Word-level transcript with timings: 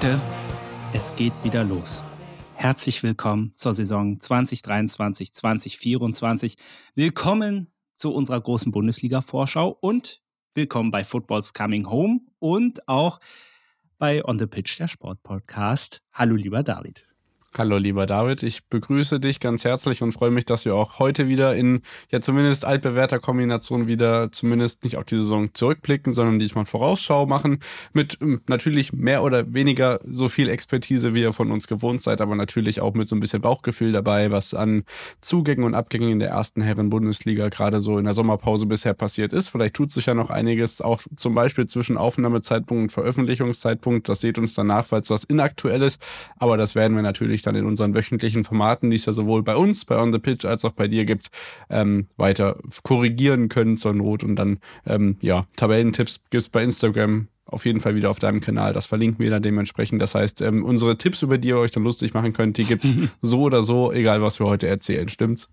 Leute, 0.00 0.20
es 0.92 1.16
geht 1.16 1.32
wieder 1.42 1.64
los. 1.64 2.04
Herzlich 2.54 3.02
willkommen 3.02 3.52
zur 3.56 3.74
Saison 3.74 4.20
2023, 4.20 5.34
2024. 5.34 6.56
Willkommen 6.94 7.72
zu 7.96 8.14
unserer 8.14 8.40
großen 8.40 8.70
Bundesliga-Vorschau 8.70 9.76
und 9.80 10.22
willkommen 10.54 10.92
bei 10.92 11.02
Football's 11.02 11.52
Coming 11.52 11.90
Home 11.90 12.20
und 12.38 12.86
auch 12.86 13.18
bei 13.98 14.24
On 14.24 14.38
the 14.38 14.46
Pitch, 14.46 14.78
der 14.78 14.86
Sportpodcast. 14.86 16.00
Hallo, 16.12 16.36
lieber 16.36 16.62
David. 16.62 17.07
Hallo 17.56 17.78
lieber 17.78 18.04
David, 18.06 18.42
ich 18.42 18.66
begrüße 18.66 19.20
dich 19.20 19.40
ganz 19.40 19.64
herzlich 19.64 20.02
und 20.02 20.12
freue 20.12 20.30
mich, 20.30 20.44
dass 20.44 20.66
wir 20.66 20.74
auch 20.74 20.98
heute 20.98 21.28
wieder 21.28 21.56
in 21.56 21.80
ja 22.10 22.20
zumindest 22.20 22.66
altbewährter 22.66 23.20
Kombination 23.20 23.88
wieder 23.88 24.30
zumindest 24.30 24.84
nicht 24.84 24.96
auf 24.98 25.04
die 25.04 25.16
Saison 25.16 25.52
zurückblicken, 25.54 26.12
sondern 26.12 26.38
diesmal 26.38 26.66
Vorausschau 26.66 27.24
machen 27.24 27.60
mit 27.94 28.18
ähm, 28.20 28.42
natürlich 28.48 28.92
mehr 28.92 29.22
oder 29.22 29.54
weniger 29.54 29.98
so 30.06 30.28
viel 30.28 30.50
Expertise, 30.50 31.14
wie 31.14 31.22
ihr 31.22 31.32
von 31.32 31.50
uns 31.50 31.66
gewohnt 31.66 32.02
seid, 32.02 32.20
aber 32.20 32.36
natürlich 32.36 32.82
auch 32.82 32.92
mit 32.92 33.08
so 33.08 33.16
ein 33.16 33.20
bisschen 33.20 33.40
Bauchgefühl 33.40 33.92
dabei, 33.92 34.30
was 34.30 34.52
an 34.52 34.84
Zugängen 35.22 35.64
und 35.64 35.74
Abgängen 35.74 36.12
in 36.12 36.18
der 36.18 36.28
ersten 36.28 36.60
Herren-Bundesliga 36.60 37.48
gerade 37.48 37.80
so 37.80 37.98
in 37.98 38.04
der 38.04 38.14
Sommerpause 38.14 38.66
bisher 38.66 38.92
passiert 38.92 39.32
ist. 39.32 39.48
Vielleicht 39.48 39.74
tut 39.74 39.90
sich 39.90 40.04
ja 40.06 40.12
noch 40.14 40.28
einiges, 40.28 40.82
auch 40.82 41.00
zum 41.16 41.34
Beispiel 41.34 41.66
zwischen 41.66 41.96
Aufnahmezeitpunkt 41.96 42.82
und 42.82 42.92
Veröffentlichungszeitpunkt. 42.92 44.08
Das 44.08 44.20
seht 44.20 44.38
uns 44.38 44.52
danach, 44.54 44.86
falls 44.86 45.08
was 45.08 45.24
inaktuell 45.24 45.82
ist, 45.82 46.00
aber 46.36 46.58
das 46.58 46.74
werden 46.74 46.94
wir 46.94 47.02
natürlich 47.02 47.37
natürlich 47.38 47.42
dann 47.42 47.56
in 47.56 47.66
unseren 47.66 47.94
wöchentlichen 47.94 48.44
Formaten, 48.44 48.90
die 48.90 48.96
es 48.96 49.06
ja 49.06 49.12
sowohl 49.12 49.42
bei 49.42 49.56
uns, 49.56 49.84
bei 49.84 49.96
On 49.96 50.12
the 50.12 50.18
Pitch, 50.18 50.44
als 50.44 50.64
auch 50.64 50.72
bei 50.72 50.88
dir 50.88 51.04
gibt, 51.04 51.28
ähm, 51.70 52.06
weiter 52.16 52.56
korrigieren 52.82 53.48
können 53.48 53.76
zur 53.76 53.94
Not. 53.94 54.24
Und 54.24 54.36
dann, 54.36 54.58
ähm, 54.86 55.16
ja, 55.20 55.46
Tabellentipps 55.56 56.20
gibt 56.30 56.42
es 56.42 56.48
bei 56.48 56.62
Instagram 56.62 57.28
auf 57.46 57.64
jeden 57.64 57.80
Fall 57.80 57.94
wieder 57.94 58.10
auf 58.10 58.18
deinem 58.18 58.40
Kanal. 58.40 58.74
Das 58.74 58.86
verlinken 58.86 59.20
wir 59.20 59.30
dann 59.30 59.42
dementsprechend. 59.42 60.02
Das 60.02 60.14
heißt, 60.14 60.42
ähm, 60.42 60.64
unsere 60.64 60.98
Tipps, 60.98 61.22
über 61.22 61.38
die 61.38 61.48
ihr 61.48 61.58
euch 61.58 61.70
dann 61.70 61.82
lustig 61.82 62.12
machen 62.12 62.32
könnt, 62.32 62.58
die 62.58 62.64
gibt 62.64 62.84
es 62.84 62.94
so 63.22 63.42
oder 63.42 63.62
so, 63.62 63.92
egal 63.92 64.20
was 64.20 64.38
wir 64.38 64.46
heute 64.46 64.66
erzählen. 64.66 65.08
Stimmt's? 65.08 65.48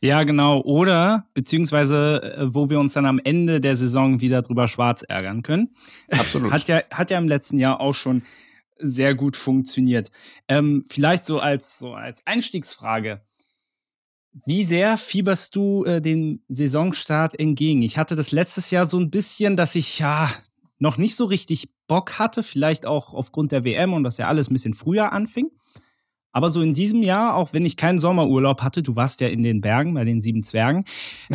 Ja, 0.00 0.22
genau. 0.22 0.60
Oder 0.60 1.26
beziehungsweise, 1.34 2.22
äh, 2.22 2.54
wo 2.54 2.70
wir 2.70 2.80
uns 2.80 2.92
dann 2.92 3.06
am 3.06 3.20
Ende 3.22 3.60
der 3.60 3.76
Saison 3.76 4.20
wieder 4.20 4.42
drüber 4.42 4.68
schwarz 4.68 5.02
ärgern 5.02 5.42
können. 5.42 5.70
Absolut. 6.10 6.50
hat 6.52 6.68
ja, 6.68 6.82
hat 6.90 7.10
ja 7.10 7.18
im 7.18 7.28
letzten 7.28 7.58
Jahr 7.58 7.80
auch 7.80 7.94
schon 7.94 8.22
sehr 8.78 9.14
gut 9.14 9.36
funktioniert. 9.36 10.10
Ähm, 10.48 10.84
vielleicht 10.86 11.24
so 11.24 11.38
als, 11.38 11.78
so 11.78 11.94
als 11.94 12.26
Einstiegsfrage. 12.26 13.22
Wie 14.46 14.64
sehr 14.64 14.96
fieberst 14.96 15.56
du 15.56 15.84
äh, 15.84 16.00
den 16.00 16.42
Saisonstart 16.48 17.38
entgegen? 17.38 17.82
Ich 17.82 17.98
hatte 17.98 18.14
das 18.14 18.30
letztes 18.30 18.70
Jahr 18.70 18.86
so 18.86 18.98
ein 18.98 19.10
bisschen, 19.10 19.56
dass 19.56 19.74
ich 19.74 19.98
ja 19.98 20.30
noch 20.78 20.96
nicht 20.96 21.16
so 21.16 21.24
richtig 21.24 21.70
Bock 21.88 22.18
hatte, 22.18 22.42
vielleicht 22.42 22.86
auch 22.86 23.14
aufgrund 23.14 23.52
der 23.52 23.64
WM 23.64 23.92
und 23.94 24.04
dass 24.04 24.18
ja 24.18 24.28
alles 24.28 24.50
ein 24.50 24.54
bisschen 24.54 24.74
früher 24.74 25.12
anfing. 25.12 25.50
Aber 26.32 26.50
so 26.50 26.62
in 26.62 26.74
diesem 26.74 27.02
Jahr, 27.02 27.34
auch 27.34 27.52
wenn 27.52 27.66
ich 27.66 27.76
keinen 27.76 27.98
Sommerurlaub 27.98 28.62
hatte, 28.62 28.82
du 28.82 28.94
warst 28.94 29.20
ja 29.20 29.28
in 29.28 29.42
den 29.42 29.60
Bergen 29.60 29.94
bei 29.94 30.04
den 30.04 30.20
sieben 30.20 30.42
Zwergen. 30.42 30.84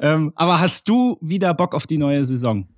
ähm, 0.00 0.32
aber 0.36 0.60
hast 0.60 0.88
du 0.88 1.18
wieder 1.20 1.54
Bock 1.54 1.74
auf 1.74 1.86
die 1.86 1.98
neue 1.98 2.24
Saison? 2.24 2.68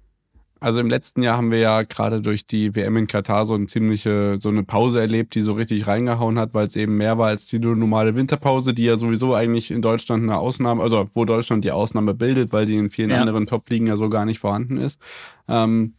Also 0.59 0.81
im 0.81 0.89
letzten 0.89 1.23
Jahr 1.23 1.37
haben 1.37 1.51
wir 1.51 1.59
ja 1.59 1.83
gerade 1.83 2.23
durch 2.23 2.47
die 2.47 2.75
WM 2.75 2.97
in 2.97 3.07
Katar 3.07 3.45
so 3.45 3.55
eine 3.55 3.67
ziemliche, 3.67 4.37
so 4.41 4.49
eine 4.49 4.63
Pause 4.63 5.01
erlebt, 5.01 5.35
die 5.35 5.43
so 5.43 5.53
richtig 5.53 5.87
reingehauen 5.87 6.39
hat, 6.39 6.55
weil 6.55 6.67
es 6.67 6.77
eben 6.77 6.97
mehr 6.97 7.19
war 7.19 7.29
als 7.29 7.47
die 7.47 7.59
normale 7.59 8.15
Winterpause, 8.15 8.73
die 8.73 8.85
ja 8.85 8.97
sowieso 8.97 9.35
eigentlich 9.35 9.71
in 9.71 9.83
Deutschland 9.83 10.23
eine 10.23 10.39
Ausnahme, 10.39 10.83
also 10.83 11.09
wo 11.13 11.27
Deutschland 11.27 11.65
die 11.65 11.73
Ausnahme 11.73 12.15
bildet, 12.15 12.53
weil 12.53 12.65
die 12.65 12.77
in 12.77 12.89
vielen 12.89 13.11
ja. 13.11 13.21
anderen 13.21 13.47
Top-Ligen 13.47 13.87
ja 13.87 13.97
so 13.97 14.09
gar 14.09 14.25
nicht 14.25 14.39
vorhanden 14.39 14.79
ist. 14.79 15.01
Ähm, 15.47 15.93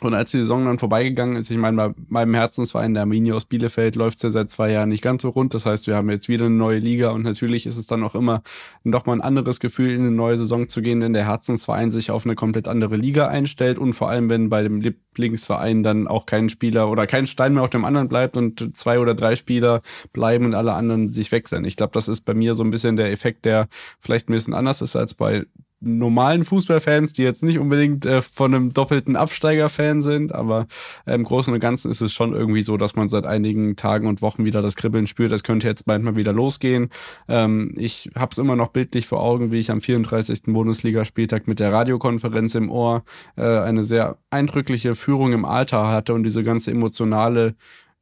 und 0.00 0.14
als 0.14 0.30
die 0.30 0.38
Saison 0.38 0.64
dann 0.64 0.78
vorbeigegangen 0.78 1.36
ist, 1.36 1.50
ich 1.50 1.56
meine, 1.56 1.76
bei 1.76 1.94
meinem 2.08 2.34
Herzensverein, 2.34 2.94
der 2.94 3.02
Arminia 3.02 3.34
aus 3.34 3.46
Bielefeld, 3.46 3.96
läuft 3.96 4.16
es 4.16 4.22
ja 4.22 4.30
seit 4.30 4.50
zwei 4.50 4.70
Jahren 4.70 4.88
nicht 4.90 5.02
ganz 5.02 5.22
so 5.22 5.30
rund. 5.30 5.54
Das 5.54 5.66
heißt, 5.66 5.86
wir 5.86 5.96
haben 5.96 6.10
jetzt 6.10 6.28
wieder 6.28 6.46
eine 6.46 6.54
neue 6.54 6.78
Liga 6.78 7.10
und 7.10 7.22
natürlich 7.22 7.66
ist 7.66 7.76
es 7.76 7.86
dann 7.86 8.04
auch 8.04 8.14
immer 8.14 8.42
noch 8.84 9.06
mal 9.06 9.14
ein 9.14 9.20
anderes 9.20 9.60
Gefühl, 9.60 9.90
in 9.90 10.02
eine 10.02 10.10
neue 10.10 10.36
Saison 10.36 10.68
zu 10.68 10.82
gehen, 10.82 11.00
wenn 11.00 11.12
der 11.12 11.26
Herzensverein 11.26 11.90
sich 11.90 12.10
auf 12.10 12.24
eine 12.24 12.34
komplett 12.34 12.68
andere 12.68 12.96
Liga 12.96 13.28
einstellt 13.28 13.78
und 13.78 13.94
vor 13.94 14.10
allem, 14.10 14.28
wenn 14.28 14.48
bei 14.48 14.62
dem 14.62 14.80
Lieblingsverein 14.80 15.82
dann 15.82 16.08
auch 16.08 16.26
kein 16.26 16.48
Spieler 16.48 16.90
oder 16.90 17.06
kein 17.06 17.26
Stein 17.26 17.54
mehr 17.54 17.62
auf 17.62 17.70
dem 17.70 17.84
anderen 17.84 18.08
bleibt 18.08 18.36
und 18.36 18.76
zwei 18.76 18.98
oder 18.98 19.14
drei 19.14 19.36
Spieler 19.36 19.82
bleiben 20.12 20.44
und 20.44 20.54
alle 20.54 20.74
anderen 20.74 21.08
sich 21.08 21.32
wechseln. 21.32 21.64
Ich 21.64 21.76
glaube, 21.76 21.92
das 21.92 22.08
ist 22.08 22.22
bei 22.22 22.34
mir 22.34 22.54
so 22.54 22.62
ein 22.62 22.70
bisschen 22.70 22.96
der 22.96 23.10
Effekt, 23.10 23.44
der 23.44 23.68
vielleicht 24.00 24.28
ein 24.28 24.32
bisschen 24.32 24.54
anders 24.54 24.82
ist 24.82 24.96
als 24.96 25.14
bei 25.14 25.46
normalen 25.80 26.44
Fußballfans, 26.44 27.12
die 27.12 27.22
jetzt 27.22 27.42
nicht 27.42 27.58
unbedingt 27.58 28.06
äh, 28.06 28.22
von 28.22 28.54
einem 28.54 28.72
doppelten 28.72 29.14
Absteiger-Fan 29.14 30.02
sind, 30.02 30.34
aber 30.34 30.66
im 31.04 31.22
Großen 31.22 31.52
und 31.52 31.60
Ganzen 31.60 31.90
ist 31.90 32.00
es 32.00 32.12
schon 32.12 32.34
irgendwie 32.34 32.62
so, 32.62 32.76
dass 32.76 32.96
man 32.96 33.08
seit 33.08 33.26
einigen 33.26 33.76
Tagen 33.76 34.06
und 34.06 34.22
Wochen 34.22 34.44
wieder 34.44 34.62
das 34.62 34.76
Kribbeln 34.76 35.06
spürt. 35.06 35.32
Das 35.32 35.42
könnte 35.42 35.66
jetzt 35.66 35.84
bald 35.84 36.02
mal 36.02 36.16
wieder 36.16 36.32
losgehen. 36.32 36.88
Ähm, 37.28 37.74
ich 37.76 38.10
habe 38.14 38.30
es 38.32 38.38
immer 38.38 38.56
noch 38.56 38.68
bildlich 38.68 39.06
vor 39.06 39.20
Augen, 39.20 39.52
wie 39.52 39.58
ich 39.58 39.70
am 39.70 39.80
34. 39.80 40.44
Bundesligaspieltag 40.46 41.46
mit 41.46 41.60
der 41.60 41.72
Radiokonferenz 41.72 42.54
im 42.54 42.70
Ohr 42.70 43.04
äh, 43.36 43.42
eine 43.42 43.82
sehr 43.82 44.18
eindrückliche 44.30 44.94
Führung 44.94 45.32
im 45.32 45.44
Alter 45.44 45.88
hatte 45.88 46.14
und 46.14 46.22
diese 46.22 46.42
ganze 46.42 46.70
emotionale 46.70 47.54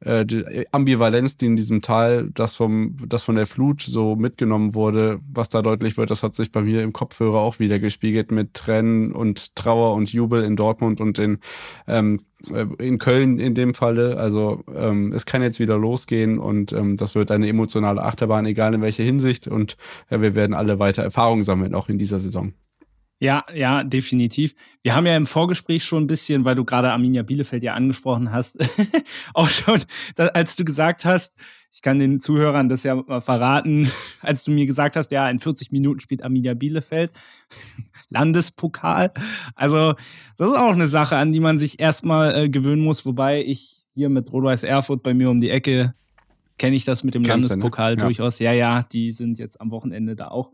äh, 0.05 0.25
die 0.25 0.65
Ambivalenz, 0.71 1.37
die 1.37 1.47
in 1.47 1.55
diesem 1.55 1.81
Tal, 1.81 2.29
das 2.33 2.55
vom, 2.55 2.95
das 3.07 3.23
von 3.23 3.35
der 3.35 3.47
Flut 3.47 3.81
so 3.81 4.15
mitgenommen 4.15 4.73
wurde, 4.75 5.19
was 5.31 5.49
da 5.49 5.61
deutlich 5.61 5.97
wird, 5.97 6.11
das 6.11 6.23
hat 6.23 6.35
sich 6.35 6.51
bei 6.51 6.61
mir 6.61 6.83
im 6.83 6.93
Kopfhörer 6.93 7.39
auch 7.39 7.59
wieder 7.59 7.79
gespiegelt 7.79 8.31
mit 8.31 8.53
Tränen 8.53 9.11
und 9.11 9.55
Trauer 9.55 9.95
und 9.95 10.13
Jubel 10.13 10.43
in 10.43 10.55
Dortmund 10.55 11.01
und 11.01 11.17
in, 11.17 11.39
ähm, 11.87 12.21
äh, 12.51 12.65
in 12.77 12.99
Köln 12.99 13.39
in 13.39 13.55
dem 13.55 13.73
Falle. 13.73 14.17
Also 14.17 14.63
ähm, 14.73 15.11
es 15.11 15.25
kann 15.25 15.41
jetzt 15.41 15.59
wieder 15.59 15.77
losgehen 15.77 16.37
und 16.37 16.71
ähm, 16.71 16.97
das 16.97 17.15
wird 17.15 17.31
eine 17.31 17.47
emotionale 17.47 18.03
Achterbahn, 18.03 18.45
egal 18.45 18.73
in 18.75 18.81
welcher 18.81 19.03
Hinsicht. 19.03 19.47
Und 19.47 19.75
äh, 20.09 20.21
wir 20.21 20.35
werden 20.35 20.53
alle 20.53 20.79
weiter 20.79 21.03
Erfahrung 21.03 21.43
sammeln, 21.43 21.73
auch 21.73 21.89
in 21.89 21.97
dieser 21.97 22.19
Saison. 22.19 22.53
Ja, 23.19 23.45
ja, 23.53 23.83
definitiv. 23.83 24.55
Wir 24.83 24.95
haben 24.95 25.05
ja 25.05 25.15
im 25.15 25.25
Vorgespräch 25.25 25.85
schon 25.85 26.03
ein 26.03 26.07
bisschen, 26.07 26.43
weil 26.43 26.55
du 26.55 26.65
gerade 26.65 26.91
Arminia 26.91 27.23
Bielefeld 27.23 27.63
ja 27.63 27.73
angesprochen 27.73 28.31
hast, 28.31 28.57
auch 29.33 29.49
schon, 29.49 29.81
als 30.17 30.55
du 30.55 30.65
gesagt 30.65 31.05
hast, 31.05 31.33
ich 31.71 31.81
kann 31.81 31.99
den 31.99 32.21
Zuhörern 32.21 32.69
das 32.69 32.83
ja 32.83 32.95
mal 32.95 33.21
verraten, 33.21 33.91
als 34.21 34.43
du 34.43 34.51
mir 34.51 34.65
gesagt 34.65 34.95
hast, 34.95 35.11
ja, 35.11 35.29
in 35.29 35.39
40 35.39 35.71
Minuten 35.71 35.99
spielt 35.99 36.23
Arminia 36.23 36.53
Bielefeld 36.53 37.11
Landespokal. 38.09 39.11
Also, 39.55 39.93
das 40.37 40.49
ist 40.49 40.57
auch 40.57 40.71
eine 40.71 40.87
Sache, 40.87 41.15
an 41.15 41.31
die 41.31 41.39
man 41.39 41.57
sich 41.57 41.79
erstmal 41.79 42.35
äh, 42.35 42.49
gewöhnen 42.49 42.81
muss, 42.81 43.05
wobei 43.05 43.43
ich 43.43 43.85
hier 43.93 44.09
mit 44.09 44.31
Rot-Weiß 44.31 44.63
Erfurt 44.63 45.03
bei 45.03 45.13
mir 45.13 45.29
um 45.29 45.39
die 45.39 45.49
Ecke 45.49 45.93
kenne 46.57 46.75
ich 46.75 46.85
das 46.85 47.03
mit 47.03 47.13
dem 47.13 47.23
Kennst 47.23 47.49
Landespokal 47.49 47.95
ne? 47.95 48.01
ja. 48.01 48.05
durchaus. 48.05 48.39
Ja, 48.39 48.53
ja, 48.53 48.83
die 48.83 49.11
sind 49.11 49.39
jetzt 49.39 49.59
am 49.59 49.71
Wochenende 49.71 50.15
da 50.15 50.29
auch 50.29 50.51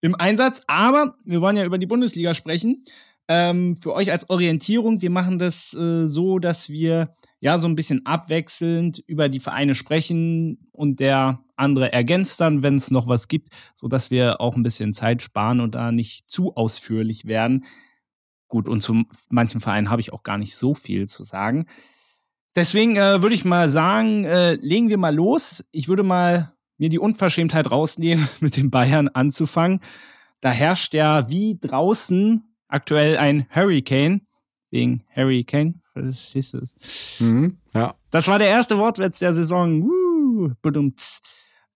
im 0.00 0.14
Einsatz. 0.14 0.62
Aber 0.66 1.16
wir 1.24 1.40
wollen 1.40 1.56
ja 1.56 1.64
über 1.64 1.78
die 1.78 1.86
Bundesliga 1.86 2.34
sprechen. 2.34 2.84
Ähm, 3.28 3.76
für 3.76 3.92
euch 3.92 4.12
als 4.12 4.30
Orientierung, 4.30 5.02
wir 5.02 5.10
machen 5.10 5.38
das 5.38 5.74
äh, 5.74 6.06
so, 6.06 6.38
dass 6.38 6.68
wir 6.68 7.16
ja 7.40 7.58
so 7.58 7.66
ein 7.66 7.74
bisschen 7.74 8.06
abwechselnd 8.06 9.02
über 9.06 9.28
die 9.28 9.40
Vereine 9.40 9.74
sprechen 9.74 10.68
und 10.72 11.00
der 11.00 11.40
andere 11.56 11.92
ergänzt 11.92 12.40
dann, 12.40 12.62
wenn 12.62 12.76
es 12.76 12.90
noch 12.90 13.08
was 13.08 13.28
gibt, 13.28 13.48
so 13.74 13.88
dass 13.88 14.10
wir 14.10 14.40
auch 14.40 14.56
ein 14.56 14.62
bisschen 14.62 14.92
Zeit 14.92 15.22
sparen 15.22 15.60
und 15.60 15.74
da 15.74 15.90
nicht 15.90 16.30
zu 16.30 16.54
ausführlich 16.54 17.26
werden. 17.26 17.64
Gut, 18.48 18.68
und 18.68 18.80
zu 18.80 19.02
manchen 19.28 19.60
Vereinen 19.60 19.90
habe 19.90 20.00
ich 20.00 20.12
auch 20.12 20.22
gar 20.22 20.38
nicht 20.38 20.54
so 20.54 20.74
viel 20.74 21.08
zu 21.08 21.24
sagen. 21.24 21.66
Deswegen 22.54 22.96
äh, 22.96 23.20
würde 23.22 23.34
ich 23.34 23.44
mal 23.44 23.68
sagen, 23.68 24.24
äh, 24.24 24.54
legen 24.54 24.88
wir 24.88 24.98
mal 24.98 25.14
los. 25.14 25.68
Ich 25.72 25.88
würde 25.88 26.04
mal 26.04 26.55
mir 26.78 26.88
die 26.88 26.98
Unverschämtheit 26.98 27.70
rausnehmen, 27.70 28.28
mit 28.40 28.56
den 28.56 28.70
Bayern 28.70 29.08
anzufangen. 29.08 29.80
Da 30.40 30.50
herrscht 30.50 30.94
ja 30.94 31.28
wie 31.28 31.58
draußen 31.60 32.44
aktuell 32.68 33.16
ein 33.16 33.46
Hurricane. 33.54 34.26
Wegen 34.70 35.04
Hurricane. 35.14 35.80
Verstehst 35.92 36.54
du 36.54 36.58
es? 36.58 37.20
Mhm, 37.20 37.58
ja. 37.72 37.94
Das 38.10 38.28
war 38.28 38.38
der 38.38 38.48
erste 38.48 38.78
Wortwitz 38.78 39.20
der 39.20 39.34
Saison. 39.34 39.82
Uh, 39.82 40.50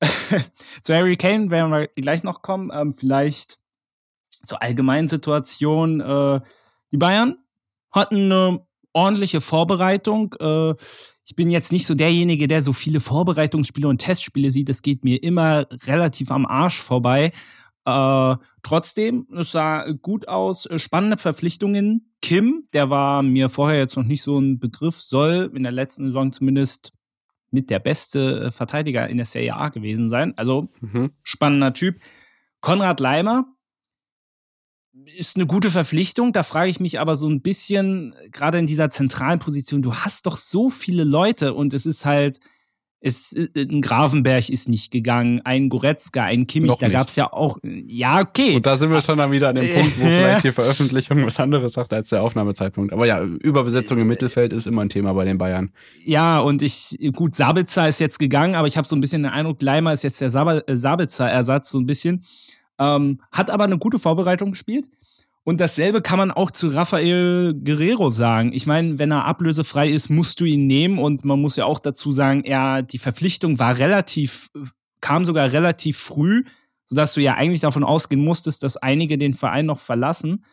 Zu 0.83 0.95
Harry 0.95 1.17
Kane 1.17 1.51
werden 1.51 1.71
wir 1.71 1.89
gleich 1.89 2.23
noch 2.23 2.43
kommen. 2.43 2.71
Ähm, 2.73 2.93
vielleicht 2.95 3.59
zur 4.45 4.63
allgemeinen 4.63 5.09
Situation. 5.09 6.01
Äh, 6.01 6.41
die 6.93 6.97
Bayern 6.97 7.39
hatten 7.91 8.33
eine 8.33 8.67
ordentliche 8.93 9.41
Vorbereitung. 9.41 10.35
Äh, 10.41 10.75
ich 11.31 11.37
bin 11.37 11.49
jetzt 11.49 11.71
nicht 11.71 11.87
so 11.87 11.95
derjenige, 11.95 12.49
der 12.49 12.61
so 12.61 12.73
viele 12.73 12.99
Vorbereitungsspiele 12.99 13.87
und 13.87 13.99
Testspiele 13.99 14.51
sieht. 14.51 14.69
Das 14.69 14.83
geht 14.83 15.05
mir 15.05 15.23
immer 15.23 15.69
relativ 15.85 16.33
am 16.33 16.45
Arsch 16.45 16.83
vorbei. 16.83 17.31
Äh, 17.85 18.37
trotzdem, 18.65 19.29
es 19.37 19.53
sah 19.53 19.93
gut 19.93 20.27
aus. 20.27 20.69
Spannende 20.79 21.19
Verpflichtungen. 21.19 22.13
Kim, 22.21 22.65
der 22.73 22.91
war 22.91 23.23
mir 23.23 23.49
vorher 23.49 23.79
jetzt 23.79 23.97
noch 23.97 24.05
nicht 24.05 24.25
so 24.25 24.41
ein 24.41 24.59
Begriff, 24.59 25.01
soll 25.01 25.53
in 25.55 25.63
der 25.63 25.71
letzten 25.71 26.07
Saison 26.07 26.33
zumindest 26.33 26.95
mit 27.53 27.71
der 27.71 27.79
beste 27.79 28.51
Verteidiger 28.51 29.09
in 29.09 29.19
der 29.19 29.27
Serie 29.27 29.55
A 29.55 29.69
gewesen 29.69 30.11
sein. 30.11 30.35
Also 30.37 30.69
mhm. 30.81 31.13
spannender 31.23 31.73
Typ. 31.73 32.01
Konrad 32.61 32.99
Leimer, 32.99 33.45
ist 35.17 35.37
eine 35.37 35.47
gute 35.47 35.71
Verpflichtung. 35.71 36.33
Da 36.33 36.43
frage 36.43 36.71
ich 36.71 36.81
mich 36.81 37.01
aber 37.01 37.17
so 37.17 37.29
ein 37.29 37.43
bisschen, 37.43 38.15
gerade 38.33 38.59
in 38.59 38.67
dieser 38.67 38.91
zentralen 38.91 39.39
Position, 39.39 39.83
du 39.83 39.95
hast 39.95 40.27
doch 40.27 40.37
so 40.37 40.71
viele 40.71 41.05
Leute 41.05 41.55
und 41.55 41.75
es 41.75 41.87
ist 41.87 42.05
halt, 42.05 42.41
es, 43.03 43.35
ein 43.57 43.81
Grafenberg 43.81 44.51
ist 44.51 44.69
nicht 44.69 44.91
gegangen, 44.91 45.41
ein 45.45 45.71
Goretzka, 45.71 46.25
ein 46.25 46.47
Kimmich, 46.47 46.69
Noch 46.69 46.79
da 46.79 46.89
gab 46.89 47.09
es 47.09 47.17
ja 47.17 47.33
auch, 47.33 47.57
ja, 47.63 48.21
okay. 48.21 48.57
Und 48.57 48.67
da 48.67 48.77
sind 48.77 48.91
wir 48.91 49.01
schon 49.01 49.17
dann 49.17 49.31
wieder 49.31 49.49
an 49.49 49.55
dem 49.55 49.73
Punkt, 49.73 49.99
wo 49.99 50.05
vielleicht 50.05 50.45
die 50.45 50.53
Veröffentlichung 50.53 51.25
was 51.25 51.41
anderes 51.41 51.73
sagt 51.73 51.95
als 51.95 52.11
der 52.11 52.23
Aufnahmezeitpunkt. 52.23 52.93
Aber 52.93 53.07
ja, 53.07 53.23
Überbesetzung 53.23 53.99
im 53.99 54.07
Mittelfeld 54.07 54.53
ist 54.53 54.67
immer 54.67 54.83
ein 54.83 54.91
Thema 54.91 55.15
bei 55.15 55.25
den 55.25 55.39
Bayern. 55.39 55.71
Ja, 56.05 56.41
und 56.41 56.61
ich, 56.61 56.99
gut, 57.15 57.35
Sabitzer 57.35 57.89
ist 57.89 58.01
jetzt 58.01 58.19
gegangen, 58.19 58.55
aber 58.55 58.69
ich 58.69 58.77
habe 58.77 58.87
so 58.87 58.97
ein 58.97 59.01
bisschen 59.01 59.23
den 59.23 59.33
Eindruck, 59.33 59.63
Leimer 59.63 59.95
ist 59.95 60.05
jetzt 60.05 60.21
der 60.21 60.29
äh, 60.29 60.77
Sabitzer-Ersatz, 60.77 61.71
so 61.71 61.79
ein 61.79 61.87
bisschen. 61.87 62.23
Ähm, 62.81 63.21
hat 63.31 63.51
aber 63.51 63.65
eine 63.65 63.79
gute 63.79 63.99
Vorbereitung 63.99 64.53
gespielt. 64.53 64.89
Und 65.45 65.61
dasselbe 65.61 66.03
kann 66.03 66.19
man 66.19 66.31
auch 66.31 66.51
zu 66.51 66.69
Rafael 66.69 67.55
Guerrero 67.55 68.11
sagen. 68.11 68.53
Ich 68.53 68.67
meine, 68.67 68.99
wenn 68.99 69.11
er 69.11 69.25
ablösefrei 69.25 69.89
ist, 69.89 70.11
musst 70.11 70.41
du 70.41 70.45
ihn 70.45 70.67
nehmen. 70.67 70.99
Und 70.99 71.25
man 71.25 71.41
muss 71.41 71.57
ja 71.57 71.67
auch 71.67 71.79
dazu 71.79 72.11
sagen, 72.11 72.45
er, 72.45 72.83
die 72.83 72.99
Verpflichtung 72.99 73.59
war 73.59 73.79
relativ, 73.79 74.51
kam 75.01 75.25
sogar 75.25 75.53
relativ 75.53 75.99
früh, 75.99 76.45
sodass 76.87 77.15
du 77.15 77.21
ja 77.21 77.35
eigentlich 77.35 77.61
davon 77.61 77.85
ausgehen 77.85 78.23
musstest, 78.23 78.63
dass 78.63 78.77
einige 78.77 79.19
den 79.19 79.35
Verein 79.35 79.67
noch 79.67 79.79
verlassen. 79.79 80.45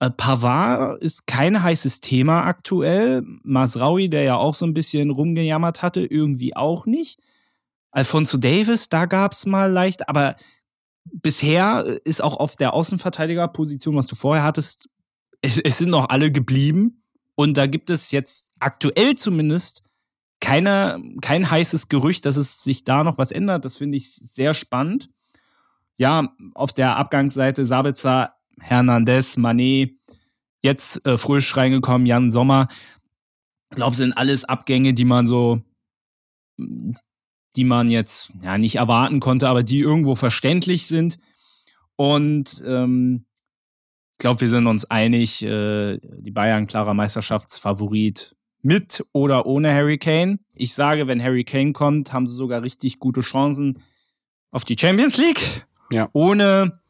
Äh, 0.00 0.10
Pavard 0.10 1.00
ist 1.02 1.26
kein 1.26 1.62
heißes 1.62 2.00
Thema 2.00 2.44
aktuell. 2.44 3.22
Masraui, 3.42 4.08
der 4.08 4.22
ja 4.22 4.36
auch 4.36 4.54
so 4.54 4.66
ein 4.66 4.74
bisschen 4.74 5.10
rumgejammert 5.10 5.82
hatte, 5.82 6.04
irgendwie 6.04 6.56
auch 6.56 6.86
nicht. 6.86 7.20
Alfonso 7.92 8.38
Davis, 8.38 8.88
da 8.88 9.06
gab's 9.06 9.46
mal 9.46 9.70
leicht, 9.70 10.08
aber 10.08 10.34
bisher 11.04 12.00
ist 12.04 12.22
auch 12.22 12.38
auf 12.38 12.56
der 12.56 12.74
Außenverteidigerposition, 12.74 13.96
was 13.96 14.06
du 14.06 14.16
vorher 14.16 14.44
hattest, 14.44 14.88
es, 15.40 15.58
es 15.58 15.78
sind 15.78 15.90
noch 15.90 16.08
alle 16.08 16.32
geblieben. 16.32 17.02
Und 17.34 17.56
da 17.56 17.66
gibt 17.66 17.90
es 17.90 18.10
jetzt 18.12 18.52
aktuell 18.60 19.16
zumindest 19.16 19.82
keine, 20.40 21.02
kein 21.20 21.50
heißes 21.50 21.88
Gerücht, 21.88 22.26
dass 22.26 22.36
es 22.36 22.62
sich 22.62 22.84
da 22.84 23.02
noch 23.02 23.18
was 23.18 23.32
ändert. 23.32 23.64
Das 23.64 23.76
finde 23.76 23.96
ich 23.96 24.14
sehr 24.14 24.54
spannend. 24.54 25.10
Ja, 25.96 26.34
auf 26.54 26.72
der 26.72 26.96
Abgangsseite 26.96 27.66
Sabitzer, 27.66 28.34
Hernandez, 28.60 29.36
Manet, 29.36 29.96
jetzt 30.62 31.06
äh, 31.06 31.18
frisch 31.18 31.56
reingekommen, 31.56 32.06
Jan 32.06 32.30
Sommer. 32.30 32.68
Ich 33.70 33.76
glaube, 33.76 33.96
sind 33.96 34.12
alles 34.12 34.44
Abgänge, 34.44 34.94
die 34.94 35.04
man 35.04 35.26
so, 35.26 35.62
die 37.56 37.64
man 37.64 37.88
jetzt 37.88 38.32
ja 38.42 38.58
nicht 38.58 38.76
erwarten 38.76 39.20
konnte, 39.20 39.48
aber 39.48 39.62
die 39.62 39.80
irgendwo 39.80 40.14
verständlich 40.14 40.86
sind. 40.86 41.18
Und 41.96 42.62
ähm, 42.66 43.24
ich 44.12 44.18
glaube, 44.18 44.40
wir 44.40 44.48
sind 44.48 44.66
uns 44.66 44.84
einig, 44.84 45.42
äh, 45.42 45.98
die 45.98 46.30
Bayern 46.30 46.66
klarer 46.66 46.94
Meisterschaftsfavorit 46.94 48.36
mit 48.62 49.04
oder 49.12 49.46
ohne 49.46 49.72
Harry 49.72 49.98
Kane. 49.98 50.38
Ich 50.54 50.74
sage, 50.74 51.06
wenn 51.06 51.22
Harry 51.22 51.44
Kane 51.44 51.72
kommt, 51.72 52.12
haben 52.12 52.26
sie 52.26 52.34
sogar 52.34 52.62
richtig 52.62 52.98
gute 52.98 53.20
Chancen 53.20 53.82
auf 54.50 54.64
die 54.64 54.76
Champions 54.78 55.16
League. 55.16 55.66
Ja. 55.90 56.08
Ohne 56.12 56.80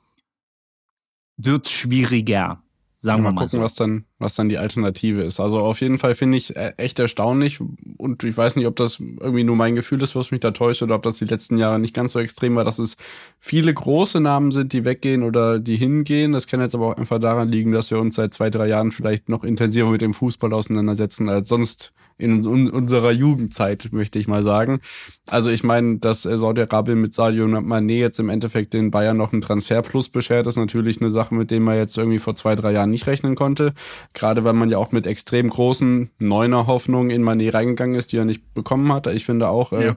wird 1.36 1.68
schwieriger. 1.68 2.63
Sagen 3.04 3.22
mal 3.22 3.30
wir 3.30 3.32
mal 3.34 3.40
gucken, 3.42 3.58
so. 3.58 3.60
was 3.60 3.74
dann, 3.74 4.04
was 4.18 4.34
dann 4.34 4.48
die 4.48 4.58
Alternative 4.58 5.22
ist. 5.22 5.40
Also 5.40 5.60
auf 5.60 5.80
jeden 5.80 5.98
Fall 5.98 6.14
finde 6.14 6.36
ich 6.36 6.56
äh, 6.56 6.72
echt 6.76 6.98
erstaunlich 6.98 7.60
und 7.96 8.24
ich 8.24 8.36
weiß 8.36 8.56
nicht, 8.56 8.66
ob 8.66 8.76
das 8.76 8.98
irgendwie 8.98 9.44
nur 9.44 9.56
mein 9.56 9.74
Gefühl 9.74 10.02
ist, 10.02 10.16
was 10.16 10.30
mich 10.30 10.40
da 10.40 10.50
täuscht 10.50 10.82
oder 10.82 10.94
ob 10.94 11.02
das 11.02 11.18
die 11.18 11.24
letzten 11.24 11.58
Jahre 11.58 11.78
nicht 11.78 11.94
ganz 11.94 12.12
so 12.12 12.18
extrem 12.20 12.56
war, 12.56 12.64
dass 12.64 12.78
es 12.78 12.96
viele 13.38 13.72
große 13.72 14.20
Namen 14.20 14.52
sind, 14.52 14.72
die 14.72 14.84
weggehen 14.84 15.22
oder 15.22 15.58
die 15.58 15.76
hingehen. 15.76 16.32
Das 16.32 16.46
kann 16.46 16.60
jetzt 16.60 16.74
aber 16.74 16.88
auch 16.88 16.96
einfach 16.96 17.20
daran 17.20 17.48
liegen, 17.48 17.72
dass 17.72 17.90
wir 17.90 17.98
uns 17.98 18.16
seit 18.16 18.34
zwei, 18.34 18.50
drei 18.50 18.68
Jahren 18.68 18.90
vielleicht 18.90 19.28
noch 19.28 19.44
intensiver 19.44 19.90
mit 19.90 20.00
dem 20.00 20.14
Fußball 20.14 20.52
auseinandersetzen 20.52 21.28
als 21.28 21.48
sonst 21.48 21.92
in 22.16 22.46
unserer 22.46 23.10
Jugendzeit, 23.10 23.88
möchte 23.92 24.18
ich 24.18 24.28
mal 24.28 24.42
sagen. 24.42 24.80
Also 25.28 25.50
ich 25.50 25.64
meine, 25.64 25.98
dass 25.98 26.24
äh, 26.24 26.38
Saudi-Arabien 26.38 27.00
mit 27.00 27.12
Sadio 27.14 27.46
Mané 27.46 27.98
jetzt 27.98 28.20
im 28.20 28.28
Endeffekt 28.28 28.72
den 28.72 28.90
Bayern 28.90 29.16
noch 29.16 29.32
einen 29.32 29.42
Transferplus 29.42 30.08
beschert, 30.08 30.46
ist 30.46 30.56
natürlich 30.56 31.00
eine 31.00 31.10
Sache, 31.10 31.34
mit 31.34 31.50
der 31.50 31.60
man 31.60 31.76
jetzt 31.76 31.98
irgendwie 31.98 32.18
vor 32.20 32.34
zwei, 32.34 32.54
drei 32.54 32.72
Jahren 32.72 32.90
nicht 32.90 33.06
rechnen 33.06 33.34
konnte. 33.34 33.74
Gerade 34.12 34.44
weil 34.44 34.52
man 34.52 34.70
ja 34.70 34.78
auch 34.78 34.92
mit 34.92 35.06
extrem 35.06 35.50
großen 35.50 36.10
neuner 36.18 36.66
Hoffnungen 36.66 37.10
in 37.10 37.24
Mané 37.24 37.52
reingegangen 37.52 37.96
ist, 37.96 38.12
die 38.12 38.18
er 38.18 38.24
nicht 38.24 38.54
bekommen 38.54 38.92
hat. 38.92 39.06
Ich 39.08 39.24
finde 39.24 39.48
auch, 39.48 39.72
äh, 39.72 39.86
ja. 39.86 39.90
äh, 39.92 39.94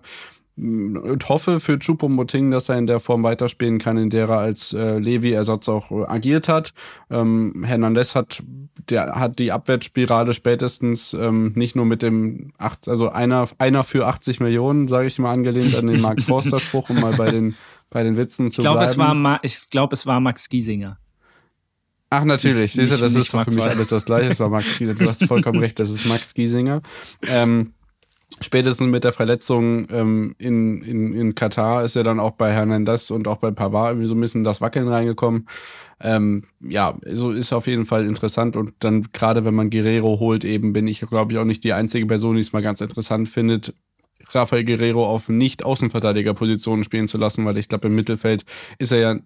und 0.57 1.29
hoffe 1.29 1.59
für 1.59 1.77
Chupomoting, 1.77 2.49
dass 2.49 2.69
er 2.69 2.77
in 2.77 2.87
der 2.87 2.99
Form 2.99 3.23
weiterspielen 3.23 3.77
kann, 3.77 3.97
in 3.97 4.09
der 4.09 4.27
er 4.27 4.39
als 4.39 4.73
äh, 4.73 4.97
Levi-Ersatz 4.97 5.69
auch 5.69 5.91
äh, 5.91 6.05
agiert 6.05 6.49
hat. 6.49 6.73
Ähm, 7.11 7.63
Hernandez 7.63 8.15
hat, 8.15 8.41
der 8.89 9.13
hat 9.13 9.37
die 9.37 9.51
Abwärtsspirale 9.51 10.33
spätestens 10.33 11.13
ähm, 11.13 11.53
nicht 11.55 11.75
nur 11.75 11.85
mit 11.85 12.01
dem 12.01 12.53
acht, 12.57 12.87
also 12.87 13.09
einer, 13.09 13.47
einer 13.59 13.83
für 13.83 14.07
80 14.07 14.39
Millionen, 14.39 14.87
sage 14.87 15.07
ich 15.07 15.19
mal, 15.19 15.31
angelehnt 15.31 15.75
an 15.75 15.87
den 15.87 16.01
Mark 16.01 16.21
Forster-Spruch, 16.23 16.89
um 16.89 17.01
mal 17.01 17.13
bei 17.13 17.29
den, 17.29 17.55
bei 17.91 18.01
den 18.01 18.17
Witzen 18.17 18.49
zu 18.49 18.61
ich 18.61 18.63
glaub, 18.63 18.77
bleiben. 18.77 18.91
Es 18.91 18.97
war 18.97 19.13
Ma 19.13 19.39
ich 19.43 19.69
glaube, 19.69 19.93
es 19.93 20.07
war 20.07 20.19
Max 20.19 20.49
Giesinger. 20.49 20.97
Ach, 22.09 22.23
natürlich. 22.23 22.71
Siehst 22.71 22.93
du, 22.93 22.97
das 22.97 23.13
ist 23.13 23.27
für 23.27 23.51
mich 23.51 23.63
alles 23.63 23.89
das 23.89 24.05
Gleiche. 24.05 24.29
Es 24.31 24.39
war 24.39 24.49
Max 24.49 24.77
Giesinger. 24.77 24.99
Du 24.99 25.09
hast 25.09 25.25
vollkommen 25.25 25.59
recht, 25.63 25.77
das 25.77 25.89
ist 25.89 26.05
Max 26.05 26.33
Giesinger. 26.33 26.81
Ähm, 27.27 27.73
spätestens 28.41 28.87
mit 28.87 29.03
der 29.03 29.13
Verletzung 29.13 29.87
ähm, 29.89 30.35
in, 30.37 30.81
in, 30.83 31.13
in 31.13 31.35
Katar 31.35 31.83
ist 31.83 31.95
ja 31.95 32.03
dann 32.03 32.19
auch 32.19 32.31
bei 32.31 32.51
Hernandez 32.51 33.09
und 33.09 33.27
auch 33.27 33.37
bei 33.37 33.51
Pavard 33.51 33.91
irgendwie 33.91 34.07
so 34.07 34.15
ein 34.15 34.21
bisschen 34.21 34.43
das 34.43 34.61
Wackeln 34.61 34.87
reingekommen. 34.87 35.47
Ähm, 35.99 36.43
ja, 36.59 36.97
so 37.09 37.31
ist 37.31 37.53
auf 37.53 37.67
jeden 37.67 37.85
Fall 37.85 38.05
interessant 38.05 38.55
und 38.55 38.73
dann 38.79 39.07
gerade 39.13 39.45
wenn 39.45 39.55
man 39.55 39.69
Guerrero 39.71 40.19
holt, 40.19 40.45
eben 40.45 40.73
bin 40.73 40.87
ich 40.87 40.99
glaube 41.01 41.33
ich 41.33 41.39
auch 41.39 41.45
nicht 41.45 41.63
die 41.63 41.73
einzige 41.73 42.05
Person, 42.05 42.35
die 42.35 42.41
es 42.41 42.53
mal 42.53 42.61
ganz 42.61 42.81
interessant 42.81 43.29
findet, 43.29 43.73
Rafael 44.29 44.63
Guerrero 44.63 45.07
auf 45.07 45.29
nicht 45.29 45.63
Außenverteidigerpositionen 45.63 46.83
spielen 46.83 47.07
zu 47.07 47.17
lassen, 47.17 47.45
weil 47.45 47.57
ich 47.57 47.69
glaube 47.69 47.87
im 47.87 47.95
Mittelfeld 47.95 48.45
ist 48.77 48.91
er 48.91 48.99
ja 48.99 49.19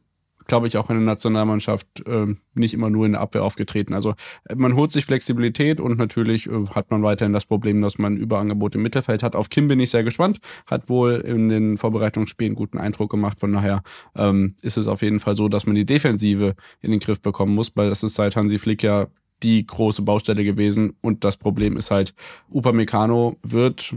glaube 0.48 0.68
ich, 0.68 0.78
auch 0.78 0.90
in 0.90 0.98
der 0.98 1.06
Nationalmannschaft 1.06 1.88
äh, 2.06 2.28
nicht 2.54 2.74
immer 2.74 2.90
nur 2.90 3.06
in 3.06 3.14
der 3.14 3.22
Abwehr 3.22 3.44
aufgetreten. 3.44 3.94
Also 3.94 4.14
äh, 4.46 4.56
man 4.56 4.76
holt 4.76 4.92
sich 4.92 5.06
Flexibilität 5.06 5.80
und 5.80 5.98
natürlich 5.98 6.48
äh, 6.48 6.66
hat 6.74 6.92
man 6.92 7.04
weiterhin 7.04 7.34
das 7.34 7.46
Problem, 7.46 7.82
dass 7.82 7.98
man 7.98 8.18
Überangebot 8.18 8.76
im 8.76 8.82
Mittelfeld 8.82 9.24
hat. 9.24 9.36
Auf 9.36 9.50
Kim 9.50 9.68
bin 9.68 9.80
ich 9.80 9.90
sehr 9.90 10.04
gespannt, 10.04 10.40
hat 10.66 10.90
wohl 10.90 11.14
in 11.14 11.50
den 11.50 11.78
Vorbereitungsspielen 11.78 12.56
guten 12.56 12.78
Eindruck 12.78 13.12
gemacht. 13.12 13.40
Von 13.40 13.54
daher 13.54 13.84
ähm, 14.16 14.56
ist 14.62 14.78
es 14.78 14.88
auf 14.88 15.02
jeden 15.02 15.20
Fall 15.20 15.36
so, 15.36 15.48
dass 15.48 15.66
man 15.66 15.76
die 15.76 15.86
Defensive 15.86 16.56
in 16.82 16.92
den 16.92 17.00
Griff 17.00 17.22
bekommen 17.22 17.56
muss, 17.56 17.72
weil 17.76 17.90
das 17.90 18.04
ist 18.04 18.16
seit 18.16 18.36
Hansi 18.36 18.58
Flick 18.58 18.84
ja 18.84 19.08
die 19.44 19.66
große 19.66 20.02
Baustelle 20.04 20.44
gewesen. 20.44 20.94
Und 21.02 21.24
das 21.24 21.38
Problem 21.38 21.78
ist 21.78 21.92
halt, 21.92 22.14
Upamecano 22.50 23.38
wird 23.44 23.96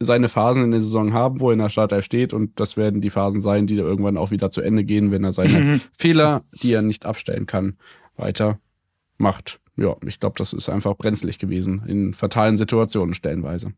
seine 0.00 0.28
Phasen 0.28 0.64
in 0.64 0.70
der 0.70 0.80
Saison 0.80 1.12
haben, 1.12 1.40
wo 1.40 1.50
er 1.50 1.52
in 1.52 1.58
der 1.58 1.68
Startelf 1.68 2.04
steht 2.04 2.32
und 2.32 2.58
das 2.58 2.76
werden 2.76 3.02
die 3.02 3.10
Phasen 3.10 3.40
sein, 3.40 3.66
die 3.66 3.76
da 3.76 3.82
irgendwann 3.82 4.16
auch 4.16 4.30
wieder 4.30 4.50
zu 4.50 4.62
Ende 4.62 4.82
gehen, 4.82 5.10
wenn 5.10 5.24
er 5.24 5.32
seine. 5.32 5.80
Fehler, 5.96 6.42
die 6.62 6.72
er 6.72 6.82
nicht 6.82 7.04
abstellen 7.04 7.46
kann, 7.46 7.76
weiter 8.16 8.58
macht. 9.18 9.60
Ja, 9.76 9.96
ich 10.06 10.18
glaube, 10.18 10.36
das 10.38 10.52
ist 10.52 10.68
einfach 10.68 10.96
brenzlig 10.96 11.38
gewesen 11.38 11.84
in 11.86 12.14
fatalen 12.14 12.56
Situationen 12.56 13.14
stellenweise. 13.14 13.72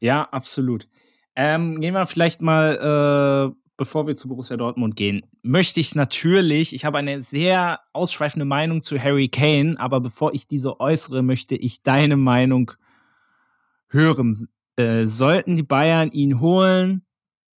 Ja, 0.00 0.24
absolut. 0.30 0.88
Ähm, 1.36 1.80
gehen 1.80 1.94
wir 1.94 2.06
vielleicht 2.06 2.42
mal, 2.42 3.52
äh, 3.52 3.54
bevor 3.76 4.06
wir 4.06 4.16
zu 4.16 4.28
Borussia 4.28 4.56
Dortmund 4.56 4.96
gehen, 4.96 5.22
möchte 5.42 5.78
ich 5.78 5.94
natürlich, 5.94 6.74
ich 6.74 6.84
habe 6.84 6.98
eine 6.98 7.22
sehr 7.22 7.80
ausschweifende 7.92 8.44
Meinung 8.44 8.82
zu 8.82 8.98
Harry 8.98 9.28
Kane, 9.28 9.76
aber 9.78 10.00
bevor 10.00 10.34
ich 10.34 10.48
diese 10.48 10.80
äußere, 10.80 11.22
möchte 11.22 11.54
ich 11.54 11.82
deine 11.82 12.16
Meinung 12.16 12.72
hören. 13.88 14.48
Äh, 14.80 15.06
sollten 15.06 15.56
die 15.56 15.62
Bayern 15.62 16.10
ihn 16.10 16.40
holen 16.40 17.02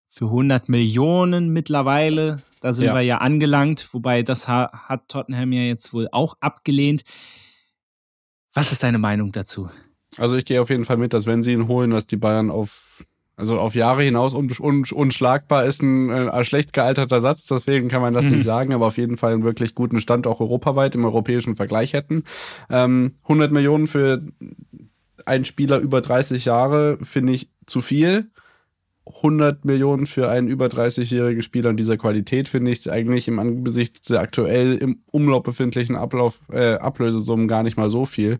für 0.09 0.25
100 0.25 0.69
Millionen 0.69 1.49
mittlerweile, 1.49 2.41
da 2.61 2.73
sind 2.73 2.87
ja. 2.87 2.95
wir 2.95 3.01
ja 3.01 3.17
angelangt, 3.19 3.93
wobei 3.93 4.23
das 4.23 4.47
ha 4.47 4.69
hat 4.87 5.07
Tottenham 5.07 5.51
ja 5.51 5.61
jetzt 5.61 5.93
wohl 5.93 6.07
auch 6.11 6.35
abgelehnt. 6.39 7.03
Was 8.53 8.71
ist 8.71 8.83
deine 8.83 8.97
Meinung 8.97 9.31
dazu? 9.31 9.69
Also 10.17 10.35
ich 10.35 10.45
gehe 10.45 10.61
auf 10.61 10.69
jeden 10.69 10.83
Fall 10.83 10.97
mit, 10.97 11.13
dass 11.13 11.25
wenn 11.25 11.43
sie 11.43 11.53
ihn 11.53 11.67
holen, 11.67 11.91
dass 11.91 12.07
die 12.07 12.17
Bayern 12.17 12.51
auf 12.51 13.05
also 13.37 13.57
auf 13.59 13.73
Jahre 13.73 14.03
hinaus 14.03 14.35
un 14.35 14.51
un 14.59 14.85
unschlagbar 14.91 15.65
ist 15.65 15.81
ein, 15.81 16.09
äh, 16.09 16.29
ein, 16.29 16.43
schlecht 16.45 16.73
gealterter 16.73 17.21
Satz, 17.21 17.47
deswegen 17.47 17.87
kann 17.87 18.01
man 18.01 18.13
das 18.13 18.25
mhm. 18.25 18.31
nicht 18.31 18.43
sagen, 18.45 18.73
aber 18.73 18.85
auf 18.85 18.97
jeden 18.97 19.17
Fall 19.17 19.33
einen 19.33 19.43
wirklich 19.43 19.73
guten 19.73 19.99
Stand 19.99 20.27
auch 20.27 20.39
europaweit 20.41 20.93
im 20.95 21.05
europäischen 21.05 21.55
Vergleich 21.55 21.93
hätten. 21.93 22.23
Ähm, 22.69 23.15
100 23.23 23.51
Millionen 23.51 23.87
für 23.87 24.21
ein 25.27 25.45
Spieler 25.45 25.79
über 25.79 26.01
30 26.01 26.45
Jahre 26.45 26.97
finde 27.01 27.33
ich 27.33 27.49
zu 27.65 27.81
viel. 27.81 28.31
100 29.05 29.65
Millionen 29.65 30.05
für 30.05 30.29
einen 30.29 30.47
über 30.47 30.67
30-jährigen 30.67 31.41
Spieler 31.41 31.71
in 31.71 31.77
dieser 31.77 31.97
Qualität 31.97 32.47
finde 32.47 32.71
ich 32.71 32.89
eigentlich 32.89 33.27
im 33.27 33.39
Angesicht 33.39 34.09
der 34.09 34.21
aktuell 34.21 34.77
im 34.77 35.01
Umlauf 35.07 35.43
befindlichen 35.43 35.95
Ablauf, 35.95 36.39
äh, 36.51 36.75
Ablösesummen 36.75 37.47
gar 37.47 37.63
nicht 37.63 37.77
mal 37.77 37.89
so 37.89 38.05
viel. 38.05 38.39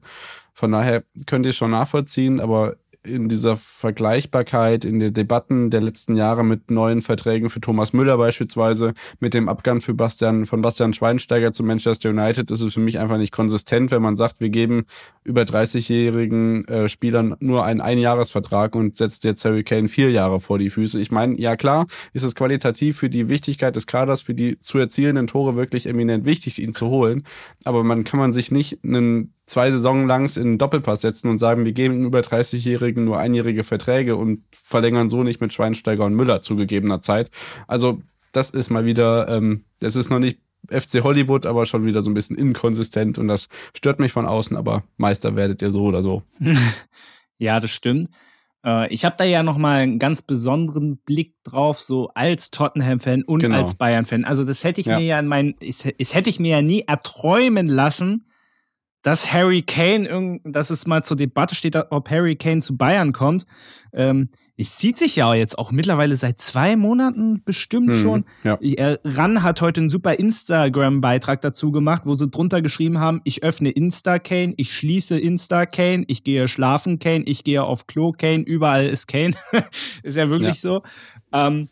Von 0.54 0.72
daher 0.72 1.04
könnte 1.26 1.50
ich 1.50 1.58
schon 1.58 1.72
nachvollziehen, 1.72 2.40
aber 2.40 2.76
in 3.04 3.30
dieser 3.30 3.58
Vergleichbarkeit, 3.58 4.86
in 4.86 5.00
den 5.00 5.14
Debatten 5.14 5.70
der 5.72 5.82
letzten 5.82 6.16
Jahre 6.16 6.44
mit 6.44 6.70
neuen 6.70 7.02
Verträgen 7.02 7.50
für 7.50 7.60
Thomas 7.60 7.94
Müller 7.94 8.18
beispielsweise, 8.18 8.94
mit 9.20 9.34
dem 9.34 9.50
Abgang 9.50 9.82
für 9.82 9.94
Bastian, 9.94 10.46
von 10.46 10.62
Bastian 10.62 10.94
Schweinsteiger 10.94 11.52
zu 11.52 11.64
Manchester 11.64 12.10
United, 12.10 12.52
ist 12.52 12.62
es 12.62 12.74
für 12.74 12.80
mich 12.80 13.00
einfach 13.00 13.18
nicht 13.18 13.32
konsistent, 13.32 13.90
wenn 13.92 14.02
man 14.02 14.18
sagt, 14.18 14.40
wir 14.40 14.50
geben 14.50 14.86
über 15.24 15.42
30-jährigen 15.42 16.68
äh, 16.68 16.90
Spielern 16.90 17.36
nur 17.40 17.66
einen 17.66 17.82
Einjahresvertrag 17.82 18.76
und 18.76 18.98
setzt 18.98 19.24
jetzt 19.24 19.44
Harry 19.46 19.64
Kane 19.64 19.88
vier 19.88 20.12
Jahre 20.12 20.40
vor 20.40 20.60
die 20.60 20.70
Füße. 20.70 21.00
Ich 21.00 21.12
meine, 21.12 21.40
ja 21.40 21.56
klar, 21.56 21.88
ist 22.14 22.24
es 22.24 22.36
qualitativ 22.36 22.98
für 22.98 23.10
die 23.10 23.30
Wichtigkeit 23.30 23.76
des 23.76 23.88
Kaders, 23.88 24.22
für 24.22 24.36
die 24.36 24.60
zu 24.62 24.78
erzielenden 24.78 25.28
Tore 25.28 25.56
wirklich 25.56 25.88
eminent 25.88 26.26
wichtig, 26.26 26.62
ihn 26.62 26.74
zu 26.74 26.88
holen. 26.88 27.24
Aber 27.64 27.84
man 27.84 28.04
kann 28.04 28.20
man 28.20 28.34
sich 28.34 28.52
nicht 28.52 28.84
einen 28.84 29.34
zwei 29.52 29.70
Saison 29.70 30.08
langs 30.08 30.38
in 30.38 30.48
einen 30.48 30.58
Doppelpass 30.58 31.02
setzen 31.02 31.30
und 31.30 31.38
sagen, 31.38 31.66
wir 31.66 31.74
geben 31.74 32.04
über 32.06 32.22
30-Jährigen 32.22 33.04
nur 33.04 33.20
einjährige 33.20 33.64
Verträge 33.64 34.16
und 34.16 34.44
verlängern 34.52 35.10
so 35.10 35.24
nicht 35.24 35.42
mit 35.42 35.52
Schweinsteiger 35.52 36.06
und 36.06 36.16
Müller 36.16 36.42
zu 36.42 36.56
gegebener 36.56 37.02
Zeit. 37.02 37.30
Also 37.68 38.02
das 38.32 38.50
ist 38.50 38.70
mal 38.70 38.86
wieder, 38.86 39.28
ähm, 39.28 39.66
das 39.80 39.98
ist 39.98 40.10
noch 40.10 40.20
nicht 40.20 40.40
FC 40.70 41.04
Hollywood, 41.04 41.46
aber 41.46 41.66
schon 41.66 41.86
wieder 41.86 42.02
so 42.02 42.10
ein 42.10 42.14
bisschen 42.14 42.38
inkonsistent 42.38 43.18
und 43.18 43.28
das 43.28 43.50
stört 43.76 44.00
mich 44.00 44.14
von 44.14 44.26
außen, 44.26 44.56
aber 44.56 44.84
Meister 44.96 45.36
werdet 45.36 45.62
ihr 45.62 45.72
so 45.72 45.84
oder 45.84 46.02
so. 46.02 46.24
ja, 47.38 47.60
das 47.60 47.72
stimmt. 47.72 48.10
Äh, 48.66 48.88
ich 48.94 49.04
habe 49.04 49.16
da 49.18 49.26
ja 49.26 49.44
nochmal 49.44 49.82
einen 49.82 50.00
ganz 50.00 50.22
besonderen 50.22 50.96
Blick 50.96 51.36
drauf, 51.44 51.82
so 51.82 52.10
als 52.14 52.52
Tottenham-Fan 52.52 53.24
und 53.24 53.42
genau. 53.42 53.58
als 53.58 53.76
Bayern-Fan. 53.76 54.24
Also 54.24 54.46
das 54.46 54.64
hätte 54.64 54.80
ich 54.80 54.88
ja. 54.88 54.98
mir 54.98 55.06
ja 55.06 55.20
in 55.20 55.28
meinen, 55.28 55.56
das 55.60 56.14
hätte 56.14 56.30
ich 56.30 56.40
mir 56.40 56.52
ja 56.52 56.62
nie 56.62 56.86
erträumen 56.88 57.68
lassen, 57.68 58.31
dass 59.02 59.32
Harry 59.32 59.62
Kane, 59.62 60.40
dass 60.44 60.70
es 60.70 60.88
mal 60.88 61.04
zur 61.04 61.18
Debatte 61.18 61.56
steht, 61.56 61.76
ob 61.76 62.10
Harry 62.10 62.36
Kane 62.36 62.62
zu 62.62 62.78
Bayern 62.78 63.14
kommt. 63.14 63.46
Ähm, 63.94 64.30
es 64.58 64.78
zieht 64.78 64.98
sich 65.00 65.16
ja 65.16 65.34
jetzt 65.34 65.58
auch 65.58 65.72
mittlerweile 65.72 66.16
seit 66.16 66.40
zwei 66.40 66.76
Monaten 66.76 67.42
bestimmt 67.44 67.90
hm, 67.92 68.00
schon. 68.00 68.26
Ja. 68.44 68.60
Äh, 68.62 69.00
Ran 69.04 69.42
hat 69.42 69.60
heute 69.62 69.82
einen 69.82 69.90
super 69.90 70.20
Instagram-Beitrag 70.20 71.42
dazu 71.42 71.72
gemacht, 71.72 72.04
wo 72.06 72.14
sie 72.14 72.28
drunter 72.28 72.62
geschrieben 72.62 73.00
haben, 73.00 73.22
ich 73.24 73.44
öffne 73.44 73.72
Insta-Kane, 73.72 74.54
ich 74.58 74.76
schließe 74.76 75.20
Insta-Kane, 75.20 76.04
ich 76.08 76.24
gehe 76.24 76.48
schlafen 76.48 77.00
Kane, 77.00 77.24
ich 77.26 77.44
gehe 77.44 77.64
auf 77.64 77.88
Klo 77.88 78.12
Kane, 78.12 78.44
überall 78.44 78.86
ist 78.86 79.08
Kane. 79.08 79.34
ist 80.04 80.18
ja 80.18 80.30
wirklich 80.30 80.62
ja. 80.62 80.70
so. 80.70 80.84
Ähm, 81.34 81.70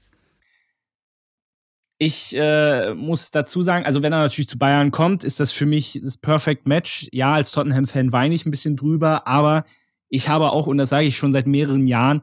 ich 2.02 2.34
äh, 2.36 2.94
muss 2.94 3.30
dazu 3.32 3.62
sagen, 3.62 3.86
also 3.86 4.02
wenn 4.02 4.14
er 4.14 4.20
natürlich 4.20 4.48
zu 4.48 4.58
Bayern 4.58 4.90
kommt, 4.90 5.26
ist 5.26 5.42
das 5.42 5.52
für 5.52 5.66
mich 5.66 6.00
das 6.02 6.18
Perfect 6.18 6.66
Match. 6.66 7.10
Ja, 7.12 7.34
als 7.34 7.52
Tottenham-Fan 7.52 8.14
weine 8.14 8.34
ich 8.34 8.46
ein 8.46 8.52
bisschen 8.52 8.78
drüber, 8.78 9.28
aber 9.28 9.66
ich 10.08 10.30
habe 10.30 10.52
auch, 10.52 10.66
und 10.66 10.78
das 10.78 10.90
sage 10.90 11.08
ich 11.08 11.18
schon 11.18 11.34
seit 11.34 11.46
mehreren 11.46 11.88
Jahren, 11.88 12.22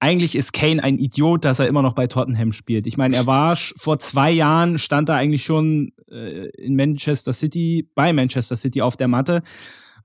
eigentlich 0.00 0.34
ist 0.34 0.52
Kane 0.52 0.82
ein 0.82 0.98
Idiot, 0.98 1.44
dass 1.44 1.58
er 1.58 1.68
immer 1.68 1.82
noch 1.82 1.94
bei 1.94 2.06
Tottenham 2.06 2.52
spielt. 2.52 2.86
Ich 2.86 2.96
meine, 2.96 3.14
er 3.14 3.26
war 3.26 3.54
vor 3.54 3.98
zwei 3.98 4.30
Jahren, 4.32 4.78
stand 4.78 5.10
er 5.10 5.16
eigentlich 5.16 5.44
schon 5.44 5.92
äh, 6.10 6.48
in 6.56 6.74
Manchester 6.74 7.34
City, 7.34 7.88
bei 7.94 8.14
Manchester 8.14 8.56
City 8.56 8.80
auf 8.80 8.96
der 8.96 9.08
Matte. 9.08 9.42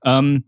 Ähm, 0.04 0.44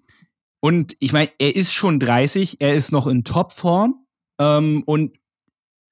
und 0.61 0.97
ich 1.00 1.14
meine, 1.14 1.31
er 1.38 1.57
ist 1.57 1.73
schon 1.73 1.99
30, 1.99 2.61
er 2.61 2.75
ist 2.75 2.93
noch 2.93 3.07
in 3.07 3.25
Topform. 3.25 4.05
Ähm, 4.38 4.83
und 4.85 5.17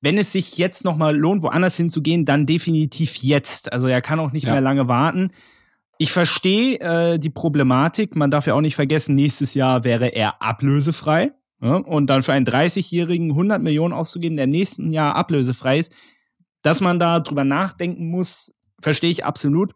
wenn 0.00 0.18
es 0.18 0.32
sich 0.32 0.58
jetzt 0.58 0.84
nochmal 0.84 1.16
lohnt, 1.16 1.42
woanders 1.42 1.76
hinzugehen, 1.76 2.24
dann 2.24 2.46
definitiv 2.46 3.16
jetzt. 3.16 3.72
Also 3.72 3.88
er 3.88 4.00
kann 4.00 4.20
auch 4.20 4.32
nicht 4.32 4.46
ja. 4.46 4.52
mehr 4.52 4.60
lange 4.60 4.88
warten. 4.88 5.32
Ich 5.98 6.12
verstehe 6.12 6.78
äh, 6.78 7.18
die 7.18 7.30
Problematik. 7.30 8.14
Man 8.14 8.30
darf 8.30 8.46
ja 8.46 8.54
auch 8.54 8.60
nicht 8.60 8.76
vergessen, 8.76 9.16
nächstes 9.16 9.54
Jahr 9.54 9.82
wäre 9.82 10.06
er 10.06 10.40
ablösefrei. 10.40 11.32
Ja? 11.60 11.76
Und 11.76 12.06
dann 12.06 12.22
für 12.22 12.32
einen 12.32 12.46
30-Jährigen 12.46 13.30
100 13.30 13.60
Millionen 13.60 13.92
auszugeben, 13.92 14.36
der 14.36 14.46
nächsten 14.46 14.92
Jahr 14.92 15.16
ablösefrei 15.16 15.78
ist, 15.78 15.92
dass 16.62 16.80
man 16.80 17.00
da 17.00 17.18
drüber 17.20 17.44
nachdenken 17.44 18.10
muss, 18.10 18.54
verstehe 18.78 19.10
ich 19.10 19.24
absolut. 19.24 19.74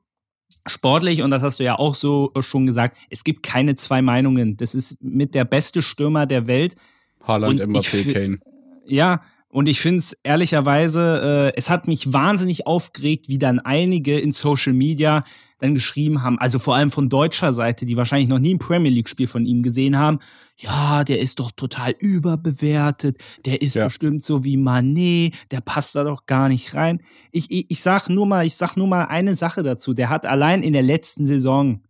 Sportlich, 0.67 1.23
und 1.23 1.33
das 1.33 1.43
hast 1.43 1.59
du 1.59 1.65
ja 1.65 1.77
auch 1.79 1.97
so 1.97 2.31
schon 2.39 2.67
gesagt, 2.67 2.97
es 3.11 3.25
gibt 3.25 3.43
keine 3.43 3.75
zwei 3.75 4.03
Meinungen. 4.03 4.57
Das 4.57 4.75
ist 4.77 5.03
mit 5.03 5.35
der 5.35 5.45
beste 5.45 5.83
Stürmer 5.83 6.27
der 6.27 6.47
Welt. 6.47 6.77
Haaland, 7.25 7.63
Mbappé, 7.63 8.13
Kane. 8.13 8.39
Ja, 8.87 9.23
und 9.53 9.69
ich 9.69 9.81
finde 9.81 9.99
es 9.99 10.15
ehrlicherweise, 10.23 11.53
äh, 11.53 11.59
es 11.59 11.69
hat 11.69 11.87
mich 11.87 12.11
wahnsinnig 12.11 12.67
aufgeregt, 12.67 13.29
wie 13.29 13.37
dann 13.37 13.61
einige 13.61 14.19
in 14.19 14.33
Social 14.33 14.73
Media 14.73 15.25
dann 15.59 15.75
geschrieben 15.75 16.23
haben, 16.23 16.39
also 16.39 16.59
vor 16.59 16.75
allem 16.75 16.91
von 16.91 17.11
deutscher 17.11 17.53
Seite, 17.53 17.85
die 17.85 17.99
wahrscheinlich 17.99 18.29
noch 18.29 18.39
nie 18.39 18.55
ein 18.55 18.59
Premier 18.59 18.91
League-Spiel 18.91 19.27
von 19.27 19.45
ihm 19.45 19.63
gesehen 19.63 19.99
haben, 19.99 20.21
ja, 20.57 21.05
der 21.05 21.21
ist 21.21 21.39
doch 21.39 21.51
total 21.51 21.95
überbewertet, 21.99 23.19
der 23.45 23.61
ist 23.61 23.75
ja. 23.75 23.85
bestimmt 23.85 24.25
so 24.25 24.43
wie 24.43 24.57
Manet, 24.57 25.35
der 25.51 25.61
passt 25.61 25.95
da 25.97 26.05
doch 26.05 26.25
gar 26.25 26.49
nicht 26.49 26.75
rein. 26.75 27.03
Ich, 27.31 27.51
ich, 27.51 27.67
ich 27.69 27.83
sag 27.83 28.09
nur 28.09 28.25
mal, 28.25 28.47
ich 28.47 28.55
sag 28.55 28.77
nur 28.77 28.87
mal 28.87 29.05
eine 29.05 29.37
Sache 29.37 29.63
dazu. 29.63 29.93
Der 29.93 30.09
hat 30.09 30.25
allein 30.25 30.63
in 30.63 30.73
der 30.73 30.83
letzten 30.83 31.27
Saison 31.27 31.83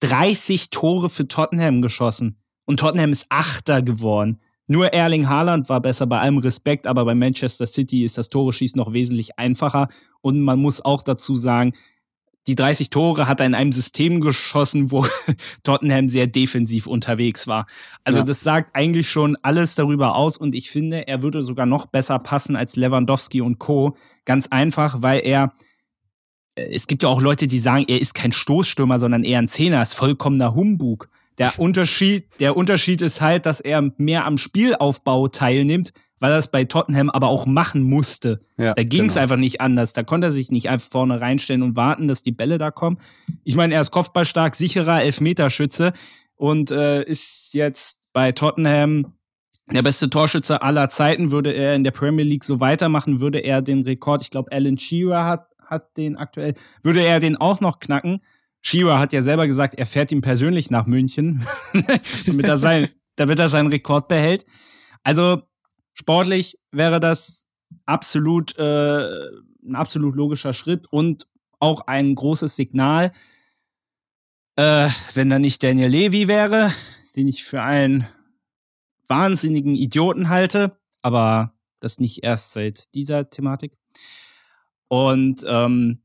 30 0.00 0.70
Tore 0.70 1.08
für 1.08 1.28
Tottenham 1.28 1.82
geschossen 1.82 2.42
und 2.64 2.80
Tottenham 2.80 3.12
ist 3.12 3.26
Achter 3.28 3.80
geworden. 3.80 4.40
Nur 4.66 4.92
Erling 4.92 5.28
Haaland 5.28 5.68
war 5.68 5.80
besser 5.80 6.06
bei 6.06 6.18
allem 6.18 6.38
Respekt, 6.38 6.86
aber 6.86 7.04
bei 7.04 7.14
Manchester 7.14 7.66
City 7.66 8.04
ist 8.04 8.18
das 8.18 8.28
Tore 8.28 8.52
schießen 8.52 8.78
noch 8.78 8.92
wesentlich 8.92 9.38
einfacher. 9.38 9.88
Und 10.20 10.40
man 10.40 10.58
muss 10.58 10.84
auch 10.84 11.02
dazu 11.02 11.36
sagen, 11.36 11.72
die 12.48 12.54
30 12.54 12.90
Tore 12.90 13.26
hat 13.26 13.40
er 13.40 13.46
in 13.46 13.54
einem 13.54 13.72
System 13.72 14.20
geschossen, 14.20 14.90
wo 14.90 15.06
Tottenham 15.64 16.08
sehr 16.08 16.26
defensiv 16.26 16.86
unterwegs 16.86 17.46
war. 17.46 17.66
Also 18.04 18.20
ja. 18.20 18.24
das 18.24 18.40
sagt 18.40 18.74
eigentlich 18.74 19.08
schon 19.08 19.36
alles 19.42 19.74
darüber 19.74 20.14
aus 20.14 20.36
und 20.36 20.54
ich 20.54 20.70
finde, 20.70 21.08
er 21.08 21.22
würde 21.22 21.42
sogar 21.42 21.66
noch 21.66 21.86
besser 21.86 22.18
passen 22.18 22.56
als 22.56 22.76
Lewandowski 22.76 23.40
und 23.40 23.58
Co. 23.58 23.96
Ganz 24.24 24.48
einfach, 24.48 25.02
weil 25.02 25.20
er 25.20 25.54
äh, 26.56 26.68
es 26.72 26.86
gibt 26.86 27.02
ja 27.02 27.08
auch 27.08 27.20
Leute, 27.20 27.46
die 27.46 27.58
sagen, 27.58 27.84
er 27.88 28.00
ist 28.00 28.14
kein 28.14 28.32
Stoßstürmer, 28.32 28.98
sondern 28.98 29.24
eher 29.24 29.38
ein 29.38 29.48
Zehner, 29.48 29.82
ist 29.82 29.94
vollkommener 29.94 30.54
Humbug. 30.54 31.08
Der 31.38 31.58
Unterschied, 31.58 32.40
der 32.40 32.56
Unterschied 32.56 33.02
ist 33.02 33.20
halt, 33.20 33.46
dass 33.46 33.60
er 33.60 33.90
mehr 33.98 34.24
am 34.24 34.38
Spielaufbau 34.38 35.28
teilnimmt, 35.28 35.92
weil 36.18 36.32
er 36.32 36.38
es 36.38 36.48
bei 36.48 36.64
Tottenham 36.64 37.10
aber 37.10 37.28
auch 37.28 37.46
machen 37.46 37.82
musste. 37.82 38.40
Ja, 38.56 38.74
da 38.74 38.82
ging 38.82 39.06
es 39.06 39.14
genau. 39.14 39.22
einfach 39.22 39.36
nicht 39.36 39.60
anders. 39.60 39.92
Da 39.92 40.02
konnte 40.02 40.28
er 40.28 40.30
sich 40.30 40.50
nicht 40.50 40.70
einfach 40.70 40.90
vorne 40.90 41.20
reinstellen 41.20 41.62
und 41.62 41.76
warten, 41.76 42.08
dass 42.08 42.22
die 42.22 42.32
Bälle 42.32 42.58
da 42.58 42.70
kommen. 42.70 42.98
Ich 43.44 43.54
meine, 43.54 43.74
er 43.74 43.80
ist 43.80 43.90
kopfballstark, 43.90 44.54
sicherer 44.54 45.02
Elfmeterschütze 45.02 45.92
und 46.36 46.70
äh, 46.70 47.02
ist 47.02 47.52
jetzt 47.54 48.12
bei 48.12 48.32
Tottenham 48.32 49.12
der 49.70 49.82
beste 49.82 50.08
Torschütze 50.08 50.62
aller 50.62 50.88
Zeiten. 50.88 51.32
Würde 51.32 51.52
er 51.52 51.74
in 51.74 51.84
der 51.84 51.90
Premier 51.90 52.24
League 52.24 52.44
so 52.44 52.60
weitermachen, 52.60 53.20
würde 53.20 53.40
er 53.40 53.62
den 53.62 53.82
Rekord, 53.82 54.22
ich 54.22 54.30
glaube, 54.30 54.52
Alan 54.52 54.78
Shearer 54.78 55.24
hat, 55.24 55.48
hat 55.64 55.96
den 55.96 56.16
aktuell, 56.16 56.54
würde 56.82 57.04
er 57.04 57.20
den 57.20 57.36
auch 57.36 57.60
noch 57.60 57.80
knacken. 57.80 58.20
Shira 58.66 58.98
hat 58.98 59.12
ja 59.12 59.22
selber 59.22 59.46
gesagt, 59.46 59.76
er 59.76 59.86
fährt 59.86 60.10
ihm 60.10 60.22
persönlich 60.22 60.72
nach 60.72 60.86
München, 60.86 61.46
damit, 62.26 62.46
er 62.46 62.58
sein, 62.58 62.88
damit 63.14 63.38
er 63.38 63.48
seinen 63.48 63.68
Rekord 63.68 64.08
behält. 64.08 64.44
Also 65.04 65.42
sportlich 65.94 66.58
wäre 66.72 66.98
das 66.98 67.46
absolut 67.84 68.58
äh, 68.58 69.06
ein 69.64 69.76
absolut 69.76 70.16
logischer 70.16 70.52
Schritt 70.52 70.88
und 70.90 71.28
auch 71.60 71.86
ein 71.86 72.16
großes 72.16 72.56
Signal, 72.56 73.12
äh, 74.56 74.88
wenn 75.14 75.30
da 75.30 75.38
nicht 75.38 75.62
Daniel 75.62 75.88
Levy 75.88 76.26
wäre, 76.26 76.72
den 77.14 77.28
ich 77.28 77.44
für 77.44 77.62
einen 77.62 78.08
wahnsinnigen 79.06 79.76
Idioten 79.76 80.28
halte, 80.28 80.76
aber 81.02 81.54
das 81.78 82.00
nicht 82.00 82.24
erst 82.24 82.52
seit 82.52 82.92
dieser 82.96 83.30
Thematik. 83.30 83.78
Und 84.88 85.44
ähm, 85.46 86.02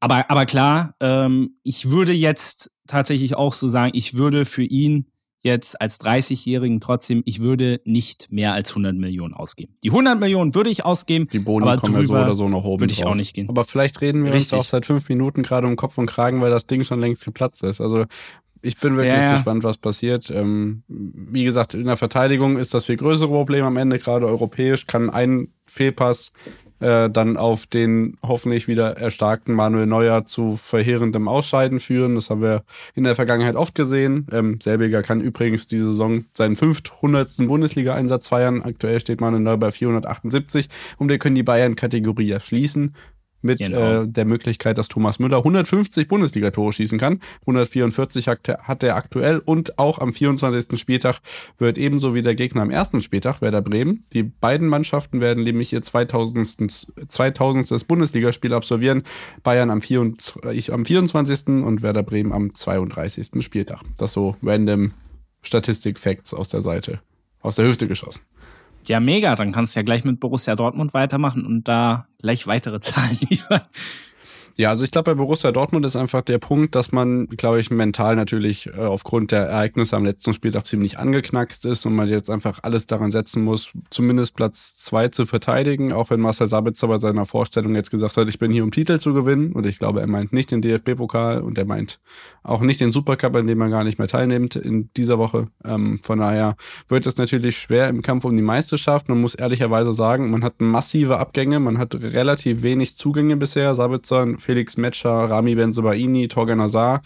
aber, 0.00 0.30
aber 0.30 0.46
klar, 0.46 0.94
ähm, 1.00 1.56
ich 1.62 1.90
würde 1.90 2.12
jetzt 2.12 2.72
tatsächlich 2.86 3.36
auch 3.36 3.52
so 3.52 3.68
sagen, 3.68 3.92
ich 3.94 4.14
würde 4.14 4.44
für 4.44 4.64
ihn 4.64 5.06
jetzt 5.40 5.80
als 5.80 6.00
30-Jährigen 6.00 6.80
trotzdem, 6.80 7.22
ich 7.24 7.40
würde 7.40 7.80
nicht 7.84 8.32
mehr 8.32 8.52
als 8.52 8.70
100 8.70 8.96
Millionen 8.96 9.34
ausgeben. 9.34 9.76
Die 9.84 9.90
100 9.90 10.18
Millionen 10.18 10.54
würde 10.54 10.70
ich 10.70 10.84
ausgeben. 10.84 11.28
Die 11.32 11.38
Boni 11.38 11.76
kommen 11.76 11.94
ja 11.94 12.02
so 12.02 12.12
oder 12.12 12.34
so 12.34 12.48
noch 12.48 12.64
oben 12.64 12.82
Würde 12.82 12.92
ich 12.92 13.00
drauf. 13.00 13.12
auch 13.12 13.14
nicht 13.14 13.34
gehen. 13.34 13.48
Aber 13.48 13.64
vielleicht 13.64 14.00
reden 14.00 14.24
wir 14.24 14.32
Richtig. 14.32 14.54
uns 14.54 14.66
auch 14.66 14.68
seit 14.68 14.86
fünf 14.86 15.08
Minuten 15.08 15.42
gerade 15.42 15.66
um 15.66 15.76
Kopf 15.76 15.96
und 15.98 16.06
Kragen, 16.06 16.40
weil 16.40 16.50
das 16.50 16.66
Ding 16.66 16.84
schon 16.84 17.00
längst 17.00 17.24
geplatzt 17.24 17.62
ist. 17.62 17.80
Also 17.80 18.04
ich 18.62 18.78
bin 18.78 18.96
wirklich 18.96 19.14
ja, 19.14 19.22
ja. 19.22 19.32
gespannt, 19.34 19.62
was 19.62 19.76
passiert. 19.76 20.30
Ähm, 20.30 20.82
wie 20.88 21.44
gesagt, 21.44 21.74
in 21.74 21.86
der 21.86 21.96
Verteidigung 21.96 22.58
ist 22.58 22.74
das 22.74 22.86
viel 22.86 22.96
größere 22.96 23.28
Problem 23.28 23.64
am 23.64 23.76
Ende, 23.76 23.98
gerade 23.98 24.26
europäisch, 24.26 24.86
kann 24.86 25.10
ein 25.10 25.52
Fehlpass 25.66 26.32
äh, 26.80 27.10
dann 27.10 27.36
auf 27.36 27.66
den 27.66 28.16
hoffentlich 28.22 28.68
wieder 28.68 28.96
erstarkten 28.96 29.54
Manuel 29.54 29.86
Neuer 29.86 30.24
zu 30.24 30.56
verheerendem 30.56 31.28
Ausscheiden 31.28 31.80
führen. 31.80 32.14
Das 32.14 32.30
haben 32.30 32.42
wir 32.42 32.64
in 32.94 33.04
der 33.04 33.14
Vergangenheit 33.14 33.56
oft 33.56 33.74
gesehen. 33.74 34.26
Ähm, 34.32 34.60
Selbiger 34.60 35.02
kann 35.02 35.20
übrigens 35.20 35.66
diese 35.66 35.86
Saison 35.86 36.24
seinen 36.34 36.56
500. 36.56 37.46
Bundesliga-Einsatz 37.46 38.28
feiern. 38.28 38.62
Aktuell 38.62 39.00
steht 39.00 39.20
Manuel 39.20 39.42
Neuer 39.42 39.56
bei 39.56 39.70
478 39.70 40.68
und 40.98 41.08
wir 41.08 41.18
können 41.18 41.34
die 41.34 41.42
Bayern-Kategorie 41.42 42.30
erschließen. 42.30 42.94
Mit 43.42 43.58
genau. 43.58 44.02
äh, 44.02 44.08
der 44.08 44.24
Möglichkeit, 44.24 44.78
dass 44.78 44.88
Thomas 44.88 45.18
Müller 45.18 45.38
150 45.38 46.08
Bundesliga-Tore 46.08 46.72
schießen 46.72 46.98
kann. 46.98 47.20
144 47.42 48.28
hat, 48.28 48.48
hat 48.48 48.82
er 48.82 48.96
aktuell 48.96 49.38
und 49.38 49.78
auch 49.78 49.98
am 49.98 50.12
24. 50.12 50.78
Spieltag 50.78 51.20
wird 51.58 51.78
ebenso 51.78 52.14
wie 52.14 52.22
der 52.22 52.34
Gegner 52.34 52.62
am 52.62 52.70
ersten 52.70 53.00
Spieltag 53.00 53.40
Werder 53.40 53.62
Bremen. 53.62 54.04
Die 54.12 54.22
beiden 54.24 54.68
Mannschaften 54.68 55.20
werden 55.20 55.44
nämlich 55.44 55.72
ihr 55.72 55.82
2000. 55.82 56.88
2000. 57.08 57.86
Bundesligaspiel 57.86 58.54
absolvieren. 58.54 59.04
Bayern 59.42 59.70
am, 59.70 59.80
24, 59.82 60.72
am 60.72 60.84
24. 60.84 61.48
und 61.64 61.82
Werder 61.82 62.02
Bremen 62.02 62.32
am 62.32 62.54
32. 62.54 63.42
Spieltag. 63.44 63.82
Das 63.96 64.12
so 64.12 64.36
random 64.42 64.92
Statistik-Facts 65.42 66.34
aus 66.34 66.48
der 66.48 66.62
Seite, 66.62 67.00
aus 67.40 67.56
der 67.56 67.66
Hüfte 67.66 67.88
geschossen. 67.88 68.22
Ja, 68.88 69.00
mega. 69.00 69.34
Dann 69.34 69.52
kannst 69.52 69.74
du 69.74 69.80
ja 69.80 69.84
gleich 69.84 70.04
mit 70.04 70.20
Borussia 70.20 70.56
Dortmund 70.56 70.94
weitermachen 70.94 71.44
und 71.44 71.68
da 71.68 72.06
gleich 72.20 72.46
weitere 72.46 72.80
Zahlen 72.80 73.18
liefern. 73.28 73.62
Ja, 74.60 74.70
also 74.70 74.84
ich 74.84 74.90
glaube, 74.90 75.12
bei 75.12 75.14
Borussia 75.14 75.52
Dortmund 75.52 75.86
ist 75.86 75.94
einfach 75.94 76.20
der 76.22 76.38
Punkt, 76.38 76.74
dass 76.74 76.90
man, 76.90 77.28
glaube 77.28 77.60
ich, 77.60 77.70
mental 77.70 78.16
natürlich 78.16 78.66
äh, 78.66 78.80
aufgrund 78.80 79.30
der 79.30 79.42
Ereignisse 79.44 79.94
am 79.96 80.04
letzten 80.04 80.32
Spieltag 80.32 80.66
ziemlich 80.66 80.98
angeknackst 80.98 81.64
ist 81.64 81.86
und 81.86 81.94
man 81.94 82.08
jetzt 82.08 82.28
einfach 82.28 82.58
alles 82.64 82.88
daran 82.88 83.12
setzen 83.12 83.44
muss, 83.44 83.70
zumindest 83.90 84.34
Platz 84.34 84.74
zwei 84.74 85.06
zu 85.06 85.26
verteidigen, 85.26 85.92
auch 85.92 86.10
wenn 86.10 86.18
Marcel 86.18 86.48
Sabitzer 86.48 86.88
bei 86.88 86.98
seiner 86.98 87.24
Vorstellung 87.24 87.76
jetzt 87.76 87.92
gesagt 87.92 88.16
hat, 88.16 88.28
ich 88.28 88.40
bin 88.40 88.50
hier, 88.50 88.64
um 88.64 88.72
Titel 88.72 88.98
zu 88.98 89.14
gewinnen. 89.14 89.52
Und 89.52 89.64
ich 89.64 89.78
glaube, 89.78 90.00
er 90.00 90.08
meint 90.08 90.32
nicht 90.32 90.50
den 90.50 90.60
DFB-Pokal 90.60 91.40
und 91.40 91.56
er 91.56 91.64
meint 91.64 92.00
auch 92.42 92.60
nicht 92.60 92.80
den 92.80 92.90
Supercup, 92.90 93.36
in 93.36 93.46
dem 93.46 93.60
er 93.60 93.68
gar 93.68 93.84
nicht 93.84 94.00
mehr 94.00 94.08
teilnimmt 94.08 94.56
in 94.56 94.90
dieser 94.96 95.18
Woche. 95.18 95.46
Ähm, 95.64 96.00
von 96.02 96.18
daher 96.18 96.56
wird 96.88 97.06
es 97.06 97.16
natürlich 97.16 97.58
schwer 97.58 97.88
im 97.88 98.02
Kampf 98.02 98.24
um 98.24 98.34
die 98.34 98.42
Meisterschaft. 98.42 99.08
Man 99.08 99.20
muss 99.20 99.36
ehrlicherweise 99.36 99.92
sagen, 99.92 100.32
man 100.32 100.42
hat 100.42 100.60
massive 100.60 101.18
Abgänge, 101.18 101.60
man 101.60 101.78
hat 101.78 101.94
relativ 101.94 102.62
wenig 102.62 102.96
Zugänge 102.96 103.36
bisher. 103.36 103.76
Sabitzer 103.76 104.26
Felix 104.48 104.78
Metscher, 104.78 105.10
Rami 105.10 105.56
Benzebaini, 105.56 106.26
Torgan 106.26 106.62
Azar. 106.62 107.02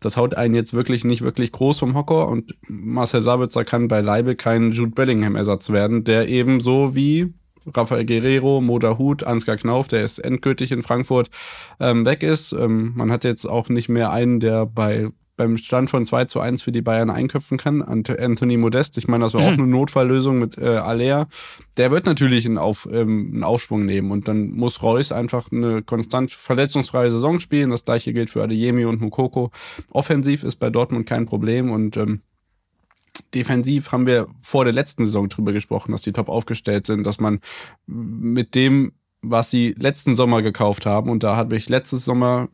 Das 0.00 0.16
haut 0.16 0.34
einen 0.34 0.52
jetzt 0.56 0.74
wirklich 0.74 1.04
nicht 1.04 1.22
wirklich 1.22 1.52
groß 1.52 1.78
vom 1.78 1.94
Hocker 1.94 2.26
und 2.26 2.56
Marcel 2.66 3.22
Sabitzer 3.22 3.64
kann 3.64 3.86
beileibe 3.86 4.34
kein 4.34 4.72
Jude 4.72 4.90
Bellingham-Ersatz 4.90 5.70
werden, 5.70 6.02
der 6.02 6.28
ebenso 6.28 6.96
wie 6.96 7.34
Rafael 7.72 8.04
Guerrero, 8.04 8.60
Moda 8.60 8.98
Hut, 8.98 9.22
Ansgar 9.22 9.58
Knauf, 9.58 9.86
der 9.86 10.02
ist 10.02 10.18
endgültig 10.18 10.72
in 10.72 10.82
Frankfurt 10.82 11.30
ähm, 11.78 12.04
weg 12.04 12.24
ist. 12.24 12.50
Ähm, 12.50 12.94
man 12.96 13.12
hat 13.12 13.22
jetzt 13.22 13.46
auch 13.46 13.68
nicht 13.68 13.88
mehr 13.88 14.10
einen, 14.10 14.40
der 14.40 14.66
bei 14.66 15.10
beim 15.42 15.56
Stand 15.56 15.90
von 15.90 16.04
2 16.04 16.26
zu 16.26 16.40
1 16.40 16.62
für 16.62 16.72
die 16.72 16.82
Bayern 16.82 17.10
einköpfen 17.10 17.58
kann. 17.58 17.82
Anthony 17.82 18.56
Modest, 18.56 18.96
ich 18.96 19.08
meine, 19.08 19.24
das 19.24 19.34
war 19.34 19.42
auch 19.42 19.46
eine 19.52 19.66
Notfalllösung 19.66 20.38
mit 20.38 20.58
äh, 20.58 20.76
Alea. 20.76 21.26
Der 21.76 21.90
wird 21.90 22.06
natürlich 22.06 22.46
einen, 22.46 22.58
Auf, 22.58 22.88
ähm, 22.90 23.30
einen 23.34 23.44
Aufschwung 23.44 23.84
nehmen 23.84 24.10
und 24.10 24.28
dann 24.28 24.50
muss 24.52 24.82
Reus 24.82 25.12
einfach 25.12 25.50
eine 25.50 25.82
konstant 25.82 26.30
verletzungsfreie 26.30 27.10
Saison 27.10 27.40
spielen. 27.40 27.70
Das 27.70 27.84
gleiche 27.84 28.12
gilt 28.12 28.30
für 28.30 28.42
Adeyemi 28.42 28.84
und 28.84 29.00
Mukoko. 29.00 29.50
Offensiv 29.90 30.44
ist 30.44 30.56
bei 30.56 30.70
Dortmund 30.70 31.06
kein 31.06 31.26
Problem 31.26 31.70
und 31.70 31.96
ähm, 31.96 32.20
defensiv 33.34 33.92
haben 33.92 34.06
wir 34.06 34.28
vor 34.40 34.64
der 34.64 34.72
letzten 34.72 35.06
Saison 35.06 35.28
drüber 35.28 35.52
gesprochen, 35.52 35.92
dass 35.92 36.02
die 36.02 36.12
top 36.12 36.28
aufgestellt 36.28 36.86
sind, 36.86 37.04
dass 37.04 37.20
man 37.20 37.40
mit 37.86 38.54
dem 38.54 38.92
was 39.24 39.52
sie 39.52 39.72
letzten 39.78 40.16
Sommer 40.16 40.42
gekauft 40.42 40.84
haben. 40.84 41.08
Und 41.08 41.22
da 41.22 41.36
habe 41.36 41.54
ich 41.54 41.68
letztes 41.68 42.04
Sommer 42.04 42.48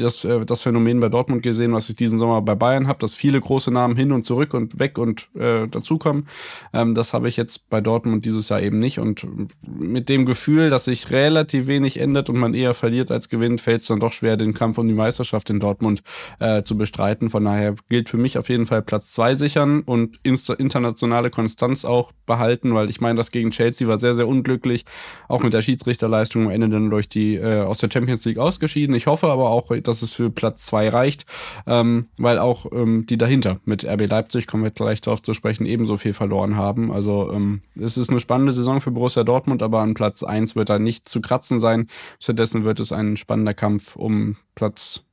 das, 0.00 0.24
äh, 0.24 0.44
das 0.44 0.62
Phänomen 0.62 1.00
bei 1.00 1.08
Dortmund 1.08 1.42
gesehen, 1.42 1.72
was 1.72 1.88
ich 1.88 1.96
diesen 1.96 2.18
Sommer 2.18 2.42
bei 2.42 2.54
Bayern 2.54 2.88
habe, 2.88 2.98
dass 2.98 3.14
viele 3.14 3.40
große 3.40 3.70
Namen 3.70 3.96
hin 3.96 4.12
und 4.12 4.24
zurück 4.24 4.54
und 4.54 4.78
weg 4.78 4.98
und 4.98 5.28
äh, 5.34 5.66
dazukommen. 5.68 6.26
Ähm, 6.72 6.94
das 6.94 7.12
habe 7.12 7.28
ich 7.28 7.36
jetzt 7.36 7.68
bei 7.70 7.80
Dortmund 7.80 8.24
dieses 8.24 8.48
Jahr 8.48 8.62
eben 8.62 8.78
nicht. 8.78 8.98
Und 8.98 9.26
mit 9.66 10.08
dem 10.08 10.26
Gefühl, 10.26 10.70
dass 10.70 10.84
sich 10.84 11.10
relativ 11.10 11.66
wenig 11.66 11.98
ändert 11.98 12.30
und 12.30 12.38
man 12.38 12.54
eher 12.54 12.74
verliert 12.74 13.10
als 13.10 13.28
gewinnt, 13.28 13.60
fällt 13.60 13.82
es 13.82 13.88
dann 13.88 14.00
doch 14.00 14.12
schwer, 14.12 14.36
den 14.36 14.54
Kampf 14.54 14.78
um 14.78 14.88
die 14.88 14.94
Meisterschaft 14.94 15.50
in 15.50 15.60
Dortmund 15.60 16.02
äh, 16.38 16.62
zu 16.62 16.76
bestreiten. 16.76 17.30
Von 17.30 17.44
daher 17.44 17.74
gilt 17.88 18.08
für 18.08 18.18
mich 18.18 18.38
auf 18.38 18.48
jeden 18.48 18.66
Fall 18.66 18.82
Platz 18.82 19.12
zwei 19.12 19.34
sichern 19.34 19.80
und 19.80 20.20
internationale 20.22 21.30
Konstanz 21.30 21.84
auch 21.84 22.12
behalten, 22.26 22.74
weil 22.74 22.90
ich 22.90 23.00
meine, 23.00 23.16
das 23.16 23.30
gegen 23.30 23.50
Chelsea 23.50 23.88
war 23.88 24.00
sehr, 24.00 24.14
sehr 24.14 24.28
unglücklich. 24.28 24.84
Auch 25.28 25.42
mit 25.42 25.52
der 25.52 25.62
Schiedsrichterleistung 25.62 26.46
am 26.46 26.50
Ende 26.50 26.68
dann 26.68 26.90
durch 26.90 27.08
die 27.08 27.36
äh, 27.36 27.62
aus 27.62 27.78
der 27.78 27.90
Champions 27.90 28.24
League 28.24 28.38
ausgeschieden. 28.38 28.94
Ich 28.94 29.06
hoffe 29.06 29.28
aber 29.28 29.50
auch, 29.50 29.70
dass 29.88 30.02
es 30.02 30.12
für 30.12 30.30
Platz 30.30 30.66
zwei 30.66 30.88
reicht, 30.88 31.26
ähm, 31.66 32.06
weil 32.18 32.38
auch 32.38 32.66
ähm, 32.72 33.06
die 33.06 33.18
dahinter 33.18 33.60
mit 33.64 33.84
RB 33.84 34.08
Leipzig, 34.08 34.46
kommen 34.46 34.64
wir 34.64 34.70
gleich 34.70 35.00
darauf 35.00 35.22
zu 35.22 35.34
sprechen, 35.34 35.66
ebenso 35.66 35.96
viel 35.96 36.12
verloren 36.12 36.56
haben. 36.56 36.92
Also 36.92 37.30
ähm, 37.32 37.62
es 37.74 37.96
ist 37.96 38.10
eine 38.10 38.20
spannende 38.20 38.52
Saison 38.52 38.80
für 38.80 38.90
Borussia 38.90 39.24
Dortmund, 39.24 39.62
aber 39.62 39.80
an 39.80 39.94
Platz 39.94 40.22
eins 40.22 40.56
wird 40.56 40.68
da 40.68 40.78
nicht 40.78 41.08
zu 41.08 41.20
kratzen 41.20 41.60
sein. 41.60 41.88
Stattdessen 42.20 42.64
wird 42.64 42.80
es 42.80 42.92
ein 42.92 43.16
spannender 43.16 43.54
Kampf 43.54 43.96
um 43.96 44.36
Platz 44.54 45.04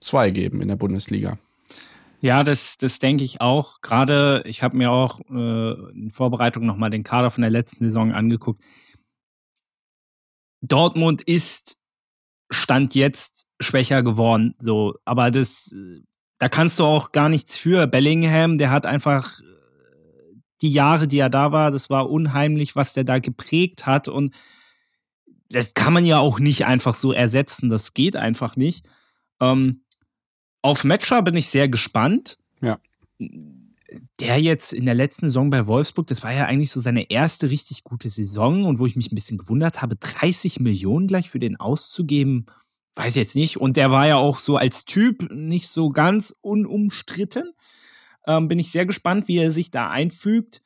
zwei 0.00 0.30
geben 0.30 0.60
in 0.60 0.68
der 0.68 0.76
Bundesliga. 0.76 1.38
Ja, 2.20 2.42
das, 2.42 2.78
das 2.78 3.00
denke 3.00 3.22
ich 3.22 3.42
auch. 3.42 3.82
Gerade, 3.82 4.42
ich 4.46 4.62
habe 4.62 4.78
mir 4.78 4.90
auch 4.90 5.20
äh, 5.28 5.72
in 5.92 6.10
Vorbereitung 6.10 6.64
nochmal 6.64 6.88
den 6.88 7.02
Kader 7.02 7.30
von 7.30 7.42
der 7.42 7.50
letzten 7.50 7.84
Saison 7.84 8.12
angeguckt. 8.12 8.62
Dortmund 10.62 11.20
ist 11.20 11.78
Stand 12.50 12.94
jetzt 12.94 13.46
schwächer 13.60 14.02
geworden. 14.02 14.54
So, 14.60 14.94
aber 15.04 15.30
das, 15.30 15.74
da 16.38 16.48
kannst 16.48 16.78
du 16.78 16.84
auch 16.84 17.12
gar 17.12 17.28
nichts 17.28 17.56
für. 17.56 17.86
Bellingham, 17.86 18.58
der 18.58 18.70
hat 18.70 18.86
einfach 18.86 19.40
äh, 19.40 19.44
die 20.62 20.72
Jahre, 20.72 21.08
die 21.08 21.18
er 21.18 21.30
da 21.30 21.52
war, 21.52 21.70
das 21.70 21.90
war 21.90 22.10
unheimlich, 22.10 22.76
was 22.76 22.92
der 22.92 23.04
da 23.04 23.18
geprägt 23.18 23.86
hat 23.86 24.08
und 24.08 24.34
das 25.50 25.74
kann 25.74 25.92
man 25.92 26.04
ja 26.04 26.18
auch 26.18 26.40
nicht 26.40 26.66
einfach 26.66 26.94
so 26.94 27.12
ersetzen. 27.12 27.70
Das 27.70 27.94
geht 27.94 28.16
einfach 28.16 28.56
nicht. 28.56 28.84
Ähm, 29.40 29.84
auf 30.62 30.84
Matcher 30.84 31.22
bin 31.22 31.36
ich 31.36 31.48
sehr 31.48 31.68
gespannt. 31.68 32.38
Ja. 32.60 32.78
Der 34.20 34.40
jetzt 34.40 34.72
in 34.72 34.86
der 34.86 34.94
letzten 34.94 35.26
Saison 35.26 35.50
bei 35.50 35.66
Wolfsburg, 35.66 36.06
das 36.06 36.22
war 36.22 36.32
ja 36.32 36.46
eigentlich 36.46 36.70
so 36.70 36.80
seine 36.80 37.10
erste 37.10 37.50
richtig 37.50 37.84
gute 37.84 38.08
Saison 38.08 38.64
und 38.64 38.78
wo 38.78 38.86
ich 38.86 38.96
mich 38.96 39.12
ein 39.12 39.14
bisschen 39.14 39.38
gewundert 39.38 39.82
habe, 39.82 39.96
30 39.96 40.60
Millionen 40.60 41.06
gleich 41.06 41.30
für 41.30 41.38
den 41.38 41.56
auszugeben, 41.56 42.46
weiß 42.96 43.10
ich 43.10 43.16
jetzt 43.16 43.36
nicht. 43.36 43.58
Und 43.58 43.76
der 43.76 43.90
war 43.90 44.06
ja 44.06 44.16
auch 44.16 44.38
so 44.38 44.56
als 44.56 44.84
Typ 44.84 45.30
nicht 45.30 45.68
so 45.68 45.90
ganz 45.90 46.34
unumstritten. 46.40 47.52
Ähm, 48.26 48.48
bin 48.48 48.58
ich 48.58 48.70
sehr 48.70 48.86
gespannt, 48.86 49.28
wie 49.28 49.38
er 49.38 49.50
sich 49.50 49.70
da 49.70 49.90
einfügt. 49.90 50.62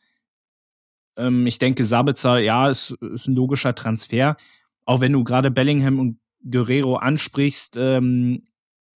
Ähm, 1.17 1.47
ich 1.47 1.59
denke, 1.59 1.85
Sabitzer, 1.85 2.39
ja, 2.39 2.71
ist, 2.71 2.93
ist 3.03 3.27
ein 3.27 3.35
logischer 3.35 3.75
Transfer. 3.75 4.37
Auch 4.85 5.01
wenn 5.01 5.13
du 5.13 5.25
gerade 5.25 5.51
Bellingham 5.51 5.99
und 5.99 6.19
Guerrero 6.49 6.97
ansprichst, 6.97 7.77
ähm, 7.77 8.45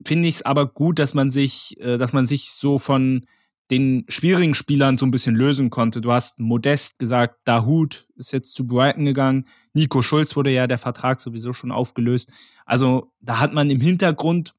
finde 0.06 0.28
ich 0.28 0.36
es 0.36 0.42
aber 0.44 0.68
gut, 0.68 1.00
dass 1.00 1.14
man 1.14 1.32
sich, 1.32 1.80
äh, 1.80 1.98
dass 1.98 2.14
man 2.14 2.26
sich 2.26 2.52
so 2.52 2.78
von 2.78 3.26
den 3.72 4.06
schwierigen 4.10 4.54
Spielern 4.54 4.98
so 4.98 5.06
ein 5.06 5.12
bisschen 5.12 5.36
lösen 5.36 5.70
konnte. 5.70 6.02
Du 6.02 6.12
hast 6.12 6.40
Modest 6.40 7.00
gesagt, 7.00 7.40
Dahut 7.46 8.08
ist 8.16 8.34
jetzt 8.34 8.54
zu 8.54 8.68
Brighton 8.68 9.06
gegangen. 9.06 9.48
Nico 9.74 10.02
Schulz 10.02 10.36
wurde 10.36 10.52
ja 10.52 10.68
der 10.68 10.78
Vertrag 10.78 11.22
sowieso 11.22 11.54
schon 11.54 11.72
aufgelöst. 11.72 12.32
Also 12.66 13.14
da 13.22 13.40
hat 13.40 13.54
man 13.54 13.70
im 13.70 13.80
Hintergrund, 13.80 14.54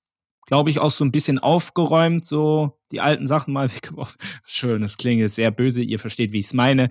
glaube 0.46 0.70
ich, 0.70 0.78
auch 0.78 0.90
so 0.90 1.04
ein 1.04 1.12
bisschen 1.12 1.38
aufgeräumt, 1.38 2.24
so 2.24 2.78
die 2.90 3.00
alten 3.00 3.26
Sachen 3.26 3.52
mal 3.52 3.70
weggeworfen. 3.74 4.18
Schön, 4.44 4.82
das 4.82 4.96
klingt 4.96 5.20
jetzt 5.20 5.36
sehr 5.36 5.50
böse, 5.50 5.82
ihr 5.82 5.98
versteht, 5.98 6.32
wie 6.32 6.40
ich 6.40 6.46
es 6.46 6.54
meine. 6.54 6.88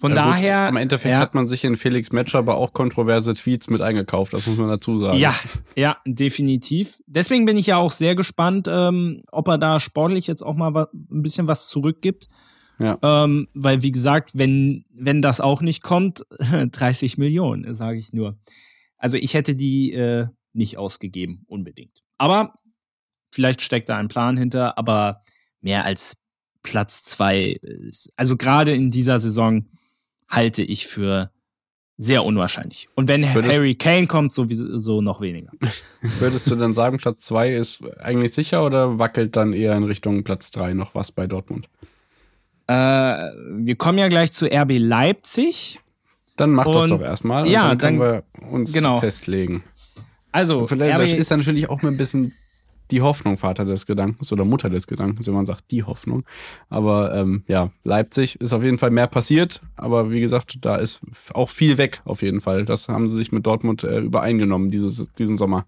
Von 0.00 0.12
ja, 0.12 0.16
daher. 0.16 0.66
Gut, 0.66 0.70
Im 0.70 0.76
Endeffekt 0.76 1.12
ja, 1.12 1.18
hat 1.18 1.34
man 1.34 1.48
sich 1.48 1.64
in 1.64 1.76
Felix 1.76 2.12
Matcher 2.12 2.38
aber 2.38 2.56
auch 2.56 2.72
kontroverse 2.72 3.34
Tweets 3.34 3.68
mit 3.68 3.82
eingekauft, 3.82 4.32
das 4.32 4.46
muss 4.46 4.56
man 4.56 4.68
dazu 4.68 4.98
sagen. 4.98 5.18
Ja, 5.18 5.34
ja, 5.76 5.96
definitiv. 6.06 7.00
Deswegen 7.06 7.46
bin 7.46 7.56
ich 7.56 7.66
ja 7.66 7.78
auch 7.78 7.90
sehr 7.90 8.14
gespannt, 8.14 8.68
ähm, 8.70 9.22
ob 9.32 9.48
er 9.48 9.58
da 9.58 9.80
sportlich 9.80 10.26
jetzt 10.26 10.42
auch 10.42 10.54
mal 10.54 10.88
ein 10.92 11.22
bisschen 11.22 11.48
was 11.48 11.68
zurückgibt. 11.68 12.28
Ja. 12.78 12.96
Ähm, 13.02 13.48
weil, 13.54 13.82
wie 13.82 13.90
gesagt, 13.90 14.30
wenn, 14.34 14.84
wenn 14.90 15.20
das 15.20 15.40
auch 15.40 15.62
nicht 15.62 15.82
kommt, 15.82 16.24
30 16.38 17.18
Millionen, 17.18 17.74
sage 17.74 17.98
ich 17.98 18.12
nur. 18.12 18.38
Also 18.98 19.16
ich 19.16 19.34
hätte 19.34 19.56
die 19.56 19.92
äh, 19.92 20.28
nicht 20.52 20.78
ausgegeben, 20.78 21.44
unbedingt. 21.48 22.02
Aber 22.18 22.54
vielleicht 23.32 23.62
steckt 23.62 23.88
da 23.88 23.96
ein 23.96 24.08
Plan 24.08 24.36
hinter, 24.36 24.78
aber 24.78 25.22
mehr 25.60 25.84
als 25.84 26.22
Platz 26.62 27.04
zwei, 27.04 27.58
ist, 27.62 28.12
also 28.16 28.36
gerade 28.36 28.74
in 28.74 28.90
dieser 28.90 29.18
Saison 29.18 29.66
halte 30.28 30.62
ich 30.62 30.86
für 30.86 31.30
sehr 31.96 32.24
unwahrscheinlich. 32.24 32.88
Und 32.94 33.08
wenn 33.08 33.22
Würdest 33.34 33.52
Harry 33.52 33.74
Kane 33.74 34.06
kommt, 34.06 34.32
sowieso 34.32 35.00
noch 35.02 35.20
weniger. 35.20 35.50
Würdest 36.20 36.48
du 36.48 36.54
dann 36.54 36.72
sagen, 36.72 36.98
Platz 36.98 37.22
2 37.22 37.54
ist 37.54 37.80
eigentlich 37.98 38.32
sicher 38.32 38.64
oder 38.64 38.98
wackelt 39.00 39.34
dann 39.34 39.52
eher 39.52 39.74
in 39.74 39.82
Richtung 39.82 40.22
Platz 40.22 40.52
3 40.52 40.74
noch 40.74 40.94
was 40.94 41.10
bei 41.10 41.26
Dortmund? 41.26 41.68
Äh, 42.68 42.72
wir 42.72 43.74
kommen 43.76 43.98
ja 43.98 44.08
gleich 44.08 44.32
zu 44.32 44.46
RB 44.46 44.78
Leipzig. 44.78 45.80
Dann 46.36 46.50
mach 46.50 46.66
und, 46.66 46.74
das 46.76 46.88
doch 46.88 47.00
erstmal. 47.00 47.48
Ja, 47.48 47.68
dann 47.68 47.78
können 47.78 47.98
dann, 47.98 48.22
wir 48.42 48.48
uns 48.48 48.72
genau. 48.72 49.00
festlegen. 49.00 49.64
Also, 50.30 50.68
vielleicht, 50.68 50.94
RB, 50.94 51.00
das 51.00 51.12
ist 51.14 51.30
natürlich 51.30 51.68
auch 51.68 51.82
mal 51.82 51.88
ein 51.88 51.96
bisschen 51.96 52.32
die 52.90 53.02
Hoffnung 53.02 53.36
Vater 53.36 53.64
des 53.64 53.86
Gedankens 53.86 54.32
oder 54.32 54.44
Mutter 54.44 54.70
des 54.70 54.86
Gedankens, 54.86 55.26
wenn 55.26 55.34
man 55.34 55.46
sagt, 55.46 55.70
die 55.70 55.84
Hoffnung. 55.84 56.24
Aber 56.68 57.14
ähm, 57.14 57.44
ja, 57.46 57.70
Leipzig 57.84 58.40
ist 58.40 58.52
auf 58.52 58.62
jeden 58.62 58.78
Fall 58.78 58.90
mehr 58.90 59.06
passiert, 59.06 59.60
aber 59.76 60.10
wie 60.10 60.20
gesagt, 60.20 60.58
da 60.62 60.76
ist 60.76 61.00
auch 61.34 61.48
viel 61.48 61.78
weg 61.78 62.02
auf 62.04 62.22
jeden 62.22 62.40
Fall. 62.40 62.64
Das 62.64 62.88
haben 62.88 63.08
sie 63.08 63.16
sich 63.16 63.32
mit 63.32 63.46
Dortmund 63.46 63.84
äh, 63.84 64.00
übereingenommen 64.00 64.70
dieses, 64.70 65.12
diesen 65.14 65.36
Sommer. 65.36 65.66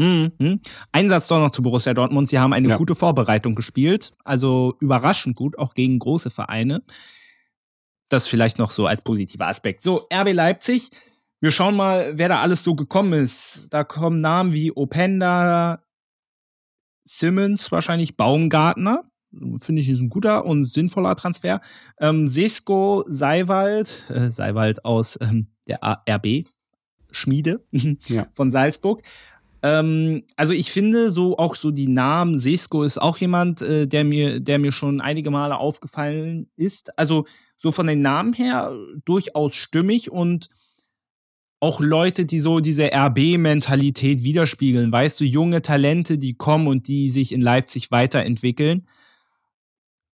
Mhm. 0.00 0.60
Ein 0.92 1.08
Satz 1.10 1.28
doch 1.28 1.38
noch 1.38 1.50
zu 1.50 1.62
Borussia 1.62 1.92
Dortmund. 1.92 2.26
Sie 2.26 2.38
haben 2.38 2.54
eine 2.54 2.68
ja. 2.68 2.76
gute 2.78 2.94
Vorbereitung 2.94 3.54
gespielt, 3.54 4.14
also 4.24 4.76
überraschend 4.80 5.36
gut, 5.36 5.58
auch 5.58 5.74
gegen 5.74 5.98
große 5.98 6.30
Vereine. 6.30 6.82
Das 8.08 8.26
vielleicht 8.26 8.58
noch 8.58 8.70
so 8.70 8.86
als 8.86 9.02
positiver 9.02 9.46
Aspekt. 9.46 9.82
So, 9.82 10.06
RB 10.12 10.32
Leipzig. 10.32 10.90
Wir 11.40 11.50
schauen 11.50 11.76
mal, 11.76 12.12
wer 12.16 12.28
da 12.28 12.40
alles 12.40 12.64
so 12.64 12.74
gekommen 12.74 13.12
ist. 13.12 13.68
Da 13.72 13.84
kommen 13.84 14.20
Namen 14.20 14.52
wie 14.52 14.72
Openda, 14.72 15.82
Simmons, 17.18 17.70
wahrscheinlich 17.72 18.16
Baumgartner. 18.16 19.04
Finde 19.58 19.80
ich, 19.80 19.88
ist 19.88 20.00
ein 20.00 20.08
guter 20.08 20.44
und 20.44 20.66
sinnvoller 20.66 21.14
Transfer. 21.14 21.60
Ähm, 22.00 22.26
Sesko 22.26 23.04
Seiwald, 23.08 24.04
äh, 24.10 24.28
Seiwald 24.28 24.84
aus 24.84 25.18
ähm, 25.20 25.46
der 25.68 25.80
RB, 25.82 26.48
Schmiede 27.12 27.64
ja. 28.06 28.26
von 28.32 28.50
Salzburg. 28.50 29.02
Ähm, 29.62 30.24
also 30.36 30.52
ich 30.52 30.72
finde 30.72 31.10
so 31.10 31.38
auch 31.38 31.54
so 31.54 31.70
die 31.70 31.88
Namen, 31.88 32.38
Sesko 32.38 32.82
ist 32.82 32.98
auch 32.98 33.18
jemand, 33.18 33.62
äh, 33.62 33.86
der 33.86 34.04
mir, 34.04 34.40
der 34.40 34.58
mir 34.58 34.72
schon 34.72 35.00
einige 35.00 35.30
Male 35.30 35.58
aufgefallen 35.58 36.50
ist. 36.56 36.98
Also 36.98 37.26
so 37.56 37.70
von 37.70 37.86
den 37.86 38.02
Namen 38.02 38.32
her 38.32 38.72
durchaus 39.04 39.54
stimmig 39.54 40.10
und 40.10 40.48
auch 41.60 41.80
Leute, 41.80 42.24
die 42.24 42.38
so 42.38 42.60
diese 42.60 42.90
RB-Mentalität 42.92 44.22
widerspiegeln. 44.22 44.90
Weißt 44.90 45.20
du, 45.20 45.24
junge 45.24 45.60
Talente, 45.60 46.16
die 46.16 46.34
kommen 46.34 46.66
und 46.66 46.88
die 46.88 47.10
sich 47.10 47.32
in 47.32 47.42
Leipzig 47.42 47.90
weiterentwickeln. 47.90 48.86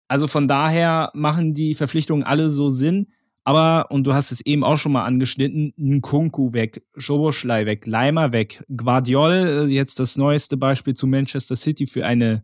Also 0.08 0.28
von 0.28 0.48
daher 0.48 1.12
machen 1.14 1.54
die 1.54 1.76
Verpflichtungen 1.76 2.24
alle 2.24 2.50
so 2.50 2.72
Sinn. 2.72 3.08
Aber, 3.44 3.92
und 3.92 4.08
du 4.08 4.14
hast 4.16 4.32
es 4.32 4.42
eben 4.42 4.64
auch 4.64 4.78
schon 4.78 4.92
mal 4.92 5.06
angeschnitten, 5.06 5.72
Nkunku 5.78 6.54
weg, 6.54 6.84
Schoboschlei 6.98 7.68
weg, 7.68 7.86
Leimer 7.86 8.32
weg, 8.32 8.66
Guardiol, 8.76 9.68
äh, 9.70 9.72
jetzt 9.72 10.00
das 10.00 10.18
neueste 10.18 10.58
Beispiel 10.58 10.96
zu 10.96 11.06
Manchester 11.06 11.56
City 11.56 11.86
für 11.86 12.08
eine, 12.08 12.44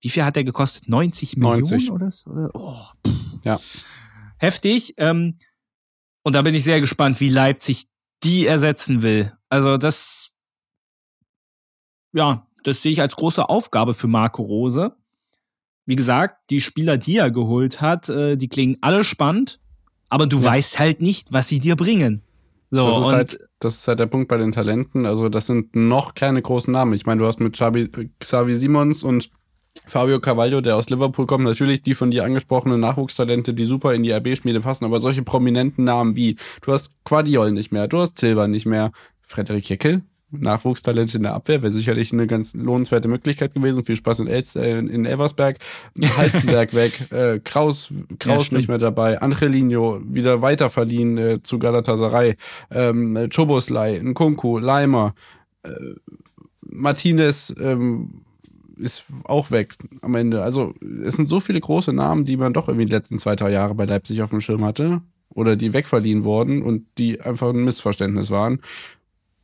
wie 0.00 0.08
viel 0.08 0.24
hat 0.24 0.36
der 0.36 0.44
gekostet? 0.44 0.88
90 0.88 1.36
Millionen 1.36 1.90
oder 1.90 2.10
so? 2.10 2.30
Oh, 2.54 2.86
ja. 3.44 3.60
Heftig. 4.38 4.94
Ähm, 4.96 5.36
und 6.22 6.34
da 6.34 6.40
bin 6.40 6.54
ich 6.54 6.64
sehr 6.64 6.80
gespannt, 6.80 7.20
wie 7.20 7.28
Leipzig 7.28 7.89
die 8.22 8.46
ersetzen 8.46 9.02
will. 9.02 9.32
Also 9.48 9.76
das, 9.76 10.30
ja, 12.12 12.46
das 12.64 12.82
sehe 12.82 12.92
ich 12.92 13.00
als 13.00 13.16
große 13.16 13.48
Aufgabe 13.48 13.94
für 13.94 14.06
Marco 14.06 14.42
Rose. 14.42 14.94
Wie 15.86 15.96
gesagt, 15.96 16.50
die 16.50 16.60
Spieler, 16.60 16.98
die 16.98 17.16
er 17.16 17.30
geholt 17.30 17.80
hat, 17.80 18.08
äh, 18.08 18.36
die 18.36 18.48
klingen 18.48 18.78
alle 18.80 19.02
spannend 19.02 19.60
aber 20.10 20.26
du 20.26 20.36
ja. 20.38 20.44
weißt 20.44 20.78
halt 20.78 21.00
nicht, 21.00 21.32
was 21.32 21.48
sie 21.48 21.60
dir 21.60 21.76
bringen. 21.76 22.22
So, 22.70 22.86
das, 22.86 23.00
ist 23.00 23.12
halt, 23.12 23.40
das 23.60 23.74
ist 23.76 23.88
halt 23.88 24.00
der 24.00 24.06
Punkt 24.06 24.28
bei 24.28 24.36
den 24.36 24.52
Talenten. 24.52 25.06
Also, 25.06 25.28
das 25.28 25.46
sind 25.46 25.74
noch 25.74 26.14
keine 26.14 26.42
großen 26.42 26.72
Namen. 26.72 26.92
Ich 26.92 27.06
meine, 27.06 27.20
du 27.20 27.26
hast 27.26 27.40
mit 27.40 27.54
Xavi, 27.54 27.88
Xavi 28.18 28.54
Simons 28.56 29.02
und 29.02 29.30
Fabio 29.86 30.20
Carvalho, 30.20 30.60
der 30.60 30.76
aus 30.76 30.88
Liverpool 30.90 31.26
kommt, 31.26 31.44
natürlich 31.44 31.82
die 31.82 31.94
von 31.94 32.10
dir 32.10 32.24
angesprochenen 32.24 32.80
Nachwuchstalente, 32.80 33.54
die 33.54 33.64
super 33.64 33.94
in 33.94 34.02
die 34.02 34.12
RB-Schmiede 34.12 34.60
passen, 34.60 34.84
aber 34.84 35.00
solche 35.00 35.22
prominenten 35.22 35.84
Namen 35.84 36.16
wie, 36.16 36.36
du 36.62 36.72
hast 36.72 36.90
Quadiol 37.04 37.52
nicht 37.52 37.72
mehr, 37.72 37.88
du 37.88 37.98
hast 37.98 38.18
Silva 38.18 38.46
nicht 38.46 38.66
mehr, 38.66 38.92
Frederik 39.22 39.68
Jeckel, 39.68 40.02
Nachwuchstalent 40.30 41.14
in 41.14 41.22
der 41.22 41.34
Abwehr, 41.34 41.62
wäre 41.62 41.70
sicherlich 41.70 42.12
eine 42.12 42.26
ganz 42.26 42.54
lohnenswerte 42.54 43.08
Möglichkeit 43.08 43.54
gewesen. 43.54 43.84
Viel 43.84 43.96
Spaß 43.96 44.20
in, 44.20 44.28
Els, 44.28 44.54
äh, 44.54 44.78
in 44.78 45.04
Eversberg. 45.04 45.58
Halzenberg 46.16 46.74
weg, 46.74 47.10
äh, 47.10 47.40
Kraus, 47.40 47.92
Kraus 48.18 48.50
ja, 48.50 48.56
nicht 48.56 48.68
mehr 48.68 48.78
dabei, 48.78 49.20
Angelino 49.20 50.00
wieder 50.04 50.40
weiter 50.40 50.70
verliehen 50.70 51.18
äh, 51.18 51.42
zu 51.42 51.58
Galatasaray, 51.58 52.36
ähm, 52.70 53.28
Choboslai, 53.34 53.98
Nkunku, 53.98 54.58
Leimer, 54.58 55.14
äh, 55.64 55.70
Martinez 56.60 57.54
ähm, 57.60 58.22
ist 58.80 59.04
auch 59.24 59.50
weg 59.50 59.74
am 60.02 60.14
Ende. 60.14 60.42
Also 60.42 60.74
es 61.04 61.14
sind 61.16 61.26
so 61.26 61.40
viele 61.40 61.60
große 61.60 61.92
Namen, 61.92 62.24
die 62.24 62.36
man 62.36 62.52
doch 62.52 62.68
irgendwie 62.68 62.86
die 62.86 62.92
letzten 62.92 63.18
zwei, 63.18 63.36
drei 63.36 63.50
Jahre 63.50 63.74
bei 63.74 63.84
Leipzig 63.84 64.22
auf 64.22 64.30
dem 64.30 64.40
Schirm 64.40 64.64
hatte 64.64 65.02
oder 65.28 65.56
die 65.56 65.72
wegverliehen 65.72 66.24
wurden 66.24 66.62
und 66.62 66.86
die 66.98 67.20
einfach 67.20 67.50
ein 67.50 67.64
Missverständnis 67.64 68.30
waren 68.30 68.60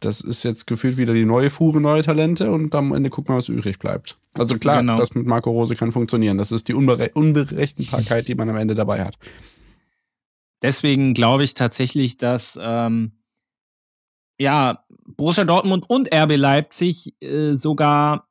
das 0.01 0.21
ist 0.21 0.43
jetzt 0.43 0.67
gefühlt 0.67 0.97
wieder 0.97 1.15
die 1.15 1.25
neue 1.25 1.51
Fuhre, 1.51 1.81
neue 1.81 2.03
Talente 2.03 2.51
und 2.51 2.75
am 2.75 2.93
Ende 2.93 3.11
gucken 3.11 3.35
wir, 3.35 3.39
was 3.39 3.49
übrig 3.49 3.79
bleibt. 3.79 4.19
Also 4.35 4.59
klar, 4.59 4.81
genau. 4.81 4.97
das 4.97 5.15
mit 5.15 5.27
Marco 5.27 5.51
Rose 5.51 5.75
kann 5.75 5.93
funktionieren. 5.93 6.39
Das 6.39 6.53
ist 6.53 6.69
die 6.69 6.75
Unbere 6.75 7.11
Unberechenbarkeit, 7.15 8.29
die 8.29 8.35
man 8.35 8.51
am 8.51 8.57
Ende 8.57 8.75
dabei 8.75 9.05
hat. 9.05 9.17
Deswegen 10.63 11.15
glaube 11.15 11.45
ich 11.45 11.55
tatsächlich, 11.55 12.19
dass 12.19 12.59
ähm, 12.61 13.13
ja, 14.39 14.85
Borussia 15.07 15.45
Dortmund 15.45 15.89
und 15.89 16.13
RB 16.15 16.37
Leipzig 16.37 17.15
äh, 17.23 17.55
sogar 17.55 18.26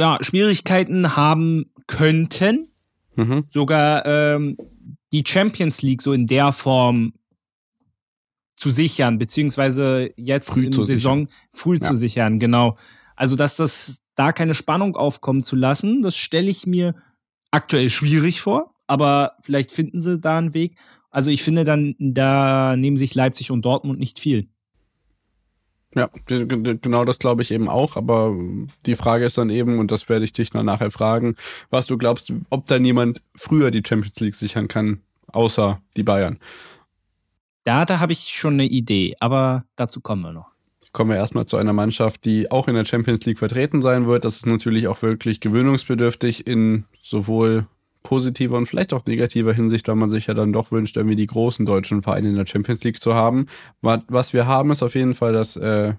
ja, 0.00 0.18
Schwierigkeiten 0.20 1.16
haben 1.16 1.70
könnten, 1.86 2.68
mhm. 3.14 3.44
sogar 3.48 4.04
ähm, 4.06 4.56
die 5.12 5.24
Champions 5.26 5.82
League 5.82 6.02
so 6.02 6.12
in 6.12 6.26
der 6.26 6.52
Form 6.52 7.12
zu 8.56 8.70
sichern, 8.70 9.18
beziehungsweise 9.18 10.10
jetzt 10.16 10.50
früh 10.50 10.66
in 10.66 10.72
der 10.72 10.82
Saison 10.82 11.26
sichern. 11.26 11.48
früh 11.52 11.78
ja. 11.80 11.88
zu 11.88 11.96
sichern, 11.96 12.38
genau. 12.38 12.76
Also, 13.16 13.36
dass 13.36 13.56
das 13.56 14.02
da 14.14 14.32
keine 14.32 14.54
Spannung 14.54 14.96
aufkommen 14.96 15.44
zu 15.44 15.56
lassen, 15.56 16.02
das 16.02 16.16
stelle 16.16 16.50
ich 16.50 16.66
mir 16.66 16.94
aktuell 17.50 17.90
schwierig 17.90 18.40
vor, 18.40 18.74
aber 18.86 19.36
vielleicht 19.42 19.72
finden 19.72 20.00
sie 20.00 20.18
da 20.18 20.38
einen 20.38 20.54
Weg. 20.54 20.76
Also, 21.10 21.30
ich 21.30 21.42
finde 21.42 21.64
dann, 21.64 21.94
da 21.98 22.76
nehmen 22.76 22.96
sich 22.96 23.14
Leipzig 23.14 23.50
und 23.50 23.64
Dortmund 23.64 23.98
nicht 23.98 24.18
viel. 24.18 24.48
Ja, 25.94 26.08
genau 26.26 27.04
das 27.04 27.18
glaube 27.18 27.42
ich 27.42 27.50
eben 27.50 27.68
auch, 27.68 27.96
aber 27.96 28.36
die 28.86 28.94
Frage 28.94 29.24
ist 29.24 29.38
dann 29.38 29.50
eben, 29.50 29.78
und 29.78 29.90
das 29.90 30.08
werde 30.08 30.24
ich 30.24 30.32
dich 30.32 30.54
noch 30.54 30.62
nachher 30.62 30.92
fragen, 30.92 31.34
was 31.68 31.86
du 31.86 31.98
glaubst, 31.98 32.32
ob 32.48 32.66
da 32.66 32.78
niemand 32.78 33.22
früher 33.34 33.72
die 33.72 33.82
Champions 33.84 34.20
League 34.20 34.36
sichern 34.36 34.68
kann, 34.68 35.00
außer 35.26 35.80
die 35.96 36.04
Bayern. 36.04 36.38
Da, 37.64 37.84
da 37.84 37.98
habe 37.98 38.12
ich 38.12 38.20
schon 38.20 38.54
eine 38.54 38.66
Idee, 38.66 39.16
aber 39.18 39.64
dazu 39.74 40.00
kommen 40.00 40.22
wir 40.22 40.32
noch. 40.32 40.50
Kommen 40.92 41.10
wir 41.10 41.16
erstmal 41.16 41.46
zu 41.46 41.56
einer 41.56 41.72
Mannschaft, 41.72 42.24
die 42.24 42.50
auch 42.50 42.68
in 42.68 42.74
der 42.74 42.84
Champions 42.84 43.24
League 43.26 43.38
vertreten 43.38 43.82
sein 43.82 44.06
wird. 44.06 44.24
Das 44.24 44.36
ist 44.36 44.46
natürlich 44.46 44.88
auch 44.88 45.02
wirklich 45.02 45.40
gewöhnungsbedürftig 45.40 46.46
in 46.46 46.84
sowohl 47.00 47.66
positiver 48.02 48.56
und 48.56 48.66
vielleicht 48.66 48.92
auch 48.92 49.04
negativer 49.06 49.52
Hinsicht, 49.52 49.88
weil 49.88 49.96
man 49.96 50.10
sich 50.10 50.26
ja 50.26 50.34
dann 50.34 50.52
doch 50.52 50.72
wünscht, 50.72 50.96
irgendwie 50.96 51.16
die 51.16 51.26
großen 51.26 51.66
deutschen 51.66 52.02
Vereine 52.02 52.28
in 52.28 52.36
der 52.36 52.46
Champions 52.46 52.82
League 52.84 53.00
zu 53.00 53.14
haben. 53.14 53.46
Was 53.82 54.32
wir 54.32 54.46
haben, 54.46 54.70
ist 54.70 54.82
auf 54.82 54.94
jeden 54.94 55.14
Fall 55.14 55.32
das 55.32 55.56
äh, 55.56 55.94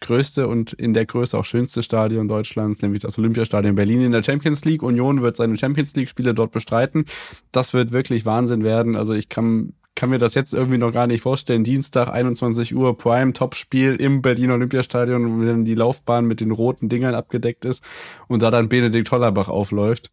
größte 0.00 0.48
und 0.48 0.72
in 0.72 0.94
der 0.94 1.06
Größe 1.06 1.36
auch 1.36 1.44
schönste 1.44 1.82
Stadion 1.82 2.28
Deutschlands, 2.28 2.82
nämlich 2.82 3.02
das 3.02 3.18
Olympiastadion 3.18 3.74
Berlin 3.74 4.02
in 4.02 4.12
der 4.12 4.22
Champions 4.22 4.64
League. 4.64 4.82
Union 4.82 5.22
wird 5.22 5.36
seine 5.36 5.56
Champions 5.56 5.94
League-Spiele 5.94 6.34
dort 6.34 6.52
bestreiten. 6.52 7.04
Das 7.50 7.74
wird 7.74 7.92
wirklich 7.92 8.24
Wahnsinn 8.24 8.64
werden. 8.64 8.96
Also 8.96 9.12
ich 9.14 9.28
kann 9.28 9.74
kann 9.94 10.10
mir 10.10 10.18
das 10.18 10.34
jetzt 10.34 10.54
irgendwie 10.54 10.78
noch 10.78 10.92
gar 10.92 11.06
nicht 11.06 11.20
vorstellen. 11.20 11.64
Dienstag, 11.64 12.08
21 12.08 12.74
Uhr, 12.74 12.96
Prime, 12.96 13.34
Topspiel 13.34 13.94
im 13.96 14.22
Berliner 14.22 14.54
Olympiastadion, 14.54 15.46
wenn 15.46 15.64
die 15.64 15.74
Laufbahn 15.74 16.24
mit 16.24 16.40
den 16.40 16.50
roten 16.50 16.88
Dingern 16.88 17.14
abgedeckt 17.14 17.64
ist 17.64 17.84
und 18.26 18.42
da 18.42 18.50
dann 18.50 18.70
Benedikt 18.70 19.10
Hollerbach 19.10 19.48
aufläuft. 19.48 20.10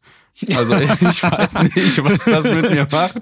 Also 0.55 0.73
ich, 0.75 0.89
ich 1.01 1.23
weiß 1.23 1.63
nicht, 1.63 2.03
was 2.03 2.23
das 2.23 2.45
mit 2.45 2.69
mir 2.69 2.87
macht, 2.91 3.19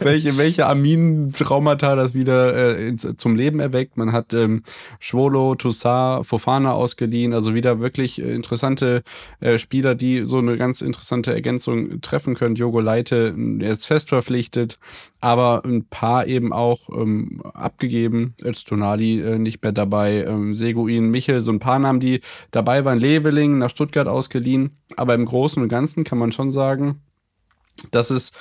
welche, 0.00 0.36
welche 0.36 0.66
Amin-Traumata 0.66 1.96
das 1.96 2.14
wieder 2.14 2.76
äh, 2.78 2.88
ins, 2.88 3.06
zum 3.16 3.36
Leben 3.36 3.60
erweckt. 3.60 3.96
Man 3.96 4.12
hat 4.12 4.32
ähm, 4.34 4.62
Schwolo, 5.00 5.54
Toussaint, 5.54 6.26
Fofana 6.26 6.72
ausgeliehen, 6.72 7.32
also 7.32 7.54
wieder 7.54 7.80
wirklich 7.80 8.20
äh, 8.20 8.34
interessante 8.34 9.02
äh, 9.40 9.58
Spieler, 9.58 9.94
die 9.94 10.26
so 10.26 10.38
eine 10.38 10.56
ganz 10.56 10.80
interessante 10.80 11.32
Ergänzung 11.32 12.00
treffen 12.00 12.34
können. 12.34 12.54
Jogo 12.54 12.80
Leite 12.80 13.34
er 13.60 13.70
ist 13.70 13.86
fest 13.86 14.08
verpflichtet, 14.08 14.78
aber 15.20 15.62
ein 15.64 15.84
paar 15.84 16.26
eben 16.26 16.52
auch 16.52 16.88
ähm, 16.90 17.42
abgegeben. 17.54 18.34
Öztunali 18.42 19.20
äh, 19.20 19.38
nicht 19.38 19.62
mehr 19.62 19.72
dabei, 19.72 20.24
ähm, 20.24 20.54
Seguin, 20.54 21.10
Michel, 21.10 21.40
so 21.40 21.52
ein 21.52 21.58
paar 21.58 21.78
Namen, 21.78 22.00
die 22.00 22.20
dabei 22.50 22.84
waren. 22.84 22.98
Leveling 22.98 23.58
nach 23.58 23.70
Stuttgart 23.70 24.08
ausgeliehen, 24.08 24.76
aber 24.96 25.14
im 25.14 25.24
Großen 25.24 25.62
und 25.62 25.68
Ganzen 25.68 26.04
kann 26.04 26.18
man 26.18 26.32
schon 26.32 26.50
sagen, 26.50 27.00
dass 27.90 28.10
es 28.10 28.32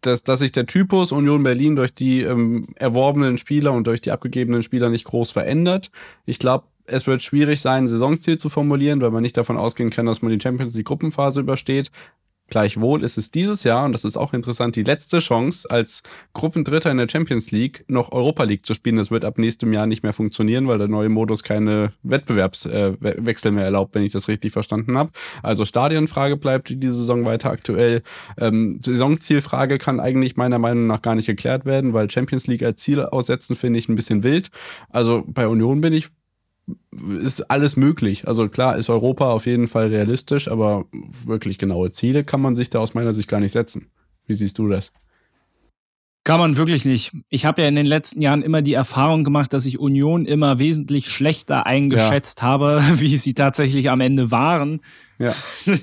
dass, 0.00 0.24
dass 0.24 0.40
sich 0.40 0.52
der 0.52 0.66
Typus 0.66 1.12
Union 1.12 1.42
Berlin 1.42 1.76
durch 1.76 1.94
die 1.94 2.22
ähm, 2.22 2.68
erworbenen 2.74 3.38
Spieler 3.38 3.72
und 3.72 3.86
durch 3.86 4.00
die 4.00 4.10
abgegebenen 4.10 4.62
Spieler 4.62 4.90
nicht 4.90 5.04
groß 5.04 5.30
verändert. 5.30 5.90
Ich 6.24 6.38
glaube, 6.38 6.66
es 6.86 7.06
wird 7.06 7.22
schwierig 7.22 7.60
sein, 7.60 7.84
ein 7.84 7.88
Saisonziel 7.88 8.38
zu 8.38 8.48
formulieren, 8.48 9.00
weil 9.00 9.12
man 9.12 9.22
nicht 9.22 9.36
davon 9.36 9.56
ausgehen 9.56 9.90
kann, 9.90 10.06
dass 10.06 10.22
man 10.22 10.32
die 10.32 10.42
Champions 10.42 10.74
League 10.74 10.86
Gruppenphase 10.86 11.40
übersteht. 11.40 11.90
Gleichwohl 12.52 13.02
ist 13.02 13.16
es 13.16 13.30
dieses 13.30 13.64
Jahr, 13.64 13.86
und 13.86 13.92
das 13.92 14.04
ist 14.04 14.18
auch 14.18 14.34
interessant, 14.34 14.76
die 14.76 14.82
letzte 14.82 15.20
Chance, 15.20 15.70
als 15.70 16.02
Gruppendritter 16.34 16.90
in 16.90 16.98
der 16.98 17.08
Champions 17.08 17.50
League 17.50 17.82
noch 17.88 18.12
Europa 18.12 18.44
League 18.44 18.66
zu 18.66 18.74
spielen. 18.74 18.96
Das 18.96 19.10
wird 19.10 19.24
ab 19.24 19.38
nächstem 19.38 19.72
Jahr 19.72 19.86
nicht 19.86 20.02
mehr 20.02 20.12
funktionieren, 20.12 20.68
weil 20.68 20.76
der 20.76 20.86
neue 20.86 21.08
Modus 21.08 21.44
keine 21.44 21.94
Wettbewerbswechsel 22.02 23.48
äh, 23.48 23.54
mehr 23.54 23.64
erlaubt, 23.64 23.94
wenn 23.94 24.02
ich 24.02 24.12
das 24.12 24.28
richtig 24.28 24.52
verstanden 24.52 24.98
habe. 24.98 25.12
Also 25.42 25.64
Stadionfrage 25.64 26.36
bleibt 26.36 26.68
diese 26.68 26.92
Saison 26.92 27.24
weiter 27.24 27.50
aktuell. 27.50 28.02
Ähm, 28.36 28.80
Saisonzielfrage 28.84 29.78
kann 29.78 29.98
eigentlich 29.98 30.36
meiner 30.36 30.58
Meinung 30.58 30.86
nach 30.86 31.00
gar 31.00 31.14
nicht 31.14 31.24
geklärt 31.24 31.64
werden, 31.64 31.94
weil 31.94 32.10
Champions 32.10 32.48
League 32.48 32.64
als 32.64 32.82
Ziel 32.82 33.00
aussetzen 33.00 33.56
finde 33.56 33.78
ich 33.78 33.88
ein 33.88 33.96
bisschen 33.96 34.24
wild. 34.24 34.50
Also 34.90 35.24
bei 35.26 35.48
Union 35.48 35.80
bin 35.80 35.94
ich 35.94 36.10
ist 37.20 37.50
alles 37.50 37.76
möglich. 37.76 38.28
Also 38.28 38.48
klar 38.48 38.76
ist 38.76 38.90
Europa 38.90 39.30
auf 39.30 39.46
jeden 39.46 39.68
Fall 39.68 39.88
realistisch, 39.88 40.48
aber 40.48 40.86
wirklich 41.24 41.58
genaue 41.58 41.90
Ziele 41.90 42.24
kann 42.24 42.40
man 42.40 42.54
sich 42.54 42.70
da 42.70 42.78
aus 42.78 42.94
meiner 42.94 43.12
Sicht 43.12 43.28
gar 43.28 43.40
nicht 43.40 43.52
setzen. 43.52 43.90
Wie 44.26 44.34
siehst 44.34 44.58
du 44.58 44.68
das? 44.68 44.92
Kann 46.24 46.38
man 46.38 46.56
wirklich 46.56 46.84
nicht. 46.84 47.12
Ich 47.30 47.46
habe 47.46 47.62
ja 47.62 47.68
in 47.68 47.74
den 47.74 47.86
letzten 47.86 48.22
Jahren 48.22 48.42
immer 48.42 48.62
die 48.62 48.74
Erfahrung 48.74 49.24
gemacht, 49.24 49.52
dass 49.52 49.66
ich 49.66 49.80
Union 49.80 50.24
immer 50.24 50.60
wesentlich 50.60 51.08
schlechter 51.08 51.66
eingeschätzt 51.66 52.40
ja. 52.40 52.46
habe, 52.46 52.80
wie 53.00 53.16
sie 53.16 53.34
tatsächlich 53.34 53.90
am 53.90 54.00
Ende 54.00 54.30
waren. 54.30 54.82
Ja. 55.18 55.34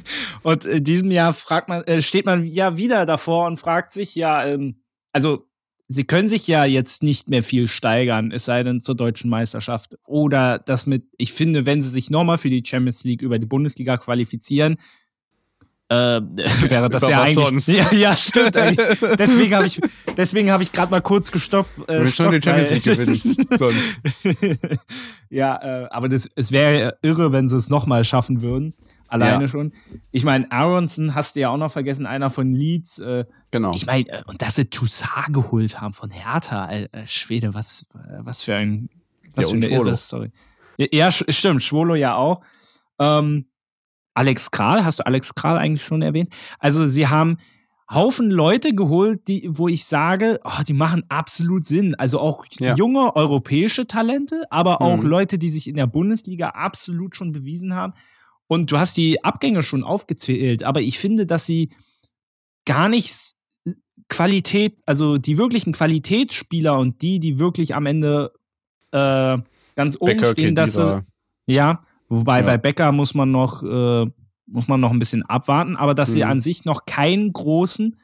Und 0.43 0.63
in 0.63 0.83
diesem 0.85 1.11
Jahr 1.11 1.33
fragt 1.33 1.67
man, 1.67 1.83
äh, 1.83 2.01
steht 2.01 2.25
man 2.25 2.45
ja 2.45 2.77
wieder 2.77 3.05
davor 3.05 3.47
und 3.47 3.57
fragt 3.57 3.91
sich 3.93 4.15
ja, 4.15 4.45
ähm, 4.45 4.81
also 5.13 5.48
sie 5.89 6.03
können 6.03 6.29
sich 6.29 6.47
ja 6.47 6.65
jetzt 6.65 7.03
nicht 7.03 7.27
mehr 7.29 7.43
viel 7.43 7.67
steigern, 7.67 8.31
es 8.31 8.45
sei 8.45 8.63
denn 8.63 8.79
zur 8.79 8.95
deutschen 8.95 9.29
Meisterschaft. 9.29 9.97
Oder 10.05 10.59
das 10.59 10.85
mit, 10.85 11.03
ich 11.17 11.33
finde, 11.33 11.65
wenn 11.65 11.81
sie 11.81 11.89
sich 11.89 12.11
nochmal 12.11 12.37
für 12.37 12.51
die 12.51 12.63
Champions 12.63 13.03
League 13.03 13.23
über 13.23 13.39
die 13.39 13.47
Bundesliga 13.47 13.97
qualifizieren, 13.97 14.77
äh, 15.89 15.95
wäre 16.69 16.89
das 16.91 17.07
ja 17.07 17.23
eigentlich. 17.23 17.65
Ja, 17.65 17.91
ja, 17.91 18.15
stimmt. 18.15 18.55
deswegen 18.55 19.55
habe 19.55 19.65
ich, 19.65 19.81
deswegen 20.15 20.51
habe 20.51 20.61
ich 20.61 20.71
gerade 20.71 20.91
mal 20.91 21.01
kurz 21.01 21.31
gestoppt. 21.31 21.89
Äh, 21.89 22.05
schon 22.05 22.31
die 22.31 22.41
Champions 22.41 22.69
League 22.69 22.83
gewinnen. 22.83 23.47
Sonst. 23.57 23.99
ja, 25.31 25.55
äh, 25.55 25.87
aber 25.89 26.07
das, 26.07 26.29
es 26.35 26.51
wäre 26.51 26.99
irre, 27.01 27.31
wenn 27.31 27.49
sie 27.49 27.57
es 27.57 27.69
nochmal 27.69 28.05
schaffen 28.05 28.43
würden 28.43 28.75
alleine 29.09 29.43
ja. 29.43 29.47
schon. 29.47 29.73
Ich 30.11 30.23
meine, 30.23 30.51
Aronson 30.51 31.15
hast 31.15 31.35
du 31.35 31.41
ja 31.41 31.49
auch 31.49 31.57
noch 31.57 31.71
vergessen, 31.71 32.05
einer 32.05 32.29
von 32.29 32.53
Leeds. 32.53 32.99
Äh, 32.99 33.25
genau. 33.51 33.73
Ich 33.73 33.85
meine, 33.85 34.07
äh, 34.09 34.23
und 34.25 34.41
dass 34.41 34.55
sie 34.55 34.69
Toussaint 34.69 35.33
geholt 35.33 35.81
haben 35.81 35.93
von 35.93 36.11
Hertha, 36.11 36.71
äh, 36.71 37.07
Schwede, 37.07 37.53
was, 37.53 37.85
äh, 37.93 38.19
was 38.19 38.43
für 38.43 38.55
ein, 38.55 38.89
was 39.35 39.45
ja, 39.45 39.51
für 39.51 39.57
eine 39.57 39.67
Irre 39.67 39.97
Story. 39.97 40.31
Ja, 40.77 41.11
stimmt, 41.11 41.61
Schwolo 41.61 41.95
ja 41.95 42.15
auch. 42.15 42.41
Ähm, 42.99 43.47
Alex 44.13 44.51
Kral, 44.51 44.85
hast 44.85 44.99
du 44.99 45.05
Alex 45.05 45.35
Kral 45.35 45.57
eigentlich 45.57 45.83
schon 45.83 46.01
erwähnt? 46.01 46.33
Also 46.59 46.87
sie 46.87 47.07
haben 47.07 47.37
Haufen 47.91 48.29
Leute 48.29 48.75
geholt, 48.75 49.27
die, 49.27 49.47
wo 49.49 49.67
ich 49.67 49.85
sage, 49.85 50.39
oh, 50.43 50.61
die 50.67 50.73
machen 50.73 51.03
absolut 51.09 51.65
Sinn. 51.65 51.95
Also 51.95 52.19
auch 52.19 52.45
ja. 52.59 52.75
junge 52.75 53.15
europäische 53.15 53.87
Talente, 53.87 54.43
aber 54.51 54.81
auch 54.81 54.97
mhm. 54.97 55.07
Leute, 55.07 55.39
die 55.39 55.49
sich 55.49 55.67
in 55.67 55.75
der 55.75 55.87
Bundesliga 55.87 56.49
absolut 56.49 57.15
schon 57.15 57.31
bewiesen 57.31 57.75
haben. 57.75 57.93
Und 58.49 58.71
du 58.71 58.79
hast 58.79 58.97
die 58.97 59.23
Abgänge 59.23 59.61
schon 59.61 59.83
aufgezählt, 59.83 60.63
aber 60.63 60.81
ich 60.81 60.97
finde, 60.97 61.27
dass 61.27 61.45
sie 61.45 61.69
gar 62.65 62.89
nicht 62.89 63.35
Qualität, 64.07 64.79
also 64.87 65.19
die 65.19 65.37
wirklichen 65.37 65.71
Qualitätsspieler 65.71 66.79
und 66.79 67.03
die, 67.03 67.19
die 67.19 67.37
wirklich 67.37 67.75
am 67.75 67.85
Ende 67.85 68.33
äh, 68.91 69.37
ganz 69.75 69.97
oben 69.99 70.17
Becker, 70.17 70.31
stehen, 70.31 70.55
dass 70.55 70.73
sie, 70.73 71.05
ja, 71.45 71.85
wobei 72.07 72.39
ja. 72.39 72.45
bei 72.47 72.57
Becker 72.57 72.91
muss 72.91 73.13
man 73.13 73.29
noch 73.29 73.61
äh, 73.61 74.09
muss 74.47 74.67
man 74.67 74.79
noch 74.79 74.89
ein 74.89 74.97
bisschen 74.97 75.21
abwarten, 75.21 75.75
aber 75.75 75.93
dass 75.93 76.09
mhm. 76.09 76.13
sie 76.13 76.23
an 76.23 76.39
sich 76.41 76.65
noch 76.65 76.87
keinen 76.87 77.31
großen 77.31 78.01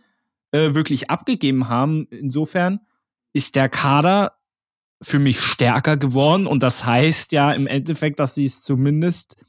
äh, 0.51 0.75
wirklich 0.75 1.09
abgegeben 1.09 1.69
haben. 1.69 2.05
Insofern 2.11 2.81
ist 3.33 3.55
der 3.55 3.67
Kader 3.67 4.33
für 5.01 5.17
mich 5.17 5.41
stärker 5.41 5.97
geworden 5.97 6.45
und 6.45 6.61
das 6.61 6.85
heißt 6.85 7.31
ja 7.31 7.51
im 7.51 7.65
Endeffekt, 7.65 8.19
dass 8.19 8.35
sie 8.35 8.45
es 8.45 8.61
zumindest 8.61 9.43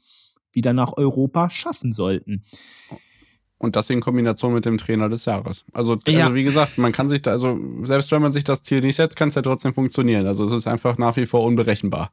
wieder 0.57 0.73
nach 0.73 0.97
Europa 0.97 1.51
schaffen 1.51 1.93
sollten. 1.93 2.43
Und 3.59 3.75
das 3.75 3.89
in 3.91 4.01
Kombination 4.01 4.53
mit 4.53 4.65
dem 4.65 4.79
Trainer 4.79 5.07
des 5.07 5.25
Jahres. 5.25 5.65
Also, 5.71 5.95
ja. 6.07 6.23
also, 6.23 6.35
wie 6.35 6.43
gesagt, 6.43 6.79
man 6.79 6.91
kann 6.91 7.09
sich 7.09 7.21
da, 7.21 7.31
also 7.31 7.59
selbst 7.83 8.11
wenn 8.11 8.23
man 8.23 8.31
sich 8.31 8.43
das 8.43 8.63
Ziel 8.63 8.81
nicht 8.81 8.95
setzt, 8.95 9.15
kann 9.15 9.29
es 9.29 9.35
ja 9.35 9.43
trotzdem 9.43 9.75
funktionieren. 9.75 10.25
Also 10.25 10.45
es 10.45 10.51
ist 10.51 10.67
einfach 10.67 10.97
nach 10.97 11.15
wie 11.15 11.27
vor 11.27 11.43
unberechenbar. 11.43 12.11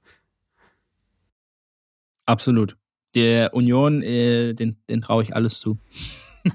Absolut. 2.26 2.76
Der 3.14 3.54
Union, 3.54 4.02
äh, 4.02 4.52
den, 4.52 4.76
den 4.90 5.00
traue 5.00 5.22
ich 5.22 5.34
alles 5.34 5.58
zu. 5.58 5.78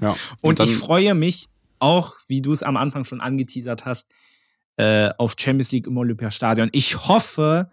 Ja. 0.00 0.14
und, 0.42 0.60
und 0.60 0.68
ich 0.68 0.76
freue 0.76 1.14
mich 1.14 1.48
auch, 1.80 2.14
wie 2.28 2.40
du 2.40 2.52
es 2.52 2.62
am 2.62 2.76
Anfang 2.76 3.04
schon 3.04 3.20
angeteasert 3.20 3.84
hast, 3.84 4.08
äh, 4.76 5.10
auf 5.18 5.34
Champions 5.36 5.72
League 5.72 5.88
im 5.88 5.96
Olympiastadion. 5.96 6.68
Ich 6.72 7.08
hoffe, 7.08 7.68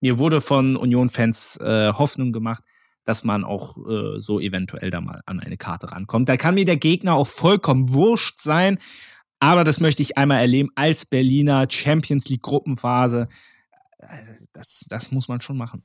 mir 0.00 0.18
wurde 0.18 0.42
von 0.42 0.76
Union-Fans 0.76 1.58
äh, 1.58 1.92
Hoffnung 1.92 2.32
gemacht, 2.32 2.62
dass 3.04 3.24
man 3.24 3.44
auch 3.44 3.76
äh, 3.78 4.18
so 4.20 4.40
eventuell 4.40 4.90
da 4.90 5.00
mal 5.00 5.22
an 5.26 5.40
eine 5.40 5.56
Karte 5.56 5.92
rankommt. 5.92 6.28
Da 6.28 6.36
kann 6.36 6.54
mir 6.54 6.64
der 6.64 6.76
Gegner 6.76 7.14
auch 7.14 7.26
vollkommen 7.26 7.92
wurscht 7.92 8.40
sein, 8.40 8.78
aber 9.40 9.64
das 9.64 9.80
möchte 9.80 10.02
ich 10.02 10.18
einmal 10.18 10.40
erleben 10.40 10.70
als 10.74 11.04
Berliner 11.04 11.66
Champions 11.68 12.28
League 12.28 12.42
Gruppenphase. 12.42 13.28
Äh, 13.98 14.06
das, 14.52 14.86
das 14.88 15.10
muss 15.10 15.28
man 15.28 15.40
schon 15.40 15.56
machen. 15.56 15.82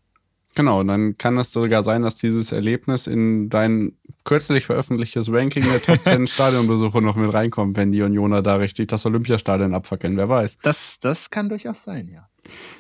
Genau, 0.58 0.80
und 0.80 0.88
dann 0.88 1.19
kann 1.19 1.38
es 1.38 1.51
sogar 1.51 1.84
sein, 1.84 2.01
dass 2.01 2.15
dieses 2.15 2.51
Erlebnis 2.51 3.06
in 3.06 3.47
dein 3.47 3.93
kürzlich 4.23 4.65
veröffentlichtes 4.65 5.32
Ranking 5.32 5.63
der 5.63 5.84
Top 5.84 5.99
10 6.03 6.25
Stadionbesuche 6.25 6.99
noch 6.99 7.15
mit 7.15 7.32
reinkommt, 7.32 7.77
wenn 7.77 7.91
die 7.91 8.01
Unioner 8.01 8.41
da 8.41 8.56
richtig 8.56 8.88
das 8.88 9.06
Olympiastadion 9.06 9.75
abfackeln, 9.75 10.17
wer 10.17 10.30
weiß. 10.30 10.58
Das, 10.63 10.97
das 10.97 11.30
kann 11.30 11.49
durchaus 11.49 11.84
sein, 11.84 12.08
ja. 12.08 12.27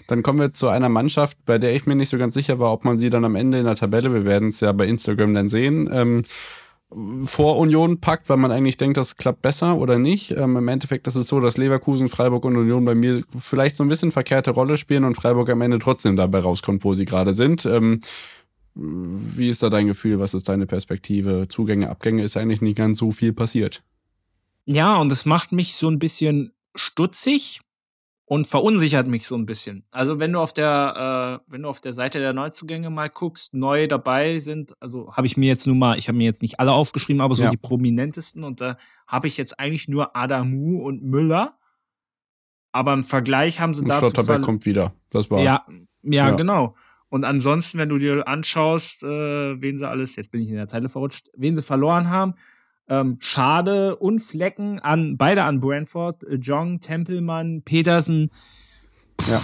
Dann 0.07 0.23
kommen 0.23 0.39
wir 0.39 0.53
zu 0.53 0.69
einer 0.69 0.89
Mannschaft, 0.89 1.37
bei 1.45 1.57
der 1.57 1.75
ich 1.75 1.85
mir 1.85 1.95
nicht 1.95 2.09
so 2.09 2.17
ganz 2.17 2.33
sicher 2.33 2.59
war, 2.59 2.71
ob 2.71 2.85
man 2.85 2.97
sie 2.97 3.09
dann 3.09 3.25
am 3.25 3.35
Ende 3.35 3.59
in 3.59 3.65
der 3.65 3.75
Tabelle, 3.75 4.13
wir 4.13 4.25
werden 4.25 4.49
es 4.49 4.61
ja 4.61 4.71
bei 4.71 4.87
Instagram 4.87 5.33
dann 5.33 5.49
sehen, 5.49 5.89
ähm, 5.91 6.23
vor 7.23 7.57
Union 7.57 7.99
packt, 7.99 8.29
weil 8.29 8.37
man 8.37 8.51
eigentlich 8.51 8.77
denkt, 8.77 8.95
das 8.95 9.17
klappt 9.17 9.41
besser 9.41 9.77
oder 9.77 9.99
nicht. 9.99 10.31
Ähm, 10.31 10.55
Im 10.55 10.67
Endeffekt 10.69 11.05
ist 11.07 11.15
es 11.15 11.27
so, 11.27 11.41
dass 11.41 11.57
Leverkusen, 11.57 12.07
Freiburg 12.07 12.45
und 12.45 12.55
Union 12.55 12.85
bei 12.85 12.95
mir 12.95 13.23
vielleicht 13.37 13.75
so 13.75 13.83
ein 13.83 13.89
bisschen 13.89 14.11
verkehrte 14.11 14.51
Rolle 14.51 14.77
spielen 14.77 15.03
und 15.03 15.15
Freiburg 15.15 15.49
am 15.49 15.59
Ende 15.59 15.79
trotzdem 15.79 16.15
dabei 16.15 16.39
rauskommt, 16.39 16.85
wo 16.85 16.93
sie 16.93 17.03
gerade 17.03 17.33
sind. 17.33 17.65
Ähm, 17.65 17.99
wie 18.73 19.49
ist 19.49 19.63
da 19.63 19.69
dein 19.69 19.87
Gefühl? 19.87 20.19
Was 20.19 20.33
ist 20.33 20.47
deine 20.47 20.65
Perspektive? 20.65 21.47
Zugänge, 21.49 21.89
Abgänge 21.89 22.23
ist 22.23 22.37
eigentlich 22.37 22.61
nicht 22.61 22.77
ganz 22.77 22.99
so 22.99 23.11
viel 23.11 23.33
passiert. 23.33 23.83
Ja, 24.65 24.97
und 24.97 25.11
es 25.11 25.25
macht 25.25 25.51
mich 25.51 25.75
so 25.75 25.89
ein 25.89 25.99
bisschen 25.99 26.53
stutzig, 26.75 27.61
und 28.29 28.45
verunsichert 28.45 29.07
mich 29.07 29.25
so 29.25 29.35
ein 29.35 29.45
bisschen. 29.45 29.85
Also 29.89 30.19
wenn 30.19 30.33
du 30.33 30.39
auf 30.39 30.51
der, 30.51 31.39
äh, 31.47 31.51
wenn 31.51 31.61
du 31.61 31.69
auf 31.69 31.79
der 31.79 31.93
Seite 31.93 32.19
der 32.19 32.33
Neuzugänge 32.33 32.89
mal 32.89 33.09
guckst, 33.09 33.53
neu 33.53 33.87
dabei 33.87 34.39
sind, 34.39 34.75
also 34.81 35.13
habe 35.13 35.25
ich 35.27 35.37
mir 35.37 35.47
jetzt 35.47 35.65
nur 35.65 35.77
mal, 35.77 35.97
ich 35.97 36.09
habe 36.09 36.17
mir 36.17 36.25
jetzt 36.25 36.41
nicht 36.41 36.59
alle 36.59 36.73
aufgeschrieben, 36.73 37.21
aber 37.21 37.35
so 37.35 37.45
ja. 37.45 37.49
die 37.49 37.57
prominentesten 37.57 38.43
und 38.43 38.59
da 38.59 38.77
habe 39.07 39.27
ich 39.27 39.37
jetzt 39.37 39.57
eigentlich 39.57 39.87
nur 39.87 40.15
Adamu 40.17 40.83
und 40.85 41.01
Müller. 41.03 41.57
Aber 42.73 42.93
im 42.93 43.05
Vergleich 43.05 43.61
haben 43.61 43.73
sie 43.73 43.83
und 43.83 43.89
dazu. 43.89 44.09
Schlotterbeck 44.09 44.43
kommt 44.43 44.65
wieder. 44.65 44.93
Das 45.09 45.31
war's. 45.31 45.43
Ja, 45.43 45.65
ja, 46.03 46.27
ja, 46.27 46.31
genau. 46.31 46.75
Und 47.07 47.23
ansonsten, 47.23 47.79
wenn 47.79 47.87
du 47.87 47.97
dir 47.97 48.27
anschaust, 48.27 49.03
äh, 49.03 49.61
wen 49.61 49.77
sie 49.77 49.87
alles, 49.87 50.17
jetzt 50.17 50.31
bin 50.31 50.41
ich 50.41 50.49
in 50.49 50.55
der 50.55 50.67
Zeile 50.67 50.89
verrutscht, 50.89 51.29
wen 51.37 51.55
sie 51.55 51.61
verloren 51.61 52.09
haben, 52.09 52.35
ähm, 52.89 53.17
Schade 53.19 53.95
und 53.95 54.19
Flecken 54.19 54.79
an 54.79 55.17
beide 55.17 55.43
an 55.43 55.59
Brentford, 55.59 56.23
äh, 56.23 56.35
Jong, 56.35 56.79
Tempelmann, 56.79 57.61
Petersen. 57.63 58.31
Ja. 59.29 59.41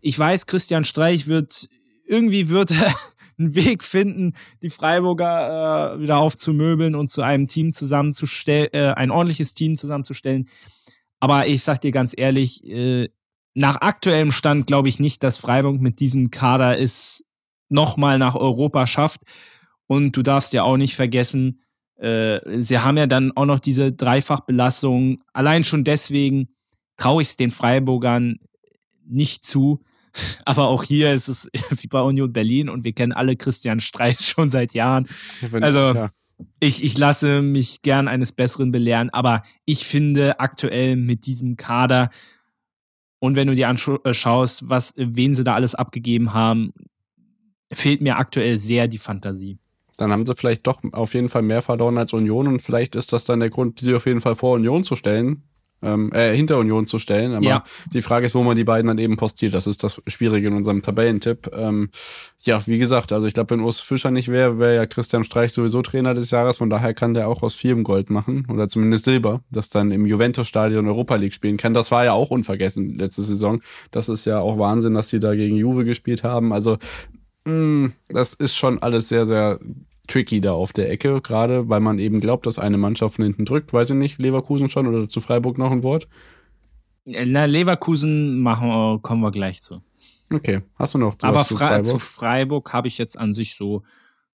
Ich 0.00 0.18
weiß, 0.18 0.46
Christian 0.46 0.84
Streich 0.84 1.26
wird 1.26 1.68
irgendwie 2.06 2.48
wird 2.48 2.72
einen 3.38 3.54
Weg 3.54 3.82
finden, 3.82 4.34
die 4.62 4.70
Freiburger 4.70 5.94
äh, 5.94 6.00
wieder 6.00 6.18
aufzumöbeln 6.18 6.94
und 6.94 7.10
zu 7.10 7.22
einem 7.22 7.48
Team 7.48 7.72
zusammenzustellen, 7.72 8.68
äh, 8.72 8.94
ein 8.94 9.10
ordentliches 9.10 9.54
Team 9.54 9.76
zusammenzustellen. 9.76 10.48
Aber 11.20 11.46
ich 11.46 11.62
sag 11.62 11.80
dir 11.80 11.90
ganz 11.90 12.14
ehrlich, 12.16 12.64
äh, 12.64 13.08
nach 13.54 13.80
aktuellem 13.80 14.30
Stand 14.30 14.66
glaube 14.66 14.88
ich 14.88 15.00
nicht, 15.00 15.22
dass 15.22 15.36
Freiburg 15.36 15.80
mit 15.80 16.00
diesem 16.00 16.30
Kader 16.30 16.78
es 16.78 17.24
nochmal 17.68 18.18
nach 18.18 18.34
Europa 18.34 18.86
schafft. 18.86 19.22
Und 19.86 20.16
du 20.16 20.22
darfst 20.22 20.52
ja 20.52 20.62
auch 20.62 20.76
nicht 20.76 20.96
vergessen, 20.96 21.60
äh, 21.98 22.40
sie 22.60 22.78
haben 22.78 22.96
ja 22.96 23.06
dann 23.06 23.32
auch 23.36 23.46
noch 23.46 23.60
diese 23.60 23.92
Dreifachbelastung. 23.92 25.22
Allein 25.32 25.64
schon 25.64 25.84
deswegen 25.84 26.48
traue 26.96 27.22
ich 27.22 27.28
es 27.28 27.36
den 27.36 27.50
Freiburgern 27.50 28.38
nicht 29.06 29.44
zu. 29.44 29.82
Aber 30.44 30.68
auch 30.68 30.84
hier 30.84 31.12
ist 31.12 31.28
es 31.28 31.50
wie 31.70 31.88
bei 31.88 32.00
Union 32.00 32.32
Berlin 32.32 32.68
und 32.68 32.84
wir 32.84 32.92
kennen 32.92 33.12
alle 33.12 33.36
Christian 33.36 33.80
Streich 33.80 34.20
schon 34.26 34.50
seit 34.50 34.74
Jahren. 34.74 35.08
Also 35.60 36.08
ich, 36.58 36.82
ich 36.82 36.98
lasse 36.98 37.42
mich 37.42 37.82
gern 37.82 38.08
eines 38.08 38.32
Besseren 38.32 38.72
belehren, 38.72 39.08
aber 39.10 39.44
ich 39.66 39.86
finde 39.86 40.40
aktuell 40.40 40.96
mit 40.96 41.26
diesem 41.26 41.56
Kader 41.56 42.10
und 43.24 43.36
wenn 43.36 43.48
du 43.48 43.54
dir 43.54 43.70
anschaust, 43.70 44.68
was, 44.68 44.92
wen 44.98 45.34
sie 45.34 45.44
da 45.44 45.54
alles 45.54 45.74
abgegeben 45.74 46.34
haben, 46.34 46.74
fehlt 47.72 48.02
mir 48.02 48.18
aktuell 48.18 48.58
sehr 48.58 48.86
die 48.86 48.98
Fantasie. 48.98 49.58
Dann 49.96 50.12
haben 50.12 50.26
sie 50.26 50.34
vielleicht 50.34 50.66
doch 50.66 50.82
auf 50.92 51.14
jeden 51.14 51.28
Fall 51.28 51.42
mehr 51.42 51.62
verloren 51.62 51.98
als 51.98 52.12
Union 52.12 52.48
und 52.48 52.60
vielleicht 52.60 52.96
ist 52.96 53.12
das 53.12 53.24
dann 53.24 53.40
der 53.40 53.50
Grund, 53.50 53.80
sie 53.80 53.94
auf 53.94 54.06
jeden 54.06 54.20
Fall 54.20 54.34
vor 54.34 54.54
Union 54.54 54.84
zu 54.84 54.96
stellen, 54.96 55.42
ähm, 55.84 56.10
äh, 56.12 56.34
hinter 56.34 56.58
Union 56.58 56.86
zu 56.86 56.98
stellen. 56.98 57.34
Aber 57.34 57.44
ja. 57.44 57.64
die 57.92 58.02
Frage 58.02 58.26
ist, 58.26 58.34
wo 58.34 58.42
man 58.42 58.56
die 58.56 58.64
beiden 58.64 58.88
dann 58.88 58.98
eben 58.98 59.16
postiert. 59.16 59.54
Das 59.54 59.66
ist 59.66 59.84
das 59.84 60.00
Schwierige 60.06 60.48
in 60.48 60.54
unserem 60.54 60.82
Tabellentipp. 60.82 61.50
Ähm, 61.54 61.90
ja, 62.42 62.66
wie 62.66 62.78
gesagt, 62.78 63.12
also 63.12 63.26
ich 63.26 63.34
glaube, 63.34 63.50
wenn 63.50 63.60
Urs 63.60 63.80
Fischer 63.80 64.10
nicht 64.10 64.28
wäre, 64.28 64.58
wäre 64.58 64.74
ja 64.74 64.86
Christian 64.86 65.24
Streich 65.24 65.52
sowieso 65.52 65.82
Trainer 65.82 66.14
des 66.14 66.30
Jahres. 66.30 66.58
Von 66.58 66.70
daher 66.70 66.94
kann 66.94 67.14
der 67.14 67.28
auch 67.28 67.42
aus 67.42 67.54
vielem 67.54 67.84
Gold 67.84 68.10
machen 68.10 68.46
oder 68.50 68.68
zumindest 68.68 69.04
Silber, 69.04 69.42
das 69.50 69.68
dann 69.68 69.90
im 69.90 70.06
Juventus-Stadion 70.06 70.88
Europa 70.88 71.16
League 71.16 71.34
spielen 71.34 71.56
kann. 71.56 71.74
Das 71.74 71.90
war 71.90 72.04
ja 72.04 72.12
auch 72.12 72.30
unvergessen 72.30 72.96
letzte 72.96 73.22
Saison. 73.22 73.60
Das 73.90 74.08
ist 74.08 74.24
ja 74.24 74.40
auch 74.40 74.58
Wahnsinn, 74.58 74.94
dass 74.94 75.08
sie 75.08 75.20
da 75.20 75.34
gegen 75.34 75.56
Juve 75.56 75.84
gespielt 75.84 76.24
haben. 76.24 76.52
Also 76.52 76.78
das 77.44 78.32
ist 78.34 78.56
schon 78.56 78.78
alles 78.78 79.08
sehr, 79.08 79.26
sehr 79.26 79.60
tricky 80.06 80.40
da 80.40 80.52
auf 80.52 80.72
der 80.72 80.90
Ecke, 80.90 81.20
gerade 81.20 81.68
weil 81.68 81.80
man 81.80 81.98
eben 81.98 82.20
glaubt, 82.20 82.46
dass 82.46 82.58
eine 82.58 82.78
Mannschaft 82.78 83.16
von 83.16 83.24
hinten 83.24 83.44
drückt. 83.44 83.72
Weiß 83.72 83.90
ich 83.90 83.96
nicht, 83.96 84.18
Leverkusen 84.18 84.68
schon 84.68 84.86
oder 84.86 85.08
zu 85.08 85.20
Freiburg 85.20 85.58
noch 85.58 85.70
ein 85.70 85.82
Wort? 85.82 86.08
Na, 87.04 87.44
Leverkusen 87.44 88.40
machen, 88.40 89.02
kommen 89.02 89.20
wir 89.20 89.30
gleich 89.30 89.62
zu. 89.62 89.82
Okay, 90.32 90.62
hast 90.76 90.94
du 90.94 90.98
noch 90.98 91.16
zu 91.16 91.26
Aber 91.26 91.44
zu 91.44 91.56
Freiburg, 91.56 91.86
zu 91.86 91.98
Freiburg 91.98 92.72
habe 92.72 92.88
ich 92.88 92.96
jetzt 92.98 93.18
an 93.18 93.34
sich 93.34 93.56
so, 93.56 93.82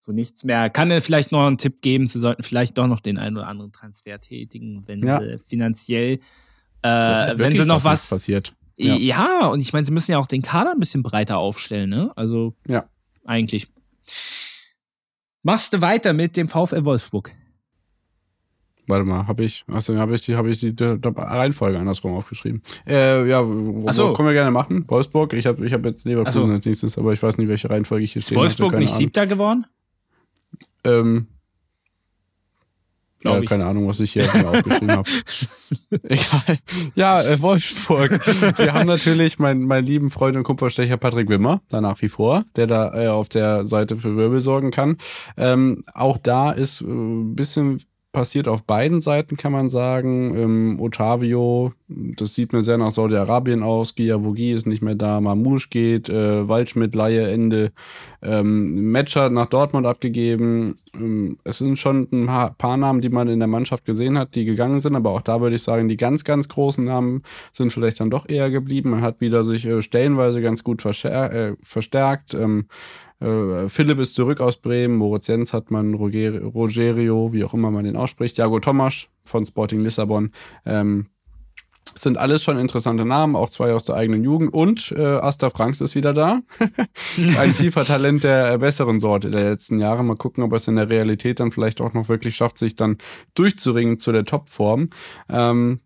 so 0.01 0.13
nichts 0.13 0.45
mehr. 0.45 0.71
Kann 0.71 0.89
dir 0.89 1.01
vielleicht 1.03 1.33
noch 1.33 1.47
einen 1.47 1.59
Tipp 1.59 1.83
geben, 1.83 2.07
sie 2.07 2.21
sollten 2.21 2.43
vielleicht 2.43 2.79
doch 2.79 2.87
noch 2.87 3.01
den 3.01 3.19
einen 3.19 3.37
oder 3.37 3.49
anderen 3.49 3.73
Transfer 3.73 4.21
tätigen, 4.21 4.85
wenn 4.87 5.01
ja. 5.01 5.21
sie 5.21 5.39
finanziell, 5.47 6.21
äh, 6.83 7.39
wenn 7.39 7.57
sie 7.57 7.67
noch 7.67 7.85
was 7.85 8.11
passiert. 8.11 8.55
Ja. 8.77 8.95
ja, 8.97 9.47
und 9.49 9.61
ich 9.61 9.73
meine, 9.75 9.85
sie 9.85 9.93
müssen 9.93 10.13
ja 10.13 10.19
auch 10.19 10.27
den 10.27 10.41
Kader 10.41 10.73
ein 10.73 10.79
bisschen 10.79 11.03
breiter 11.03 11.37
aufstellen, 11.37 11.91
ne? 11.91 12.13
Also 12.17 12.55
ja. 12.67 12.89
Eigentlich. 13.25 13.69
Machst 15.43 15.73
du 15.73 15.81
weiter 15.81 16.13
mit 16.13 16.37
dem 16.37 16.49
VfL 16.49 16.85
Wolfsburg? 16.85 17.33
Warte 18.87 19.05
mal, 19.05 19.27
habe 19.27 19.45
ich, 19.45 19.65
also 19.69 19.97
habe 19.97 20.15
ich 20.15 20.23
die, 20.23 20.35
habe 20.35 20.51
ich 20.51 20.59
die, 20.59 20.75
die, 20.75 21.01
die, 21.01 21.09
Reihenfolge 21.09 21.79
andersrum 21.79 22.13
aufgeschrieben. 22.13 22.61
Äh, 22.87 23.29
ja, 23.29 23.43
so. 23.93 24.13
können 24.13 24.29
wir 24.29 24.33
gerne 24.33 24.51
machen. 24.51 24.85
Wolfsburg, 24.89 25.33
ich 25.33 25.47
habe, 25.47 25.65
ich 25.65 25.73
habe 25.73 25.89
jetzt 25.89 26.05
Leverkusen 26.05 26.47
so. 26.47 26.51
als 26.51 26.67
nächstes, 26.67 26.99
aber 26.99 27.13
ich 27.13 27.23
weiß 27.23 27.39
nicht, 27.39 27.49
welche 27.49 27.71
Reihenfolge 27.71 28.05
ich 28.05 28.13
hier 28.13 28.21
Ist 28.21 28.35
Wolfsburg 28.35 28.75
nicht 28.75 28.89
Ahnung. 28.89 28.99
siebter 28.99 29.27
geworden? 29.27 29.67
Ähm, 30.83 31.29
ja, 33.23 33.41
keine 33.43 33.67
Ahnung, 33.67 33.87
was 33.87 34.01
ich 34.01 34.13
hier 34.13 34.25
aufgeschrieben 34.25 34.93
habe. 34.93 35.09
Egal. 36.03 36.59
Ja, 36.95 37.23
äh, 37.23 37.41
Wolfsburg. 37.41 38.21
Wir 38.59 38.73
haben 38.73 38.87
natürlich 38.87 39.39
meinen 39.39 39.67
mein 39.67 39.85
lieben 39.85 40.11
Freund 40.11 40.37
und 40.37 40.45
Kupferstecher 40.45 40.97
Patrick 40.97 41.29
Wimmer, 41.29 41.61
da 41.69 41.81
nach 41.81 42.01
wie 42.03 42.09
vor, 42.09 42.45
der 42.57 42.67
da 42.67 42.95
äh, 42.95 43.09
auf 43.09 43.29
der 43.29 43.67
Seite 43.67 43.97
für 43.97 44.17
Wirbel 44.17 44.41
sorgen 44.41 44.71
kann. 44.71 44.97
Ähm, 45.37 45.85
auch 45.93 46.19
da 46.19 46.53
ist 46.53 46.81
ein 46.81 47.33
äh, 47.33 47.35
bisschen 47.35 47.81
passiert 48.13 48.49
auf 48.49 48.65
beiden 48.65 49.01
Seiten, 49.01 49.37
kann 49.37 49.53
man 49.53 49.69
sagen. 49.69 50.37
Ähm, 50.37 50.81
Otavio, 50.81 51.73
das 51.89 52.35
sieht 52.35 52.53
mir 52.53 52.63
sehr 52.63 52.79
nach 52.79 52.91
Saudi-Arabien 52.91 53.63
aus. 53.63 53.95
Giavogi 53.95 54.53
ist 54.53 54.67
nicht 54.67 54.83
mehr 54.83 54.97
da. 54.97 55.21
Mamouche 55.21 55.69
geht. 55.71 56.09
Äh, 56.09 56.49
Waldschmidt, 56.49 56.95
Laie, 56.95 57.31
Ende. 57.31 57.73
Ähm, 58.23 58.91
Matcher 58.91 59.31
nach 59.31 59.47
Dortmund 59.47 59.87
abgegeben. 59.87 60.75
Ähm, 60.95 61.39
es 61.45 61.59
sind 61.59 61.79
schon 61.79 62.09
ein 62.13 62.27
paar 62.59 62.77
Namen, 62.77 63.01
die 63.01 63.11
man 63.11 63.29
in 63.29 63.39
der 63.39 63.49
Mannschaft 63.49 63.85
gesehen 63.85 64.19
hat, 64.19 64.35
die 64.35 64.45
gegangen 64.45 64.81
sind. 64.81 64.97
Aber 64.97 65.11
auch 65.11 65.23
da 65.23 65.41
würde 65.41 65.57
ich 65.57 65.63
sagen, 65.63 65.89
die 65.89 65.97
ganz, 65.97 66.25
ganz 66.25 66.49
großen 66.49 66.85
Namen 66.85 67.23
sind 67.53 67.73
vielleicht 67.73 68.01
dann 68.01 68.11
doch 68.11 68.29
eher 68.29 68.51
geblieben. 68.51 68.91
Man 68.91 69.03
hat 69.03 69.21
wieder 69.21 69.45
sich 69.45 69.65
äh, 69.67 69.83
stellenweise 69.83 70.43
ganz 70.43 70.65
gut 70.65 70.85
äh, 70.85 71.55
verstärkt. 71.63 72.35
Ähm, 72.35 72.67
äh, 73.21 73.69
Philipp 73.69 73.99
ist 73.99 74.15
zurück 74.15 74.41
aus 74.41 74.57
Bremen, 74.57 74.97
Moritz 74.97 75.27
Jens 75.27 75.53
hat 75.53 75.71
man, 75.71 75.95
Roger, 75.95 76.43
Rogerio, 76.43 77.33
wie 77.33 77.45
auch 77.45 77.55
immer 77.55 77.71
man 77.71 77.85
den 77.85 77.97
ausspricht, 77.97 78.39
Jago 78.39 78.61
Tomasch 78.61 79.09
von 79.25 79.45
Sporting 79.45 79.81
Lissabon. 79.81 80.33
Ähm, 80.65 81.07
sind 81.95 82.19
alles 82.19 82.43
schon 82.43 82.59
interessante 82.59 83.05
Namen, 83.05 83.37
auch 83.37 83.51
zwei 83.51 83.73
aus 83.73 83.85
der 83.85 83.97
eigenen 83.97 84.23
Jugend. 84.23 84.53
Und 84.53 84.93
äh, 84.97 85.03
Asta 85.03 85.51
Franks 85.51 85.81
ist 85.81 85.95
wieder 85.95 86.13
da. 86.13 86.41
Ein 87.17 87.53
FIFA-Talent 87.53 88.23
der 88.25 88.59
besseren 88.59 89.01
Sorte 89.01 89.31
der 89.31 89.51
letzten 89.51 89.79
Jahre. 89.79 90.05
Mal 90.05 90.17
gucken, 90.17 90.45
ob 90.45 90.53
er 90.53 90.57
es 90.57 90.69
in 90.69 90.77
der 90.77 90.89
Realität 90.89 91.41
dann 91.41 91.51
vielleicht 91.51 91.81
auch 91.81 91.93
noch 91.93 92.09
wirklich 92.09 92.37
schafft, 92.37 92.59
sich 92.59 92.77
dann 92.77 92.99
durchzuringen 93.35 93.99
zu 93.99 94.13
der 94.13 94.25
Topform. 94.25 94.91
Ähm, 95.29 95.81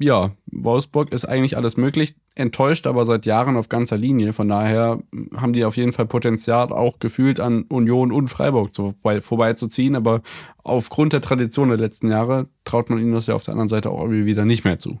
ja, 0.00 0.30
Wolfsburg 0.46 1.12
ist 1.12 1.26
eigentlich 1.26 1.58
alles 1.58 1.76
möglich, 1.76 2.14
enttäuscht 2.34 2.86
aber 2.86 3.04
seit 3.04 3.26
Jahren 3.26 3.56
auf 3.58 3.68
ganzer 3.68 3.98
Linie. 3.98 4.32
Von 4.32 4.48
daher 4.48 4.98
haben 5.36 5.52
die 5.52 5.64
auf 5.66 5.76
jeden 5.76 5.92
Fall 5.92 6.06
Potenzial, 6.06 6.72
auch 6.72 6.98
gefühlt 6.98 7.38
an 7.38 7.64
Union 7.64 8.10
und 8.10 8.28
Freiburg 8.28 8.74
zu, 8.74 8.94
vorbeizuziehen. 9.20 9.94
Aber 9.94 10.22
aufgrund 10.64 11.12
der 11.12 11.20
Tradition 11.20 11.68
der 11.68 11.76
letzten 11.76 12.08
Jahre 12.08 12.48
traut 12.64 12.88
man 12.88 12.98
ihnen 12.98 13.12
das 13.12 13.26
ja 13.26 13.34
auf 13.34 13.42
der 13.42 13.52
anderen 13.52 13.68
Seite 13.68 13.90
auch 13.90 14.00
irgendwie 14.00 14.24
wieder 14.24 14.46
nicht 14.46 14.64
mehr 14.64 14.78
zu. 14.78 14.98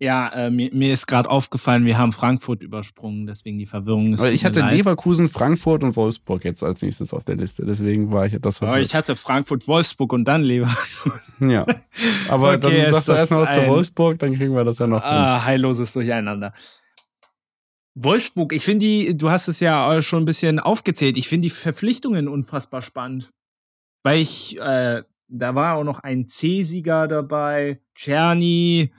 Ja, 0.00 0.28
äh, 0.30 0.50
mir, 0.50 0.70
mir, 0.74 0.92
ist 0.92 1.06
gerade 1.06 1.30
aufgefallen, 1.30 1.86
wir 1.86 1.96
haben 1.96 2.12
Frankfurt 2.12 2.62
übersprungen, 2.62 3.26
deswegen 3.26 3.58
die 3.58 3.66
Verwirrung 3.66 4.12
ist. 4.12 4.20
Aber 4.20 4.32
ich 4.32 4.44
hatte. 4.44 4.60
Leverkusen, 4.60 5.28
Frankfurt 5.28 5.84
und 5.84 5.94
Wolfsburg 5.94 6.44
jetzt 6.44 6.64
als 6.64 6.82
nächstes 6.82 7.14
auf 7.14 7.22
der 7.22 7.36
Liste, 7.36 7.64
deswegen 7.64 8.10
war 8.12 8.26
ich 8.26 8.34
etwas 8.34 8.58
verwirrt. 8.58 8.74
Aber 8.74 8.82
ich 8.82 8.94
hatte 8.94 9.14
Frankfurt, 9.14 9.68
Wolfsburg 9.68 10.12
und 10.12 10.24
dann 10.26 10.42
Leverkusen. 10.42 11.20
Ja, 11.40 11.66
aber 12.28 12.54
okay, 12.54 12.58
dann 12.60 12.92
sagst 12.92 13.08
du 13.08 13.12
erstmal 13.12 13.40
was 13.40 13.54
zu 13.54 13.66
Wolfsburg, 13.66 14.18
dann 14.20 14.34
kriegen 14.34 14.54
wir 14.54 14.62
das 14.62 14.78
ja 14.78 14.86
noch. 14.86 15.02
Ah, 15.02 15.34
hin. 15.34 15.44
heilloses 15.46 15.92
Durcheinander. 15.92 16.54
Wolfsburg, 17.94 18.52
ich 18.52 18.64
finde 18.64 18.86
die, 18.86 19.16
du 19.16 19.30
hast 19.30 19.48
es 19.48 19.60
ja 19.60 20.00
schon 20.00 20.22
ein 20.22 20.26
bisschen 20.26 20.58
aufgezählt, 20.58 21.16
ich 21.16 21.28
finde 21.28 21.46
die 21.46 21.50
Verpflichtungen 21.50 22.28
unfassbar 22.28 22.82
spannend. 22.82 23.30
Weil 24.04 24.20
ich, 24.20 24.58
äh, 24.58 25.02
da 25.28 25.54
war 25.54 25.76
auch 25.76 25.84
noch 25.84 26.00
ein 26.00 26.28
C-Sieger 26.28 27.08
dabei, 27.08 27.80
Czerny, 27.94 28.92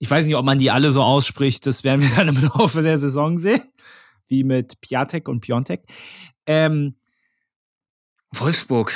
ich 0.00 0.10
weiß 0.10 0.26
nicht, 0.26 0.34
ob 0.34 0.44
man 0.44 0.58
die 0.58 0.70
alle 0.70 0.90
so 0.90 1.02
ausspricht, 1.02 1.66
das 1.66 1.84
werden 1.84 2.00
wir 2.00 2.10
dann 2.16 2.28
im 2.28 2.42
Laufe 2.42 2.82
der 2.82 2.98
Saison 2.98 3.38
sehen, 3.38 3.62
wie 4.26 4.42
mit 4.42 4.80
Piatek 4.80 5.28
und 5.28 5.42
Piontek. 5.42 5.82
Ähm, 6.46 6.96
Wolfsburg 8.32 8.92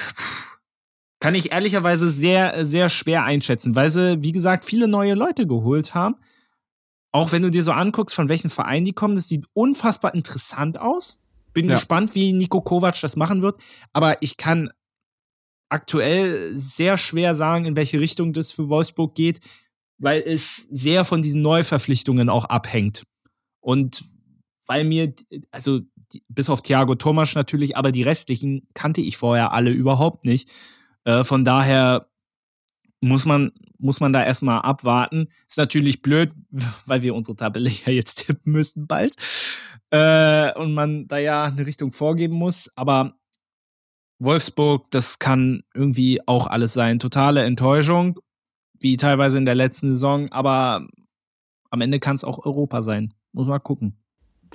kann 1.21 1.35
ich 1.35 1.53
ehrlicherweise 1.53 2.11
sehr, 2.11 2.67
sehr 2.67 2.89
schwer 2.89 3.25
einschätzen, 3.25 3.75
weil 3.75 3.91
sie, 3.91 4.23
wie 4.23 4.33
gesagt, 4.33 4.65
viele 4.65 4.89
neue 4.89 5.15
Leute 5.15 5.47
geholt 5.47 5.95
haben. 5.95 6.17
Auch 7.13 7.33
wenn 7.33 7.43
du 7.43 7.51
dir 7.51 7.63
so 7.63 7.73
anguckst, 7.73 8.15
von 8.15 8.29
welchen 8.29 8.51
Vereinen 8.51 8.85
die 8.85 8.93
kommen, 8.93 9.15
das 9.15 9.29
sieht 9.29 9.47
unfassbar 9.53 10.15
interessant 10.15 10.79
aus. 10.79 11.19
Bin 11.53 11.69
ja. 11.69 11.77
gespannt, 11.77 12.15
wie 12.15 12.33
Nico 12.33 12.61
Kovac 12.61 13.01
das 13.01 13.17
machen 13.17 13.41
wird. 13.41 13.61
Aber 13.93 14.21
ich 14.21 14.37
kann 14.37 14.71
aktuell 15.69 16.57
sehr 16.57 16.99
schwer 16.99 17.35
sagen, 17.35 17.65
in 17.67 17.77
welche 17.77 18.01
Richtung 18.01 18.33
das 18.33 18.53
für 18.53 18.69
Wolfsburg 18.69 19.15
geht 19.15 19.41
weil 19.99 20.23
es 20.25 20.57
sehr 20.57 21.05
von 21.05 21.23
diesen 21.23 21.43
Neuverpflichtungen 21.43 22.29
auch 22.29 22.45
abhängt. 22.47 23.05
Und 23.61 24.05
weil 24.67 24.85
mir, 24.85 25.15
also 25.51 25.81
bis 26.29 26.51
auf 26.51 26.63
Thiago 26.63 26.95
Thomas 26.95 27.35
natürlich, 27.35 27.77
aber 27.77 27.93
die 27.93 28.03
restlichen 28.03 28.69
kannte 28.75 29.01
ich 29.01 29.17
vorher 29.17 29.53
alle 29.53 29.71
überhaupt 29.71 30.25
nicht. 30.25 30.49
Äh, 31.05 31.25
von 31.25 31.45
daher 31.45 32.09
muss 33.01 33.27
man, 33.27 33.53
muss 33.79 34.01
man 34.01 34.13
da 34.13 34.25
erstmal 34.25 34.63
abwarten. 34.63 35.29
Ist 35.49 35.59
natürlich 35.59 36.03
blöd, 36.03 36.33
weil 36.87 37.03
wir 37.03 37.15
unsere 37.15 37.37
Tabelle 37.37 37.71
ja 37.71 37.93
jetzt 37.93 38.27
tippen 38.27 38.53
müssen 38.53 38.87
bald. 38.87 39.17
Äh, 39.91 40.53
und 40.55 40.75
man 40.75 41.07
da 41.07 41.19
ja 41.19 41.45
eine 41.45 41.67
Richtung 41.67 41.93
vorgeben 41.93 42.35
muss. 42.35 42.73
Aber 42.77 43.15
Wolfsburg, 44.19 44.91
das 44.91 45.19
kann 45.19 45.63
irgendwie 45.75 46.21
auch 46.27 46.47
alles 46.47 46.73
sein. 46.73 46.99
Totale 46.99 47.45
Enttäuschung 47.45 48.19
wie 48.85 48.97
teilweise 48.97 49.39
in 49.39 49.47
der 49.47 49.55
letzten 49.57 49.91
Saison, 49.91 50.31
aber 50.31 50.87
am 51.71 51.81
Ende 51.81 51.99
kann 51.99 52.15
es 52.15 52.23
auch 52.23 52.45
Europa 52.45 52.83
sein. 52.83 53.15
Muss 53.33 53.49
man 53.49 53.61
gucken. 53.63 53.97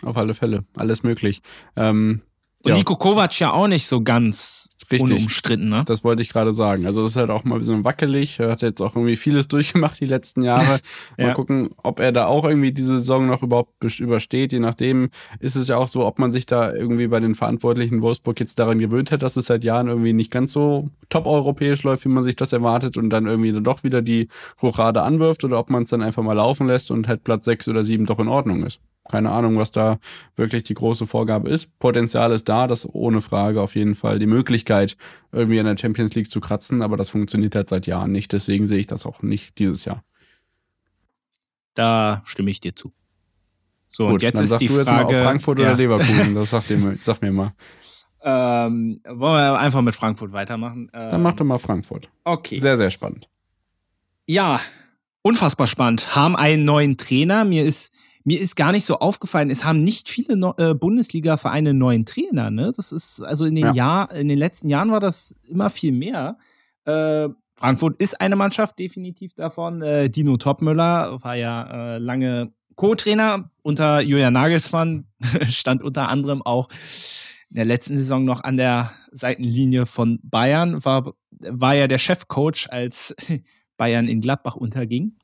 Auf 0.03 0.15
alle 0.15 0.33
Fälle, 0.33 0.63
alles 0.75 1.03
möglich. 1.03 1.41
Ähm, 1.75 2.21
und 2.63 2.71
ja. 2.71 2.77
Nico 2.77 2.95
Kovac 2.97 3.39
ja 3.39 3.53
auch 3.53 3.67
nicht 3.67 3.87
so 3.87 4.01
ganz 4.01 4.69
Richtig. 4.91 5.17
unumstritten, 5.17 5.69
ne? 5.69 5.83
Das 5.85 6.03
wollte 6.03 6.23
ich 6.23 6.29
gerade 6.29 6.53
sagen. 6.53 6.85
Also 6.85 7.03
das 7.03 7.11
ist 7.11 7.17
halt 7.17 7.29
auch 7.29 7.43
mal 7.43 7.55
ein 7.55 7.59
bisschen 7.59 7.83
wackelig. 7.85 8.39
Er 8.39 8.51
hat 8.51 8.61
jetzt 8.61 8.81
auch 8.81 8.95
irgendwie 8.95 9.15
vieles 9.15 9.47
durchgemacht 9.47 9.99
die 9.99 10.05
letzten 10.05 10.41
Jahre. 10.41 10.79
ja. 11.17 11.27
Mal 11.27 11.33
gucken, 11.33 11.69
ob 11.83 11.99
er 11.99 12.11
da 12.11 12.25
auch 12.25 12.43
irgendwie 12.43 12.71
diese 12.71 12.97
Saison 12.97 13.27
noch 13.27 13.43
überhaupt 13.43 13.99
übersteht. 13.99 14.51
Je 14.51 14.59
nachdem 14.59 15.09
ist 15.39 15.55
es 15.55 15.67
ja 15.67 15.77
auch 15.77 15.87
so, 15.87 16.05
ob 16.05 16.19
man 16.19 16.31
sich 16.31 16.47
da 16.47 16.73
irgendwie 16.73 17.07
bei 17.07 17.19
den 17.19 17.35
Verantwortlichen 17.35 18.01
Wolfsburg 18.01 18.39
jetzt 18.39 18.57
daran 18.57 18.79
gewöhnt 18.79 19.11
hat, 19.11 19.21
dass 19.21 19.37
es 19.37 19.45
seit 19.45 19.63
Jahren 19.63 19.87
irgendwie 19.87 20.13
nicht 20.13 20.31
ganz 20.31 20.51
so 20.51 20.89
top 21.09 21.27
europäisch 21.27 21.83
läuft, 21.83 22.05
wie 22.05 22.09
man 22.09 22.23
sich 22.23 22.35
das 22.35 22.51
erwartet 22.51 22.97
und 22.97 23.09
dann 23.09 23.27
irgendwie 23.27 23.51
dann 23.51 23.63
doch 23.63 23.83
wieder 23.83 24.01
die 24.01 24.27
Hochrade 24.61 25.01
anwirft 25.03 25.43
oder 25.43 25.59
ob 25.59 25.69
man 25.69 25.83
es 25.83 25.89
dann 25.91 26.01
einfach 26.01 26.23
mal 26.23 26.33
laufen 26.33 26.67
lässt 26.67 26.91
und 26.91 27.07
halt 27.07 27.23
Platz 27.23 27.45
sechs 27.45 27.67
oder 27.67 27.83
sieben 27.83 28.05
doch 28.05 28.19
in 28.19 28.27
Ordnung 28.27 28.63
ist. 28.63 28.81
Keine 29.09 29.31
Ahnung, 29.31 29.57
was 29.57 29.71
da 29.71 29.99
wirklich 30.35 30.63
die 30.63 30.75
große 30.75 31.07
Vorgabe 31.07 31.49
ist. 31.49 31.77
Potenzial 31.79 32.31
ist 32.31 32.47
da, 32.47 32.67
das 32.67 32.87
ohne 32.87 33.21
Frage 33.21 33.61
auf 33.61 33.75
jeden 33.75 33.95
Fall 33.95 34.19
die 34.19 34.27
Möglichkeit, 34.27 34.97
irgendwie 35.31 35.57
in 35.57 35.65
der 35.65 35.77
Champions 35.77 36.13
League 36.13 36.31
zu 36.31 36.39
kratzen, 36.39 36.81
aber 36.81 36.95
das 36.95 37.09
funktioniert 37.09 37.55
halt 37.55 37.69
seit 37.69 37.87
Jahren 37.87 38.11
nicht. 38.11 38.31
Deswegen 38.31 38.67
sehe 38.67 38.79
ich 38.79 38.87
das 38.87 39.05
auch 39.05 39.21
nicht 39.23 39.57
dieses 39.57 39.83
Jahr. 39.85 40.03
Da 41.73 42.21
stimme 42.25 42.51
ich 42.51 42.61
dir 42.61 42.75
zu. 42.75 42.93
So, 43.87 44.05
Gut, 44.05 44.13
und 44.13 44.21
jetzt 44.21 44.39
ist 44.39 44.57
die 44.59 44.69
Frage. 44.69 45.15
Frankfurt 45.17 45.59
ja. 45.59 45.65
oder 45.65 45.77
Leverkusen, 45.77 46.35
das 46.35 46.51
sag, 46.51 46.67
dir, 46.67 46.95
sag 47.01 47.21
mir 47.21 47.31
mal. 47.31 47.51
Ähm, 48.21 49.01
wollen 49.05 49.33
wir 49.33 49.59
einfach 49.59 49.81
mit 49.81 49.95
Frankfurt 49.95 50.31
weitermachen? 50.31 50.91
Ähm, 50.93 51.09
Dann 51.09 51.21
mach 51.23 51.33
doch 51.33 51.45
mal 51.45 51.57
Frankfurt. 51.57 52.09
Okay. 52.25 52.57
Sehr, 52.57 52.77
sehr 52.77 52.91
spannend. 52.91 53.27
Ja, 54.27 54.59
unfassbar 55.21 55.67
spannend. 55.67 56.15
Haben 56.15 56.35
einen 56.35 56.65
neuen 56.65 56.97
Trainer. 56.97 57.45
Mir 57.45 57.63
ist, 57.63 57.95
mir 58.29 58.39
ist 58.39 58.55
gar 58.55 58.71
nicht 58.71 58.85
so 58.85 58.99
aufgefallen, 58.99 59.49
es 59.49 59.65
haben 59.65 59.83
nicht 59.83 60.07
viele 60.07 60.37
no 60.37 60.53
äh, 60.59 60.75
Bundesliga-Vereine 60.75 61.73
neuen 61.73 62.05
Trainer. 62.05 62.51
Ne? 62.51 62.71
Das 62.75 62.91
ist, 62.91 63.23
also 63.23 63.45
in 63.45 63.55
den, 63.55 63.65
ja. 63.65 63.73
Jahr, 63.73 64.13
in 64.13 64.27
den 64.27 64.37
letzten 64.37 64.69
Jahren 64.69 64.91
war 64.91 64.99
das 64.99 65.31
immer 65.49 65.71
viel 65.71 65.91
mehr. 65.91 66.37
Äh, 66.85 67.29
Frankfurt 67.55 67.99
ist 67.99 68.21
eine 68.21 68.35
Mannschaft 68.35 68.77
definitiv 68.77 69.33
davon. 69.33 69.81
Äh, 69.81 70.11
Dino 70.11 70.37
Topmüller 70.37 71.17
war 71.23 71.35
ja 71.37 71.95
äh, 71.95 71.97
lange 71.97 72.53
Co-Trainer 72.75 73.49
unter 73.63 74.01
Julian 74.01 74.33
Nagelsmann, 74.33 75.07
stand 75.49 75.81
unter 75.81 76.09
anderem 76.09 76.43
auch 76.43 76.69
in 77.49 77.55
der 77.55 77.65
letzten 77.65 77.97
Saison 77.97 78.25
noch 78.25 78.43
an 78.43 78.57
der 78.57 78.91
Seitenlinie 79.11 79.87
von 79.87 80.19
Bayern, 80.21 80.85
war, 80.85 81.15
war 81.31 81.73
ja 81.73 81.87
der 81.87 81.97
Chefcoach, 81.97 82.67
als 82.69 83.15
Bayern 83.77 84.07
in 84.07 84.21
Gladbach 84.21 84.55
unterging. 84.55 85.17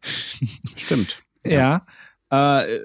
Stimmt. 0.00 1.22
ja. 1.44 1.84
Ja. 2.36 2.62
Äh, 2.64 2.80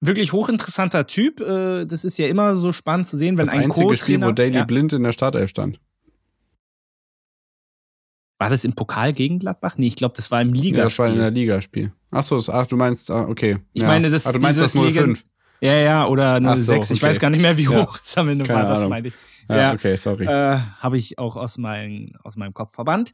wirklich 0.00 0.32
hochinteressanter 0.32 1.06
Typ. 1.06 1.40
Äh, 1.40 1.86
das 1.86 2.04
ist 2.04 2.18
ja 2.18 2.28
immer 2.28 2.54
so 2.56 2.72
spannend 2.72 3.06
zu 3.06 3.16
sehen, 3.16 3.36
wenn 3.36 3.44
das 3.44 3.54
ein 3.54 3.64
einzige 3.64 3.96
Spiel, 3.96 4.22
wo 4.22 4.32
Daily 4.32 4.56
ja. 4.56 4.64
Blind 4.64 4.92
in 4.92 5.02
der 5.02 5.12
Startelf 5.12 5.50
stand. 5.50 5.80
War 8.38 8.48
das 8.48 8.64
im 8.64 8.72
Pokal 8.72 9.12
gegen 9.12 9.38
Gladbach? 9.38 9.74
Nee, 9.76 9.88
ich 9.88 9.96
glaube, 9.96 10.14
das 10.16 10.30
war 10.30 10.40
im 10.40 10.54
Ligaspiel. 10.54 10.78
Ja, 10.78 10.84
das 10.84 10.98
war 10.98 11.08
in 11.08 11.18
der 11.18 11.30
Ligaspiel. 11.30 11.92
Achso, 12.10 12.42
ach, 12.50 12.66
du 12.66 12.76
meinst, 12.76 13.10
ah, 13.10 13.28
okay. 13.28 13.58
Ich 13.74 13.82
ja. 13.82 13.88
meine, 13.88 14.08
das, 14.08 14.26
ach, 14.26 14.32
du 14.32 14.38
meinst 14.38 14.58
das 14.58 14.72
05. 14.72 15.26
Ja, 15.60 15.74
ja, 15.74 16.06
oder 16.06 16.40
06. 16.56 16.66
So, 16.66 16.72
okay. 16.72 16.92
Ich 16.94 17.02
weiß 17.02 17.18
gar 17.20 17.28
nicht 17.28 17.42
mehr, 17.42 17.58
wie 17.58 17.68
hoch 17.68 17.98
es 18.02 18.16
am 18.16 18.30
Ende 18.30 18.48
war. 18.48 18.64
Das 18.64 18.88
meinte 18.88 19.08
ich. 19.08 19.14
Ja, 19.50 19.56
ja, 19.56 19.72
okay, 19.74 19.96
sorry. 19.96 20.24
Äh, 20.24 20.58
Habe 20.78 20.96
ich 20.96 21.18
auch 21.18 21.36
aus, 21.36 21.58
mein, 21.58 22.12
aus 22.22 22.36
meinem 22.36 22.54
Kopf 22.54 22.72
verbannt. 22.72 23.12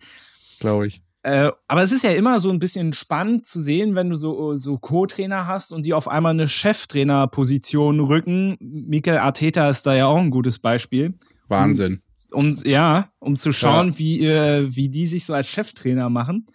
Glaube 0.61 0.87
ich. 0.87 1.03
Äh, 1.27 1.51
aber 1.67 1.83
es 1.83 1.91
ist 1.91 2.05
ja 2.05 2.13
immer 2.13 2.39
so 2.39 2.51
ein 2.51 2.61
bisschen 2.61 2.93
spannend 2.93 3.47
zu 3.47 3.61
sehen, 3.61 3.97
wenn 3.97 4.11
du 4.11 4.17
so, 4.17 4.57
so 4.57 4.79
Co-Trainer 4.79 5.49
hast 5.49 5.73
und 5.73 5.85
die 5.85 5.93
auf 5.93 6.07
einmal 6.07 6.31
eine 6.31 6.47
Cheftrainerposition 6.47 7.99
rücken. 7.99 8.57
Mikel 8.61 9.19
Arteta 9.19 9.69
ist 9.69 9.87
da 9.87 9.97
ja 9.97 10.07
auch 10.07 10.19
ein 10.19 10.31
gutes 10.31 10.61
Beispiel. 10.61 11.19
Wahnsinn 11.49 12.03
um 12.31 12.55
ja, 12.65 13.09
um 13.19 13.35
zu 13.37 13.53
schauen, 13.53 13.93
ja. 13.93 13.99
wie, 13.99 14.27
äh, 14.27 14.75
wie 14.75 14.89
die 14.89 15.07
sich 15.07 15.25
so 15.25 15.33
als 15.33 15.49
Cheftrainer 15.49 16.11
machen. 16.11 16.47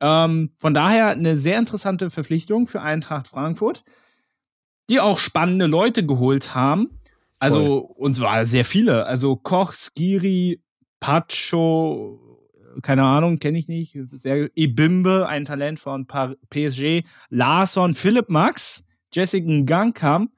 Ähm, 0.00 0.52
von 0.58 0.74
daher 0.74 1.08
eine 1.08 1.36
sehr 1.36 1.58
interessante 1.58 2.10
Verpflichtung 2.10 2.66
für 2.66 2.80
Eintracht 2.80 3.28
Frankfurt, 3.28 3.84
die 4.90 5.00
auch 5.00 5.18
spannende 5.18 5.66
Leute 5.66 6.06
geholt 6.06 6.54
haben. 6.54 7.00
Also, 7.38 7.58
Voll. 7.58 7.96
und 7.96 8.14
zwar 8.14 8.46
sehr 8.46 8.64
viele. 8.64 9.06
Also 9.06 9.36
Koch, 9.36 9.72
Skiri, 9.72 10.62
Pacho, 11.00 12.23
keine 12.82 13.04
Ahnung, 13.04 13.38
kenne 13.38 13.58
ich 13.58 13.68
nicht. 13.68 13.96
Sehr, 14.06 14.50
Ebimbe, 14.54 15.28
ein 15.28 15.44
Talent 15.44 15.80
von 15.80 16.06
PSG, 16.06 17.04
Larson, 17.30 17.94
Philipp 17.94 18.28
Max, 18.28 18.84
Jessica 19.12 19.62
Gangkam, 19.64 20.30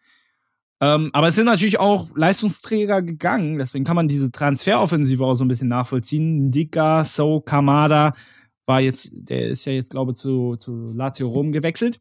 ähm, 0.80 1.10
aber 1.14 1.28
es 1.28 1.34
sind 1.34 1.46
natürlich 1.46 1.80
auch 1.80 2.10
Leistungsträger 2.14 3.00
gegangen, 3.00 3.58
deswegen 3.58 3.84
kann 3.84 3.96
man 3.96 4.08
diese 4.08 4.30
Transferoffensive 4.30 5.24
auch 5.24 5.34
so 5.34 5.44
ein 5.44 5.48
bisschen 5.48 5.68
nachvollziehen. 5.68 6.50
Dika, 6.50 7.04
So, 7.04 7.40
Kamada 7.40 8.14
war 8.66 8.80
jetzt, 8.80 9.10
der 9.14 9.48
ist 9.48 9.64
ja 9.64 9.72
jetzt, 9.72 9.90
glaube 9.90 10.12
ich, 10.12 10.18
zu, 10.18 10.56
zu 10.56 10.92
Lazio 10.94 11.28
Rom 11.28 11.52
gewechselt. 11.52 12.00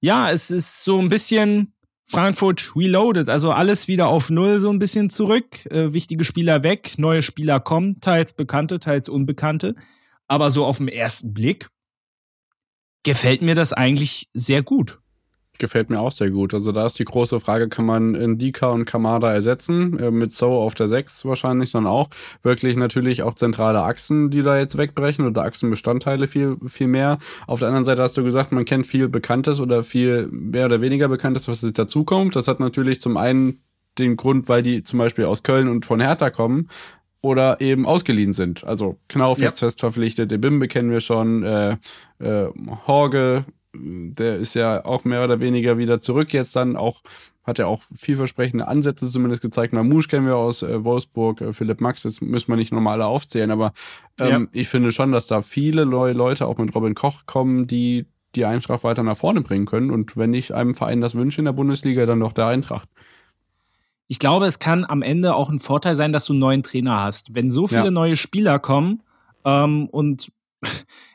Ja, 0.00 0.30
es 0.30 0.50
ist 0.50 0.84
so 0.84 0.98
ein 1.00 1.08
bisschen 1.08 1.71
Frankfurt 2.12 2.76
reloaded, 2.76 3.28
also 3.28 3.50
alles 3.50 3.88
wieder 3.88 4.06
auf 4.06 4.30
Null 4.30 4.60
so 4.60 4.70
ein 4.70 4.78
bisschen 4.78 5.10
zurück. 5.10 5.66
Äh, 5.66 5.92
wichtige 5.92 6.24
Spieler 6.24 6.62
weg, 6.62 6.94
neue 6.98 7.22
Spieler 7.22 7.58
kommen, 7.58 8.00
teils 8.00 8.34
bekannte, 8.34 8.78
teils 8.78 9.08
unbekannte. 9.08 9.74
Aber 10.28 10.50
so 10.50 10.64
auf 10.64 10.78
den 10.78 10.88
ersten 10.88 11.34
Blick 11.34 11.68
gefällt 13.02 13.42
mir 13.42 13.54
das 13.54 13.72
eigentlich 13.72 14.28
sehr 14.32 14.62
gut 14.62 15.01
gefällt 15.62 15.88
mir 15.88 16.00
auch 16.00 16.12
sehr 16.12 16.30
gut. 16.30 16.52
Also 16.52 16.72
da 16.72 16.84
ist 16.84 16.98
die 16.98 17.06
große 17.06 17.40
Frage, 17.40 17.70
kann 17.70 17.86
man 17.86 18.14
Indika 18.14 18.68
und 18.68 18.84
Kamada 18.84 19.32
ersetzen? 19.32 19.98
Äh, 19.98 20.10
mit 20.10 20.32
So 20.32 20.50
auf 20.50 20.74
der 20.74 20.88
6 20.88 21.24
wahrscheinlich 21.24 21.72
dann 21.72 21.86
auch. 21.86 22.10
Wirklich 22.42 22.76
natürlich 22.76 23.22
auch 23.22 23.32
zentrale 23.32 23.80
Achsen, 23.80 24.30
die 24.30 24.42
da 24.42 24.58
jetzt 24.58 24.76
wegbrechen 24.76 25.26
oder 25.26 25.42
Achsenbestandteile 25.42 26.26
viel, 26.26 26.58
viel 26.66 26.88
mehr. 26.88 27.18
Auf 27.46 27.60
der 27.60 27.68
anderen 27.68 27.84
Seite 27.84 28.02
hast 28.02 28.16
du 28.18 28.24
gesagt, 28.24 28.52
man 28.52 28.66
kennt 28.66 28.86
viel 28.86 29.08
Bekanntes 29.08 29.60
oder 29.60 29.82
viel 29.82 30.28
mehr 30.30 30.66
oder 30.66 30.82
weniger 30.82 31.08
Bekanntes, 31.08 31.48
was 31.48 31.62
jetzt 31.62 31.78
dazukommt. 31.78 32.36
Das 32.36 32.48
hat 32.48 32.60
natürlich 32.60 33.00
zum 33.00 33.16
einen 33.16 33.62
den 33.98 34.16
Grund, 34.16 34.48
weil 34.48 34.62
die 34.62 34.82
zum 34.82 34.98
Beispiel 34.98 35.24
aus 35.24 35.42
Köln 35.42 35.68
und 35.68 35.86
von 35.86 36.00
Hertha 36.00 36.30
kommen 36.30 36.68
oder 37.22 37.60
eben 37.60 37.86
ausgeliehen 37.86 38.32
sind. 38.32 38.64
Also 38.64 38.98
Knauf 39.08 39.38
ja. 39.38 39.46
jetzt 39.46 39.60
fest 39.60 39.80
verpflichtet, 39.80 40.28
Bimbe 40.40 40.68
kennen 40.68 40.90
wir 40.90 41.00
schon, 41.00 41.44
äh, 41.44 41.76
äh, 42.18 42.48
Horge 42.86 43.44
der 43.74 44.36
ist 44.36 44.54
ja 44.54 44.84
auch 44.84 45.04
mehr 45.04 45.24
oder 45.24 45.40
weniger 45.40 45.78
wieder 45.78 46.00
zurück 46.00 46.32
jetzt 46.32 46.56
dann 46.56 46.76
auch 46.76 47.02
hat 47.44 47.58
ja 47.58 47.66
auch 47.66 47.82
vielversprechende 47.94 48.68
Ansätze 48.68 49.08
zumindest 49.08 49.42
gezeigt. 49.42 49.72
Mamouche 49.72 50.08
kennen 50.08 50.26
wir 50.26 50.36
aus 50.36 50.62
äh, 50.62 50.84
Wolfsburg, 50.84 51.40
äh, 51.40 51.52
Philipp 51.52 51.80
Max, 51.80 52.04
jetzt 52.04 52.22
müssen 52.22 52.48
wir 52.48 52.56
nicht 52.56 52.72
normale 52.72 53.04
aufzählen, 53.04 53.50
aber 53.50 53.72
ähm, 54.18 54.48
ja. 54.52 54.60
ich 54.60 54.68
finde 54.68 54.92
schon, 54.92 55.12
dass 55.12 55.26
da 55.26 55.42
viele 55.42 55.84
neue 55.84 56.12
Leute 56.12 56.46
auch 56.46 56.58
mit 56.58 56.74
Robin 56.74 56.94
Koch 56.94 57.26
kommen, 57.26 57.66
die 57.66 58.06
die 58.34 58.44
Eintracht 58.44 58.84
weiter 58.84 59.02
nach 59.02 59.16
vorne 59.16 59.42
bringen 59.42 59.66
können. 59.66 59.90
Und 59.90 60.16
wenn 60.16 60.32
ich 60.32 60.54
einem 60.54 60.74
Verein 60.74 61.00
das 61.00 61.14
wünsche 61.14 61.40
in 61.40 61.44
der 61.44 61.52
Bundesliga, 61.52 62.06
dann 62.06 62.20
doch 62.20 62.32
der 62.32 62.46
Eintracht. 62.46 62.88
Ich 64.08 64.18
glaube, 64.18 64.46
es 64.46 64.58
kann 64.58 64.84
am 64.84 65.02
Ende 65.02 65.34
auch 65.34 65.50
ein 65.50 65.60
Vorteil 65.60 65.94
sein, 65.96 66.12
dass 66.12 66.26
du 66.26 66.32
einen 66.32 66.40
neuen 66.40 66.62
Trainer 66.62 67.00
hast. 67.00 67.34
Wenn 67.34 67.50
so 67.50 67.66
viele 67.66 67.86
ja. 67.86 67.90
neue 67.90 68.16
Spieler 68.16 68.58
kommen 68.58 69.02
ähm, 69.44 69.86
und 69.90 70.32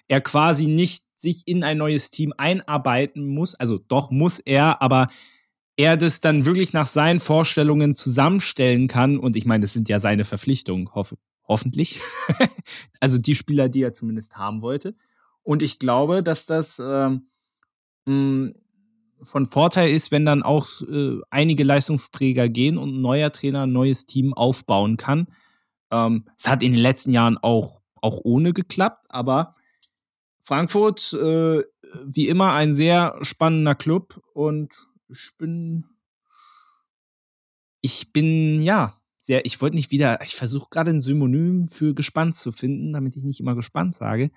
er 0.08 0.22
quasi 0.22 0.68
nicht 0.68 1.06
sich 1.16 1.44
in 1.46 1.64
ein 1.64 1.78
neues 1.78 2.12
Team 2.12 2.34
einarbeiten 2.38 3.28
muss. 3.28 3.56
Also 3.56 3.78
doch 3.78 4.12
muss 4.12 4.40
er, 4.40 4.82
aber 4.82 5.10
er 5.76 5.98
das 5.98 6.22
dann 6.22 6.46
wirklich 6.46 6.74
nach 6.74 6.88
seinen 6.88 7.20
Vorstellungen 7.20 7.96
zusammenstellen 7.96 8.88
kann. 8.88 9.18
Und 9.18 9.36
ich 9.36 9.46
meine, 9.46 9.62
das 9.62 9.74
sind 9.74 9.90
ja 9.90 10.00
seine 10.00 10.26
Verpflichtungen, 10.26 10.94
hoff 10.94 11.16
hoffentlich. 11.48 12.02
also 13.00 13.18
die 13.18 13.36
Spieler, 13.36 13.70
die 13.70 13.82
er 13.82 13.94
zumindest 13.94 14.38
haben 14.38 14.62
wollte. 14.62 14.96
Und 15.44 15.64
ich 15.64 15.80
glaube, 15.80 16.22
dass 16.22 16.46
das 16.46 16.82
ähm, 16.84 17.30
von 18.06 19.46
Vorteil 19.46 19.92
ist, 19.92 20.12
wenn 20.12 20.26
dann 20.26 20.44
auch 20.44 20.82
äh, 20.82 21.20
einige 21.30 21.64
Leistungsträger 21.64 22.50
gehen 22.50 22.78
und 22.78 22.98
ein 22.98 23.02
neuer 23.02 23.32
Trainer 23.32 23.64
ein 23.64 23.72
neues 23.72 24.06
Team 24.06 24.34
aufbauen 24.34 24.98
kann. 24.98 25.28
Ähm, 25.92 26.26
es 26.38 26.48
hat 26.48 26.64
in 26.64 26.74
den 26.74 26.82
letzten 26.82 27.12
Jahren 27.12 27.38
auch, 27.38 27.82
auch 28.02 28.20
ohne 28.24 28.54
geklappt, 28.54 29.06
aber 29.10 29.56
Frankfurt, 30.48 31.12
äh, 31.12 31.64
wie 32.06 32.30
immer, 32.30 32.54
ein 32.54 32.74
sehr 32.74 33.18
spannender 33.22 33.76
Club 33.76 34.24
und 34.34 34.88
ich 35.10 35.34
bin, 35.38 35.84
ich 37.82 38.14
bin, 38.14 38.62
ja, 38.62 38.98
sehr, 39.20 39.44
ich 39.46 39.60
wollte 39.60 39.76
nicht 39.76 39.92
wieder, 39.92 40.22
ich 40.24 40.36
versuche 40.36 40.70
gerade 40.70 40.92
ein 40.92 41.02
Synonym 41.02 41.68
für 41.68 41.94
gespannt 41.94 42.38
zu 42.38 42.54
finden, 42.54 42.94
damit 42.94 43.18
ich 43.18 43.26
nicht 43.26 43.42
immer 43.42 43.56
gespannt 43.56 43.96
sage. 43.96 44.32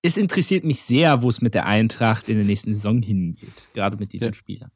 Es 0.00 0.16
interessiert 0.16 0.62
mich 0.62 0.82
sehr, 0.82 1.22
wo 1.22 1.28
es 1.28 1.40
mit 1.40 1.54
der 1.54 1.66
Eintracht 1.66 2.28
in 2.28 2.36
der 2.36 2.46
nächsten 2.46 2.72
Saison 2.72 3.02
hingeht, 3.02 3.70
gerade 3.74 3.96
mit 3.96 4.12
diesen 4.12 4.28
ja. 4.28 4.34
Spielern. 4.34 4.70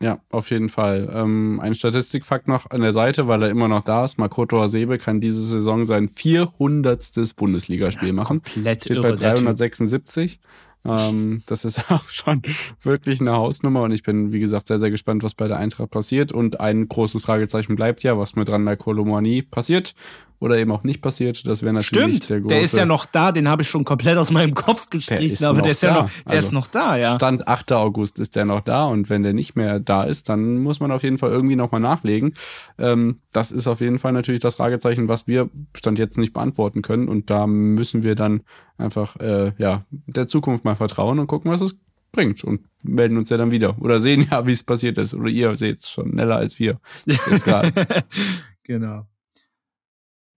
Ja, 0.00 0.20
auf 0.30 0.50
jeden 0.50 0.68
Fall. 0.68 1.10
Ähm, 1.12 1.58
ein 1.60 1.74
Statistikfakt 1.74 2.48
noch 2.48 2.70
an 2.70 2.82
der 2.82 2.92
Seite, 2.92 3.28
weil 3.28 3.42
er 3.42 3.48
immer 3.48 3.68
noch 3.68 3.82
da 3.82 4.04
ist. 4.04 4.18
Makoto 4.18 4.60
Hasebe 4.60 4.98
kann 4.98 5.20
diese 5.20 5.40
Saison 5.40 5.84
sein 5.84 6.08
400. 6.08 7.34
Bundesligaspiel 7.36 8.08
ja, 8.08 8.14
machen. 8.14 8.42
Komplett 8.42 8.84
Steht 8.84 9.00
bei 9.00 9.12
376. 9.12 10.38
Ähm, 10.84 11.42
das 11.46 11.64
ist 11.64 11.90
auch 11.90 12.08
schon 12.08 12.42
wirklich 12.82 13.20
eine 13.20 13.32
Hausnummer 13.32 13.82
und 13.82 13.92
ich 13.92 14.02
bin, 14.02 14.32
wie 14.32 14.38
gesagt, 14.40 14.68
sehr, 14.68 14.78
sehr 14.78 14.90
gespannt, 14.90 15.22
was 15.22 15.34
bei 15.34 15.48
der 15.48 15.58
Eintracht 15.58 15.90
passiert. 15.90 16.30
Und 16.30 16.60
ein 16.60 16.88
großes 16.88 17.22
Fragezeichen 17.22 17.74
bleibt 17.74 18.02
ja, 18.02 18.18
was 18.18 18.36
mit 18.36 18.50
Randa 18.50 18.76
Kolomani 18.76 19.42
passiert 19.42 19.94
oder 20.38 20.58
eben 20.58 20.70
auch 20.70 20.84
nicht 20.84 21.00
passiert. 21.00 21.46
Das 21.46 21.62
wäre 21.62 21.72
natürlich 21.72 22.16
Stimmt, 22.16 22.30
der 22.30 22.40
große. 22.40 22.54
Der 22.54 22.62
ist 22.62 22.76
ja 22.76 22.84
noch 22.84 23.06
da, 23.06 23.32
den 23.32 23.48
habe 23.48 23.62
ich 23.62 23.68
schon 23.68 23.84
komplett 23.84 24.18
aus 24.18 24.30
meinem 24.30 24.54
Kopf 24.54 24.90
gestrichen, 24.90 25.38
der 25.40 25.48
aber 25.48 25.62
der 25.62 25.72
ist 25.72 25.82
da. 25.82 25.86
ja 25.88 26.02
noch, 26.02 26.10
der 26.10 26.32
also 26.32 26.46
ist 26.46 26.52
noch 26.52 26.66
da, 26.66 26.96
ja. 26.96 27.14
Stand 27.16 27.48
8. 27.48 27.72
August 27.72 28.18
ist 28.18 28.36
der 28.36 28.44
noch 28.44 28.60
da 28.60 28.86
und 28.86 29.08
wenn 29.08 29.22
der 29.22 29.32
nicht 29.32 29.56
mehr 29.56 29.80
da 29.80 30.04
ist, 30.04 30.28
dann 30.28 30.58
muss 30.58 30.80
man 30.80 30.90
auf 30.90 31.02
jeden 31.02 31.18
Fall 31.18 31.30
irgendwie 31.30 31.56
nochmal 31.56 31.80
nachlegen. 31.80 32.34
Ähm, 32.78 33.20
das 33.32 33.52
ist 33.52 33.66
auf 33.66 33.80
jeden 33.80 33.98
Fall 33.98 34.12
natürlich 34.12 34.40
das 34.40 34.56
Fragezeichen, 34.56 35.08
was 35.08 35.26
wir 35.26 35.48
Stand 35.74 35.98
jetzt 35.98 36.18
nicht 36.18 36.32
beantworten 36.32 36.82
können 36.82 37.08
und 37.08 37.30
da 37.30 37.46
müssen 37.46 38.02
wir 38.02 38.14
dann 38.14 38.42
einfach 38.78 39.16
äh, 39.16 39.52
ja 39.58 39.84
der 39.90 40.26
Zukunft 40.26 40.64
mal 40.64 40.76
vertrauen 40.76 41.18
und 41.18 41.26
gucken, 41.26 41.50
was 41.50 41.60
es 41.62 41.76
bringt 42.12 42.44
und 42.44 42.62
melden 42.82 43.16
uns 43.16 43.30
ja 43.30 43.36
dann 43.36 43.50
wieder 43.50 43.76
oder 43.80 43.98
sehen 44.00 44.26
ja, 44.30 44.46
wie 44.46 44.52
es 44.52 44.62
passiert 44.62 44.98
ist 44.98 45.14
oder 45.14 45.28
ihr 45.28 45.54
seht 45.56 45.80
es 45.80 45.90
schon 45.90 46.10
schneller 46.12 46.36
als 46.36 46.58
wir. 46.58 46.80
genau. 48.64 49.06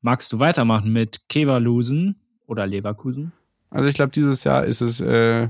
Magst 0.01 0.31
du 0.31 0.39
weitermachen 0.39 0.93
mit 0.93 1.27
Keverlusen 1.29 2.15
oder 2.47 2.65
Leverkusen? 2.65 3.33
Also 3.69 3.87
ich 3.87 3.95
glaube, 3.95 4.11
dieses 4.11 4.43
Jahr 4.43 4.65
ist 4.65 4.81
es 4.81 4.99
äh, 5.01 5.49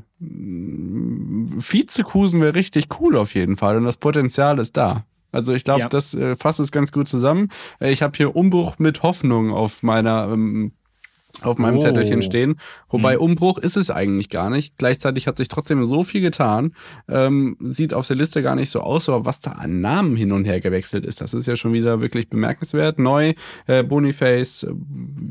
Vizekusen 1.50 2.42
wäre 2.42 2.56
richtig 2.56 2.88
cool 3.00 3.16
auf 3.16 3.34
jeden 3.34 3.56
Fall 3.56 3.78
und 3.78 3.86
das 3.86 3.98
Potenzial 3.98 4.60
ist 4.60 4.76
da. 4.76 5.06
Also 5.32 5.54
ich 5.54 5.64
glaube, 5.64 5.82
ja. 5.82 5.90
das 5.90 6.16
äh, 6.16 6.36
fasst 6.36 6.60
es 6.60 6.72
ganz 6.72 6.92
gut 6.92 7.08
zusammen. 7.08 7.50
Äh, 7.80 7.92
ich 7.92 8.02
habe 8.02 8.18
hier 8.18 8.36
Umbruch 8.36 8.80
mit 8.80 9.04
Hoffnung 9.04 9.52
auf 9.52 9.84
meiner 9.84 10.30
ähm, 10.34 10.74
auf 11.42 11.58
meinem 11.58 11.78
oh. 11.78 11.82
Zettelchen 11.82 12.22
stehen. 12.22 12.60
Wobei 12.90 13.14
hm. 13.14 13.22
Umbruch 13.22 13.58
ist 13.58 13.78
es 13.78 13.90
eigentlich 13.90 14.30
gar 14.30 14.50
nicht. 14.50 14.78
Gleichzeitig 14.78 15.28
hat 15.28 15.38
sich 15.38 15.48
trotzdem 15.48 15.86
so 15.86 16.04
viel 16.04 16.22
getan. 16.22 16.74
Ähm, 17.08 17.56
sieht 17.62 17.94
auf 17.94 18.08
der 18.08 18.16
Liste 18.16 18.42
gar 18.42 18.56
nicht 18.56 18.70
so 18.70 18.82
aus, 18.82 19.08
aber 19.10 19.26
was 19.26 19.40
da 19.40 19.52
an 19.52 19.82
Namen 19.82 20.16
hin 20.16 20.32
und 20.32 20.46
her 20.46 20.60
gewechselt 20.60 21.06
ist, 21.06 21.22
das 21.22 21.34
ist 21.34 21.48
ja 21.48 21.56
schon 21.56 21.74
wieder 21.74 22.02
wirklich 22.02 22.30
bemerkenswert. 22.30 23.00
Neu, 23.00 23.34
äh, 23.68 23.84
Boniface, 23.84 24.64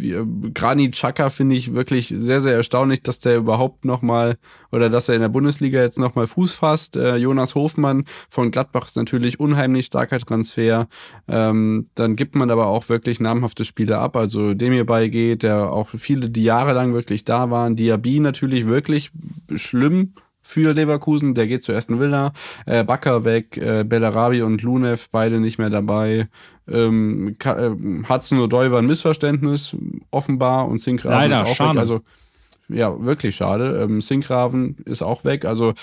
äh, 0.01 0.25
Granit 0.55 0.93
Xhaka 0.93 1.31
finde 1.31 1.57
ich 1.57 1.75
wirklich 1.75 2.15
sehr, 2.17 2.41
sehr 2.41 2.55
erstaunlich, 2.55 3.03
dass 3.03 3.19
der 3.19 3.37
überhaupt 3.37 3.85
nochmal 3.85 4.39
oder 4.73 4.89
dass 4.89 5.09
er 5.09 5.17
in 5.17 5.21
der 5.21 5.29
Bundesliga 5.29 5.81
jetzt 5.81 5.99
nochmal 5.99 6.27
Fuß 6.27 6.55
fasst. 6.55 6.97
Äh, 6.97 7.17
Jonas 7.17 7.55
Hofmann 7.55 8.05
von 8.29 8.51
Gladbach 8.51 8.87
ist 8.87 8.97
natürlich 8.97 9.41
unheimlich 9.41 9.87
starker 9.87 10.19
Transfer. 10.19 10.89
Ähm, 11.27 11.87
dann 11.95 12.17
gibt 12.17 12.35
man 12.35 12.51
aber 12.51 12.67
auch 12.67 12.89
wirklich 12.89 13.21
namhafte 13.21 13.65
Spiele 13.65 13.99
ab. 13.99 14.17
Also 14.17 14.55
dem 14.55 14.73
hierbei 14.73 15.09
geht, 15.09 15.43
der 15.43 15.71
auch 15.71 15.88
viele, 15.97 16.31
die 16.31 16.43
jahrelang 16.43 16.93
wirklich 16.93 17.25
da 17.25 17.51
waren. 17.51 17.77
Diaby 17.77 18.21
natürlich 18.21 18.67
wirklich 18.67 19.11
schlimm 19.55 20.15
für 20.43 20.73
Leverkusen. 20.73 21.35
Der 21.35 21.47
geht 21.47 21.63
zu 21.63 21.73
Aston 21.73 22.01
Villa. 22.01 22.33
Äh, 22.65 22.85
Bakker 22.85 23.25
weg, 23.25 23.57
äh, 23.59 23.85
Bellarabi 23.85 24.43
und 24.43 24.63
Lunev 24.63 25.09
beide 25.11 25.41
nicht 25.41 25.59
mehr 25.59 25.71
dabei. 25.71 26.29
Ähm, 26.67 27.37
äh, 27.45 27.71
Hudson 28.09 28.41
Odoi 28.41 28.71
war 28.71 28.79
ein 28.79 28.87
Missverständnis, 28.87 29.77
offenbar. 30.11 30.69
Und 30.69 30.79
Sinkraven 30.79 31.33
ist 31.33 31.41
auch 31.41 31.55
schade. 31.55 31.75
weg. 31.75 31.81
Also, 31.81 32.01
ja, 32.69 33.05
wirklich 33.05 33.37
schade. 33.37 33.81
Ähm, 33.83 34.01
Sinkraven 34.01 34.77
ist 34.85 35.03
auch 35.03 35.25
weg. 35.25 35.45
Also, 35.45 35.75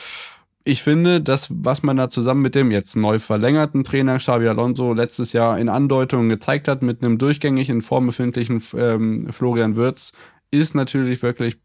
ich 0.67 0.81
finde, 0.81 1.21
das, 1.21 1.47
was 1.51 1.83
man 1.83 1.95
da 1.95 2.09
zusammen 2.09 2.41
mit 2.41 2.55
dem 2.55 2.71
jetzt 2.71 2.95
neu 2.95 3.19
verlängerten 3.19 3.83
Trainer 3.83 4.17
Xabi 4.17 4.47
Alonso 4.47 4.93
letztes 4.93 5.31
Jahr 5.31 5.59
in 5.59 5.69
Andeutungen 5.69 6.27
gezeigt 6.27 6.67
hat, 6.67 6.81
mit 6.81 7.03
einem 7.03 7.19
durchgängig 7.19 7.69
in 7.69 7.81
Form 7.81 8.07
befindlichen 8.07 8.63
ähm, 8.75 9.27
Florian 9.31 9.75
Würz, 9.75 10.13
ist 10.49 10.73
natürlich 10.73 11.21
wirklich 11.21 11.57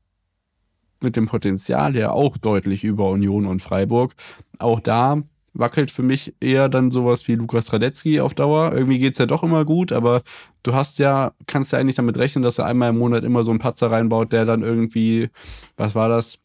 mit 1.00 1.16
dem 1.16 1.26
Potenzial 1.26 1.96
ja 1.96 2.12
auch 2.12 2.36
deutlich 2.36 2.84
über 2.84 3.08
Union 3.08 3.46
und 3.46 3.62
Freiburg. 3.62 4.14
Auch 4.58 4.80
da 4.80 5.22
wackelt 5.54 5.90
für 5.90 6.02
mich 6.02 6.34
eher 6.38 6.68
dann 6.68 6.90
sowas 6.90 7.26
wie 7.26 7.36
Lukas 7.36 7.72
Radetzky 7.72 8.20
auf 8.20 8.34
Dauer. 8.34 8.72
Irgendwie 8.74 8.98
geht's 8.98 9.16
ja 9.18 9.24
doch 9.24 9.42
immer 9.42 9.64
gut, 9.64 9.92
aber 9.92 10.22
du 10.62 10.74
hast 10.74 10.98
ja, 10.98 11.32
kannst 11.46 11.72
ja 11.72 11.78
eigentlich 11.78 11.96
damit 11.96 12.18
rechnen, 12.18 12.44
dass 12.44 12.58
er 12.58 12.66
einmal 12.66 12.90
im 12.90 12.98
Monat 12.98 13.24
immer 13.24 13.44
so 13.44 13.50
einen 13.50 13.60
Patzer 13.60 13.90
reinbaut, 13.90 14.30
der 14.34 14.44
dann 14.44 14.62
irgendwie, 14.62 15.30
was 15.78 15.94
war 15.94 16.10
das, 16.10 16.42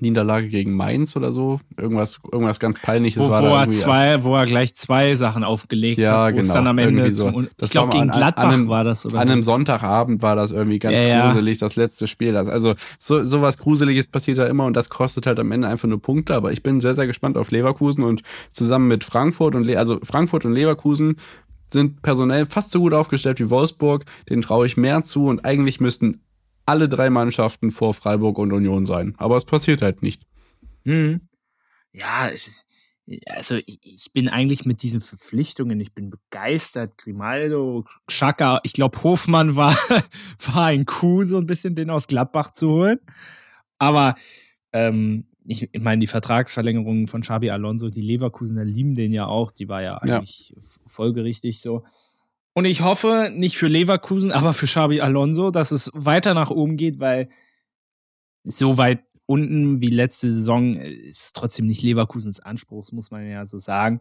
Niederlage 0.00 0.48
gegen 0.48 0.74
Mainz 0.74 1.16
oder 1.16 1.32
so. 1.32 1.60
Irgendwas, 1.76 2.18
irgendwas 2.30 2.60
ganz 2.60 2.80
peinliches 2.80 3.22
wo, 3.22 3.30
war 3.30 3.42
wo 3.42 3.46
da 3.46 3.64
er 3.64 3.70
zwei, 3.70 4.24
wo 4.24 4.36
er 4.36 4.46
gleich 4.46 4.74
zwei 4.74 5.14
Sachen 5.14 5.44
aufgelegt 5.44 6.00
ja, 6.00 6.24
hat, 6.24 6.32
wo 6.32 6.36
genau, 6.36 6.40
es 6.40 6.52
dann 6.52 6.66
am 6.66 6.78
Ende 6.78 7.12
so. 7.12 7.30
zum, 7.30 7.48
ich 7.60 7.70
glaube 7.70 7.92
gegen 7.92 8.10
Gladbach 8.10 8.44
an 8.44 8.52
einem, 8.52 8.68
war 8.68 8.84
das 8.84 9.06
oder 9.06 9.18
an 9.18 9.28
einem 9.28 9.42
Sonntagabend 9.42 10.22
war 10.22 10.36
das 10.36 10.50
irgendwie 10.50 10.78
ganz 10.78 11.00
ja, 11.00 11.28
gruselig 11.28 11.58
das 11.58 11.76
letzte 11.76 12.06
Spiel. 12.06 12.32
Das, 12.32 12.48
also 12.48 12.74
so 12.98 13.24
sowas 13.24 13.58
gruseliges 13.58 14.08
passiert 14.08 14.38
ja 14.38 14.46
immer 14.46 14.66
und 14.66 14.76
das 14.76 14.88
kostet 14.88 15.26
halt 15.26 15.38
am 15.38 15.52
Ende 15.52 15.68
einfach 15.68 15.88
nur 15.88 16.00
Punkte. 16.00 16.34
Aber 16.34 16.52
ich 16.52 16.62
bin 16.62 16.80
sehr 16.80 16.94
sehr 16.94 17.06
gespannt 17.06 17.36
auf 17.36 17.50
Leverkusen 17.50 18.04
und 18.04 18.22
zusammen 18.50 18.88
mit 18.88 19.04
Frankfurt 19.04 19.54
und 19.54 19.64
Le 19.64 19.78
also 19.78 19.98
Frankfurt 20.02 20.44
und 20.44 20.52
Leverkusen 20.52 21.16
sind 21.68 22.02
personell 22.02 22.46
fast 22.46 22.70
so 22.70 22.80
gut 22.80 22.92
aufgestellt 22.92 23.40
wie 23.40 23.50
Wolfsburg. 23.50 24.04
Den 24.28 24.40
traue 24.40 24.66
ich 24.66 24.76
mehr 24.76 25.02
zu 25.02 25.26
und 25.26 25.44
eigentlich 25.44 25.80
müssten 25.80 26.20
alle 26.66 26.88
drei 26.88 27.10
Mannschaften 27.10 27.70
vor 27.70 27.94
Freiburg 27.94 28.38
und 28.38 28.52
Union 28.52 28.86
sein. 28.86 29.14
Aber 29.18 29.36
es 29.36 29.44
passiert 29.44 29.82
halt 29.82 30.02
nicht. 30.02 30.26
Hm. 30.84 31.20
Ja, 31.92 32.30
also 33.26 33.54
ich, 33.54 33.78
ich, 33.82 34.12
bin 34.12 34.28
eigentlich 34.28 34.64
mit 34.64 34.82
diesen 34.82 35.00
Verpflichtungen, 35.00 35.80
ich 35.80 35.94
bin 35.94 36.10
begeistert. 36.10 36.98
Grimaldo, 36.98 37.84
Schaka, 38.08 38.60
ich 38.64 38.72
glaube 38.72 39.02
Hofmann 39.02 39.54
war, 39.56 39.76
war 40.52 40.66
ein 40.66 40.86
Coup, 40.86 41.24
so 41.24 41.38
ein 41.38 41.46
bisschen 41.46 41.76
den 41.76 41.88
aus 41.88 42.08
Gladbach 42.08 42.52
zu 42.52 42.68
holen. 42.68 42.98
Aber 43.78 44.16
ähm, 44.72 45.26
ich, 45.46 45.70
meine, 45.78 46.00
die 46.00 46.08
Vertragsverlängerungen 46.08 47.06
von 47.06 47.20
Xabi 47.20 47.50
Alonso, 47.50 47.90
die 47.90 48.00
Leverkusener 48.00 48.64
lieben 48.64 48.96
den 48.96 49.12
ja 49.12 49.26
auch, 49.26 49.52
die 49.52 49.68
war 49.68 49.82
ja 49.82 49.98
eigentlich 49.98 50.52
ja. 50.54 50.62
folgerichtig 50.86 51.60
so. 51.60 51.84
Und 52.56 52.64
ich 52.64 52.80
hoffe, 52.80 53.30
nicht 53.34 53.58
für 53.58 53.66
Leverkusen, 53.66 54.32
aber 54.32 54.54
für 54.54 54.64
Xabi 54.64 55.02
Alonso, 55.02 55.50
dass 55.50 55.72
es 55.72 55.90
weiter 55.94 56.32
nach 56.32 56.48
oben 56.48 56.78
geht, 56.78 56.98
weil 56.98 57.28
so 58.44 58.78
weit 58.78 59.04
unten 59.26 59.82
wie 59.82 59.90
letzte 59.90 60.32
Saison 60.32 60.74
ist 60.76 61.36
trotzdem 61.36 61.66
nicht 61.66 61.82
Leverkusens 61.82 62.40
Anspruch, 62.40 62.90
muss 62.92 63.10
man 63.10 63.28
ja 63.28 63.44
so 63.44 63.58
sagen. 63.58 64.00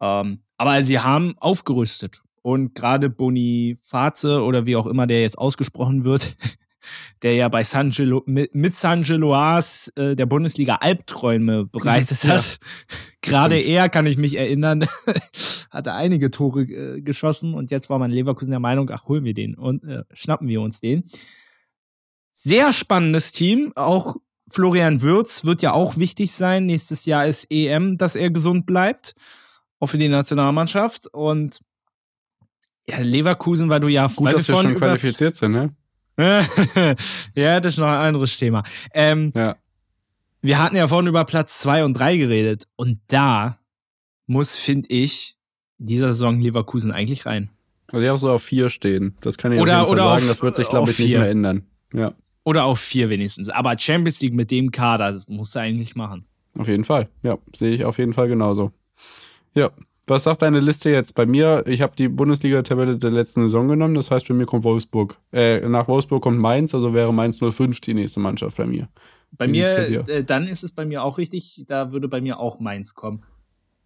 Ähm, 0.00 0.42
aber 0.56 0.84
sie 0.84 0.98
haben 0.98 1.38
aufgerüstet. 1.38 2.22
Und 2.42 2.74
gerade 2.74 3.10
Boniface 3.10 4.24
oder 4.24 4.66
wie 4.66 4.74
auch 4.74 4.86
immer 4.86 5.06
der 5.06 5.22
jetzt 5.22 5.38
ausgesprochen 5.38 6.02
wird, 6.02 6.36
der 7.22 7.34
ja 7.34 7.48
bei 7.48 7.64
San 7.64 7.90
Gelo, 7.90 8.22
mit, 8.26 8.54
mit 8.54 8.76
San 8.76 9.02
Geloas 9.02 9.92
äh, 9.96 10.14
der 10.16 10.26
Bundesliga 10.26 10.76
Albträume 10.76 11.66
bereitet 11.66 12.22
ja, 12.24 12.36
hat. 12.36 12.58
Gerade 13.22 13.58
er, 13.58 13.88
kann 13.88 14.06
ich 14.06 14.18
mich 14.18 14.36
erinnern, 14.36 14.86
hatte 15.70 15.94
einige 15.94 16.30
Tore 16.30 16.62
äh, 16.62 17.00
geschossen 17.00 17.54
und 17.54 17.70
jetzt 17.70 17.90
war 17.90 17.98
man 17.98 18.10
Leverkusen 18.10 18.50
der 18.50 18.60
Meinung, 18.60 18.90
ach, 18.90 19.06
holen 19.08 19.24
wir 19.24 19.34
den 19.34 19.54
und 19.54 19.84
äh, 19.84 20.04
schnappen 20.12 20.48
wir 20.48 20.60
uns 20.60 20.80
den. 20.80 21.10
Sehr 22.32 22.72
spannendes 22.72 23.32
Team. 23.32 23.72
Auch 23.76 24.16
Florian 24.50 25.02
Würz 25.02 25.44
wird 25.44 25.62
ja 25.62 25.72
auch 25.72 25.96
wichtig 25.96 26.32
sein. 26.32 26.66
Nächstes 26.66 27.06
Jahr 27.06 27.26
ist 27.26 27.50
EM, 27.50 27.96
dass 27.96 28.16
er 28.16 28.30
gesund 28.30 28.66
bleibt. 28.66 29.14
Auch 29.78 29.86
für 29.86 29.98
die 29.98 30.08
Nationalmannschaft. 30.08 31.06
Und 31.12 31.60
ja, 32.88 32.98
Leverkusen, 32.98 33.68
weil 33.68 33.80
du 33.80 33.88
ja 33.88 34.08
Gut, 34.08 34.32
dass 34.32 34.48
wir 34.48 34.56
schon 34.56 34.74
qualifiziert 34.74 35.36
sind, 35.36 35.52
ne? 35.52 35.74
ja, 37.34 37.60
das 37.60 37.74
ist 37.74 37.78
noch 37.78 37.88
ein 37.88 38.06
anderes 38.06 38.36
Thema. 38.36 38.62
Ähm, 38.92 39.32
ja. 39.34 39.56
Wir 40.40 40.62
hatten 40.62 40.76
ja 40.76 40.86
vorhin 40.86 41.08
über 41.08 41.24
Platz 41.24 41.58
zwei 41.60 41.84
und 41.84 41.94
drei 41.94 42.16
geredet. 42.16 42.68
Und 42.76 43.00
da 43.08 43.58
muss, 44.26 44.56
finde 44.56 44.90
ich, 44.90 45.36
dieser 45.78 46.08
Saison 46.08 46.40
Leverkusen 46.40 46.92
eigentlich 46.92 47.26
rein. 47.26 47.50
Also 47.90 48.02
ich 48.02 48.08
habe 48.08 48.18
so 48.18 48.30
auf 48.30 48.42
vier 48.42 48.70
stehen. 48.70 49.16
Das 49.20 49.38
kann 49.38 49.52
ich 49.52 49.60
oder, 49.60 49.82
auf 49.82 49.88
jeden 49.88 49.98
Fall 49.98 50.08
sagen. 50.08 50.22
Auf, 50.22 50.28
das 50.28 50.42
wird 50.42 50.54
sich, 50.54 50.68
glaube 50.68 50.90
ich, 50.90 50.96
vier. 50.96 51.06
nicht 51.06 51.18
mehr 51.18 51.30
ändern. 51.30 51.62
Ja. 51.92 52.14
Oder 52.44 52.64
auf 52.64 52.78
vier 52.78 53.08
wenigstens. 53.08 53.48
Aber 53.48 53.78
Champions 53.78 54.20
League 54.20 54.34
mit 54.34 54.50
dem 54.50 54.70
Kader, 54.70 55.12
das 55.12 55.28
musst 55.28 55.54
du 55.54 55.60
eigentlich 55.60 55.96
machen. 55.96 56.26
Auf 56.58 56.68
jeden 56.68 56.84
Fall. 56.84 57.08
Ja, 57.22 57.38
sehe 57.54 57.74
ich 57.74 57.84
auf 57.84 57.98
jeden 57.98 58.12
Fall 58.12 58.28
genauso. 58.28 58.72
Ja, 59.54 59.70
was 60.06 60.24
sagt 60.24 60.42
deine 60.42 60.60
Liste 60.60 60.90
jetzt? 60.90 61.14
Bei 61.14 61.26
mir, 61.26 61.64
ich 61.66 61.80
habe 61.80 61.96
die 61.96 62.08
Bundesliga-Tabelle 62.08 62.98
der 62.98 63.10
letzten 63.10 63.42
Saison 63.42 63.68
genommen, 63.68 63.94
das 63.94 64.10
heißt, 64.10 64.28
bei 64.28 64.34
mir 64.34 64.46
kommt 64.46 64.64
Wolfsburg. 64.64 65.18
Äh, 65.32 65.66
nach 65.68 65.88
Wolfsburg 65.88 66.22
kommt 66.22 66.38
Mainz, 66.38 66.74
also 66.74 66.94
wäre 66.94 67.12
Mainz 67.12 67.38
05 67.38 67.80
die 67.80 67.94
nächste 67.94 68.20
Mannschaft 68.20 68.56
bei 68.56 68.66
mir. 68.66 68.88
Bei 69.32 69.46
Wie 69.46 69.60
mir, 69.60 70.04
bei 70.06 70.12
äh, 70.12 70.24
dann 70.24 70.46
ist 70.46 70.62
es 70.62 70.72
bei 70.72 70.84
mir 70.84 71.02
auch 71.02 71.18
richtig, 71.18 71.64
da 71.66 71.92
würde 71.92 72.08
bei 72.08 72.20
mir 72.20 72.38
auch 72.38 72.60
Mainz 72.60 72.94
kommen. 72.94 73.24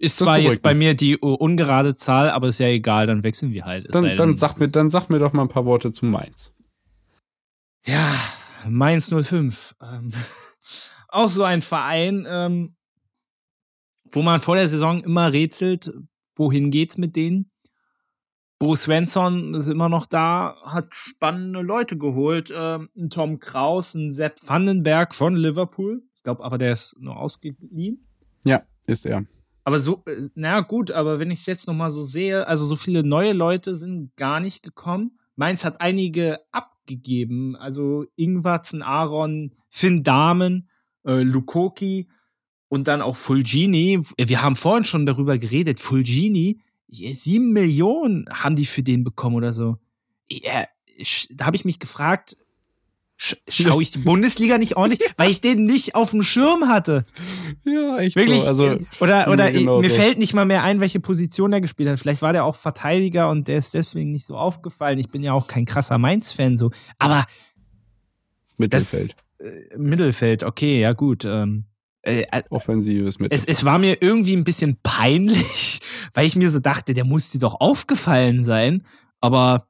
Ist 0.00 0.18
zwar 0.18 0.38
jetzt 0.38 0.62
bei 0.62 0.74
mir 0.74 0.94
die 0.94 1.16
ungerade 1.16 1.96
Zahl, 1.96 2.30
aber 2.30 2.48
ist 2.48 2.60
ja 2.60 2.68
egal, 2.68 3.08
dann 3.08 3.24
wechseln 3.24 3.52
wir 3.52 3.64
halt. 3.64 3.92
Dann, 3.92 4.14
dann, 4.16 4.36
sag 4.36 4.58
mir, 4.60 4.68
dann 4.68 4.90
sag 4.90 5.08
mir 5.08 5.18
doch 5.18 5.32
mal 5.32 5.42
ein 5.42 5.48
paar 5.48 5.64
Worte 5.64 5.90
zu 5.90 6.06
Mainz. 6.06 6.54
Ja, 7.84 8.14
Mainz 8.68 9.12
05. 9.12 9.74
Ähm, 9.82 10.10
auch 11.08 11.30
so 11.30 11.42
ein 11.42 11.62
Verein, 11.62 12.26
ähm, 12.30 12.76
wo 14.12 14.22
man 14.22 14.40
vor 14.40 14.56
der 14.56 14.68
Saison 14.68 15.02
immer 15.02 15.32
rätselt, 15.32 15.92
wohin 16.36 16.70
geht's 16.70 16.98
mit 16.98 17.16
denen. 17.16 17.50
Bo 18.58 18.74
Svensson 18.74 19.54
ist 19.54 19.68
immer 19.68 19.88
noch 19.88 20.06
da, 20.06 20.56
hat 20.64 20.92
spannende 20.92 21.60
Leute 21.60 21.96
geholt. 21.96 22.52
Ähm, 22.54 22.88
Tom 23.08 23.38
Kraus, 23.38 23.94
ein 23.94 24.12
Sepp 24.12 24.40
Vandenberg 24.44 25.14
von 25.14 25.36
Liverpool. 25.36 26.02
Ich 26.16 26.22
glaube 26.24 26.42
aber, 26.42 26.58
der 26.58 26.72
ist 26.72 26.96
nur 26.98 27.16
ausgeliehen. 27.16 28.08
Ja, 28.44 28.62
ist 28.86 29.06
er. 29.06 29.24
Aber 29.62 29.78
so, 29.78 30.02
äh, 30.06 30.28
na 30.34 30.60
gut, 30.60 30.90
aber 30.90 31.20
wenn 31.20 31.30
ich 31.30 31.40
es 31.40 31.46
jetzt 31.46 31.68
nochmal 31.68 31.92
so 31.92 32.02
sehe, 32.02 32.48
also 32.48 32.66
so 32.66 32.74
viele 32.74 33.04
neue 33.04 33.32
Leute 33.32 33.76
sind 33.76 34.16
gar 34.16 34.40
nicht 34.40 34.64
gekommen. 34.64 35.18
Mainz 35.36 35.64
hat 35.64 35.80
einige 35.80 36.40
abgegeben. 36.50 37.54
Also 37.54 38.06
Ingwarzen, 38.16 38.82
Aaron, 38.82 39.54
Finn 39.68 40.02
Dahmen, 40.02 40.68
äh, 41.04 41.22
Lukoki. 41.22 42.08
Und 42.68 42.88
dann 42.88 43.00
auch 43.00 43.16
Fulgini. 43.16 44.00
Wir 44.18 44.42
haben 44.42 44.56
vorhin 44.56 44.84
schon 44.84 45.06
darüber 45.06 45.38
geredet. 45.38 45.80
Fulgini, 45.80 46.60
sieben 46.88 47.52
Millionen 47.52 48.26
haben 48.30 48.56
die 48.56 48.66
für 48.66 48.82
den 48.82 49.04
bekommen 49.04 49.36
oder 49.36 49.52
so. 49.52 49.76
Ja, 50.28 50.66
da 51.30 51.46
habe 51.46 51.56
ich 51.56 51.64
mich 51.64 51.78
gefragt, 51.78 52.36
schaue 53.16 53.82
ich 53.82 53.90
die 53.90 53.98
Bundesliga 53.98 54.58
nicht 54.58 54.76
ordentlich, 54.76 55.00
weil 55.16 55.30
ich 55.30 55.40
den 55.40 55.64
nicht 55.64 55.94
auf 55.94 56.10
dem 56.10 56.22
Schirm 56.22 56.68
hatte. 56.68 57.04
Ja, 57.64 57.98
echt 57.98 58.16
Wirklich, 58.16 58.42
so. 58.42 58.48
Also, 58.48 58.78
oder 59.00 59.28
oder 59.28 59.50
genau 59.50 59.80
mir 59.80 59.90
so. 59.90 59.96
fällt 59.96 60.18
nicht 60.18 60.34
mal 60.34 60.44
mehr 60.44 60.62
ein, 60.62 60.80
welche 60.80 61.00
Position 61.00 61.52
er 61.52 61.60
gespielt 61.60 61.88
hat. 61.88 61.98
Vielleicht 61.98 62.22
war 62.22 62.32
der 62.32 62.44
auch 62.44 62.56
Verteidiger 62.56 63.28
und 63.28 63.48
der 63.48 63.58
ist 63.58 63.74
deswegen 63.74 64.12
nicht 64.12 64.26
so 64.26 64.36
aufgefallen. 64.36 64.98
Ich 64.98 65.08
bin 65.08 65.22
ja 65.22 65.32
auch 65.32 65.46
kein 65.46 65.64
krasser 65.64 65.98
Mainz-Fan 65.98 66.56
so. 66.56 66.70
Aber 66.98 67.26
Mittelfeld. 68.58 69.16
Das, 69.38 69.46
äh, 69.46 69.76
Mittelfeld, 69.76 70.44
okay, 70.44 70.80
ja 70.80 70.92
gut. 70.92 71.24
Ähm, 71.24 71.64
äh, 72.08 72.26
äh, 72.30 72.42
offensives 72.50 73.18
Mittel. 73.18 73.34
Es, 73.34 73.44
es 73.44 73.64
war 73.64 73.78
mir 73.78 73.98
irgendwie 74.00 74.36
ein 74.36 74.44
bisschen 74.44 74.78
peinlich, 74.82 75.80
weil 76.14 76.26
ich 76.26 76.36
mir 76.36 76.50
so 76.50 76.58
dachte, 76.58 76.94
der 76.94 77.04
muss 77.04 77.30
dir 77.30 77.38
doch 77.38 77.60
aufgefallen 77.60 78.44
sein. 78.44 78.84
Aber 79.20 79.66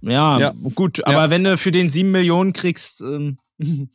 ja, 0.00 0.38
ja. 0.38 0.54
gut, 0.74 1.06
aber 1.06 1.24
ja. 1.24 1.30
wenn 1.30 1.44
du 1.44 1.56
für 1.56 1.70
den 1.70 1.88
sieben 1.88 2.10
Millionen 2.10 2.52
kriegst, 2.52 3.00
ähm, 3.00 3.36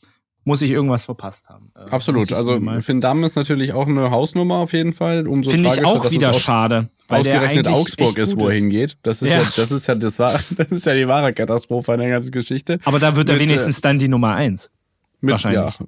muss 0.43 0.61
ich 0.61 0.71
irgendwas 0.71 1.03
verpasst 1.03 1.49
haben. 1.49 1.71
Äh, 1.75 1.91
Absolut. 1.91 2.31
Also 2.33 2.59
Finn 2.81 3.01
Damm 3.01 3.23
ist 3.23 3.35
natürlich 3.35 3.73
auch 3.73 3.87
eine 3.87 4.09
Hausnummer 4.09 4.55
auf 4.55 4.73
jeden 4.73 4.93
Fall. 4.93 5.27
Umso 5.27 5.51
Finde 5.51 5.69
ich 5.73 5.85
auch 5.85 6.09
wieder 6.09 6.33
schade. 6.33 6.89
Weil 7.07 7.19
ausgerechnet 7.19 7.67
Augsburg 7.67 8.17
ist, 8.17 8.39
wo 8.39 8.47
er 8.47 8.55
hingeht. 8.55 8.97
Das 9.03 9.21
ist 9.21 9.29
ja. 9.29 9.41
ja. 9.41 9.51
das 9.55 9.71
ist 9.71 9.87
ja, 9.87 9.95
das 9.95 10.19
war, 10.19 10.31
das 10.57 10.71
ist 10.71 10.85
ja 10.85 10.95
die 10.95 11.07
wahre 11.07 11.33
Katastrophe 11.33 11.93
an 11.93 11.99
der 11.99 12.09
ganzen 12.09 12.31
Geschichte. 12.31 12.79
Aber 12.85 12.99
da 12.99 13.15
wird 13.15 13.29
er 13.29 13.35
Mit, 13.35 13.43
wenigstens 13.43 13.81
dann 13.81 13.99
die 13.99 14.07
Nummer 14.07 14.33
eins. 14.33 14.71
Mit, 15.21 15.33
Wahrscheinlich. 15.33 15.79
Ja, 15.79 15.85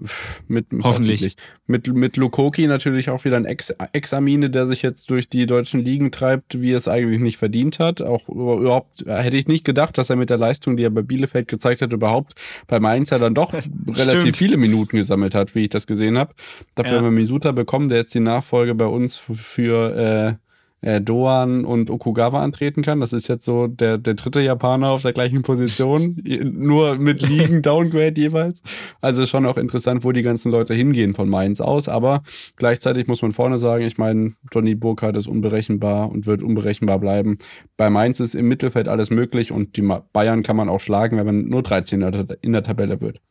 mit, 0.50 0.66
hoffentlich. 0.84 0.84
hoffentlich. 0.84 1.36
Mit, 1.66 1.88
mit 1.88 2.18
Lukoki 2.18 2.68
natürlich 2.68 3.10
auch 3.10 3.24
wieder 3.24 3.38
ein 3.38 3.46
Ex-Amine, 3.46 4.50
der 4.50 4.66
sich 4.66 4.82
jetzt 4.82 5.10
durch 5.10 5.30
die 5.30 5.46
deutschen 5.46 5.80
Ligen 5.80 6.12
treibt, 6.12 6.60
wie 6.60 6.74
es 6.74 6.90
eigentlich 6.90 7.22
nicht 7.22 7.38
verdient 7.38 7.80
hat. 7.80 8.02
Auch 8.02 8.28
überhaupt 8.28 9.06
hätte 9.06 9.38
ich 9.38 9.48
nicht 9.48 9.64
gedacht, 9.64 9.98
dass 9.98 10.10
er 10.10 10.18
mit 10.18 10.30
der 10.30 10.38
Leistung, 10.38 10.76
die 10.76 10.84
er 10.84 10.90
bei 10.90 11.02
Bielefeld 11.02 11.48
gezeigt 11.48 11.82
hat, 11.82 11.94
überhaupt 11.94 12.34
bei 12.68 12.82
Mainz 12.82 13.10
ja 13.10 13.20
dann 13.20 13.34
doch 13.34 13.54
relativ 13.88 14.36
viele 14.36 14.58
Minuten 14.58 14.98
gesammelt 14.98 15.34
hat, 15.34 15.56
wie 15.56 15.64
ich 15.64 15.70
das 15.70 15.88
gesehen 15.88 16.18
habe. 16.18 16.34
Dafür 16.76 16.94
ja. 16.94 16.98
haben 16.98 17.06
wir 17.06 17.12
Misuta 17.12 17.54
bekommen, 17.54 17.88
der 17.88 18.00
jetzt 18.00 18.14
die 18.14 18.20
Nachfolge 18.20 18.76
bei 18.76 18.86
uns 18.86 19.16
für 19.16 19.96
äh, 19.96 20.51
äh, 20.82 21.00
Doan 21.00 21.66
und 21.66 21.90
Okugawa 21.90 22.44
antreten 22.44 22.82
kann. 22.82 23.00
Das 23.00 23.14
ist 23.14 23.28
jetzt 23.28 23.46
so 23.46 23.68
der, 23.68 23.98
der 23.98 24.16
dritte 24.16 24.42
Japaner 24.42 24.90
auf 24.90 25.04
der 25.04 25.14
gleichen 25.14 25.42
Position, 25.44 26.22
nur 26.44 26.98
mit 26.98 27.22
Ligen 27.22 27.62
Downgrade 27.62 28.20
jeweils. 28.20 28.64
Also 29.00 29.26
schon 29.26 29.46
auch 29.46 29.58
interessant, 29.58 30.04
wo 30.04 30.12
die 30.12 30.24
ganzen 30.24 30.52
Leute 30.52 30.74
hingehen 30.74 31.14
von 31.14 31.30
Mainz 31.30 31.62
aus. 31.62 31.88
Aber 31.88 32.24
gleichzeitig 32.56 33.08
muss 33.08 33.22
man 33.22 33.32
vorne 33.32 33.60
sagen, 33.60 33.84
ich 33.84 33.98
meine, 33.98 34.34
Johnny 34.52 34.76
Burkhardt 34.76 35.16
ist 35.16 35.28
unberechenbar 35.28 36.10
und 36.10 36.26
wird 36.26 36.42
unberechenbar 36.42 37.00
bleiben. 37.00 37.38
Bei 37.78 37.90
Mainz 37.90 38.20
ist 38.20 38.36
im 38.36 38.48
Mittelfeld 38.48 38.88
alles 38.88 39.10
möglich 39.10 39.52
und 39.52 39.78
die 39.78 39.88
Bayern 40.14 40.44
kann 40.44 40.56
man 40.56 40.70
auch 40.70 40.80
schlagen, 40.80 41.18
wenn 41.18 41.26
man 41.26 41.46
nur 41.48 41.64
13 41.64 42.02
in 42.42 42.54
der 42.54 42.64
Tabelle 42.64 43.02
wird. 43.02 43.22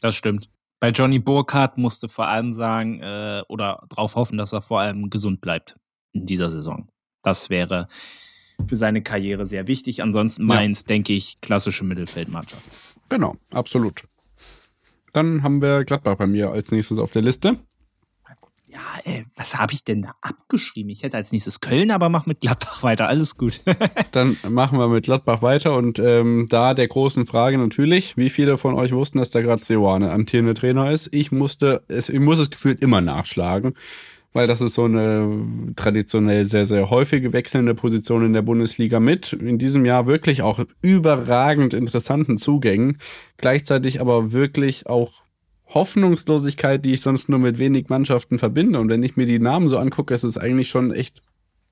Das 0.00 0.14
stimmt. 0.14 0.50
Bei 0.80 0.90
Johnny 0.90 1.18
Burkhardt 1.18 1.76
musste 1.76 2.06
vor 2.06 2.28
allem 2.28 2.52
sagen 2.52 3.00
äh, 3.00 3.42
oder 3.48 3.82
darauf 3.88 4.14
hoffen, 4.14 4.38
dass 4.38 4.52
er 4.52 4.62
vor 4.62 4.80
allem 4.80 5.10
gesund 5.10 5.40
bleibt 5.40 5.76
in 6.12 6.26
dieser 6.26 6.50
Saison. 6.50 6.88
Das 7.28 7.50
wäre 7.50 7.88
für 8.66 8.76
seine 8.76 9.02
Karriere 9.02 9.46
sehr 9.46 9.66
wichtig. 9.66 10.02
Ansonsten 10.02 10.44
Mainz, 10.44 10.80
ja. 10.80 10.86
denke 10.88 11.12
ich, 11.12 11.42
klassische 11.42 11.84
Mittelfeldmannschaft. 11.84 12.64
Genau, 13.10 13.36
absolut. 13.50 14.04
Dann 15.12 15.42
haben 15.42 15.60
wir 15.60 15.84
Gladbach 15.84 16.16
bei 16.16 16.26
mir 16.26 16.50
als 16.50 16.70
nächstes 16.70 16.98
auf 16.98 17.10
der 17.10 17.20
Liste. 17.20 17.58
Ja, 18.66 19.00
ey, 19.04 19.26
was 19.36 19.58
habe 19.58 19.74
ich 19.74 19.84
denn 19.84 20.02
da 20.02 20.14
abgeschrieben? 20.22 20.90
Ich 20.90 21.02
hätte 21.02 21.18
als 21.18 21.32
nächstes 21.32 21.60
Köln, 21.60 21.90
aber 21.90 22.08
mach 22.08 22.24
mit 22.24 22.40
Gladbach 22.40 22.82
weiter. 22.82 23.08
Alles 23.08 23.36
gut. 23.36 23.60
Dann 24.12 24.38
machen 24.48 24.78
wir 24.78 24.88
mit 24.88 25.04
Gladbach 25.04 25.42
weiter 25.42 25.76
und 25.76 25.98
ähm, 25.98 26.46
da 26.48 26.72
der 26.72 26.88
großen 26.88 27.26
Frage 27.26 27.58
natürlich, 27.58 28.16
wie 28.16 28.30
viele 28.30 28.56
von 28.56 28.74
euch 28.74 28.92
wussten, 28.92 29.18
dass 29.18 29.30
der 29.30 29.42
gerade 29.42 29.62
Seoane 29.62 30.12
amtierende 30.12 30.54
Trainer 30.54 30.90
ist? 30.90 31.12
Ich 31.12 31.30
musste, 31.30 31.84
es, 31.88 32.08
ich 32.08 32.20
muss 32.20 32.38
es 32.38 32.48
gefühlt 32.48 32.80
immer 32.80 33.02
nachschlagen 33.02 33.74
weil 34.32 34.46
das 34.46 34.60
ist 34.60 34.74
so 34.74 34.84
eine 34.84 35.72
traditionell 35.76 36.44
sehr, 36.44 36.66
sehr 36.66 36.90
häufige 36.90 37.32
wechselnde 37.32 37.74
Position 37.74 38.24
in 38.24 38.32
der 38.32 38.42
Bundesliga 38.42 39.00
mit. 39.00 39.32
In 39.32 39.58
diesem 39.58 39.84
Jahr 39.84 40.06
wirklich 40.06 40.42
auch 40.42 40.60
überragend 40.82 41.74
interessanten 41.74 42.38
Zugängen, 42.38 42.98
gleichzeitig 43.36 44.00
aber 44.00 44.32
wirklich 44.32 44.86
auch 44.86 45.24
Hoffnungslosigkeit, 45.66 46.84
die 46.84 46.94
ich 46.94 47.00
sonst 47.00 47.28
nur 47.28 47.38
mit 47.38 47.58
wenig 47.58 47.88
Mannschaften 47.88 48.38
verbinde. 48.38 48.80
Und 48.80 48.88
wenn 48.88 49.02
ich 49.02 49.16
mir 49.16 49.26
die 49.26 49.38
Namen 49.38 49.68
so 49.68 49.78
angucke, 49.78 50.14
ist 50.14 50.24
es 50.24 50.38
eigentlich 50.38 50.68
schon 50.68 50.92
echt 50.92 51.22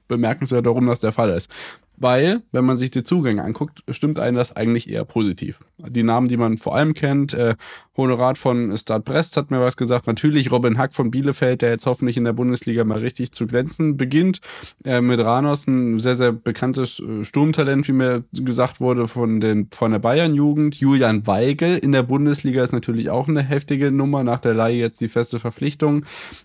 bemerkenswert, 0.08 0.66
warum 0.66 0.86
das 0.86 1.00
der 1.00 1.12
Fall 1.12 1.30
ist. 1.30 1.50
Weil, 1.98 2.42
wenn 2.52 2.64
man 2.64 2.76
sich 2.76 2.90
die 2.90 3.04
Zugänge 3.04 3.42
anguckt, 3.42 3.82
stimmt 3.88 4.18
einen 4.18 4.36
das 4.36 4.54
eigentlich 4.54 4.90
eher 4.90 5.04
positiv. 5.04 5.64
Die 5.78 6.02
Namen, 6.02 6.28
die 6.28 6.36
man 6.36 6.58
vor 6.58 6.74
allem 6.74 6.92
kennt, 6.92 7.32
äh, 7.32 7.56
Honorat 7.96 8.36
von 8.36 8.76
Start 8.76 9.06
Brest 9.06 9.38
hat 9.38 9.50
mir 9.50 9.60
was 9.60 9.78
gesagt. 9.78 10.06
Natürlich 10.06 10.52
Robin 10.52 10.76
Hack 10.76 10.94
von 10.94 11.10
Bielefeld, 11.10 11.62
der 11.62 11.70
jetzt 11.70 11.86
hoffentlich 11.86 12.18
in 12.18 12.24
der 12.24 12.34
Bundesliga 12.34 12.84
mal 12.84 12.98
richtig 12.98 13.32
zu 13.32 13.46
glänzen 13.46 13.96
beginnt. 13.96 14.42
Äh, 14.84 15.00
mit 15.00 15.20
Ranos 15.20 15.66
ein 15.66 15.98
sehr, 15.98 16.14
sehr 16.14 16.32
bekanntes 16.32 17.00
äh, 17.00 17.24
Sturmtalent, 17.24 17.88
wie 17.88 17.92
mir 17.92 18.24
gesagt 18.32 18.80
wurde, 18.80 19.08
von, 19.08 19.40
den, 19.40 19.68
von 19.70 19.92
der 19.92 19.98
Bayern-Jugend. 19.98 20.76
Julian 20.76 21.26
Weigel 21.26 21.78
in 21.78 21.92
der 21.92 22.02
Bundesliga 22.02 22.62
ist 22.62 22.72
natürlich 22.72 23.08
auch 23.08 23.28
eine 23.28 23.42
heftige 23.42 23.90
Nummer. 23.90 24.22
Nach 24.22 24.40
der 24.40 24.52
Leihe 24.52 24.76
jetzt 24.76 25.00
die 25.00 25.08
feste 25.08 25.40
Verpflichtung. 25.40 26.04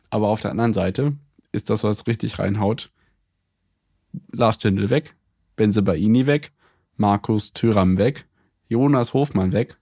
Aber 0.10 0.30
auf 0.30 0.39
der 0.39 0.52
anderen 0.52 0.74
Seite 0.74 1.14
ist 1.52 1.70
das, 1.70 1.84
was 1.84 2.08
richtig 2.08 2.39
reinhaut. 2.39 2.91
Lars 4.32 4.56
Stindl 4.56 4.89
weg, 4.89 5.16
Benzebaini 5.56 6.28
weg, 6.28 6.52
Markus 6.97 7.54
Thüram 7.54 7.97
weg, 7.97 8.26
Jonas 8.68 9.14
Hofmann 9.14 9.54
weg. 9.54 9.78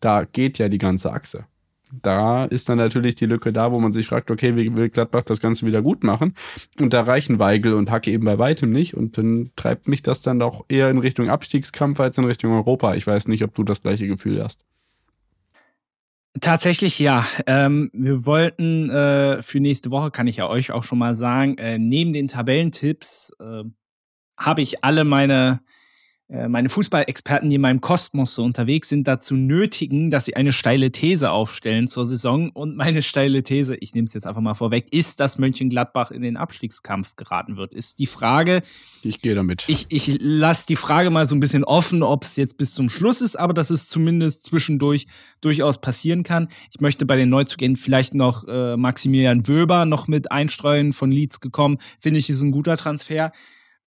Da 0.00 0.24
geht 0.24 0.58
ja 0.58 0.68
die 0.68 0.78
ganze 0.78 1.12
Achse. 1.12 1.44
Da 1.92 2.44
ist 2.44 2.68
dann 2.68 2.78
natürlich 2.78 3.16
die 3.16 3.26
Lücke 3.26 3.52
da, 3.52 3.72
wo 3.72 3.80
man 3.80 3.92
sich 3.92 4.06
fragt, 4.06 4.30
okay, 4.30 4.54
wie 4.54 4.74
will 4.74 4.90
Gladbach 4.90 5.24
das 5.24 5.40
Ganze 5.40 5.66
wieder 5.66 5.82
gut 5.82 6.04
machen? 6.04 6.34
Und 6.80 6.92
da 6.92 7.02
reichen 7.02 7.38
Weigel 7.38 7.74
und 7.74 7.90
Hacke 7.90 8.12
eben 8.12 8.24
bei 8.24 8.38
weitem 8.38 8.70
nicht. 8.70 8.94
Und 8.94 9.18
dann 9.18 9.50
treibt 9.56 9.88
mich 9.88 10.02
das 10.02 10.22
dann 10.22 10.38
doch 10.38 10.64
eher 10.68 10.88
in 10.88 10.98
Richtung 10.98 11.28
Abstiegskampf 11.28 11.98
als 11.98 12.16
in 12.16 12.24
Richtung 12.24 12.52
Europa. 12.52 12.94
Ich 12.94 13.06
weiß 13.06 13.26
nicht, 13.26 13.42
ob 13.42 13.54
du 13.54 13.64
das 13.64 13.82
gleiche 13.82 14.06
Gefühl 14.06 14.42
hast. 14.42 14.64
Tatsächlich 16.40 17.00
ja. 17.00 17.26
Ähm, 17.46 17.90
wir 17.92 18.24
wollten 18.24 18.88
äh, 18.88 19.42
für 19.42 19.58
nächste 19.58 19.90
Woche, 19.90 20.12
kann 20.12 20.28
ich 20.28 20.36
ja 20.36 20.48
euch 20.48 20.70
auch 20.70 20.84
schon 20.84 20.98
mal 20.98 21.16
sagen, 21.16 21.58
äh, 21.58 21.76
neben 21.76 22.12
den 22.12 22.28
Tabellentipps 22.28 23.34
äh, 23.40 23.64
habe 24.40 24.62
ich 24.62 24.82
alle 24.82 25.04
meine 25.04 25.60
äh, 26.30 26.48
meine 26.48 26.68
Fußballexperten, 26.68 27.48
die 27.48 27.56
in 27.56 27.60
meinem 27.60 27.80
Kosmos 27.80 28.36
so 28.36 28.44
unterwegs 28.44 28.88
sind, 28.88 29.08
dazu 29.08 29.34
nötigen, 29.34 30.10
dass 30.10 30.26
sie 30.26 30.36
eine 30.36 30.52
steile 30.52 30.92
These 30.92 31.32
aufstellen 31.32 31.88
zur 31.88 32.06
Saison. 32.06 32.50
Und 32.50 32.76
meine 32.76 33.02
steile 33.02 33.42
These, 33.42 33.74
ich 33.76 33.94
nehme 33.94 34.06
es 34.06 34.14
jetzt 34.14 34.26
einfach 34.26 34.40
mal 34.40 34.54
vorweg, 34.54 34.86
ist, 34.92 35.18
dass 35.18 35.38
Mönchengladbach 35.38 36.12
in 36.12 36.22
den 36.22 36.36
Abstiegskampf 36.36 37.16
geraten 37.16 37.56
wird. 37.56 37.74
Ist 37.74 37.98
die 37.98 38.06
Frage. 38.06 38.62
Ich 39.02 39.20
gehe 39.20 39.34
damit. 39.34 39.64
Ich, 39.66 39.86
ich 39.88 40.18
lasse 40.20 40.68
die 40.68 40.76
Frage 40.76 41.10
mal 41.10 41.26
so 41.26 41.34
ein 41.34 41.40
bisschen 41.40 41.64
offen, 41.64 42.04
ob 42.04 42.22
es 42.22 42.36
jetzt 42.36 42.58
bis 42.58 42.74
zum 42.74 42.90
Schluss 42.90 43.20
ist, 43.20 43.36
aber 43.36 43.52
dass 43.52 43.70
es 43.70 43.88
zumindest 43.88 44.44
zwischendurch 44.44 45.08
durchaus 45.40 45.80
passieren 45.80 46.22
kann. 46.22 46.48
Ich 46.72 46.80
möchte 46.80 47.06
bei 47.06 47.16
den 47.16 47.28
Neuzugängen 47.28 47.76
vielleicht 47.76 48.14
noch 48.14 48.46
äh, 48.46 48.76
Maximilian 48.76 49.48
Wöber 49.48 49.84
noch 49.84 50.06
mit 50.06 50.30
einstreuen 50.30 50.92
von 50.92 51.10
Leeds 51.10 51.40
gekommen. 51.40 51.78
Finde 51.98 52.20
ich, 52.20 52.30
ist 52.30 52.40
ein 52.40 52.52
guter 52.52 52.76
Transfer. 52.76 53.32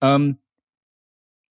Ähm, 0.01 0.39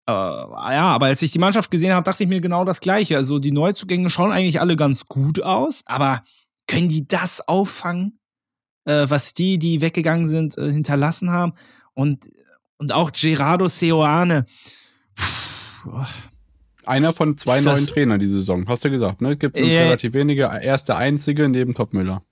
äh, 0.10 0.74
ja, 0.74 0.84
aber 0.84 1.08
als 1.08 1.22
ich 1.22 1.32
die 1.32 1.40
Mannschaft 1.40 1.72
gesehen 1.72 1.94
habe, 1.94 2.04
dachte 2.04 2.24
ich 2.24 2.30
mir 2.30 2.42
genau 2.42 2.66
das 2.66 2.82
Gleiche. 2.82 3.18
Also 3.18 3.40
die 3.40 3.52
Neuzugänge 3.52 4.10
schauen 4.10 4.32
eigentlich 4.32 4.60
alle 4.60 4.76
ganz 4.76 5.08
gut 5.08 5.42
aus, 5.42 5.84
aber 5.86 6.24
können 6.68 6.90
die 6.90 7.08
das 7.08 7.48
auffangen, 7.48 8.20
äh, 8.86 9.06
was 9.10 9.34
die, 9.34 9.58
die 9.60 9.82
weggegangen 9.82 10.30
sind, 10.30 10.58
äh, 10.58 10.72
hinterlassen 10.72 11.32
haben? 11.32 11.54
Und, 11.94 12.30
und 12.78 12.92
auch 12.92 13.12
Gerardo 13.12 13.68
Seoane. 13.68 14.46
Einer 16.86 17.14
von 17.14 17.38
zwei 17.38 17.62
neuen 17.62 17.88
Trainern 17.88 18.20
diese 18.20 18.38
Saison, 18.38 18.68
hast 18.68 18.86
du 18.86 18.90
gesagt, 18.90 19.22
ne? 19.22 19.38
Gibt 19.38 19.58
es 19.58 19.68
äh, 19.68 19.80
relativ 19.80 20.14
wenige. 20.14 20.44
Er 20.44 20.76
ist 20.76 20.86
der 20.86 20.98
einzige 20.98 21.50
neben 21.50 21.74
Topmüller. 21.74 22.24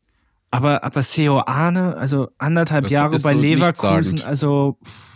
Aber, 0.52 0.84
aber 0.84 1.04
Seoane, 1.04 1.98
also 1.98 2.30
anderthalb 2.38 2.84
das 2.84 2.92
Jahre 2.92 3.20
bei 3.20 3.34
so 3.34 3.40
Leverkusen, 3.40 4.22
also. 4.22 4.78
Pff, 4.84 5.07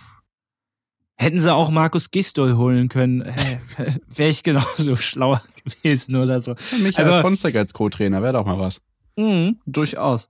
Hätten 1.21 1.37
sie 1.37 1.53
auch 1.53 1.69
Markus 1.69 2.09
Gistol 2.09 2.57
holen 2.57 2.89
können, 2.89 3.21
wäre 4.07 4.29
ich 4.31 4.41
genauso 4.41 4.95
schlauer 4.95 5.43
gewesen 5.63 6.15
oder 6.15 6.41
so. 6.41 6.55
Michael 6.81 7.07
also, 7.07 7.21
Fonsek 7.21 7.55
als 7.55 7.73
Co-Trainer 7.73 8.23
wäre 8.23 8.33
doch 8.33 8.45
mal 8.47 8.57
was. 8.57 8.81
Mh, 9.17 9.51
durchaus. 9.67 10.29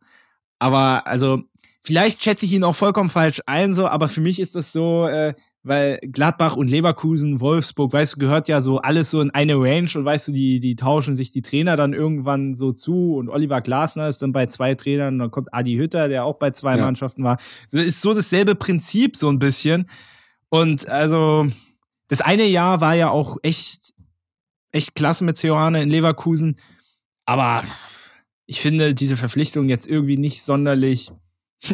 Aber 0.60 1.08
also, 1.08 1.44
vielleicht 1.82 2.22
schätze 2.22 2.46
ich 2.46 2.52
ihn 2.52 2.66
auch 2.66 2.76
vollkommen 2.76 3.08
falsch 3.08 3.42
ein, 3.46 3.72
so, 3.72 3.88
aber 3.88 4.10
für 4.10 4.20
mich 4.20 4.38
ist 4.42 4.54
das 4.56 4.74
so, 4.74 5.08
äh, 5.08 5.34
weil 5.64 5.98
Gladbach 6.02 6.58
und 6.58 6.70
Leverkusen, 6.70 7.40
Wolfsburg, 7.40 7.94
weißt 7.94 8.16
du, 8.16 8.20
gehört 8.20 8.50
ja 8.50 8.60
so 8.60 8.80
alles 8.80 9.12
so 9.12 9.22
in 9.22 9.32
eine 9.32 9.56
Range 9.56 9.90
und 9.96 10.04
weißt 10.04 10.28
du, 10.28 10.32
die, 10.34 10.60
die 10.60 10.76
tauschen 10.76 11.16
sich 11.16 11.32
die 11.32 11.42
Trainer 11.42 11.78
dann 11.78 11.94
irgendwann 11.94 12.54
so 12.54 12.74
zu 12.74 13.16
und 13.16 13.30
Oliver 13.30 13.62
Glasner 13.62 14.10
ist 14.10 14.22
dann 14.22 14.34
bei 14.34 14.48
zwei 14.48 14.76
Trainern 14.76 15.14
und 15.14 15.20
dann 15.20 15.32
kommt 15.32 15.54
Adi 15.54 15.78
Hütter, 15.78 16.10
der 16.10 16.26
auch 16.26 16.38
bei 16.38 16.52
zwei 16.52 16.76
ja. 16.76 16.84
Mannschaften 16.84 17.24
war. 17.24 17.38
Ist 17.72 18.02
so 18.02 18.14
dasselbe 18.14 18.56
Prinzip 18.56 19.16
so 19.16 19.30
ein 19.30 19.40
bisschen. 19.40 19.88
Und 20.54 20.88
also, 20.90 21.48
das 22.10 22.22
eine 22.22 22.46
Jahr 22.46 22.82
war 22.82 22.94
ja 22.94 23.10
auch 23.10 23.38
echt, 23.42 23.94
echt 24.72 24.96
klasse 24.96 25.24
mit 25.24 25.38
Ceoane 25.38 25.82
in 25.82 25.90
Leverkusen. 25.90 26.58
Aber 27.26 27.64
ich 28.46 28.60
finde 28.60 28.94
diese 28.94 29.16
Verpflichtung 29.16 29.70
jetzt 29.70 29.88
irgendwie 29.88 30.18
nicht 30.18 30.44
sonderlich 30.44 31.12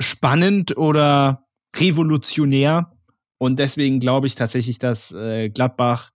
spannend 0.00 0.76
oder 0.76 1.46
revolutionär. 1.76 2.92
Und 3.38 3.60
deswegen 3.60 4.00
glaube 4.00 4.26
ich 4.26 4.34
tatsächlich, 4.34 4.80
dass 4.80 5.12
äh, 5.12 5.48
Gladbach 5.48 6.10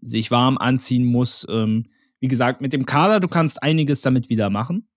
sich 0.00 0.30
warm 0.30 0.58
anziehen 0.58 1.04
muss. 1.06 1.44
Ähm, 1.50 1.90
wie 2.20 2.28
gesagt, 2.28 2.60
mit 2.60 2.72
dem 2.72 2.86
Kader, 2.86 3.18
du 3.18 3.26
kannst 3.26 3.64
einiges 3.64 4.00
damit 4.02 4.28
wieder 4.28 4.48
machen. 4.48 4.88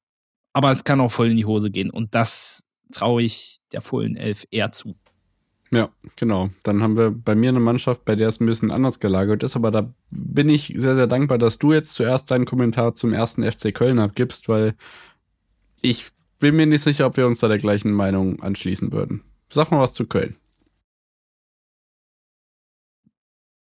aber 0.54 0.72
es 0.72 0.84
kann 0.84 1.02
auch 1.02 1.12
voll 1.12 1.32
in 1.32 1.38
die 1.38 1.46
Hose 1.46 1.72
gehen. 1.72 1.90
Und 1.90 2.14
das 2.14 2.68
traue 2.92 3.24
ich 3.24 3.58
der 3.72 3.82
Fohlen 3.82 4.16
Elf 4.16 4.46
eher 4.52 4.72
zu. 4.72 4.96
Ja, 5.74 5.90
genau. 6.18 6.50
Dann 6.64 6.84
haben 6.84 6.98
wir 6.98 7.12
bei 7.12 7.34
mir 7.34 7.50
eine 7.50 7.62
Mannschaft, 7.62 8.04
bei 8.04 8.16
der 8.16 8.28
es 8.28 8.42
ein 8.42 8.46
bisschen 8.46 8.72
anders 8.72 9.00
gelagert 9.00 9.42
ist, 9.44 9.56
aber 9.56 9.72
da 9.72 9.94
bin 10.10 10.50
ich 10.50 10.74
sehr, 10.76 10.96
sehr 10.96 11.08
dankbar, 11.08 11.38
dass 11.38 11.60
du 11.60 11.72
jetzt 11.72 11.94
zuerst 11.94 12.30
deinen 12.30 12.46
Kommentar 12.46 12.94
zum 12.94 13.14
ersten 13.14 13.50
FC 13.50 13.74
Köln 13.74 14.00
abgibst, 14.00 14.50
weil 14.50 14.76
ich 15.82 16.12
bin 16.40 16.58
mir 16.58 16.66
nicht 16.66 16.84
sicher, 16.84 17.06
ob 17.06 17.16
wir 17.16 17.26
uns 17.26 17.40
da 17.40 17.48
der 17.48 17.58
gleichen 17.58 17.94
Meinung 17.94 18.42
anschließen 18.44 18.92
würden. 18.92 19.24
Sag 19.50 19.72
mal 19.72 19.80
was 19.80 19.94
zu 19.94 20.06
Köln. 20.06 20.36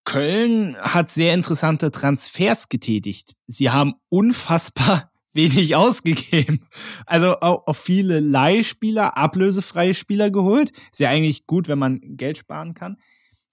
Köln 0.05 0.76
hat 0.78 1.11
sehr 1.11 1.36
interessante 1.36 1.91
Transfers 1.91 2.69
getätigt. 2.69 3.36
Sie 3.45 3.69
haben 3.69 3.93
unfassbar 4.09 5.11
wenig 5.34 5.76
ausgegeben. 5.76 6.62
Also 7.06 7.40
auch, 7.42 7.76
viele 7.76 8.20
Leihspieler, 8.20 9.18
ablösefreie 9.18 9.94
Spieler 9.94 10.30
geholt. 10.30 10.72
Ist 10.92 11.00
ja 11.00 11.10
eigentlich 11.10 11.48
gut, 11.48 11.68
wenn 11.68 11.80
man 11.80 12.02
Geld 12.18 12.38
sparen 12.38 12.74
kann. 12.74 12.98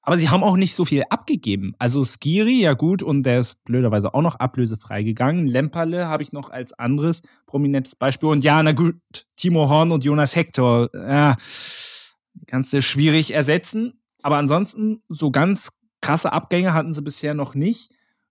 Aber 0.09 0.17
sie 0.17 0.31
haben 0.31 0.43
auch 0.43 0.57
nicht 0.57 0.75
so 0.75 0.87
viel 0.87 1.05
abgegeben. 1.11 1.75
Also 1.79 2.03
Skiri, 2.03 2.61
ja 2.61 2.73
gut, 2.73 3.03
und 3.03 3.25
der 3.25 3.41
ist 3.41 3.63
blöderweise 3.65 4.15
auch 4.15 4.23
noch 4.23 4.37
ablösefrei 4.37 5.03
gegangen. 5.03 5.47
Lemperle 5.47 6.07
habe 6.07 6.23
ich 6.23 6.33
noch 6.33 6.49
als 6.49 6.73
anderes 6.73 7.23
prominentes 7.45 7.95
Beispiel. 7.95 8.31
Und 8.31 8.43
ja, 8.43 8.63
na 8.63 8.73
gut, 8.73 8.97
Timo 9.37 9.69
Horn 9.69 9.91
und 9.91 10.05
Jonas 10.05 10.35
Hector, 10.35 10.89
ja, 10.95 11.37
kannst 12.47 12.73
du 12.73 12.81
schwierig 12.81 13.35
ersetzen. 13.35 14.01
Aber 14.23 14.39
ansonsten, 14.39 15.03
so 15.09 15.31
ganz 15.31 15.79
krasse 16.01 16.33
Abgänge 16.33 16.73
hatten 16.73 16.95
sie 16.95 17.03
bisher 17.03 17.35
noch 17.35 17.55
nicht. 17.55 17.91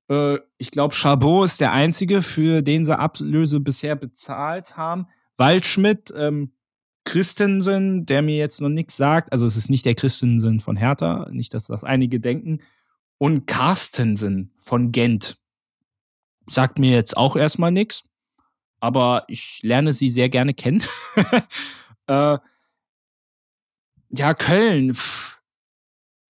Äh, 0.09 0.39
ich 0.57 0.71
glaube, 0.71 0.93
Chabot 0.93 1.45
ist 1.45 1.61
der 1.61 1.71
einzige, 1.71 2.21
für 2.21 2.61
den 2.61 2.85
sie 2.85 2.97
Ablöse 2.97 3.59
bisher 3.59 3.95
bezahlt 3.95 4.77
haben. 4.77 5.07
Waldschmidt, 5.37 6.13
ähm, 6.15 6.53
Christensen, 7.05 8.05
der 8.05 8.21
mir 8.21 8.35
jetzt 8.35 8.59
noch 8.59 8.69
nichts 8.69 8.97
sagt. 8.97 9.31
Also 9.31 9.45
es 9.45 9.55
ist 9.55 9.69
nicht 9.69 9.85
der 9.85 9.95
Christensen 9.95 10.59
von 10.59 10.75
Hertha, 10.75 11.29
nicht, 11.31 11.53
dass 11.53 11.67
das 11.67 11.83
einige 11.83 12.19
denken. 12.19 12.61
Und 13.17 13.47
Carstensen 13.47 14.53
von 14.57 14.91
Gent. 14.91 15.37
Sagt 16.49 16.79
mir 16.79 16.91
jetzt 16.91 17.17
auch 17.17 17.35
erstmal 17.35 17.71
nichts, 17.71 18.03
aber 18.79 19.25
ich 19.27 19.59
lerne 19.63 19.93
sie 19.93 20.09
sehr 20.09 20.29
gerne 20.29 20.53
kennen. 20.53 20.83
äh, 22.07 22.37
ja, 24.09 24.33
Köln. 24.33 24.93
Pff 24.93 25.26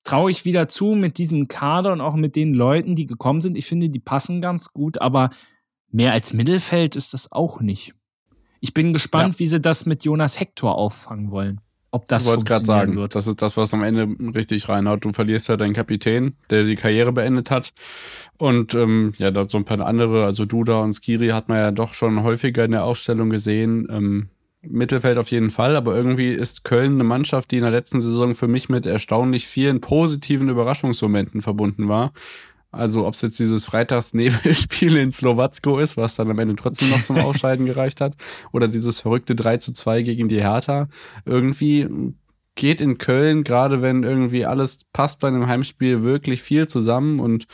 traue 0.07 0.31
ich 0.31 0.45
wieder 0.45 0.69
zu 0.69 0.95
mit 0.95 1.17
diesem 1.17 1.49
Kader 1.49 1.91
und 1.91 1.99
auch 1.99 2.15
mit 2.15 2.37
den 2.37 2.53
Leuten, 2.53 2.95
die 2.95 3.05
gekommen 3.05 3.41
sind. 3.41 3.57
Ich 3.57 3.65
finde, 3.65 3.89
die 3.89 3.99
passen 3.99 4.39
ganz 4.39 4.71
gut, 4.71 5.01
aber 5.01 5.31
mehr 5.91 6.13
als 6.13 6.31
Mittelfeld 6.31 6.95
ist 6.95 7.13
das 7.13 7.33
auch 7.33 7.59
nicht. 7.59 7.93
Ich 8.61 8.73
bin 8.73 8.93
gespannt, 8.93 9.35
ja. 9.35 9.39
wie 9.39 9.47
sie 9.47 9.59
das 9.59 9.85
mit 9.85 10.05
Jonas 10.05 10.39
Hector 10.39 10.75
auffangen 10.75 11.29
wollen. 11.29 11.59
Ob 11.91 12.07
das 12.07 12.25
ich 12.25 12.45
gerade 12.45 12.65
sagen, 12.65 12.95
wird. 12.95 13.15
das 13.15 13.27
ist 13.27 13.41
das, 13.41 13.57
was 13.57 13.73
am 13.73 13.83
Ende 13.83 14.07
richtig 14.33 14.69
reinhaut. 14.69 15.03
Du 15.03 15.11
verlierst 15.11 15.49
ja 15.49 15.57
deinen 15.57 15.73
Kapitän, 15.73 16.35
der 16.49 16.63
die 16.63 16.75
Karriere 16.75 17.11
beendet 17.11 17.51
hat. 17.51 17.73
Und 18.37 18.73
ähm, 18.75 19.13
ja, 19.17 19.31
da 19.31 19.47
so 19.47 19.57
ein 19.57 19.65
paar 19.65 19.79
andere, 19.81 20.23
also 20.23 20.45
Duda 20.45 20.79
und 20.79 20.93
Skiri 20.93 21.29
hat 21.29 21.49
man 21.49 21.57
ja 21.57 21.71
doch 21.71 21.93
schon 21.93 22.23
häufiger 22.23 22.63
in 22.63 22.71
der 22.71 22.85
Ausstellung 22.85 23.29
gesehen. 23.29 23.87
Ähm, 23.89 24.29
Mittelfeld 24.69 25.17
auf 25.17 25.31
jeden 25.31 25.51
Fall, 25.51 25.75
aber 25.75 25.95
irgendwie 25.95 26.31
ist 26.31 26.63
Köln 26.63 26.93
eine 26.93 27.03
Mannschaft, 27.03 27.51
die 27.51 27.57
in 27.57 27.63
der 27.63 27.71
letzten 27.71 28.01
Saison 28.01 28.35
für 28.35 28.47
mich 28.47 28.69
mit 28.69 28.85
erstaunlich 28.85 29.47
vielen 29.47 29.81
positiven 29.81 30.49
Überraschungsmomenten 30.49 31.41
verbunden 31.41 31.87
war. 31.87 32.11
Also 32.71 33.07
ob 33.07 33.13
es 33.13 33.21
jetzt 33.21 33.39
dieses 33.39 33.65
Freitagsnebelspiel 33.65 34.97
in 34.97 35.11
Slowacko 35.11 35.79
ist, 35.79 35.97
was 35.97 36.15
dann 36.15 36.29
am 36.29 36.39
Ende 36.39 36.55
trotzdem 36.55 36.89
noch 36.89 37.03
zum 37.03 37.17
Ausscheiden 37.17 37.65
gereicht 37.65 38.01
hat, 38.01 38.15
oder 38.51 38.67
dieses 38.67 38.99
verrückte 38.99 39.35
3 39.35 39.57
zu 39.57 39.73
2 39.73 40.03
gegen 40.03 40.27
die 40.27 40.41
Hertha. 40.41 40.87
Irgendwie 41.25 41.87
geht 42.55 42.81
in 42.81 42.97
Köln, 42.97 43.43
gerade 43.43 43.81
wenn 43.81 44.03
irgendwie 44.03 44.45
alles 44.45 44.81
passt 44.91 45.19
bei 45.19 45.29
einem 45.29 45.47
Heimspiel, 45.47 46.03
wirklich 46.03 46.41
viel 46.41 46.67
zusammen 46.67 47.19
und 47.19 47.45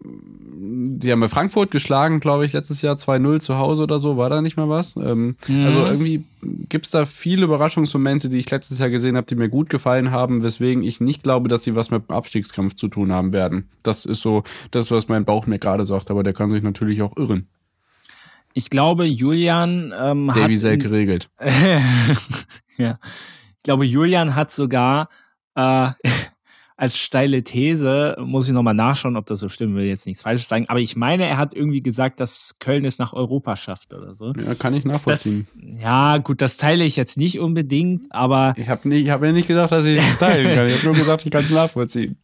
die 0.00 1.10
haben 1.10 1.20
bei 1.20 1.28
Frankfurt 1.28 1.70
geschlagen, 1.70 2.20
glaube 2.20 2.44
ich, 2.44 2.52
letztes 2.52 2.82
Jahr 2.82 2.96
2-0 2.96 3.40
zu 3.40 3.58
Hause 3.58 3.82
oder 3.82 3.98
so, 3.98 4.16
war 4.16 4.30
da 4.30 4.42
nicht 4.42 4.56
mal 4.56 4.68
was. 4.68 4.96
Ähm, 4.96 5.36
mhm. 5.46 5.64
Also 5.64 5.80
irgendwie 5.80 6.24
gibt 6.68 6.86
es 6.86 6.92
da 6.92 7.06
viele 7.06 7.44
Überraschungsmomente, 7.44 8.28
die 8.28 8.38
ich 8.38 8.50
letztes 8.50 8.78
Jahr 8.78 8.90
gesehen 8.90 9.16
habe, 9.16 9.26
die 9.26 9.34
mir 9.34 9.48
gut 9.48 9.70
gefallen 9.70 10.10
haben, 10.10 10.42
weswegen 10.42 10.82
ich 10.82 11.00
nicht 11.00 11.22
glaube, 11.22 11.48
dass 11.48 11.62
sie 11.62 11.74
was 11.74 11.90
mit 11.90 12.08
dem 12.08 12.14
Abstiegskampf 12.14 12.74
zu 12.74 12.88
tun 12.88 13.12
haben 13.12 13.32
werden. 13.32 13.68
Das 13.82 14.04
ist 14.04 14.22
so 14.22 14.44
das, 14.70 14.90
was 14.90 15.08
mein 15.08 15.24
Bauch 15.24 15.46
mir 15.46 15.58
gerade 15.58 15.86
sagt, 15.86 16.10
aber 16.10 16.22
der 16.22 16.32
kann 16.32 16.50
sich 16.50 16.62
natürlich 16.62 17.02
auch 17.02 17.16
irren. 17.16 17.48
Ich 18.54 18.70
glaube, 18.70 19.04
Julian 19.04 19.92
ähm, 19.98 20.28
Davy 20.28 20.54
hat. 20.54 20.60
Selke 20.60 20.88
geregelt. 20.88 21.30
ja. 22.76 22.98
Ich 23.56 23.62
glaube, 23.62 23.84
Julian 23.84 24.34
hat 24.34 24.50
sogar 24.50 25.08
äh, 25.54 25.90
als 26.78 26.96
steile 26.96 27.42
These, 27.42 28.16
muss 28.20 28.46
ich 28.46 28.52
nochmal 28.52 28.72
nachschauen, 28.72 29.16
ob 29.16 29.26
das 29.26 29.40
so 29.40 29.48
stimmt, 29.48 29.74
will 29.74 29.84
jetzt 29.84 30.06
nichts 30.06 30.22
Falsches 30.22 30.48
sagen, 30.48 30.66
aber 30.68 30.78
ich 30.78 30.94
meine, 30.94 31.26
er 31.26 31.36
hat 31.36 31.52
irgendwie 31.52 31.82
gesagt, 31.82 32.20
dass 32.20 32.60
Köln 32.60 32.84
es 32.84 33.00
nach 33.00 33.12
Europa 33.12 33.56
schafft 33.56 33.92
oder 33.92 34.14
so. 34.14 34.32
Ja, 34.34 34.54
kann 34.54 34.74
ich 34.74 34.84
nachvollziehen. 34.84 35.48
Das, 35.56 35.82
ja, 35.82 36.18
gut, 36.18 36.40
das 36.40 36.56
teile 36.56 36.84
ich 36.84 36.94
jetzt 36.94 37.18
nicht 37.18 37.40
unbedingt, 37.40 38.06
aber. 38.10 38.54
Ich 38.56 38.68
habe 38.68 38.88
nicht, 38.88 39.02
ich 39.02 39.10
hab 39.10 39.24
ja 39.24 39.32
nicht 39.32 39.48
gesagt, 39.48 39.72
dass 39.72 39.86
ich 39.86 39.98
es 39.98 40.18
teilen 40.20 40.54
kann. 40.54 40.66
Ich 40.68 40.76
habe 40.76 40.86
nur 40.86 40.94
gesagt, 40.94 41.26
ich 41.26 41.32
kann 41.32 41.42
es 41.42 41.50
nachvollziehen. 41.50 42.16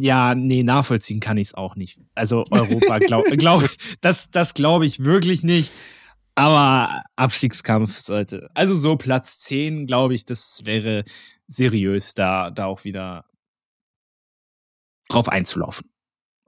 Ja, 0.00 0.34
nee, 0.34 0.64
nachvollziehen 0.64 1.20
kann 1.20 1.38
ich 1.38 1.48
es 1.48 1.54
auch 1.54 1.76
nicht. 1.76 2.00
Also 2.16 2.44
Europa, 2.50 2.98
glaube 2.98 3.30
glaub 3.36 3.62
ich, 3.62 3.76
das, 4.00 4.32
das 4.32 4.54
glaube 4.54 4.86
ich 4.86 5.04
wirklich 5.04 5.44
nicht. 5.44 5.70
Aber 6.34 7.02
Abstiegskampf 7.14 7.96
sollte. 7.96 8.48
Also 8.54 8.74
so 8.74 8.96
Platz 8.96 9.38
10, 9.38 9.86
glaube 9.86 10.14
ich, 10.14 10.24
das 10.24 10.62
wäre 10.64 11.04
seriös, 11.48 12.14
da, 12.14 12.50
da 12.50 12.66
auch 12.66 12.84
wieder 12.84 13.24
drauf 15.08 15.28
einzulaufen. 15.28 15.90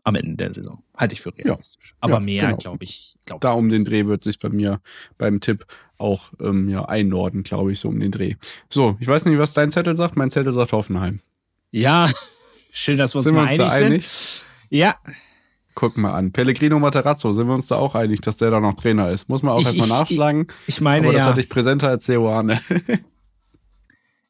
Am 0.03 0.14
Ende 0.14 0.36
der 0.36 0.55
Saison. 0.55 0.82
Halte 0.96 1.12
ich 1.12 1.20
für 1.20 1.36
realistisch. 1.36 1.90
Ja, 1.90 1.96
Aber 2.01 2.14
ja, 2.14 2.20
mehr, 2.20 2.46
genau. 2.46 2.57
glaube 2.57 2.84
ich. 2.84 3.16
Glaub 3.26 3.40
da 3.42 3.53
um 3.53 3.68
den 3.68 3.84
Dreh 3.84 4.07
wird 4.07 4.24
sich 4.24 4.38
bei 4.38 4.48
mir 4.48 4.80
beim 5.18 5.40
Tipp 5.40 5.66
auch 5.98 6.32
ähm, 6.40 6.70
ja, 6.70 6.86
einnorden, 6.86 7.42
glaube 7.42 7.72
ich, 7.72 7.80
so 7.80 7.88
um 7.88 8.01
den 8.01 8.11
Dreh. 8.11 8.36
So, 8.70 8.96
ich 8.98 9.09
weiß 9.09 9.26
nicht, 9.26 9.38
was 9.38 9.53
dein 9.53 9.70
Zettel 9.70 9.96
sagt. 9.96 10.16
Mein 10.16 10.30
Zettel 10.30 10.53
sagt 10.53 10.72
Hoffenheim. 10.72 11.20
Ja, 11.70 12.11
schön, 12.72 12.96
dass 12.96 13.14
wir 13.14 13.18
uns 13.18 13.26
sind 13.26 13.36
mal 13.36 13.46
wir 13.46 13.62
uns 13.62 13.72
einig, 13.72 13.84
einig 13.84 14.09
sind. 14.09 14.44
Ja, 14.70 14.96
Guck 15.74 15.96
mal 15.96 16.12
an. 16.12 16.32
Pellegrino 16.32 16.78
Materazzo, 16.78 17.32
sind 17.32 17.46
wir 17.46 17.55
uns 17.55 17.68
da 17.68 17.76
auch 17.76 17.94
einig, 17.94 18.20
dass 18.20 18.36
der 18.36 18.51
da 18.51 18.61
noch 18.61 18.74
Trainer 18.74 19.11
ist? 19.11 19.28
Muss 19.28 19.42
man 19.42 19.55
auch 19.55 19.64
erstmal 19.64 19.88
nachschlagen. 19.88 20.48
Ich, 20.66 20.76
ich 20.76 20.80
meine, 20.80 21.07
aber 21.07 21.14
das 21.14 21.22
ja. 21.22 21.28
hatte 21.28 21.40
ich 21.40 21.48
präsenter 21.48 21.88
als 21.88 22.05
Ceoane. 22.05 22.61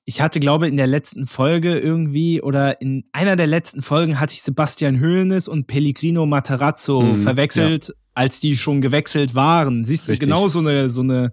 ich 0.05 0.21
hatte, 0.21 0.41
glaube 0.41 0.67
in 0.67 0.77
der 0.77 0.87
letzten 0.87 1.27
Folge 1.27 1.79
irgendwie 1.79 2.43
oder 2.43 2.81
in 2.81 3.05
einer 3.13 3.37
der 3.37 3.47
letzten 3.47 3.83
Folgen 3.83 4.19
hatte 4.19 4.35
ich 4.35 4.43
Sebastian 4.43 5.01
Hoeneß 5.01 5.49
und 5.49 5.67
Pellegrino 5.67 6.27
Materazzo 6.27 7.01
mhm, 7.01 7.19
verwechselt, 7.19 7.89
ja. 7.89 7.95
als 8.15 8.41
die 8.41 8.57
schon 8.57 8.81
gewechselt 8.81 9.35
waren. 9.35 9.85
Siehst 9.85 10.09
du, 10.09 10.17
genau 10.17 10.49
so 10.49 10.61
eine, 10.61 10.91
so 10.91 11.03
eine, 11.03 11.33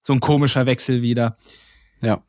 so 0.00 0.12
ein 0.12 0.20
komischer 0.20 0.66
Wechsel 0.66 1.02
wieder. 1.02 1.36
Ja. 2.02 2.22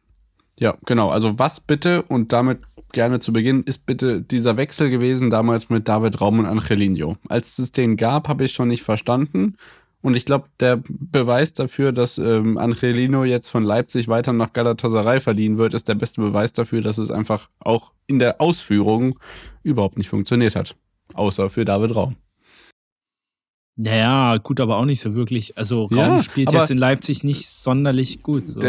Ja, 0.59 0.77
genau. 0.85 1.09
Also 1.09 1.39
was 1.39 1.61
bitte, 1.61 2.03
und 2.03 2.33
damit 2.33 2.59
gerne 2.91 3.19
zu 3.19 3.31
Beginn, 3.31 3.63
ist 3.63 3.85
bitte 3.85 4.21
dieser 4.21 4.57
Wechsel 4.57 4.89
gewesen 4.89 5.29
damals 5.29 5.69
mit 5.69 5.87
David 5.87 6.19
Raum 6.21 6.39
und 6.39 6.45
Angelino. 6.45 7.17
Als 7.29 7.59
es 7.59 7.71
den 7.71 7.97
gab, 7.97 8.27
habe 8.27 8.45
ich 8.45 8.51
schon 8.51 8.67
nicht 8.67 8.83
verstanden. 8.83 9.55
Und 10.01 10.15
ich 10.15 10.25
glaube, 10.25 10.47
der 10.59 10.81
Beweis 10.87 11.51
dafür, 11.53 11.91
dass 11.91 12.17
ähm, 12.17 12.57
Angelino 12.57 13.25
jetzt 13.25 13.49
von 13.49 13.63
Leipzig 13.63 14.07
weiter 14.07 14.31
nach 14.31 14.53
Galatasaray 14.53 15.19
verliehen 15.19 15.57
wird, 15.57 15.73
ist 15.73 15.89
der 15.89 15.95
beste 15.95 16.21
Beweis 16.21 16.53
dafür, 16.53 16.81
dass 16.81 16.97
es 16.97 17.11
einfach 17.11 17.49
auch 17.59 17.93
in 18.07 18.19
der 18.19 18.39
Ausführung 18.39 19.19
überhaupt 19.61 19.97
nicht 19.97 20.09
funktioniert 20.09 20.55
hat. 20.55 20.77
Außer 21.13 21.49
für 21.49 21.65
David 21.65 21.95
Raum. 21.95 22.15
Naja, 23.81 24.35
gut, 24.39 24.59
aber 24.59 24.75
auch 24.75 24.83
nicht 24.83 24.99
so 24.99 25.15
wirklich. 25.15 25.57
Also 25.57 25.85
Raum 25.85 25.97
ja, 25.97 26.19
spielt 26.19 26.51
jetzt 26.51 26.69
in 26.69 26.77
Leipzig 26.77 27.23
nicht 27.23 27.47
sonderlich 27.47 28.21
gut. 28.21 28.49
So. 28.49 28.59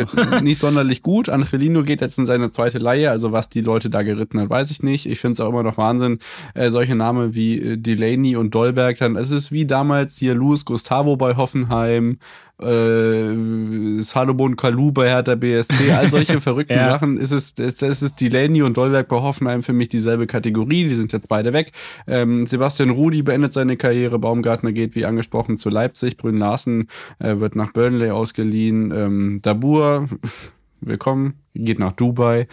nicht 0.40 0.60
sonderlich 0.60 1.02
gut. 1.02 1.28
Angelino 1.28 1.82
geht 1.82 2.00
jetzt 2.00 2.16
in 2.20 2.26
seine 2.26 2.52
zweite 2.52 2.78
Leihe. 2.78 3.10
Also 3.10 3.32
was 3.32 3.48
die 3.48 3.60
Leute 3.60 3.90
da 3.90 4.02
geritten 4.02 4.38
hat, 4.38 4.50
weiß 4.50 4.70
ich 4.70 4.84
nicht. 4.84 5.06
Ich 5.06 5.18
finde 5.18 5.32
es 5.32 5.40
auch 5.40 5.48
immer 5.48 5.64
noch 5.64 5.78
Wahnsinn. 5.78 6.20
Äh, 6.54 6.70
solche 6.70 6.94
Namen 6.94 7.34
wie 7.34 7.58
äh, 7.58 7.76
Delaney 7.76 8.36
und 8.36 8.54
Dolberg 8.54 8.98
dann. 8.98 9.16
Es 9.16 9.32
ist 9.32 9.50
wie 9.50 9.66
damals 9.66 10.16
hier 10.16 10.36
Luis 10.36 10.64
Gustavo 10.64 11.16
bei 11.16 11.36
Hoffenheim 11.36 12.18
äh, 12.62 14.02
Salomon 14.02 14.56
Kalou 14.56 14.92
bei 14.92 15.08
Hertha 15.08 15.34
BSC, 15.34 15.92
all 15.92 16.08
solche 16.08 16.40
verrückten 16.40 16.76
ja. 16.76 16.84
Sachen. 16.84 17.18
Ist 17.18 17.32
es, 17.32 17.52
ist, 17.52 17.82
ist 17.82 18.02
es 18.02 18.14
Delaney 18.14 18.62
und 18.62 18.76
Dolberg 18.76 19.08
bei 19.08 19.16
Hoffenheim 19.16 19.62
für 19.62 19.72
mich 19.72 19.88
dieselbe 19.88 20.26
Kategorie. 20.26 20.88
Die 20.88 20.94
sind 20.94 21.12
jetzt 21.12 21.28
beide 21.28 21.52
weg. 21.52 21.72
Ähm, 22.06 22.46
Sebastian 22.46 22.90
Rudi 22.90 23.22
beendet 23.22 23.52
seine 23.52 23.76
Karriere. 23.76 24.18
Baumgartner 24.18 24.72
geht, 24.72 24.94
wie 24.94 25.04
angesprochen, 25.04 25.58
zu 25.58 25.70
Leipzig. 25.70 26.16
Brünn 26.16 26.36
Larsen 26.36 26.88
äh, 27.18 27.38
wird 27.38 27.56
nach 27.56 27.72
Burnley 27.72 28.10
ausgeliehen. 28.10 28.92
Ähm, 28.94 29.38
Dabur, 29.42 30.08
willkommen, 30.80 31.34
geht 31.54 31.78
nach 31.78 31.92
Dubai. 31.92 32.46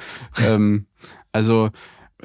ähm, 0.45 0.85
also, 1.31 1.69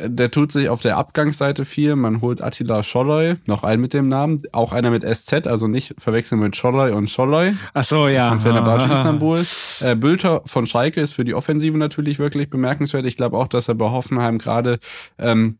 der 0.04 0.30
tut 0.30 0.52
sich 0.52 0.68
auf 0.68 0.80
der 0.80 0.96
Abgangsseite 0.96 1.64
viel. 1.64 1.96
Man 1.96 2.20
holt 2.20 2.42
Attila 2.42 2.82
Scholloy, 2.82 3.34
noch 3.46 3.62
einen 3.62 3.80
mit 3.80 3.92
dem 3.92 4.08
Namen, 4.08 4.42
auch 4.52 4.72
einer 4.72 4.90
mit 4.90 5.04
SZ, 5.04 5.46
also 5.46 5.68
nicht 5.68 5.94
verwechseln 5.98 6.40
mit 6.40 6.56
Scholloy 6.56 6.92
und 6.92 7.10
Scholloy. 7.10 7.54
Ach 7.74 7.84
so, 7.84 8.08
ja. 8.08 8.30
Von 8.30 8.40
Fenerbahce 8.40 8.86
Istanbul. 8.92 9.42
Äh, 9.80 9.96
Bülter 9.96 10.42
von 10.46 10.66
Schalke 10.66 11.00
ist 11.00 11.14
für 11.14 11.24
die 11.24 11.34
Offensive 11.34 11.76
natürlich 11.78 12.18
wirklich 12.18 12.50
bemerkenswert. 12.50 13.06
Ich 13.06 13.16
glaube 13.16 13.36
auch, 13.36 13.48
dass 13.48 13.68
er 13.68 13.74
bei 13.74 13.90
Hoffenheim 13.90 14.38
gerade 14.38 14.78
ähm, 15.18 15.58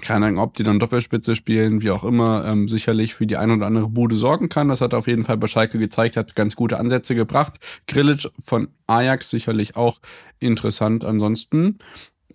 keine 0.00 0.26
Ahnung, 0.26 0.40
ob 0.40 0.54
die 0.54 0.62
dann 0.62 0.78
Doppelspitze 0.78 1.36
spielen, 1.36 1.82
wie 1.82 1.90
auch 1.90 2.04
immer, 2.04 2.44
ähm, 2.44 2.68
sicherlich 2.68 3.14
für 3.14 3.26
die 3.26 3.36
ein 3.36 3.50
oder 3.50 3.66
andere 3.66 3.88
Bude 3.88 4.16
sorgen 4.16 4.48
kann. 4.48 4.68
Das 4.68 4.80
hat 4.80 4.92
er 4.92 4.98
auf 4.98 5.06
jeden 5.06 5.24
Fall 5.24 5.36
bei 5.38 5.46
Schalke 5.46 5.78
gezeigt, 5.78 6.16
hat 6.16 6.34
ganz 6.34 6.56
gute 6.56 6.78
Ansätze 6.78 7.14
gebracht. 7.14 7.58
Grillic 7.86 8.28
von 8.38 8.68
Ajax 8.86 9.30
sicherlich 9.30 9.76
auch 9.76 9.98
interessant. 10.38 11.04
Ansonsten 11.04 11.78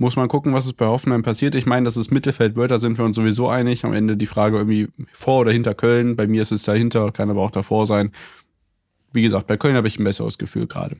muss 0.01 0.15
man 0.15 0.27
gucken, 0.27 0.51
was 0.55 0.65
es 0.65 0.73
bei 0.73 0.87
Hoffenheim 0.87 1.21
passiert. 1.21 1.53
Ich 1.53 1.67
meine, 1.67 1.85
dass 1.85 1.95
es 1.95 2.09
Mittelfeld 2.09 2.57
da 2.57 2.79
sind 2.79 2.97
wir 2.97 3.05
uns 3.05 3.15
sowieso 3.15 3.47
einig. 3.49 3.85
Am 3.85 3.93
Ende 3.93 4.17
die 4.17 4.25
Frage 4.25 4.57
irgendwie 4.57 4.89
vor 5.13 5.41
oder 5.41 5.51
hinter 5.51 5.75
Köln. 5.75 6.15
Bei 6.15 6.25
mir 6.25 6.41
ist 6.41 6.51
es 6.51 6.63
dahinter, 6.63 7.11
kann 7.11 7.29
aber 7.29 7.43
auch 7.43 7.51
davor 7.51 7.85
sein. 7.85 8.11
Wie 9.13 9.21
gesagt, 9.21 9.45
bei 9.45 9.57
Köln 9.57 9.75
habe 9.75 9.87
ich 9.87 9.99
ein 9.99 10.03
besseres 10.03 10.39
Gefühl 10.39 10.65
gerade. 10.65 10.97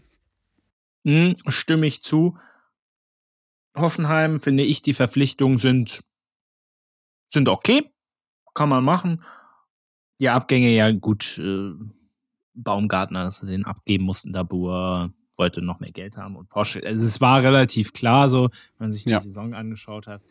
Hm, 1.04 1.36
stimme 1.48 1.88
ich 1.88 2.04
zu. 2.04 2.38
Hoffenheim, 3.76 4.40
finde 4.40 4.64
ich, 4.64 4.84
die 4.84 4.94
Verpflichtungen 4.94 5.58
sind, 5.58 6.04
sind 7.30 7.50
okay. 7.50 7.90
Kann 8.54 8.70
man 8.70 8.84
machen. 8.84 9.24
Die 10.20 10.30
Abgänge, 10.30 10.70
ja 10.70 10.92
gut, 10.92 11.40
äh, 11.40 11.72
Baumgartner, 12.54 13.24
dass 13.24 13.40
sie 13.40 13.48
den 13.48 13.66
abgeben 13.66 14.04
mussten, 14.04 14.32
Dabur, 14.32 15.12
wollte 15.42 15.64
noch 15.64 15.80
mehr 15.80 15.92
Geld 15.92 16.18
haben 16.18 16.36
und 16.36 16.50
Porsche. 16.50 16.86
Also 16.86 17.04
es 17.04 17.20
war 17.20 17.42
relativ 17.42 17.94
klar 17.94 18.30
so, 18.30 18.44
wenn 18.78 18.88
man 18.88 18.92
sich 18.92 19.06
die 19.06 19.10
ja. 19.10 19.20
Saison 19.20 19.56
angeschaut 19.56 20.06
hat. 20.06 20.22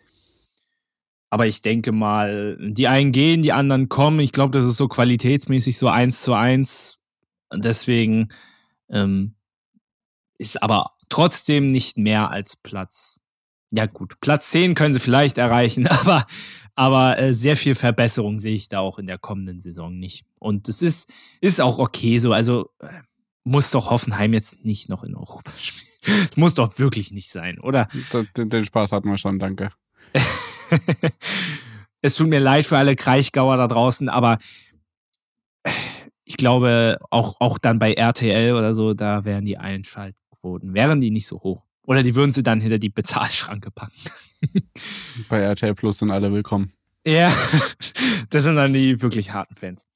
Aber 1.30 1.48
ich 1.48 1.62
denke 1.62 1.90
mal, 1.90 2.56
die 2.60 2.86
einen 2.86 3.10
gehen, 3.10 3.42
die 3.42 3.52
anderen 3.52 3.88
kommen. 3.88 4.20
Ich 4.20 4.30
glaube, 4.30 4.56
das 4.56 4.66
ist 4.66 4.76
so 4.76 4.86
qualitätsmäßig 4.86 5.78
so 5.78 5.88
eins 5.88 6.22
zu 6.22 6.34
eins. 6.34 7.00
Und 7.48 7.64
deswegen 7.64 8.28
ähm, 8.88 9.34
ist 10.38 10.62
aber 10.62 10.92
trotzdem 11.08 11.72
nicht 11.72 11.98
mehr 11.98 12.30
als 12.30 12.56
Platz. 12.56 13.18
Ja, 13.72 13.86
gut, 13.86 14.20
Platz 14.20 14.50
10 14.50 14.76
können 14.76 14.92
sie 14.92 15.00
vielleicht 15.00 15.38
erreichen, 15.38 15.86
aber, 15.88 16.24
aber 16.76 17.18
äh, 17.18 17.32
sehr 17.32 17.56
viel 17.56 17.74
Verbesserung 17.74 18.38
sehe 18.38 18.54
ich 18.54 18.68
da 18.68 18.78
auch 18.78 19.00
in 19.00 19.08
der 19.08 19.18
kommenden 19.18 19.58
Saison 19.58 19.96
nicht. 19.98 20.24
Und 20.38 20.68
das 20.68 20.82
ist, 20.82 21.12
ist 21.40 21.60
auch 21.60 21.78
okay 21.78 22.18
so. 22.18 22.32
Also 22.32 22.70
äh, 22.78 22.88
muss 23.44 23.70
doch 23.70 23.90
Hoffenheim 23.90 24.32
jetzt 24.32 24.64
nicht 24.64 24.88
noch 24.88 25.02
in 25.04 25.14
Europa 25.14 25.52
spielen. 25.56 25.90
Muss 26.36 26.54
doch 26.54 26.78
wirklich 26.78 27.12
nicht 27.12 27.30
sein, 27.30 27.58
oder? 27.58 27.88
Den, 28.36 28.48
den 28.48 28.64
Spaß 28.64 28.92
hatten 28.92 29.10
wir 29.10 29.18
schon, 29.18 29.38
danke. 29.38 29.70
es 32.00 32.14
tut 32.14 32.28
mir 32.28 32.40
leid 32.40 32.64
für 32.64 32.78
alle 32.78 32.96
Kraichgauer 32.96 33.58
da 33.58 33.68
draußen, 33.68 34.08
aber 34.08 34.38
ich 36.24 36.36
glaube, 36.36 36.98
auch, 37.10 37.40
auch 37.40 37.58
dann 37.58 37.78
bei 37.78 37.92
RTL 37.92 38.54
oder 38.54 38.72
so, 38.72 38.94
da 38.94 39.24
wären 39.24 39.44
die 39.44 39.58
Einschaltquoten, 39.58 40.74
wären 40.74 41.00
die 41.00 41.10
nicht 41.10 41.26
so 41.26 41.42
hoch. 41.42 41.64
Oder 41.82 42.02
die 42.02 42.14
würden 42.14 42.30
sie 42.30 42.42
dann 42.42 42.60
hinter 42.60 42.78
die 42.78 42.88
Bezahlschranke 42.88 43.70
packen. 43.70 44.00
bei 45.28 45.40
RTL 45.40 45.74
Plus 45.74 45.98
sind 45.98 46.10
alle 46.10 46.32
willkommen. 46.32 46.72
Ja, 47.06 47.32
das 48.30 48.44
sind 48.44 48.56
dann 48.56 48.72
die 48.72 49.02
wirklich 49.02 49.32
harten 49.32 49.56
Fans. 49.56 49.88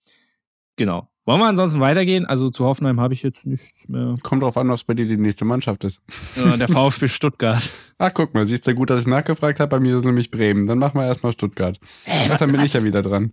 Genau. 0.77 1.09
Wollen 1.27 1.41
wir 1.41 1.47
ansonsten 1.47 1.81
weitergehen? 1.81 2.27
Also 2.27 2.51
zu 2.51 2.67
Hoffenheim 2.67 3.01
habe 3.01 3.15
ich 3.15 3.23
jetzt 3.23 3.47
nichts 3.47 3.89
mehr. 3.89 4.17
Kommt 4.23 4.43
drauf 4.43 4.59
an, 4.59 4.69
was 4.69 4.85
bei 4.85 4.93
dir 4.93 5.07
die 5.07 5.17
nächste 5.17 5.47
Mannschaft 5.47 5.83
ist. 5.85 6.03
Ja, 6.37 6.57
der 6.57 6.69
VfB 6.69 7.09
Stuttgart. 7.09 7.71
Ach, 7.97 8.11
guck 8.13 8.35
mal, 8.35 8.45
siehst 8.45 8.67
du 8.67 8.75
gut, 8.75 8.91
dass 8.91 9.03
ich 9.03 9.07
nachgefragt 9.07 9.59
habe. 9.59 9.71
Bei 9.71 9.81
mir 9.81 9.93
ist 9.93 10.01
es 10.01 10.05
nämlich 10.05 10.31
Bremen. 10.31 10.67
Dann 10.67 10.79
machen 10.79 11.01
wir 11.01 11.07
erstmal 11.07 11.33
Stuttgart. 11.33 11.79
Ey, 12.05 12.29
Ach, 12.31 12.39
dann 12.39 12.51
bin 12.51 12.61
was? 12.61 12.67
ich 12.67 12.73
ja 12.75 12.85
wieder 12.85 13.01
dran. 13.01 13.33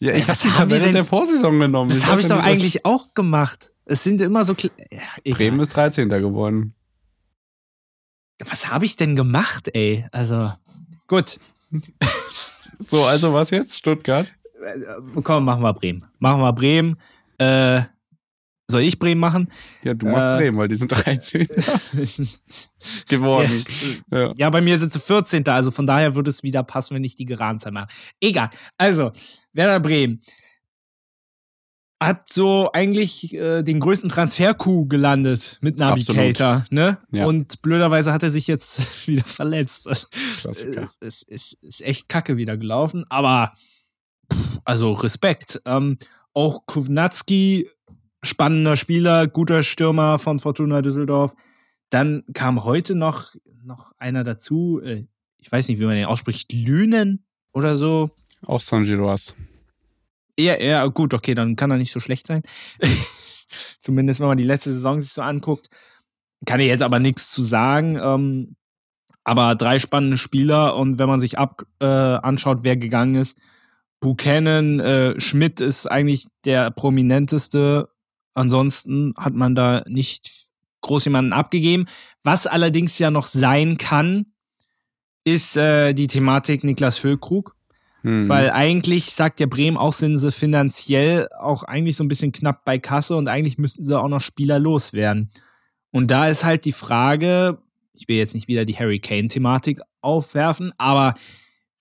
Ja, 0.00 0.12
ich 0.14 0.26
was 0.26 0.44
haben 0.44 0.70
wir 0.70 0.80
denn 0.80 0.94
der 0.94 1.04
Vorsaison 1.04 1.60
genommen? 1.60 1.90
Das 1.90 2.06
habe 2.06 2.20
ich 2.20 2.26
doch 2.26 2.42
eigentlich 2.42 2.80
das? 2.82 2.84
auch 2.86 3.14
gemacht. 3.14 3.74
Es 3.84 4.02
sind 4.02 4.20
immer 4.20 4.44
so. 4.44 4.56
Ja, 4.90 5.32
Bremen 5.32 5.60
ist 5.60 5.76
13. 5.76 6.08
geworden. 6.08 6.74
Was 8.44 8.70
habe 8.70 8.86
ich 8.86 8.96
denn 8.96 9.14
gemacht, 9.14 9.68
ey? 9.74 10.06
Also, 10.10 10.52
gut. 11.06 11.38
so, 12.78 13.04
also 13.04 13.34
was 13.34 13.50
jetzt? 13.50 13.78
Stuttgart? 13.78 14.26
Äh, 14.64 15.20
komm, 15.22 15.44
machen 15.44 15.62
wir 15.62 15.74
Bremen. 15.74 16.06
Machen 16.18 16.40
wir 16.40 16.52
Bremen. 16.54 16.96
Äh, 17.40 17.84
soll 18.70 18.82
ich 18.82 18.98
Bremen 18.98 19.20
machen? 19.20 19.50
Ja, 19.82 19.94
du 19.94 20.06
machst 20.06 20.28
äh, 20.28 20.36
Bremen, 20.36 20.58
weil 20.58 20.68
die 20.68 20.76
sind 20.76 20.88
13. 20.92 21.48
geworden. 23.08 23.64
Ja, 24.10 24.18
ja. 24.20 24.32
ja, 24.36 24.50
bei 24.50 24.60
mir 24.60 24.78
sind 24.78 24.92
sie 24.92 25.00
14. 25.00 25.46
Also 25.48 25.70
von 25.70 25.86
daher 25.86 26.14
würde 26.14 26.30
es 26.30 26.42
wieder 26.42 26.62
passen, 26.62 26.94
wenn 26.94 27.04
ich 27.04 27.16
die 27.16 27.24
Geradenzahl 27.24 27.72
mache. 27.72 27.88
Egal. 28.20 28.50
Also, 28.78 29.10
Werder 29.52 29.80
Bremen 29.80 30.20
hat 32.02 32.28
so 32.30 32.70
eigentlich 32.72 33.34
äh, 33.34 33.62
den 33.62 33.80
größten 33.80 34.08
Transfer-Coup 34.08 34.88
gelandet 34.88 35.58
mit 35.60 35.78
Navigator, 35.78 36.64
ne? 36.70 36.98
Ja. 37.10 37.26
Und 37.26 37.60
blöderweise 37.60 38.12
hat 38.12 38.22
er 38.22 38.30
sich 38.30 38.46
jetzt 38.46 39.06
wieder 39.08 39.24
verletzt. 39.24 39.84
Klassiker. 40.40 40.84
Es, 40.84 40.98
es, 41.00 41.26
es 41.28 41.52
ist 41.60 41.82
echt 41.82 42.08
kacke 42.08 42.36
wieder 42.38 42.56
gelaufen, 42.56 43.04
aber 43.10 43.54
pff, 44.32 44.60
also 44.64 44.92
Respekt. 44.92 45.60
Ähm, 45.66 45.98
auch 46.34 46.66
Kovnatski, 46.66 47.68
spannender 48.22 48.76
Spieler, 48.76 49.26
guter 49.26 49.62
Stürmer 49.62 50.18
von 50.18 50.38
Fortuna 50.38 50.82
Düsseldorf. 50.82 51.34
Dann 51.90 52.24
kam 52.34 52.64
heute 52.64 52.94
noch, 52.94 53.34
noch 53.64 53.92
einer 53.98 54.24
dazu, 54.24 54.80
äh, 54.82 55.06
ich 55.38 55.50
weiß 55.50 55.68
nicht, 55.68 55.80
wie 55.80 55.86
man 55.86 55.96
den 55.96 56.06
ausspricht, 56.06 56.52
Lünen 56.52 57.24
oder 57.52 57.76
so. 57.76 58.10
Aus 58.42 58.66
San 58.66 58.84
Giroas. 58.84 59.34
Ja, 60.38 60.58
ja, 60.58 60.86
gut, 60.86 61.12
okay, 61.12 61.34
dann 61.34 61.56
kann 61.56 61.70
er 61.70 61.76
nicht 61.76 61.92
so 61.92 62.00
schlecht 62.00 62.26
sein. 62.26 62.42
Zumindest, 63.80 64.20
wenn 64.20 64.28
man 64.28 64.38
die 64.38 64.44
letzte 64.44 64.72
Saison 64.72 65.00
sich 65.00 65.12
so 65.12 65.22
anguckt. 65.22 65.68
Kann 66.46 66.60
ich 66.60 66.68
jetzt 66.68 66.82
aber 66.82 67.00
nichts 67.00 67.30
zu 67.30 67.42
sagen. 67.42 67.98
Ähm, 68.00 68.56
aber 69.24 69.54
drei 69.54 69.78
spannende 69.78 70.16
Spieler 70.16 70.76
und 70.76 70.98
wenn 70.98 71.08
man 71.08 71.20
sich 71.20 71.38
ab 71.38 71.64
äh, 71.80 71.84
anschaut, 71.84 72.60
wer 72.62 72.76
gegangen 72.76 73.16
ist, 73.16 73.38
Buchanan, 74.00 74.80
äh, 74.80 75.20
Schmidt 75.20 75.60
ist 75.60 75.86
eigentlich 75.86 76.26
der 76.44 76.70
prominenteste. 76.70 77.88
Ansonsten 78.34 79.14
hat 79.16 79.34
man 79.34 79.54
da 79.54 79.84
nicht 79.86 80.30
groß 80.80 81.04
jemanden 81.04 81.32
abgegeben. 81.32 81.84
Was 82.22 82.46
allerdings 82.46 82.98
ja 82.98 83.10
noch 83.10 83.26
sein 83.26 83.76
kann, 83.76 84.26
ist 85.24 85.56
äh, 85.56 85.92
die 85.92 86.06
Thematik 86.06 86.64
Niklas 86.64 86.98
Füllkrug. 86.98 87.54
Hm. 88.02 88.28
Weil 88.28 88.50
eigentlich 88.50 89.12
sagt 89.12 89.40
ja 89.40 89.46
Bremen 89.46 89.76
auch, 89.76 89.92
sind 89.92 90.16
sie 90.16 90.32
finanziell 90.32 91.28
auch 91.38 91.64
eigentlich 91.64 91.96
so 91.96 92.04
ein 92.04 92.08
bisschen 92.08 92.32
knapp 92.32 92.64
bei 92.64 92.78
Kasse 92.78 93.14
und 93.16 93.28
eigentlich 93.28 93.58
müssten 93.58 93.84
sie 93.84 93.98
auch 93.98 94.08
noch 94.08 94.22
Spieler 94.22 94.58
loswerden. 94.58 95.30
Und 95.90 96.10
da 96.10 96.28
ist 96.28 96.44
halt 96.44 96.64
die 96.64 96.72
Frage, 96.72 97.58
ich 97.92 98.08
will 98.08 98.16
jetzt 98.16 98.34
nicht 98.34 98.48
wieder 98.48 98.64
die 98.64 98.78
Harry 98.78 99.00
Kane-Thematik 99.00 99.80
aufwerfen, 100.00 100.72
aber 100.78 101.14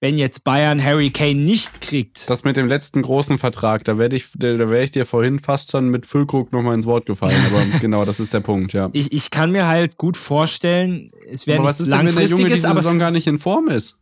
wenn 0.01 0.17
jetzt 0.17 0.43
Bayern 0.43 0.83
Harry 0.83 1.09
Kane 1.09 1.41
nicht 1.41 1.81
kriegt. 1.81 2.29
Das 2.29 2.43
mit 2.43 2.55
dem 2.55 2.67
letzten 2.67 3.01
großen 3.01 3.37
Vertrag, 3.37 3.83
da 3.83 3.97
werde 3.97 4.15
ich, 4.15 4.31
da 4.35 4.57
wäre 4.57 4.83
ich 4.83 4.91
dir 4.91 5.05
vorhin 5.05 5.39
fast 5.39 5.71
schon 5.71 5.89
mit 5.89 6.05
Füllkrug 6.05 6.53
nochmal 6.53 6.75
ins 6.75 6.85
Wort 6.85 7.05
gefallen. 7.05 7.35
Aber 7.47 7.63
genau, 7.81 8.05
das 8.05 8.19
ist 8.19 8.33
der 8.33 8.39
Punkt, 8.39 8.71
ja. 8.71 8.89
Ich, 8.93 9.11
ich 9.11 9.29
kann 9.29 9.51
mir 9.51 9.67
halt 9.67 9.97
gut 9.97 10.15
vorstellen, 10.15 11.11
es 11.29 11.47
wäre 11.47 11.61
nichts 11.61 11.85
langfristiges, 11.85 11.89
denn, 11.89 12.15
wenn 12.15 12.15
der 12.15 12.37
Junge 12.37 12.55
diese 12.55 12.69
aber 12.69 12.81
Saison 12.81 12.99
gar 12.99 13.11
nicht 13.11 13.27
in 13.27 13.39
Form 13.39 13.67
ist. 13.67 13.97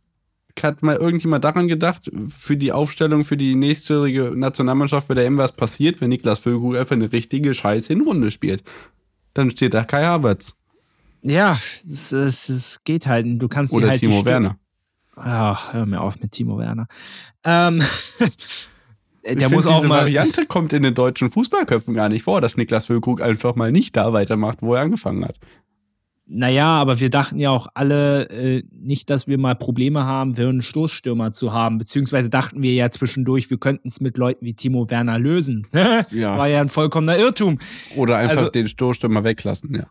Hat 0.62 0.82
mal 0.82 0.96
irgendjemand 0.96 1.44
daran 1.44 1.68
gedacht, 1.68 2.10
für 2.36 2.56
die 2.56 2.72
Aufstellung 2.72 3.22
für 3.22 3.36
die 3.36 3.54
nächstjährige 3.54 4.32
Nationalmannschaft 4.34 5.06
bei 5.06 5.14
der 5.14 5.24
M 5.24 5.36
was 5.36 5.52
passiert, 5.52 6.00
wenn 6.00 6.08
Niklas 6.08 6.40
Füllkrug 6.40 6.76
einfach 6.76 6.96
eine 6.96 7.12
richtige 7.12 7.54
scheiß 7.54 7.86
Hinrunde 7.86 8.32
spielt? 8.32 8.64
Dann 9.34 9.50
steht 9.50 9.74
da 9.74 9.84
Kai 9.84 10.04
Havertz. 10.04 10.56
Ja, 11.22 11.60
es, 11.84 12.10
es, 12.10 12.48
es 12.48 12.82
geht 12.82 13.06
halt. 13.06 13.26
Du 13.40 13.46
kannst 13.46 13.72
Oder 13.72 13.90
halt 13.90 14.00
Timo 14.00 14.24
Werner. 14.24 14.58
Ach, 15.22 15.72
hör 15.72 15.86
mir 15.86 16.00
auf 16.00 16.20
mit 16.20 16.32
Timo 16.32 16.58
Werner. 16.58 16.86
Ähm, 17.44 17.82
der 19.24 19.36
ich 19.36 19.50
muss 19.50 19.66
auch 19.66 19.76
diese 19.76 19.88
mal. 19.88 20.00
Variante 20.00 20.46
kommt 20.46 20.72
in 20.72 20.82
den 20.82 20.94
deutschen 20.94 21.30
Fußballköpfen 21.30 21.94
gar 21.94 22.08
nicht 22.08 22.22
vor, 22.22 22.40
dass 22.40 22.56
Niklas 22.56 22.86
Füllkrug 22.86 23.20
einfach 23.20 23.54
mal 23.54 23.72
nicht 23.72 23.96
da 23.96 24.12
weitermacht, 24.12 24.62
wo 24.62 24.74
er 24.74 24.82
angefangen 24.82 25.24
hat. 25.24 25.36
Naja, 26.30 26.66
aber 26.66 27.00
wir 27.00 27.08
dachten 27.08 27.38
ja 27.38 27.48
auch 27.48 27.68
alle 27.72 28.28
äh, 28.28 28.62
nicht, 28.70 29.08
dass 29.08 29.28
wir 29.28 29.38
mal 29.38 29.54
Probleme 29.54 30.04
haben, 30.04 30.34
für 30.34 30.46
einen 30.46 30.60
Stoßstürmer 30.60 31.32
zu 31.32 31.54
haben. 31.54 31.78
Beziehungsweise 31.78 32.28
dachten 32.28 32.62
wir 32.62 32.74
ja 32.74 32.90
zwischendurch, 32.90 33.48
wir 33.48 33.56
könnten 33.56 33.88
es 33.88 34.02
mit 34.02 34.18
Leuten 34.18 34.44
wie 34.44 34.52
Timo 34.52 34.90
Werner 34.90 35.18
lösen. 35.18 35.66
ja. 36.10 36.36
War 36.36 36.48
ja 36.48 36.60
ein 36.60 36.68
vollkommener 36.68 37.16
Irrtum. 37.16 37.58
Oder 37.96 38.18
einfach 38.18 38.36
also, 38.36 38.50
den 38.50 38.66
Stoßstürmer 38.66 39.24
weglassen, 39.24 39.74
ja. 39.74 39.86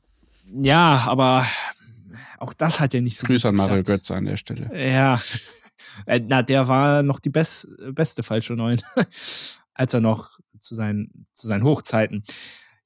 Ja, 0.61 1.05
aber 1.07 1.45
auch 2.37 2.53
das 2.53 2.79
hat 2.79 2.93
ja 2.93 3.01
nicht 3.01 3.17
so 3.17 3.25
Grüße 3.25 3.49
an 3.49 3.55
Mario 3.55 3.83
Götze 3.83 4.15
an 4.15 4.25
der 4.25 4.37
Stelle. 4.37 4.69
Ja. 4.73 5.21
Äh, 6.05 6.21
na, 6.27 6.41
der 6.41 6.67
war 6.67 7.03
noch 7.03 7.19
die 7.19 7.29
best, 7.29 7.67
beste 7.93 8.23
falsche 8.23 8.53
Neun, 8.53 8.81
als 9.73 9.93
er 9.93 10.01
noch 10.01 10.37
zu 10.59 10.75
seinen, 10.75 11.25
zu 11.33 11.47
seinen 11.47 11.63
Hochzeiten. 11.63 12.23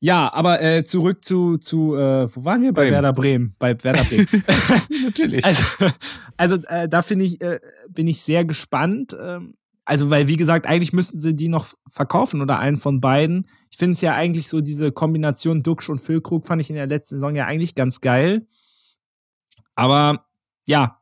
Ja, 0.04 0.34
aber 0.34 0.62
äh, 0.62 0.84
zurück 0.84 1.24
zu, 1.24 1.58
zu 1.58 1.95
äh, 1.95 2.36
wo 2.36 2.43
waren 2.43 2.64
wir? 2.64 2.74
Bei 2.74 2.82
Bremen. 2.82 2.93
Werder 2.93 3.14
Bremen. 3.14 3.56
Bei 3.60 3.84
Werder 3.84 4.04
Bremen. 4.04 4.28
Natürlich. 5.04 5.45
Also, 5.45 5.64
also 6.38 6.56
äh, 6.68 6.89
da 6.89 7.04
finde 7.04 7.26
ich, 7.26 7.39
äh, 7.39 7.60
bin 7.88 8.08
ich 8.08 8.24
sehr 8.24 8.43
gespannt. 8.43 9.16
Ähm, 9.20 9.54
also, 9.86 10.10
weil, 10.10 10.28
wie 10.28 10.38
gesagt, 10.38 10.66
eigentlich 10.66 10.91
müssten 10.91 11.20
sie 11.20 11.36
die 11.36 11.49
noch 11.49 11.68
verkaufen 11.88 12.41
oder 12.41 12.58
einen 12.58 12.78
von 12.78 12.99
beiden. 12.99 13.47
Ich 13.70 13.78
finde 13.78 13.93
es 13.93 14.02
ja 14.02 14.16
eigentlich 14.16 14.47
so, 14.47 14.60
diese 14.60 14.91
Kombination 14.91 15.62
Duxch 15.62 15.89
und 15.89 16.02
Füllkrug 16.02 16.47
fand 16.47 16.62
ich 16.62 16.72
in 16.72 16.78
der 16.78 16.88
letzten 16.88 17.16
Saison 17.16 17.36
ja 17.36 17.45
eigentlich 17.45 17.76
ganz 17.76 18.02
geil. 18.02 18.47
Aber 19.76 20.26
ja, 20.66 21.02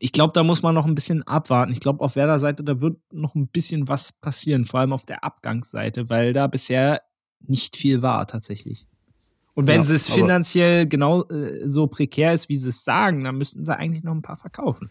ich 0.00 0.12
glaube, 0.12 0.32
da 0.32 0.42
muss 0.42 0.62
man 0.62 0.74
noch 0.74 0.86
ein 0.86 0.94
bisschen 0.94 1.22
abwarten. 1.22 1.72
Ich 1.72 1.80
glaube, 1.80 2.04
auf 2.04 2.16
Werder-Seite, 2.16 2.64
da 2.64 2.80
wird 2.80 2.98
noch 3.12 3.34
ein 3.34 3.48
bisschen 3.48 3.88
was 3.88 4.12
passieren, 4.12 4.64
vor 4.64 4.80
allem 4.80 4.92
auf 4.92 5.06
der 5.06 5.24
Abgangsseite, 5.24 6.10
weil 6.10 6.32
da 6.32 6.46
bisher 6.46 7.02
nicht 7.40 7.76
viel 7.76 8.02
war 8.02 8.26
tatsächlich. 8.26 8.86
Und 9.54 9.66
wenn 9.66 9.82
Ja, 9.82 9.94
es 9.94 10.10
finanziell 10.10 10.86
genau 10.86 11.24
äh, 11.28 11.68
so 11.68 11.86
prekär 11.86 12.34
ist, 12.34 12.48
wie 12.48 12.58
sie 12.58 12.70
es 12.70 12.84
sagen, 12.84 13.24
dann 13.24 13.38
müssten 13.38 13.64
sie 13.64 13.76
eigentlich 13.76 14.02
noch 14.02 14.12
ein 14.12 14.22
paar 14.22 14.36
verkaufen. 14.36 14.90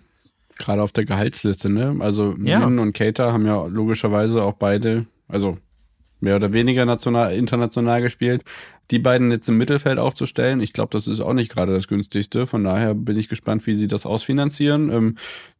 Gerade 0.57 0.81
auf 0.81 0.93
der 0.93 1.05
Gehaltsliste, 1.05 1.69
ne? 1.69 1.97
Also 1.99 2.35
Ja. 2.37 2.59
Min 2.65 2.79
und 2.79 2.93
Keita 2.93 3.33
haben 3.33 3.45
ja 3.45 3.65
logischerweise 3.67 4.41
auch 4.43 4.53
beide, 4.53 5.05
also 5.27 5.57
mehr 6.21 6.37
oder 6.37 6.53
weniger 6.53 6.85
national, 6.85 7.33
international 7.33 8.01
gespielt. 8.01 8.45
Die 8.91 8.99
beiden 8.99 9.31
jetzt 9.31 9.47
im 9.47 9.57
Mittelfeld 9.57 9.97
aufzustellen, 9.97 10.61
ich 10.61 10.73
glaube, 10.73 10.89
das 10.91 11.07
ist 11.07 11.21
auch 11.21 11.33
nicht 11.33 11.51
gerade 11.51 11.73
das 11.73 11.87
günstigste. 11.87 12.45
Von 12.45 12.63
daher 12.63 12.93
bin 12.93 13.17
ich 13.17 13.29
gespannt, 13.29 13.65
wie 13.65 13.73
sie 13.73 13.87
das 13.87 14.05
ausfinanzieren. 14.05 14.91
Ähm, 14.91 15.15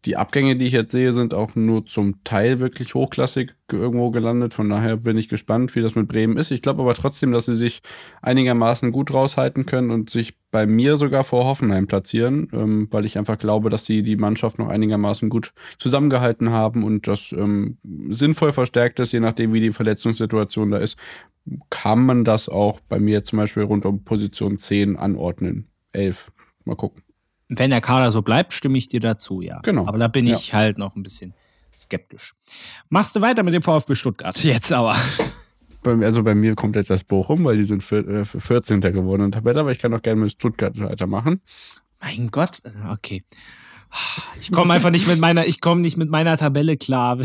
die 0.05 0.17
Abgänge, 0.17 0.57
die 0.57 0.65
ich 0.65 0.73
jetzt 0.73 0.91
sehe, 0.91 1.13
sind 1.13 1.33
auch 1.33 1.55
nur 1.55 1.85
zum 1.85 2.23
Teil 2.23 2.59
wirklich 2.59 2.93
hochklassig 2.93 3.55
irgendwo 3.71 4.11
gelandet. 4.11 4.53
Von 4.53 4.69
daher 4.69 4.97
bin 4.97 5.17
ich 5.17 5.29
gespannt, 5.29 5.73
wie 5.75 5.81
das 5.81 5.95
mit 5.95 6.07
Bremen 6.07 6.37
ist. 6.37 6.51
Ich 6.51 6.61
glaube 6.61 6.81
aber 6.81 6.93
trotzdem, 6.93 7.31
dass 7.31 7.45
sie 7.45 7.55
sich 7.55 7.81
einigermaßen 8.21 8.91
gut 8.91 9.13
raushalten 9.13 9.65
können 9.65 9.91
und 9.91 10.09
sich 10.09 10.35
bei 10.51 10.67
mir 10.67 10.97
sogar 10.97 11.23
vor 11.23 11.45
Hoffenheim 11.45 11.87
platzieren, 11.87 12.47
ähm, 12.53 12.87
weil 12.91 13.05
ich 13.05 13.17
einfach 13.17 13.39
glaube, 13.39 13.69
dass 13.69 13.85
sie 13.85 14.03
die 14.03 14.17
Mannschaft 14.17 14.59
noch 14.59 14.67
einigermaßen 14.67 15.29
gut 15.29 15.51
zusammengehalten 15.79 16.51
haben 16.51 16.83
und 16.83 17.07
das 17.07 17.31
ähm, 17.31 17.77
sinnvoll 18.09 18.53
verstärkt 18.53 18.99
ist, 18.99 19.13
je 19.13 19.19
nachdem, 19.19 19.51
wie 19.53 19.61
die 19.61 19.71
Verletzungssituation 19.71 20.69
da 20.69 20.77
ist, 20.77 20.95
kann 21.69 22.05
man 22.05 22.23
das 22.23 22.47
auch 22.49 22.79
bei 22.81 22.99
mir 22.99 23.23
zum 23.23 23.37
Beispiel 23.37 23.63
rund 23.63 23.85
um 23.85 24.03
Position 24.03 24.57
10 24.57 24.95
anordnen. 24.95 25.67
11. 25.91 26.31
Mal 26.65 26.75
gucken. 26.75 27.03
Wenn 27.49 27.69
der 27.69 27.81
Kader 27.81 28.11
so 28.11 28.21
bleibt, 28.21 28.53
stimme 28.53 28.77
ich 28.77 28.87
dir 28.87 28.99
dazu, 28.99 29.41
ja. 29.41 29.59
Genau. 29.61 29.85
Aber 29.85 29.97
da 29.97 30.07
bin 30.07 30.25
Ja. 30.25 30.35
ich 30.35 30.53
halt 30.53 30.77
noch 30.77 30.95
ein 30.95 31.03
bisschen 31.03 31.33
skeptisch. 31.77 32.33
Machst 32.89 33.15
du 33.15 33.21
weiter 33.21 33.43
mit 33.43 33.53
dem 33.53 33.61
VfB 33.61 33.95
Stuttgart? 33.95 34.37
Jetzt 34.43 34.71
aber. 34.71 34.95
Also 35.83 36.23
bei 36.23 36.33
mir 36.33 36.55
kommt 36.55 36.77
jetzt 36.77 36.89
das 36.89 37.03
Bochum, 37.03 37.43
weil 37.43 37.57
die 37.57 37.65
sind 37.65 37.83
vier, 37.83 38.07
äh, 38.07 38.23
14. 38.23 38.79
geworden 38.79 39.23
in 39.25 39.31
der 39.31 39.39
Tabelle, 39.41 39.59
aber 39.59 39.71
ich 39.73 39.79
kann 39.79 39.93
auch 39.93 40.01
gerne 40.01 40.21
mit 40.21 40.31
Stuttgart 40.31 40.79
weitermachen. 40.79 41.41
Mein 41.99 42.31
Gott, 42.31 42.61
okay. 42.89 43.23
Ich 44.39 44.51
komme 44.53 44.73
einfach 44.73 44.91
nicht 44.91 45.07
mit 45.07 45.19
meiner, 45.19 45.45
ich 45.45 45.59
komme 45.59 45.81
nicht 45.81 45.97
mit 45.97 46.09
meiner 46.09 46.37
Tabelle 46.37 46.77
klar. 46.77 47.17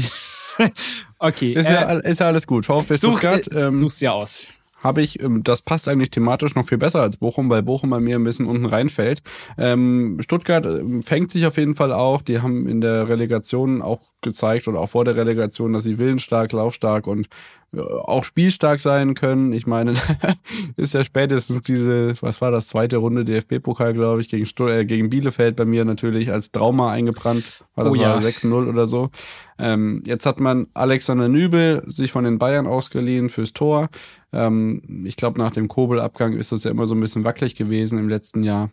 okay. 1.18 1.52
Ist, 1.52 1.68
ja, 1.68 1.86
all- 1.86 2.00
ist 2.00 2.20
ja 2.20 2.26
alles 2.26 2.46
gut. 2.46 2.66
VfB 2.66 2.94
äh, 2.94 2.96
such, 2.96 3.18
Stuttgart. 3.18 3.48
äh, 3.52 3.66
Ähm, 3.66 3.78
such's 3.78 4.00
ja 4.00 4.12
aus. 4.12 4.46
habe 4.82 5.02
ich, 5.02 5.20
ähm, 5.22 5.42
das 5.44 5.62
passt 5.62 5.88
eigentlich 5.88 6.11
thematisch 6.11 6.54
noch 6.54 6.66
viel 6.66 6.78
besser 6.78 7.00
als 7.02 7.16
Bochum, 7.16 7.50
weil 7.50 7.62
Bochum 7.62 7.90
bei 7.90 8.00
mir 8.00 8.16
ein 8.16 8.24
bisschen 8.24 8.46
unten 8.46 8.66
reinfällt. 8.66 9.22
Ähm, 9.56 10.18
Stuttgart 10.20 10.66
ähm, 10.66 11.02
fängt 11.02 11.30
sich 11.30 11.46
auf 11.46 11.56
jeden 11.56 11.74
Fall 11.74 11.92
auch. 11.92 12.22
Die 12.22 12.40
haben 12.40 12.68
in 12.68 12.80
der 12.80 13.09
Relegation 13.09 13.82
auch 13.82 14.00
gezeigt 14.20 14.68
oder 14.68 14.80
auch 14.80 14.88
vor 14.88 15.04
der 15.04 15.16
Relegation, 15.16 15.72
dass 15.72 15.84
sie 15.84 15.98
willensstark, 15.98 16.52
laufstark 16.52 17.06
und 17.06 17.28
äh, 17.72 17.80
auch 17.80 18.24
spielstark 18.24 18.80
sein 18.80 19.14
können. 19.14 19.52
Ich 19.52 19.66
meine, 19.66 19.94
ist 20.76 20.94
ja 20.94 21.04
spätestens 21.04 21.62
diese, 21.62 22.14
was 22.22 22.40
war 22.40 22.50
das, 22.50 22.68
zweite 22.68 22.96
Runde 22.96 23.24
DFB-Pokal, 23.24 23.94
glaube 23.94 24.20
ich, 24.20 24.28
gegen, 24.28 24.46
Stu 24.46 24.68
äh, 24.68 24.84
gegen 24.84 25.10
Bielefeld 25.10 25.56
bei 25.56 25.64
mir 25.64 25.84
natürlich 25.84 26.32
als 26.32 26.50
Trauma 26.50 26.90
eingebrannt. 26.90 27.64
War 27.74 27.84
das 27.84 27.92
Oh 27.92 27.96
ja. 27.96 28.16
mal 28.16 28.24
6-0 28.24 28.68
oder 28.68 28.86
so. 28.86 29.10
Ähm, 29.58 30.02
jetzt 30.06 30.26
hat 30.26 30.40
man 30.40 30.68
Alexander 30.74 31.28
Nübel 31.28 31.82
sich 31.86 32.12
von 32.12 32.24
den 32.24 32.38
Bayern 32.38 32.66
ausgeliehen 32.66 33.28
fürs 33.28 33.52
Tor. 33.52 33.88
Ähm, 34.32 35.04
ich 35.04 35.16
glaube, 35.16 35.38
nach 35.38 35.52
dem 35.52 35.68
Kobel-Abgang 35.68 36.34
ist 36.34 36.52
das 36.52 36.64
ja 36.64 36.70
immer 36.70 36.86
so 36.86 36.94
ein 36.94 37.00
bisschen 37.00 37.24
wackelig 37.24 37.54
gewesen 37.54 37.98
im 37.98 38.08
letzten 38.08 38.42
Jahr. 38.42 38.70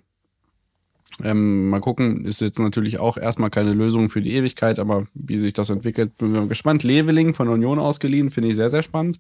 Ähm, 1.24 1.70
mal 1.70 1.80
gucken, 1.80 2.26
ist 2.26 2.42
jetzt 2.42 2.60
natürlich 2.60 3.00
auch 3.00 3.18
erstmal 3.18 3.50
keine 3.50 3.74
Lösung 3.74 4.10
für 4.10 4.22
die 4.22 4.34
Ewigkeit, 4.34 4.80
aber 4.80 5.08
wie 5.14 5.38
sich 5.38 5.54
das 5.54 5.70
entwickelt, 5.70 6.18
bin 6.18 6.36
ich 6.36 6.50
gespannt. 6.50 6.84
Leveling 6.84 7.34
von 7.34 7.48
Union 7.48 7.80
ausgeliehen, 7.80 8.30
finde 8.30 8.50
ich 8.50 8.56
sehr, 8.56 8.70
sehr 8.70 8.84
spannend. 8.84 9.20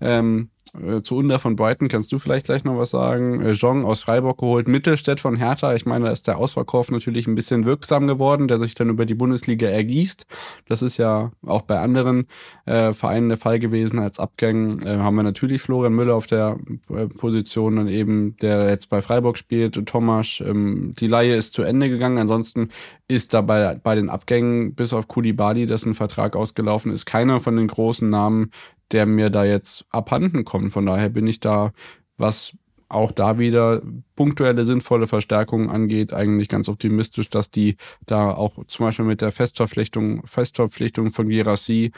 Ähm, 0.00 0.48
äh, 0.80 1.02
zu 1.02 1.16
Under 1.16 1.38
von 1.38 1.56
Brighton 1.56 1.88
kannst 1.88 2.12
du 2.12 2.18
vielleicht 2.18 2.46
gleich 2.46 2.64
noch 2.64 2.78
was 2.78 2.90
sagen. 2.90 3.40
Äh, 3.40 3.52
Jong 3.52 3.84
aus 3.84 4.02
Freiburg 4.02 4.38
geholt, 4.38 4.68
Mittelstädt 4.68 5.20
von 5.20 5.36
Hertha. 5.36 5.74
Ich 5.74 5.86
meine, 5.86 6.06
da 6.06 6.10
ist 6.10 6.26
der 6.26 6.38
Ausverkauf 6.38 6.90
natürlich 6.90 7.26
ein 7.26 7.34
bisschen 7.34 7.64
wirksam 7.64 8.06
geworden, 8.06 8.48
der 8.48 8.58
sich 8.58 8.74
dann 8.74 8.88
über 8.88 9.06
die 9.06 9.14
Bundesliga 9.14 9.68
ergießt. 9.68 10.26
Das 10.66 10.82
ist 10.82 10.96
ja 10.96 11.32
auch 11.46 11.62
bei 11.62 11.78
anderen 11.78 12.26
äh, 12.66 12.92
Vereinen 12.92 13.28
der 13.28 13.38
Fall 13.38 13.58
gewesen. 13.58 13.98
Als 13.98 14.18
Abgängen 14.18 14.84
äh, 14.84 14.98
haben 14.98 15.16
wir 15.16 15.22
natürlich 15.22 15.62
Florian 15.62 15.94
Müller 15.94 16.14
auf 16.14 16.26
der 16.26 16.58
äh, 16.90 17.06
Position, 17.06 17.76
dann 17.76 17.88
eben, 17.88 18.36
der 18.38 18.68
jetzt 18.68 18.88
bei 18.88 19.02
Freiburg 19.02 19.38
spielt, 19.38 19.76
und 19.76 19.88
Thomas. 19.88 20.42
Ähm, 20.44 20.94
die 20.98 21.06
Laie 21.06 21.36
ist 21.36 21.54
zu 21.54 21.62
Ende 21.62 21.88
gegangen. 21.88 22.18
Ansonsten 22.18 22.70
ist 23.08 23.34
dabei 23.34 23.74
bei 23.82 23.94
den 23.94 24.08
Abgängen, 24.10 24.74
bis 24.74 24.92
auf 24.92 25.08
Kulibali, 25.08 25.66
dessen 25.66 25.94
Vertrag 25.94 26.36
ausgelaufen 26.36 26.90
ist, 26.92 27.04
keiner 27.06 27.38
von 27.40 27.56
den 27.56 27.66
großen 27.68 28.08
Namen, 28.08 28.50
der 28.92 29.06
mir 29.06 29.30
da 29.30 29.44
jetzt 29.44 29.84
abhanden 29.90 30.44
kommt. 30.44 30.72
Von 30.72 30.86
daher 30.86 31.08
bin 31.10 31.26
ich 31.26 31.40
da, 31.40 31.72
was 32.16 32.52
auch 32.88 33.12
da 33.12 33.38
wieder 33.38 33.82
punktuelle 34.14 34.64
sinnvolle 34.64 35.06
Verstärkungen 35.06 35.68
angeht, 35.68 36.12
eigentlich 36.12 36.48
ganz 36.48 36.68
optimistisch, 36.68 37.28
dass 37.28 37.50
die 37.50 37.76
da 38.06 38.30
auch 38.32 38.64
zum 38.66 38.86
Beispiel 38.86 39.04
mit 39.04 39.20
der 39.20 39.32
Festverpflichtung, 39.32 40.26
Festverpflichtung 40.26 41.10
von 41.10 41.28
Gerassi 41.28 41.92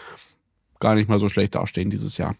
gar 0.80 0.94
nicht 0.94 1.08
mal 1.08 1.18
so 1.18 1.28
schlecht 1.28 1.54
dastehen 1.54 1.90
dieses 1.90 2.16
Jahr. 2.18 2.34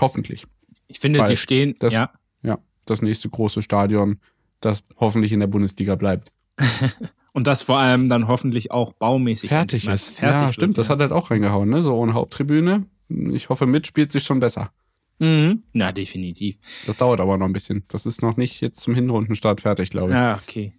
Hoffentlich. 0.00 0.46
Ich 0.86 1.00
finde, 1.00 1.18
Weil 1.20 1.28
sie 1.28 1.36
stehen, 1.36 1.74
das- 1.80 1.92
ja. 1.94 2.10
Ja, 2.42 2.58
das 2.84 3.00
nächste 3.02 3.28
große 3.30 3.62
Stadion, 3.62 4.20
das 4.60 4.84
hoffentlich 4.98 5.32
in 5.32 5.40
der 5.40 5.46
Bundesliga 5.46 5.94
bleibt. 5.96 6.30
Und 7.34 7.48
das 7.48 7.62
vor 7.62 7.78
allem 7.78 8.08
dann 8.08 8.28
hoffentlich 8.28 8.70
auch 8.70 8.92
baumäßig 8.92 9.50
Fertig 9.50 9.88
ist. 9.88 10.10
Fertig 10.10 10.40
ja, 10.40 10.46
wird, 10.46 10.54
stimmt, 10.54 10.78
das 10.78 10.88
hat 10.88 11.00
halt 11.00 11.10
auch 11.10 11.32
reingehauen, 11.32 11.68
ne? 11.68 11.82
So 11.82 11.94
ohne 11.94 12.14
Haupttribüne. 12.14 12.86
Ich 13.08 13.48
hoffe, 13.48 13.66
mit 13.66 13.88
spielt 13.88 14.12
sich 14.12 14.22
schon 14.22 14.38
besser. 14.38 14.72
Mhm. 15.18 15.64
Na, 15.72 15.90
definitiv. 15.90 16.56
Das 16.86 16.96
dauert 16.96 17.20
aber 17.20 17.36
noch 17.36 17.46
ein 17.46 17.52
bisschen. 17.52 17.84
Das 17.88 18.06
ist 18.06 18.22
noch 18.22 18.36
nicht 18.36 18.60
jetzt 18.60 18.80
zum 18.80 18.94
Hinrundenstart 18.94 19.62
fertig, 19.62 19.90
glaube 19.90 20.10
ich. 20.10 20.14
Ja, 20.14 20.40
okay. 20.40 20.74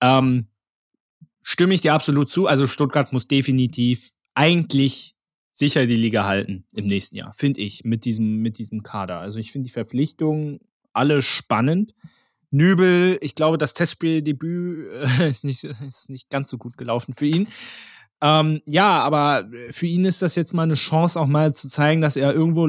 Ähm, 0.00 0.48
stimme 1.42 1.72
ich 1.72 1.82
dir 1.82 1.94
absolut 1.94 2.30
zu. 2.30 2.48
Also 2.48 2.66
Stuttgart 2.66 3.12
muss 3.12 3.28
definitiv 3.28 4.10
eigentlich 4.34 5.14
sicher 5.52 5.86
die 5.86 5.96
Liga 5.96 6.26
halten 6.26 6.64
im 6.74 6.88
nächsten 6.88 7.16
Jahr, 7.16 7.32
finde 7.32 7.60
ich, 7.60 7.84
mit 7.84 8.04
diesem, 8.04 8.42
mit 8.42 8.58
diesem 8.58 8.82
Kader. 8.82 9.20
Also 9.20 9.38
ich 9.38 9.52
finde 9.52 9.66
die 9.66 9.72
Verpflichtungen 9.72 10.58
alle 10.92 11.22
spannend. 11.22 11.94
Nübel, 12.50 13.18
ich 13.20 13.34
glaube, 13.34 13.58
das 13.58 13.74
Testspieldebüt 13.74 14.88
äh, 15.20 15.28
ist, 15.28 15.44
nicht, 15.44 15.64
ist 15.64 16.10
nicht 16.10 16.30
ganz 16.30 16.50
so 16.50 16.58
gut 16.58 16.76
gelaufen 16.76 17.14
für 17.14 17.26
ihn. 17.26 17.48
Ähm, 18.22 18.62
ja, 18.64 19.00
aber 19.00 19.48
für 19.70 19.86
ihn 19.86 20.04
ist 20.04 20.22
das 20.22 20.36
jetzt 20.36 20.54
mal 20.54 20.62
eine 20.62 20.74
Chance, 20.74 21.20
auch 21.20 21.26
mal 21.26 21.54
zu 21.54 21.68
zeigen, 21.68 22.00
dass 22.00 22.16
er 22.16 22.32
irgendwo, 22.32 22.68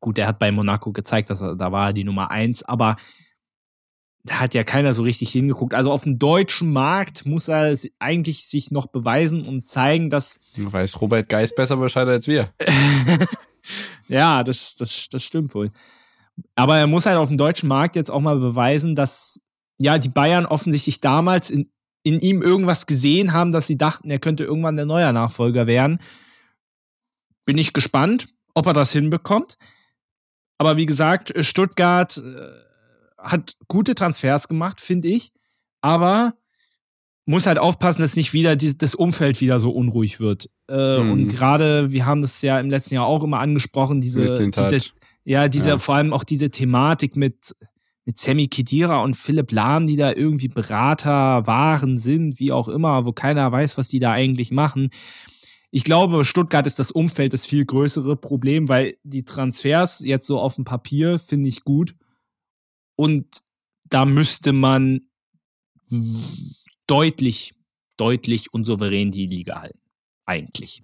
gut, 0.00 0.18
er 0.18 0.26
hat 0.26 0.38
bei 0.38 0.50
Monaco 0.50 0.92
gezeigt, 0.92 1.30
dass 1.30 1.40
er, 1.40 1.54
da 1.54 1.70
war 1.70 1.88
er 1.88 1.92
die 1.92 2.04
Nummer 2.04 2.30
eins, 2.30 2.62
aber 2.62 2.96
da 4.24 4.40
hat 4.40 4.54
ja 4.54 4.62
keiner 4.64 4.94
so 4.94 5.02
richtig 5.02 5.32
hingeguckt. 5.32 5.74
Also 5.74 5.90
auf 5.90 6.04
dem 6.04 6.18
deutschen 6.18 6.72
Markt 6.72 7.26
muss 7.26 7.48
er 7.48 7.76
eigentlich 7.98 8.46
sich 8.46 8.70
noch 8.70 8.86
beweisen 8.86 9.46
und 9.46 9.62
zeigen, 9.62 10.10
dass 10.10 10.40
Weiß 10.56 11.00
Robert 11.00 11.28
Geist 11.28 11.56
besser 11.56 11.76
Bescheid 11.76 12.06
als 12.06 12.28
wir. 12.28 12.52
ja, 14.08 14.44
das, 14.44 14.76
das, 14.76 15.08
das 15.10 15.24
stimmt 15.24 15.54
wohl. 15.54 15.72
Aber 16.54 16.78
er 16.78 16.86
muss 16.86 17.06
halt 17.06 17.16
auf 17.16 17.28
dem 17.28 17.38
deutschen 17.38 17.68
Markt 17.68 17.96
jetzt 17.96 18.10
auch 18.10 18.20
mal 18.20 18.38
beweisen, 18.38 18.94
dass 18.94 19.40
ja 19.78 19.98
die 19.98 20.08
Bayern 20.08 20.46
offensichtlich 20.46 21.00
damals 21.00 21.50
in, 21.50 21.70
in 22.02 22.20
ihm 22.20 22.42
irgendwas 22.42 22.86
gesehen 22.86 23.32
haben, 23.32 23.52
dass 23.52 23.66
sie 23.66 23.76
dachten, 23.78 24.10
er 24.10 24.18
könnte 24.18 24.44
irgendwann 24.44 24.76
der 24.76 24.86
neue 24.86 25.12
Nachfolger 25.12 25.66
werden. 25.66 25.98
Bin 27.44 27.58
ich 27.58 27.72
gespannt, 27.72 28.28
ob 28.54 28.66
er 28.66 28.72
das 28.72 28.92
hinbekommt. 28.92 29.58
Aber 30.58 30.76
wie 30.76 30.86
gesagt, 30.86 31.32
Stuttgart 31.44 32.16
äh, 32.18 32.48
hat 33.18 33.56
gute 33.68 33.94
Transfers 33.94 34.48
gemacht, 34.48 34.80
finde 34.80 35.08
ich. 35.08 35.32
Aber 35.80 36.34
muss 37.24 37.46
halt 37.46 37.58
aufpassen, 37.58 38.02
dass 38.02 38.16
nicht 38.16 38.32
wieder 38.32 38.56
die, 38.56 38.76
das 38.76 38.94
Umfeld 38.94 39.40
wieder 39.40 39.60
so 39.60 39.70
unruhig 39.70 40.20
wird. 40.20 40.48
Äh, 40.68 40.98
Mhm. 41.00 41.10
Und 41.12 41.28
gerade, 41.28 41.92
wir 41.92 42.06
haben 42.06 42.22
das 42.22 42.42
ja 42.42 42.58
im 42.60 42.70
letzten 42.70 42.94
Jahr 42.94 43.06
auch 43.06 43.22
immer 43.24 43.40
angesprochen, 43.40 44.00
diese, 44.00 44.20
diese. 44.50 44.92
Ja, 45.24 45.48
diese, 45.48 45.70
Ja. 45.70 45.78
vor 45.78 45.94
allem 45.96 46.12
auch 46.12 46.24
diese 46.24 46.50
Thematik 46.50 47.16
mit, 47.16 47.54
mit 48.04 48.18
Sammy 48.18 48.48
Kedira 48.48 49.02
und 49.02 49.16
Philipp 49.16 49.52
Lahm, 49.52 49.86
die 49.86 49.96
da 49.96 50.12
irgendwie 50.12 50.48
Berater 50.48 51.46
waren, 51.46 51.98
sind, 51.98 52.40
wie 52.40 52.52
auch 52.52 52.68
immer, 52.68 53.04
wo 53.04 53.12
keiner 53.12 53.50
weiß, 53.50 53.78
was 53.78 53.88
die 53.88 54.00
da 54.00 54.12
eigentlich 54.12 54.50
machen. 54.50 54.90
Ich 55.70 55.84
glaube, 55.84 56.24
Stuttgart 56.24 56.66
ist 56.66 56.78
das 56.78 56.90
Umfeld 56.90 57.32
das 57.32 57.46
viel 57.46 57.64
größere 57.64 58.16
Problem, 58.16 58.68
weil 58.68 58.98
die 59.04 59.24
Transfers 59.24 60.00
jetzt 60.00 60.26
so 60.26 60.38
auf 60.38 60.56
dem 60.56 60.64
Papier 60.64 61.18
finde 61.18 61.48
ich 61.48 61.64
gut. 61.64 61.94
Und 62.96 63.26
da 63.88 64.04
müsste 64.04 64.52
man 64.52 65.02
deutlich, 66.86 67.54
deutlich 67.96 68.52
und 68.52 68.64
souverän 68.64 69.10
die 69.12 69.26
Liga 69.26 69.60
halten. 69.62 69.78
Eigentlich. 70.26 70.82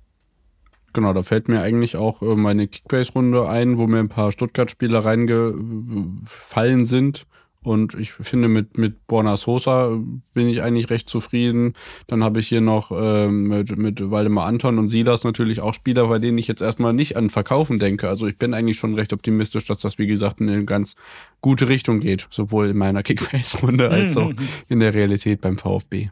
Genau, 0.99 1.13
da 1.13 1.23
fällt 1.23 1.47
mir 1.47 1.63
eigentlich 1.63 1.95
auch 1.95 2.23
äh, 2.23 2.35
meine 2.35 2.67
Kickbase-Runde 2.67 3.49
ein, 3.49 3.79
wo 3.79 3.87
mir 3.87 4.01
ein 4.01 4.09
paar 4.09 4.33
Stuttgart-Spieler 4.33 5.05
reingefallen 5.05 6.87
sind. 6.87 7.25
Und 7.63 7.95
ich 7.95 8.11
finde, 8.11 8.49
mit, 8.49 8.79
mit 8.79 9.07
Borna 9.07 9.37
Sosa 9.37 9.97
bin 10.35 10.49
ich 10.49 10.61
eigentlich 10.61 10.91
recht 10.91 11.09
zufrieden. 11.09 11.75
Dann 12.09 12.25
habe 12.25 12.41
ich 12.41 12.49
hier 12.49 12.61
noch 12.61 12.91
ähm, 12.91 13.45
mit, 13.45 13.79
mit 13.79 14.11
Waldemar 14.11 14.47
Anton 14.47 14.77
und 14.77 14.89
Silas 14.89 15.23
natürlich 15.23 15.61
auch 15.61 15.73
Spieler, 15.73 16.09
bei 16.09 16.19
denen 16.19 16.37
ich 16.37 16.49
jetzt 16.49 16.63
erstmal 16.63 16.93
nicht 16.93 17.17
an 17.17 17.31
Verkaufen 17.31 17.79
denke. 17.79 18.09
Also 18.09 18.27
ich 18.27 18.37
bin 18.37 18.53
eigentlich 18.53 18.77
schon 18.77 18.95
recht 18.95 19.13
optimistisch, 19.13 19.67
dass 19.67 19.79
das, 19.79 19.99
wie 19.99 20.09
gesagt, 20.09 20.41
in 20.41 20.49
eine 20.49 20.65
ganz 20.65 20.97
gute 21.41 21.69
Richtung 21.69 22.01
geht. 22.01 22.27
Sowohl 22.31 22.71
in 22.71 22.77
meiner 22.77 23.03
Kickbase-Runde 23.05 23.89
als 23.89 24.17
auch 24.17 24.33
in 24.69 24.81
der 24.81 24.95
Realität 24.95 25.43
beim 25.43 25.59
VfB. 25.59 26.09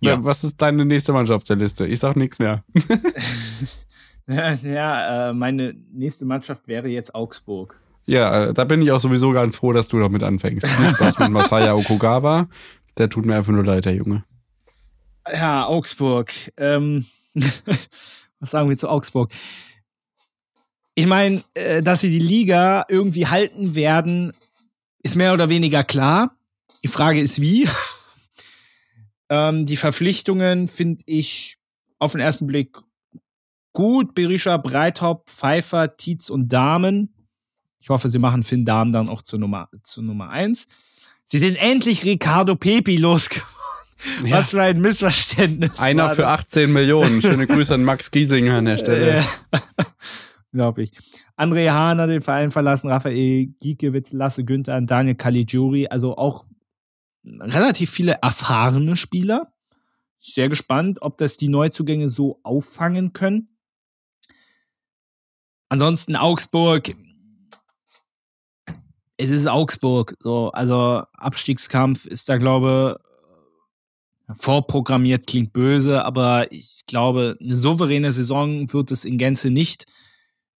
Ja. 0.00 0.24
Was 0.24 0.44
ist 0.44 0.60
deine 0.62 0.84
nächste 0.84 1.12
Mannschaft 1.12 1.48
der 1.48 1.56
Liste? 1.56 1.86
Ich 1.86 1.98
sag 1.98 2.16
nichts 2.16 2.38
mehr. 2.38 2.64
ja, 4.26 5.30
äh, 5.30 5.32
meine 5.32 5.74
nächste 5.92 6.24
Mannschaft 6.24 6.68
wäre 6.68 6.88
jetzt 6.88 7.14
Augsburg. 7.14 7.80
Ja, 8.06 8.44
äh, 8.44 8.54
da 8.54 8.64
bin 8.64 8.80
ich 8.80 8.90
auch 8.92 9.00
sowieso 9.00 9.32
ganz 9.32 9.56
froh, 9.56 9.72
dass 9.72 9.88
du 9.88 9.98
damit 9.98 10.22
anfängst. 10.22 10.66
Viel 10.66 10.86
Spaß 10.94 11.18
mit 11.18 11.30
Masaya 11.30 11.74
Okugawa. 11.74 12.48
Der 12.96 13.08
tut 13.08 13.26
mir 13.26 13.36
einfach 13.36 13.52
nur 13.52 13.64
leid, 13.64 13.84
der 13.84 13.94
Junge. 13.94 14.24
Ja, 15.30 15.66
Augsburg. 15.66 16.32
Ähm, 16.56 17.04
was 18.40 18.50
sagen 18.50 18.68
wir 18.68 18.78
zu 18.78 18.88
Augsburg? 18.88 19.30
Ich 20.94 21.06
meine, 21.06 21.42
äh, 21.54 21.82
dass 21.82 22.00
sie 22.00 22.10
die 22.10 22.18
Liga 22.18 22.86
irgendwie 22.88 23.26
halten 23.26 23.74
werden, 23.74 24.32
ist 25.02 25.16
mehr 25.16 25.32
oder 25.32 25.48
weniger 25.48 25.84
klar. 25.84 26.34
Die 26.82 26.88
Frage 26.88 27.20
ist, 27.20 27.40
wie. 27.40 27.68
Ähm, 29.30 29.66
die 29.66 29.76
Verpflichtungen 29.76 30.68
finde 30.68 31.02
ich 31.06 31.58
auf 31.98 32.12
den 32.12 32.20
ersten 32.20 32.46
Blick 32.46 32.78
gut. 33.72 34.14
Berisha, 34.14 34.56
Breithaupt, 34.56 35.30
Pfeiffer, 35.30 35.96
Tietz 35.96 36.30
und 36.30 36.52
Damen. 36.52 37.14
Ich 37.80 37.90
hoffe, 37.90 38.10
sie 38.10 38.18
machen 38.18 38.42
Finn 38.42 38.64
Dahmen 38.64 38.92
dann 38.92 39.08
auch 39.08 39.22
zur 39.22 39.38
Nummer, 39.38 39.68
zur 39.84 40.04
Nummer 40.04 40.30
eins. 40.30 40.66
Sie 41.24 41.38
sind 41.38 41.56
endlich 41.62 42.04
Ricardo 42.04 42.56
Pepi 42.56 42.96
losgeworden. 42.96 43.54
Ja. 44.24 44.36
Was 44.38 44.50
für 44.50 44.62
ein 44.62 44.80
Missverständnis. 44.80 45.78
Einer 45.80 46.10
für 46.10 46.28
18 46.28 46.72
Millionen. 46.72 47.20
Schöne 47.20 47.46
Grüße 47.46 47.74
an 47.74 47.84
Max 47.84 48.10
Giesinger 48.10 48.58
an 48.58 48.64
der 48.64 48.76
Stelle. 48.78 49.24
Unglaublich. 50.52 50.92
André 51.36 51.70
Hahn 51.70 52.00
hat 52.00 52.08
den 52.08 52.22
Verein 52.22 52.50
verlassen, 52.50 52.88
Raphael 52.88 53.46
Giekewitz, 53.60 54.12
Lasse 54.12 54.44
Günther 54.44 54.76
und 54.76 54.90
Daniel 54.90 55.16
Caligiuri. 55.16 55.88
Also 55.88 56.16
auch 56.16 56.44
relativ 57.24 57.90
viele 57.90 58.18
erfahrene 58.22 58.96
Spieler. 58.96 59.52
Sehr 60.20 60.48
gespannt, 60.48 61.02
ob 61.02 61.18
das 61.18 61.36
die 61.36 61.48
Neuzugänge 61.48 62.08
so 62.08 62.40
auffangen 62.42 63.12
können. 63.12 63.56
Ansonsten 65.68 66.16
Augsburg. 66.16 66.94
Es 69.16 69.30
ist 69.30 69.46
Augsburg. 69.46 70.16
So, 70.20 70.50
also 70.50 71.02
Abstiegskampf 71.12 72.06
ist 72.06 72.28
da, 72.28 72.36
glaube 72.38 73.00
vorprogrammiert, 74.32 75.26
klingt 75.26 75.52
böse, 75.52 76.04
aber 76.04 76.52
ich 76.52 76.82
glaube, 76.86 77.36
eine 77.40 77.56
souveräne 77.56 78.12
Saison 78.12 78.72
wird 78.72 78.90
es 78.90 79.04
in 79.04 79.18
Gänze 79.18 79.50
nicht. 79.50 79.86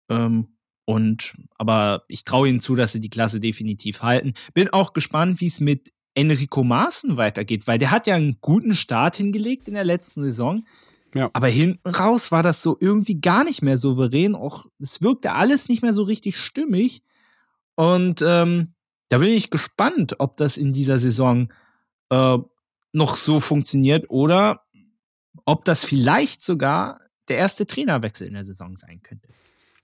Ähm, 0.08 0.56
und 0.86 1.34
aber 1.56 2.04
ich 2.08 2.24
traue 2.24 2.48
ihnen 2.48 2.60
zu, 2.60 2.74
dass 2.74 2.92
sie 2.92 3.00
die 3.00 3.10
Klasse 3.10 3.40
definitiv 3.40 4.02
halten. 4.02 4.32
Bin 4.54 4.70
auch 4.70 4.94
gespannt, 4.94 5.40
wie 5.40 5.46
es 5.46 5.60
mit 5.60 5.92
Enrico 6.18 6.64
Maaßen 6.64 7.16
weitergeht, 7.16 7.66
weil 7.66 7.78
der 7.78 7.92
hat 7.92 8.06
ja 8.08 8.16
einen 8.16 8.38
guten 8.40 8.74
Start 8.74 9.16
hingelegt 9.16 9.68
in 9.68 9.74
der 9.74 9.84
letzten 9.84 10.22
Saison. 10.22 10.66
Ja. 11.14 11.30
Aber 11.32 11.46
hinten 11.46 11.88
raus 11.88 12.32
war 12.32 12.42
das 12.42 12.62
so 12.62 12.76
irgendwie 12.80 13.20
gar 13.20 13.44
nicht 13.44 13.62
mehr 13.62 13.78
souverän. 13.78 14.34
Auch 14.34 14.66
es 14.78 15.00
wirkte 15.00 15.32
alles 15.32 15.68
nicht 15.68 15.82
mehr 15.82 15.94
so 15.94 16.02
richtig 16.02 16.36
stimmig. 16.36 17.02
Und 17.76 18.22
ähm, 18.26 18.74
da 19.08 19.18
bin 19.18 19.28
ich 19.28 19.50
gespannt, 19.50 20.16
ob 20.18 20.36
das 20.36 20.56
in 20.56 20.72
dieser 20.72 20.98
Saison 20.98 21.52
äh, 22.10 22.38
noch 22.92 23.16
so 23.16 23.38
funktioniert 23.38 24.10
oder 24.10 24.64
ob 25.44 25.64
das 25.64 25.84
vielleicht 25.84 26.42
sogar 26.42 27.00
der 27.28 27.38
erste 27.38 27.66
Trainerwechsel 27.66 28.26
in 28.26 28.34
der 28.34 28.44
Saison 28.44 28.76
sein 28.76 29.02
könnte. 29.02 29.28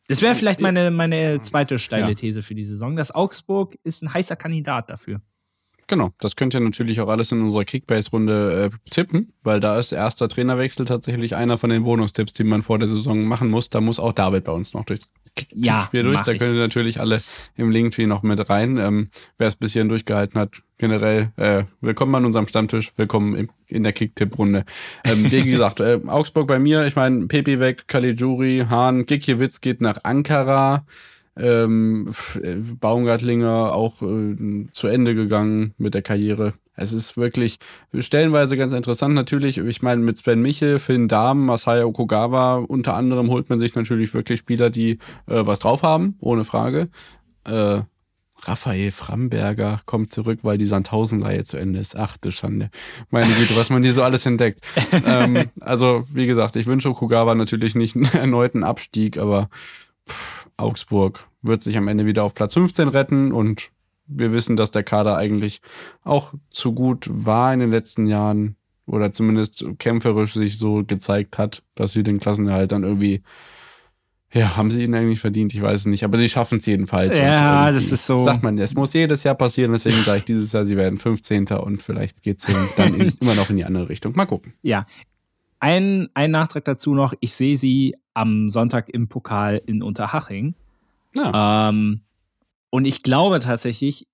Das 0.09 0.21
wäre 0.21 0.35
vielleicht 0.35 0.61
meine, 0.61 0.91
meine 0.91 1.41
zweite 1.43 1.79
steile 1.79 2.15
These 2.15 2.43
für 2.43 2.55
die 2.55 2.65
Saison. 2.65 2.97
dass 2.97 3.15
Augsburg 3.15 3.79
ist 3.85 4.03
ein 4.03 4.13
heißer 4.13 4.37
Kandidat 4.37 4.91
dafür. 4.91 5.23
Genau, 5.87 6.13
das 6.19 6.37
könnt 6.37 6.55
ihr 6.55 6.61
natürlich 6.61 7.01
auch 7.01 7.09
alles 7.09 7.31
in 7.33 7.43
unserer 7.43 7.65
Kickbase-Runde 7.65 8.71
äh, 8.73 8.91
tippen, 8.91 9.33
weil 9.43 9.61
da 9.61 9.79
ist 9.79 9.93
erster 9.93 10.29
Trainerwechsel 10.29 10.87
tatsächlich 10.87 11.37
einer 11.37 11.59
von 11.59 11.71
den 11.71 11.85
Bonustipps, 11.85 12.33
die 12.33 12.45
man 12.45 12.63
vor 12.63 12.79
der 12.79 12.89
Saison 12.89 13.25
machen 13.25 13.51
muss. 13.51 13.69
Da 13.71 13.81
muss 13.81 13.99
auch 13.99 14.13
David 14.13 14.45
bei 14.45 14.53
uns 14.53 14.73
noch 14.73 14.85
durchs 14.85 15.09
ja, 15.53 15.83
Spiel 15.85 16.05
durch. 16.05 16.21
Da 16.21 16.35
könnt 16.35 16.53
ihr 16.53 16.61
natürlich 16.61 17.01
alle 17.01 17.21
im 17.57 17.71
Linktree 17.71 18.07
noch 18.07 18.23
mit 18.23 18.49
rein. 18.49 18.79
Ähm, 18.79 19.09
Wer 19.37 19.49
es 19.49 19.57
bis 19.57 19.73
hierhin 19.73 19.89
durchgehalten 19.89 20.41
hat, 20.41 20.63
generell 20.79 21.33
äh, 21.37 21.65
willkommen 21.81 22.15
an 22.15 22.25
unserem 22.25 22.47
Stammtisch, 22.47 22.93
willkommen 22.97 23.35
im, 23.35 23.51
in 23.67 23.83
der 23.83 23.93
Kicktipp-Runde. 23.93 24.65
Ähm, 25.05 25.31
wie 25.31 25.43
gesagt, 25.51 25.81
äh, 25.81 26.01
Augsburg 26.07 26.47
bei 26.47 26.59
mir, 26.59 26.87
ich 26.87 26.97
meine, 26.97 27.27
Pepi 27.27 27.61
weg, 27.61 27.89
Caligiuri, 27.89 28.67
Hahn, 28.71 29.07
Gikiewicz 29.07 29.61
geht 29.61 29.81
nach 29.81 29.99
Ankara 30.05 30.87
ähm, 31.37 32.11
äh, 32.43 32.57
Baumgartlinger 32.81 33.73
auch 33.73 34.03
äh, 34.03 34.67
zu 34.73 34.87
Ende 34.87 35.15
gegangen 35.15 35.75
mit 35.79 35.95
der 35.95 36.03
Karriere. 36.03 36.55
Es 36.77 36.93
ist 36.93 37.17
wirklich 37.17 37.59
stellenweise 37.97 38.57
ganz 38.57 38.73
interessant 38.73 39.15
natürlich. 39.15 39.59
Ich 39.59 39.83
meine, 39.83 40.03
mit 40.03 40.19
Sven 40.19 40.43
Michel, 40.43 40.79
Finn 40.79 41.07
Dahm, 41.09 41.47
Masaya 41.47 41.85
Okugawa 41.85 42.57
unter 42.57 42.95
anderem 42.95 43.31
holt 43.31 43.49
man 43.49 43.59
sich 43.59 43.75
natürlich 43.75 44.13
wirklich 44.13 44.41
Spieler, 44.41 44.71
die 44.71 44.99
äh, 45.27 45.47
was 45.47 45.61
drauf 45.61 45.83
haben, 45.83 46.17
ohne 46.21 46.45
Frage. 46.45 46.89
Äh, 47.45 47.83
Raphael 48.47 48.91
Framberger 48.91 49.81
kommt 49.87 50.13
zurück, 50.13 50.41
weil 50.43 50.59
die 50.59 50.67
Sandhausen-Reihe 50.67 51.45
zu 51.45 51.57
Ende 51.57 51.79
ist. 51.79 51.97
Ach 51.97 52.17
du 52.19 52.31
Schande. 52.31 52.71
Meine 53.11 53.33
Güte, 53.33 53.57
was 53.57 53.71
man 53.71 53.83
hier 53.83 53.93
so 53.93 54.03
alles 54.03 54.27
entdeckt. 54.27 54.61
ähm, 55.07 55.51
also, 55.61 56.05
wie 56.13 56.27
gesagt, 56.27 56.57
ich 56.57 56.67
wünsche 56.67 56.91
Okugawa 56.91 57.35
natürlich 57.35 57.75
nicht 57.75 57.97
einen 57.97 58.05
erneuten 58.13 58.65
Abstieg, 58.65 59.17
aber 59.17 59.49
pff, 60.09 60.44
Augsburg 60.57 61.27
wird 61.43 61.63
sich 61.63 61.77
am 61.77 61.89
Ende 61.89 62.07
wieder 62.07 62.25
auf 62.25 62.35
Platz 62.35 62.55
15 62.55 62.89
retten 62.89 63.33
und 63.33 63.71
wir 64.07 64.33
wissen, 64.33 64.57
dass 64.57 64.71
der 64.71 64.83
Kader 64.83 65.17
eigentlich 65.17 65.61
auch 66.03 66.35
zu 66.51 66.73
gut 66.73 67.09
war 67.11 67.53
in 67.53 67.61
den 67.61 67.71
letzten 67.71 68.07
Jahren 68.07 68.57
oder 68.87 69.13
zumindest 69.13 69.65
kämpferisch 69.79 70.35
sich 70.35 70.59
so 70.59 70.85
gezeigt 70.85 71.39
hat, 71.39 71.63
dass 71.75 71.93
sie 71.93 72.03
den 72.03 72.21
Klassenerhalt 72.21 72.73
dann 72.73 72.83
irgendwie 72.83 73.23
ja, 74.35 74.57
haben 74.57 74.69
sie 74.69 74.83
ihn 74.83 74.95
eigentlich 74.97 75.21
verdient? 75.21 75.55
Ich 75.55 75.63
weiß 75.63 75.81
es 75.81 75.87
nicht, 75.87 76.03
aber 76.03 76.19
sie 76.19 76.29
schaffen 76.29 76.59
es 76.59 76.67
jedenfalls. 76.67 77.17
Ja, 77.21 77.71
das 77.71 77.93
ist 77.93 78.05
so. 78.05 78.19
Sagt 78.19 78.43
man, 78.43 78.59
es 78.59 78.75
muss 78.75 78.93
jedes 78.93 79.23
Jahr 79.23 79.37
passieren, 79.37 79.71
deswegen 79.71 80.03
sage 80.03 80.19
ich 80.19 80.25
dieses 80.25 80.51
Jahr, 80.51 80.65
sie 80.65 80.77
werden 80.77 80.99
15. 80.99 81.47
und 81.53 81.81
vielleicht 81.81 82.21
geht 82.21 82.41
es 82.41 82.53
dann 82.77 82.95
in, 82.95 83.11
immer 83.21 83.37
noch 83.37 83.49
in 83.49 83.59
die 83.59 83.65
andere 83.65 83.89
Richtung. 83.89 84.17
Mal 84.17 84.27
gucken. 84.27 84.55
Ja. 84.63 84.87
Ein, 85.65 86.11
ein 86.13 86.31
Nachtrag 86.31 86.67
dazu 86.67 86.95
noch, 86.95 87.15
ich 87.21 87.33
sehe 87.33 87.57
sie 87.57 87.97
am 88.13 88.51
Sonntag 88.51 88.91
im 88.91 89.09
Pokal 89.09 89.63
in 89.65 89.83
Unterhaching. 89.83 90.55
Ja. 91.15 91.71
Ähm, 91.71 92.03
und 92.69 92.85
ich 92.85 93.03
glaube 93.03 93.41
tatsächlich, 93.41 94.07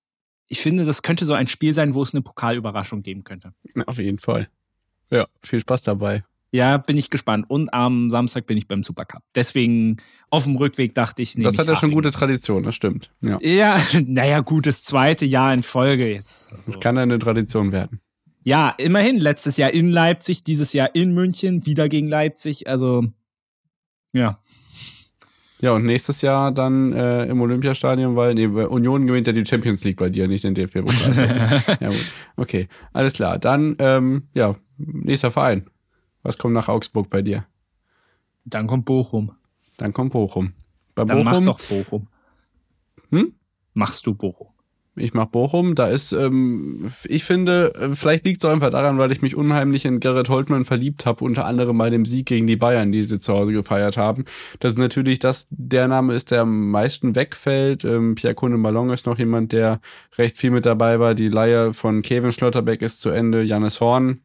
ich 0.47 0.61
finde, 0.61 0.85
das 0.85 1.01
könnte 1.01 1.25
so 1.25 1.33
ein 1.33 1.47
Spiel 1.47 1.73
sein, 1.73 1.93
wo 1.93 2.03
es 2.03 2.13
eine 2.13 2.21
Pokalüberraschung 2.21 3.03
geben 3.03 3.25
könnte. 3.25 3.53
Auf 3.85 3.97
jeden 3.97 4.17
Fall. 4.17 4.47
Ja, 5.09 5.27
viel 5.43 5.59
Spaß 5.59 5.83
dabei. 5.83 6.23
Ja, 6.53 6.77
bin 6.77 6.95
ich 6.95 7.09
gespannt. 7.09 7.47
Und 7.49 7.73
am 7.73 8.09
Samstag 8.09 8.45
bin 8.45 8.57
ich 8.57 8.69
beim 8.69 8.81
Supercup. 8.81 9.23
Deswegen 9.35 9.97
auf 10.29 10.45
dem 10.45 10.55
Rückweg 10.55 10.95
dachte 10.95 11.21
ich, 11.21 11.35
nee, 11.35 11.43
Das 11.43 11.57
hat 11.57 11.67
ja 11.67 11.75
schon 11.75 11.91
gute 11.91 12.11
Tradition, 12.11 12.63
das 12.63 12.75
stimmt. 12.75 13.11
Ja, 13.19 13.39
ja 13.41 13.77
naja, 14.05 14.39
gutes 14.39 14.85
zweite 14.85 15.25
Jahr 15.25 15.53
in 15.53 15.63
Folge 15.63 16.09
jetzt. 16.13 16.53
Also. 16.53 16.71
Das 16.71 16.79
kann 16.79 16.97
eine 16.97 17.19
Tradition 17.19 17.73
werden. 17.73 17.99
Ja, 18.43 18.73
immerhin. 18.77 19.19
Letztes 19.19 19.57
Jahr 19.57 19.71
in 19.71 19.89
Leipzig, 19.89 20.43
dieses 20.43 20.73
Jahr 20.73 20.93
in 20.93 21.13
München, 21.13 21.65
wieder 21.65 21.89
gegen 21.89 22.07
Leipzig. 22.07 22.67
Also, 22.67 23.05
ja. 24.13 24.39
Ja, 25.59 25.73
und 25.73 25.85
nächstes 25.85 26.21
Jahr 26.23 26.51
dann 26.51 26.91
äh, 26.91 27.25
im 27.25 27.39
Olympiastadion, 27.39 28.15
weil 28.15 28.33
nee, 28.33 28.47
Union 28.47 29.05
gewinnt 29.05 29.27
ja 29.27 29.33
die 29.33 29.45
Champions 29.45 29.83
League 29.83 29.97
bei 29.97 30.09
dir, 30.09 30.27
nicht 30.27 30.43
den 30.43 30.55
DFB-Pokal. 30.55 31.77
ja, 31.79 31.87
gut. 31.87 32.11
Okay, 32.35 32.67
alles 32.93 33.13
klar. 33.13 33.37
Dann, 33.37 33.75
ähm, 33.77 34.23
ja, 34.33 34.55
nächster 34.77 35.29
Verein. 35.29 35.69
Was 36.23 36.39
kommt 36.39 36.55
nach 36.55 36.67
Augsburg 36.67 37.11
bei 37.11 37.21
dir? 37.21 37.45
Dann 38.43 38.65
kommt 38.65 38.85
Bochum. 38.85 39.33
Dann 39.77 39.93
kommt 39.93 40.13
Bochum. 40.13 40.53
Bei 40.95 41.05
dann 41.05 41.23
Bochum, 41.23 41.45
mach 41.45 41.57
doch 41.57 41.59
Bochum. 41.67 42.07
Hm? 43.11 43.33
Machst 43.73 44.05
du 44.07 44.15
Bochum? 44.15 44.47
Ich 44.97 45.13
mach 45.13 45.27
Bochum. 45.27 45.75
Da 45.75 45.87
ist, 45.87 46.11
ähm, 46.11 46.91
ich 47.05 47.23
finde, 47.23 47.73
äh, 47.75 47.95
vielleicht 47.95 48.25
liegt 48.25 48.43
es 48.43 48.49
einfach 48.49 48.71
daran, 48.71 48.97
weil 48.97 49.11
ich 49.13 49.21
mich 49.21 49.37
unheimlich 49.37 49.85
in 49.85 50.01
Gerrit 50.01 50.27
Holtmann 50.27 50.65
verliebt 50.65 51.05
habe, 51.05 51.23
unter 51.23 51.45
anderem 51.45 51.77
bei 51.77 51.89
dem 51.89 52.05
Sieg 52.05 52.25
gegen 52.25 52.45
die 52.45 52.57
Bayern, 52.57 52.91
die 52.91 53.03
sie 53.03 53.19
zu 53.19 53.33
Hause 53.33 53.53
gefeiert 53.53 53.95
haben. 53.95 54.25
Das 54.59 54.73
ist 54.73 54.79
natürlich 54.79 55.19
das, 55.19 55.47
der 55.49 55.87
Name 55.87 56.13
ist, 56.13 56.31
der 56.31 56.41
am 56.41 56.71
meisten 56.71 57.15
wegfällt. 57.15 57.85
Ähm, 57.85 58.15
Pierre 58.15 58.35
Kunde 58.35 58.57
Malong 58.57 58.91
ist 58.91 59.05
noch 59.05 59.17
jemand, 59.17 59.53
der 59.53 59.79
recht 60.17 60.37
viel 60.37 60.51
mit 60.51 60.65
dabei 60.65 60.99
war. 60.99 61.15
Die 61.15 61.29
Leihe 61.29 61.73
von 61.73 62.01
Kevin 62.01 62.33
Schlotterbeck 62.33 62.81
ist 62.81 62.99
zu 62.99 63.11
Ende. 63.11 63.43
Janis 63.43 63.79
Horn 63.79 64.19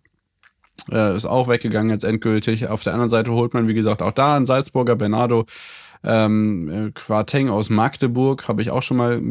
äh, 0.91 1.15
ist 1.15 1.27
auch 1.27 1.47
weggegangen 1.47 1.91
jetzt 1.91 2.05
endgültig. 2.05 2.67
Auf 2.67 2.83
der 2.83 2.93
anderen 2.93 3.11
Seite 3.11 3.31
holt 3.31 3.55
man, 3.55 3.69
wie 3.69 3.75
gesagt, 3.75 4.03
auch 4.03 4.13
da 4.13 4.35
einen 4.35 4.47
Salzburger 4.47 4.97
Bernardo. 4.97 5.47
Ähm, 6.03 6.69
äh, 6.69 6.91
Quarteng 6.91 7.51
aus 7.51 7.71
Magdeburg 7.71 8.49
habe 8.49 8.63
ich 8.63 8.71
auch 8.71 8.83
schon 8.83 8.97
mal 8.97 9.23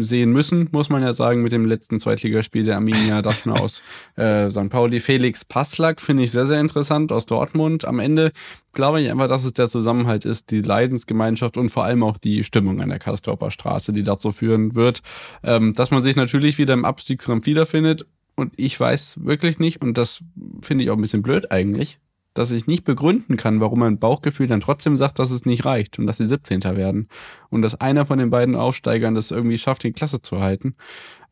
sehen 0.00 0.32
müssen, 0.32 0.68
muss 0.72 0.88
man 0.88 1.02
ja 1.02 1.12
sagen, 1.12 1.42
mit 1.42 1.52
dem 1.52 1.66
letzten 1.66 2.00
Zweitligaspiel 2.00 2.64
der 2.64 2.76
Arminia 2.76 3.22
Daphne 3.22 3.60
aus 3.60 3.82
äh, 4.16 4.50
St. 4.50 4.70
Pauli. 4.70 5.00
Felix 5.00 5.44
Passlack 5.44 6.00
finde 6.00 6.22
ich 6.22 6.30
sehr, 6.30 6.46
sehr 6.46 6.60
interessant 6.60 7.12
aus 7.12 7.26
Dortmund. 7.26 7.84
Am 7.84 7.98
Ende 7.98 8.32
glaube 8.72 9.02
ich 9.02 9.10
einfach, 9.10 9.28
dass 9.28 9.44
es 9.44 9.52
der 9.52 9.68
Zusammenhalt 9.68 10.24
ist, 10.24 10.50
die 10.50 10.62
Leidensgemeinschaft 10.62 11.56
und 11.56 11.68
vor 11.68 11.84
allem 11.84 12.02
auch 12.02 12.16
die 12.16 12.44
Stimmung 12.44 12.80
an 12.80 12.88
der 12.88 12.98
Kastorper 12.98 13.50
Straße, 13.50 13.92
die 13.92 14.02
dazu 14.02 14.32
führen 14.32 14.74
wird, 14.74 15.02
ähm, 15.42 15.72
dass 15.74 15.90
man 15.90 16.02
sich 16.02 16.16
natürlich 16.16 16.58
wieder 16.58 16.74
im 16.74 16.84
Abstiegskampf 16.84 17.46
wiederfindet. 17.46 18.06
Und 18.34 18.52
ich 18.56 18.78
weiß 18.78 19.24
wirklich 19.24 19.58
nicht, 19.58 19.82
und 19.82 19.98
das 19.98 20.22
finde 20.62 20.84
ich 20.84 20.90
auch 20.90 20.96
ein 20.96 21.02
bisschen 21.02 21.22
blöd 21.22 21.52
eigentlich, 21.52 21.98
dass 22.34 22.50
ich 22.50 22.66
nicht 22.66 22.84
begründen 22.84 23.36
kann, 23.36 23.60
warum 23.60 23.80
mein 23.80 23.98
Bauchgefühl 23.98 24.46
dann 24.46 24.60
trotzdem 24.60 24.96
sagt, 24.96 25.18
dass 25.18 25.30
es 25.30 25.44
nicht 25.44 25.64
reicht 25.64 25.98
und 25.98 26.06
dass 26.06 26.18
sie 26.18 26.26
17. 26.26 26.62
werden. 26.62 27.08
Und 27.50 27.62
dass 27.62 27.80
einer 27.80 28.06
von 28.06 28.18
den 28.18 28.30
beiden 28.30 28.56
Aufsteigern 28.56 29.14
das 29.14 29.30
irgendwie 29.30 29.58
schafft, 29.58 29.84
die 29.84 29.92
Klasse 29.92 30.22
zu 30.22 30.40
halten. 30.40 30.74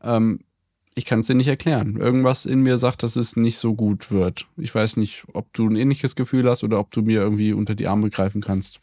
Ähm, 0.03 0.41
ich 0.93 1.05
kann 1.05 1.21
es 1.21 1.27
dir 1.27 1.35
nicht 1.35 1.47
erklären. 1.47 1.97
Irgendwas 1.97 2.45
in 2.45 2.61
mir 2.61 2.77
sagt, 2.77 3.03
dass 3.03 3.15
es 3.15 3.35
nicht 3.35 3.57
so 3.57 3.75
gut 3.75 4.11
wird. 4.11 4.47
Ich 4.57 4.75
weiß 4.75 4.97
nicht, 4.97 5.25
ob 5.33 5.51
du 5.53 5.67
ein 5.67 5.75
ähnliches 5.75 6.15
Gefühl 6.15 6.49
hast 6.49 6.63
oder 6.63 6.79
ob 6.79 6.91
du 6.91 7.01
mir 7.01 7.21
irgendwie 7.21 7.53
unter 7.53 7.75
die 7.75 7.87
Arme 7.87 8.09
greifen 8.09 8.41
kannst. 8.41 8.81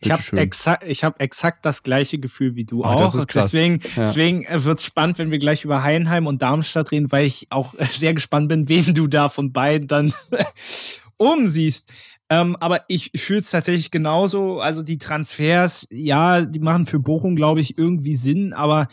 Ich 0.00 0.10
habe 0.10 0.22
exakt, 0.38 0.84
ich 0.86 1.04
hab 1.04 1.20
exakt 1.22 1.64
das 1.64 1.82
gleiche 1.82 2.18
Gefühl 2.18 2.54
wie 2.54 2.64
du 2.64 2.82
oh, 2.82 2.84
auch. 2.84 3.26
Deswegen, 3.26 3.80
ja. 3.96 4.04
deswegen 4.04 4.46
wird 4.48 4.78
es 4.78 4.84
spannend, 4.84 5.18
wenn 5.18 5.30
wir 5.30 5.38
gleich 5.38 5.64
über 5.64 5.82
Heidenheim 5.82 6.26
und 6.26 6.42
Darmstadt 6.42 6.92
reden, 6.92 7.10
weil 7.12 7.26
ich 7.26 7.46
auch 7.50 7.74
sehr 7.78 8.14
gespannt 8.14 8.48
bin, 8.48 8.68
wen 8.68 8.92
du 8.94 9.06
da 9.06 9.28
von 9.28 9.52
beiden 9.52 9.88
dann 9.88 10.12
umsiehst. 11.16 11.92
Ähm, 12.28 12.56
aber 12.58 12.84
ich 12.88 13.12
fühle 13.14 13.40
es 13.40 13.50
tatsächlich 13.50 13.90
genauso. 13.90 14.60
Also 14.60 14.82
die 14.82 14.98
Transfers, 14.98 15.86
ja, 15.90 16.42
die 16.42 16.58
machen 16.58 16.86
für 16.86 16.98
Bochum, 16.98 17.36
glaube 17.36 17.60
ich, 17.60 17.78
irgendwie 17.78 18.14
Sinn, 18.14 18.52
aber 18.52 18.88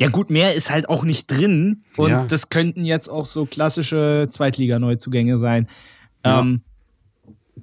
ja 0.00 0.08
gut, 0.08 0.30
mehr 0.30 0.54
ist 0.54 0.70
halt 0.70 0.88
auch 0.88 1.04
nicht 1.04 1.30
drin. 1.30 1.84
Und 1.96 2.10
ja. 2.10 2.24
das 2.24 2.48
könnten 2.48 2.84
jetzt 2.84 3.08
auch 3.08 3.26
so 3.26 3.46
klassische 3.46 4.26
Zweitliga-Neuzugänge 4.30 5.38
sein. 5.38 5.68
Ja. 6.24 6.40
Ähm, 6.40 6.62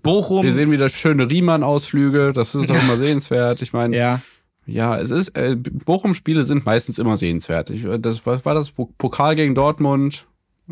Bochum. 0.02 0.46
Wir 0.46 0.54
sehen 0.54 0.72
wieder 0.72 0.88
schöne 0.88 1.30
Riemann-Ausflüge, 1.30 2.32
das 2.32 2.56
ist 2.56 2.70
doch 2.70 2.82
immer 2.82 2.98
sehenswert. 2.98 3.62
Ich 3.62 3.74
meine, 3.74 3.98
ja. 3.98 4.22
Ja, 4.66 5.00
es 5.00 5.10
ist, 5.10 5.30
äh, 5.30 5.56
Bochum-Spiele 5.58 6.44
sind 6.44 6.66
meistens 6.66 7.00
immer 7.00 7.18
sehenswert. 7.18 7.72
Ich, 7.72 7.86
das 8.00 8.26
war, 8.26 8.46
war 8.46 8.54
das 8.54 8.72
Pokal 8.72 9.36
gegen 9.36 9.56
Dortmund, 9.56 10.28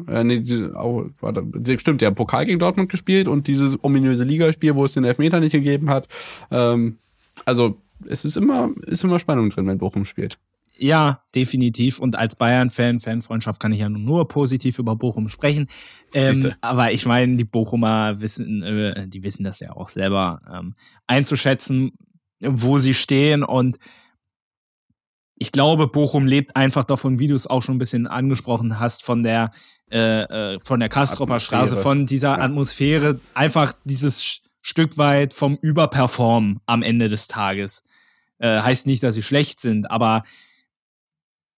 äh, 0.07 0.23
nee, 0.23 0.43
oh, 0.75 1.05
warte, 1.19 1.45
stimmt, 1.79 2.01
der 2.01 2.11
Pokal 2.11 2.45
gegen 2.45 2.59
Dortmund 2.59 2.89
gespielt 2.89 3.27
und 3.27 3.47
dieses 3.47 3.83
ominöse 3.83 4.23
Ligaspiel, 4.23 4.75
wo 4.75 4.85
es 4.85 4.93
den 4.93 5.03
Elfmeter 5.03 5.39
nicht 5.39 5.51
gegeben 5.51 5.89
hat. 5.89 6.07
Ähm, 6.51 6.97
also 7.45 7.77
es 8.05 8.25
ist 8.25 8.37
immer, 8.37 8.69
ist 8.85 9.03
immer 9.03 9.19
Spannung 9.19 9.49
drin, 9.49 9.67
wenn 9.67 9.77
Bochum 9.77 10.05
spielt. 10.05 10.37
Ja, 10.79 11.23
definitiv. 11.33 11.99
Und 11.99 12.17
als 12.17 12.35
Bayern-Fan, 12.35 12.99
Fanfreundschaft 12.99 13.59
kann 13.59 13.71
ich 13.71 13.79
ja 13.79 13.89
nur 13.89 14.27
positiv 14.27 14.77
über 14.79 14.95
Bochum 14.95 15.27
sprechen. 15.29 15.67
Ähm, 16.13 16.53
aber 16.61 16.91
ich 16.91 17.05
meine, 17.05 17.35
die 17.35 17.45
Bochumer 17.45 18.21
wissen, 18.21 18.61
äh, 18.61 19.07
die 19.07 19.23
wissen 19.23 19.43
das 19.43 19.59
ja 19.59 19.71
auch 19.71 19.89
selber 19.89 20.41
ähm, 20.53 20.75
einzuschätzen, 21.07 21.93
wo 22.39 22.77
sie 22.77 22.93
stehen. 22.93 23.43
Und 23.43 23.79
ich 25.39 25.51
glaube, 25.51 25.87
Bochum 25.87 26.25
lebt 26.25 26.55
einfach 26.55 26.83
davon, 26.83 27.19
wie 27.19 27.27
du 27.27 27.35
es 27.35 27.47
auch 27.47 27.61
schon 27.61 27.75
ein 27.75 27.79
bisschen 27.79 28.07
angesprochen 28.07 28.79
hast, 28.79 29.03
von 29.03 29.23
der 29.23 29.51
äh, 29.89 30.55
äh, 30.55 30.59
von 30.59 30.81
der 30.81 30.89
Kastropper 30.89 31.39
Straße, 31.39 31.77
von 31.77 32.05
dieser 32.05 32.37
ja. 32.37 32.39
Atmosphäre, 32.39 33.21
einfach 33.33 33.73
dieses 33.85 34.41
Stück 34.61 34.97
weit 34.97 35.33
vom 35.33 35.57
Überperformen 35.61 36.59
am 36.65 36.83
Ende 36.83 37.07
des 37.07 37.27
Tages. 37.27 37.83
Äh, 38.39 38.59
heißt 38.59 38.85
nicht, 38.85 39.01
dass 39.01 39.15
sie 39.15 39.23
schlecht 39.23 39.61
sind, 39.61 39.89
aber 39.89 40.23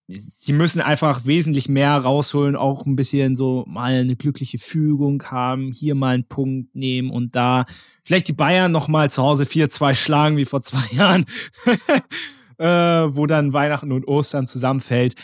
sie 0.07 0.53
müssen 0.53 0.81
einfach 0.81 1.25
wesentlich 1.25 1.69
mehr 1.69 1.95
rausholen, 1.95 2.55
auch 2.55 2.85
ein 2.85 2.95
bisschen 2.95 3.35
so 3.35 3.63
mal 3.67 3.93
eine 3.93 4.15
glückliche 4.15 4.59
Fügung 4.59 5.23
haben, 5.23 5.71
hier 5.71 5.95
mal 5.95 6.13
einen 6.13 6.27
Punkt 6.27 6.75
nehmen 6.75 7.09
und 7.09 7.35
da 7.35 7.65
vielleicht 8.05 8.27
die 8.27 8.33
Bayern 8.33 8.71
noch 8.71 8.87
mal 8.87 9.09
zu 9.09 9.23
Hause 9.23 9.45
4-2 9.45 9.95
schlagen 9.95 10.37
wie 10.37 10.45
vor 10.45 10.61
zwei 10.61 10.85
Jahren, 10.95 11.25
äh, 12.59 12.65
wo 12.65 13.25
dann 13.25 13.53
Weihnachten 13.53 13.91
und 13.91 14.07
Ostern 14.07 14.45
zusammenfällt. 14.45 15.15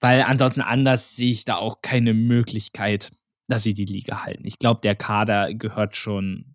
Weil 0.00 0.22
ansonsten 0.22 0.60
anders 0.60 1.16
sehe 1.16 1.30
ich 1.30 1.44
da 1.44 1.56
auch 1.56 1.80
keine 1.80 2.12
Möglichkeit, 2.12 3.10
dass 3.48 3.62
sie 3.62 3.74
die 3.74 3.86
Liga 3.86 4.22
halten. 4.24 4.46
Ich 4.46 4.58
glaube, 4.58 4.80
der 4.82 4.96
Kader 4.96 5.54
gehört 5.54 5.96
schon 5.96 6.54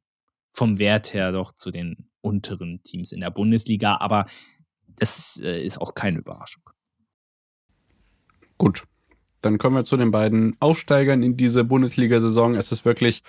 vom 0.52 0.78
Wert 0.78 1.14
her 1.14 1.32
doch 1.32 1.54
zu 1.54 1.72
den 1.72 2.10
unteren 2.22 2.84
Teams 2.84 3.12
in 3.12 3.22
der 3.22 3.32
Bundesliga, 3.32 3.98
aber 4.00 4.26
das 4.88 5.42
äh, 5.44 5.64
ist 5.64 5.80
auch 5.80 5.94
keine 5.94 6.20
Überraschung. 6.20 6.64
Gut, 8.58 8.84
dann 9.42 9.58
kommen 9.58 9.78
wir 9.78 9.86
zu 9.86 9.96
den 9.96 10.12
beiden 10.12 10.58
Aufsteigern 10.60 11.24
in 11.24 11.38
diese 11.38 11.64
Bundesliga-Saison. 11.64 12.56
Es 12.56 12.74
ist 12.74 12.84
wirklich 12.84 13.24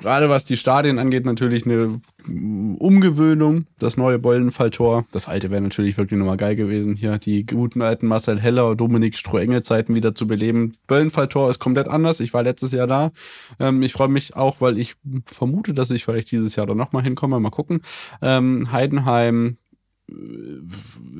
gerade 0.00 0.28
was 0.28 0.44
die 0.44 0.56
Stadien 0.56 0.98
angeht, 0.98 1.24
natürlich 1.26 1.66
eine 1.66 2.00
Umgewöhnung. 2.26 3.66
Das 3.78 3.96
neue 3.96 4.18
Bollenfalltor. 4.18 5.04
Das 5.10 5.28
alte 5.28 5.50
wäre 5.50 5.60
natürlich 5.60 5.96
wirklich 5.98 6.18
nochmal 6.18 6.36
geil 6.36 6.56
gewesen, 6.56 6.94
hier 6.94 7.18
die 7.18 7.44
guten 7.44 7.82
alten 7.82 8.06
Marcel 8.06 8.40
Heller 8.40 8.68
und 8.68 8.80
Dominik 8.80 9.16
Strohengel-Zeiten 9.16 9.94
wieder 9.94 10.14
zu 10.14 10.26
beleben. 10.26 10.74
Böllenfalltor 10.86 11.50
ist 11.50 11.58
komplett 11.58 11.88
anders. 11.88 12.20
Ich 12.20 12.32
war 12.32 12.42
letztes 12.42 12.72
Jahr 12.72 12.86
da. 12.86 13.12
Ähm, 13.58 13.82
ich 13.82 13.92
freue 13.92 14.08
mich 14.08 14.36
auch, 14.36 14.60
weil 14.60 14.78
ich 14.78 14.94
vermute, 15.26 15.74
dass 15.74 15.90
ich 15.90 16.04
vielleicht 16.04 16.30
dieses 16.30 16.56
Jahr 16.56 16.66
da 16.66 16.74
nochmal 16.74 17.02
hinkomme. 17.02 17.40
Mal 17.40 17.50
gucken. 17.50 17.82
Ähm, 18.20 18.70
Heidenheim, 18.72 19.58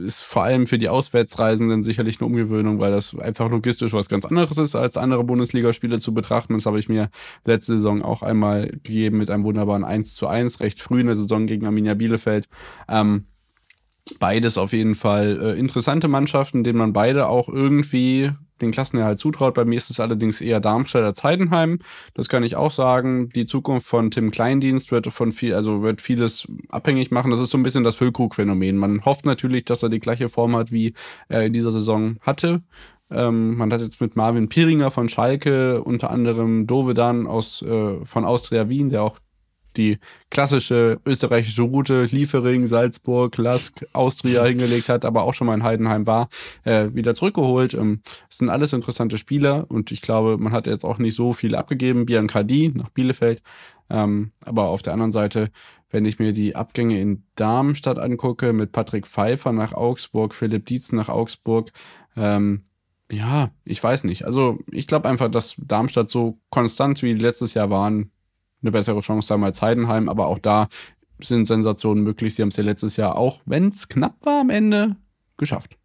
ist 0.05 0.23
vor 0.23 0.43
allem 0.43 0.67
für 0.67 0.79
die 0.79 0.89
Auswärtsreisenden 0.89 1.83
sicherlich 1.83 2.21
eine 2.21 2.27
Umgewöhnung, 2.27 2.79
weil 2.79 2.91
das 2.91 3.17
einfach 3.17 3.51
logistisch 3.51 3.93
was 3.93 4.09
ganz 4.09 4.25
anderes 4.25 4.59
ist, 4.59 4.75
als 4.75 4.97
andere 4.97 5.25
Bundesligaspiele 5.25 5.99
zu 5.99 6.13
betrachten. 6.13 6.55
Das 6.55 6.67
habe 6.67 6.79
ich 6.79 6.89
mir 6.89 7.11
letzte 7.45 7.77
Saison 7.77 8.03
auch 8.03 8.23
einmal 8.23 8.69
gegeben 8.69 9.19
mit 9.19 9.31
einem 9.31 9.45
wunderbaren 9.45 9.85
1 9.85 10.15
zu 10.15 10.27
1, 10.27 10.61
recht 10.61 10.81
früh 10.81 11.01
in 11.01 11.07
der 11.07 11.17
Saison 11.17 11.47
gegen 11.47 11.67
Arminia 11.67 11.95
Bielefeld. 11.95 12.49
Ähm, 12.89 13.27
beides 14.19 14.59
auf 14.59 14.73
jeden 14.73 14.95
Fall 14.95 15.39
äh, 15.41 15.59
interessante 15.59 16.09
Mannschaften, 16.09 16.65
denen 16.65 16.79
man 16.79 16.93
beide 16.93 17.29
auch 17.29 17.49
irgendwie 17.49 18.33
den 18.62 18.72
Klassenerhalt 18.72 19.18
zutraut. 19.18 19.55
Bei 19.55 19.64
mir 19.64 19.76
ist 19.76 19.90
es 19.90 20.01
allerdings 20.01 20.40
eher 20.40 20.60
Darmstadt 20.60 21.05
als 21.05 21.22
Heidenheim. 21.22 21.80
Das 22.14 22.28
kann 22.28 22.44
ich 22.44 22.56
auch 22.56 22.70
sagen. 22.70 23.28
Die 23.30 23.44
Zukunft 23.44 23.86
von 23.86 24.10
Tim 24.10 24.30
Kleindienst 24.30 24.90
wird 24.93 25.06
von 25.09 25.32
viel, 25.32 25.55
also 25.55 25.82
wird 25.82 26.01
vieles 26.01 26.48
abhängig 26.68 27.10
machen. 27.10 27.30
Das 27.30 27.40
ist 27.40 27.51
so 27.51 27.59
ein 27.59 27.62
bisschen 27.62 27.84
das 27.84 27.97
Füllkrug-Phänomen. 27.97 28.76
Man 28.76 29.05
hofft 29.05 29.26
natürlich, 29.26 29.64
dass 29.64 29.82
er 29.82 29.89
die 29.89 30.01
gleiche 30.01 30.28
Form 30.28 30.56
hat, 30.56 30.72
wie 30.72 30.94
er 31.28 31.44
in 31.44 31.52
dieser 31.52 31.72
Saison 31.72 32.16
hatte. 32.20 32.62
Ähm, 33.10 33.56
man 33.56 33.72
hat 33.72 33.82
jetzt 33.82 34.01
mit 34.01 34.16
Marvin 34.16 34.48
Piringer 34.48 34.90
von 34.90 35.09
Schalke, 35.09 35.82
unter 35.82 36.10
anderem 36.10 36.66
Dovedan 36.66 37.26
aus, 37.26 37.62
äh, 37.62 38.05
von 38.05 38.24
Austria 38.24 38.68
Wien, 38.68 38.89
der 38.89 39.02
auch 39.02 39.18
die 39.77 39.99
klassische 40.31 41.01
österreichische 41.05 41.62
Route 41.62 42.05
Liefering, 42.05 42.66
Salzburg, 42.66 43.36
Lask, 43.39 43.85
Austria 43.93 44.44
hingelegt 44.47 44.89
hat, 44.89 45.05
aber 45.05 45.23
auch 45.23 45.35
schon 45.35 45.47
mal 45.47 45.55
in 45.55 45.62
Heidenheim 45.62 46.07
war, 46.07 46.28
äh, 46.65 46.89
wieder 46.93 47.15
zurückgeholt. 47.15 47.74
Ähm, 47.74 48.01
es 48.31 48.39
sind 48.39 48.51
alles 48.51 48.73
interessante 48.73 49.19
Spieler 49.19 49.66
und 49.69 49.90
ich 49.93 50.03
glaube, 50.03 50.39
man 50.39 50.53
hat 50.53 50.66
jetzt 50.66 50.85
auch 50.85 50.99
nicht 50.99 51.15
so 51.15 51.32
viel 51.32 51.55
abgegeben. 51.55 52.07
Biancadi 52.07 52.73
nach 52.74 52.89
Bielefeld. 52.90 53.43
Ähm, 53.90 54.32
aber 54.40 54.69
auf 54.69 54.82
der 54.82 54.93
anderen 54.93 55.12
Seite, 55.12 55.51
wenn 55.90 56.05
ich 56.05 56.19
mir 56.19 56.32
die 56.32 56.57
Abgänge 56.57 57.01
in 57.01 57.24
Darmstadt 57.36 57.99
angucke, 57.99 58.53
mit 58.53 58.73
Patrick 58.73 59.07
Pfeiffer 59.07 59.53
nach 59.53 59.73
Augsburg, 59.73 60.35
Philipp 60.35 60.66
Dietz 60.66 60.93
nach 60.93 61.09
Augsburg, 61.09 61.73
ähm, 62.16 62.65
ja, 63.11 63.51
ich 63.65 63.82
weiß 63.82 64.05
nicht. 64.05 64.24
Also 64.24 64.59
ich 64.70 64.86
glaube 64.86 65.09
einfach, 65.09 65.31
dass 65.31 65.57
Darmstadt 65.59 66.11
so 66.11 66.39
konstant 66.49 67.03
wie 67.03 67.12
letztes 67.12 67.53
Jahr 67.53 67.69
waren, 67.69 68.11
eine 68.62 68.72
bessere 68.72 69.01
Chance 69.01 69.32
haben 69.32 69.44
als 69.44 69.60
Heidenheim, 69.62 70.09
aber 70.09 70.26
auch 70.26 70.39
da 70.39 70.68
sind 71.20 71.47
Sensationen 71.47 72.02
möglich. 72.02 72.34
Sie 72.34 72.43
haben 72.43 72.48
es 72.48 72.56
ja 72.56 72.64
letztes 72.64 72.97
Jahr 72.97 73.16
auch, 73.16 73.43
wenn 73.44 73.68
es 73.68 73.89
knapp 73.89 74.16
war 74.24 74.40
am 74.40 74.51
Ende, 74.51 74.97
geschafft. 75.36 75.76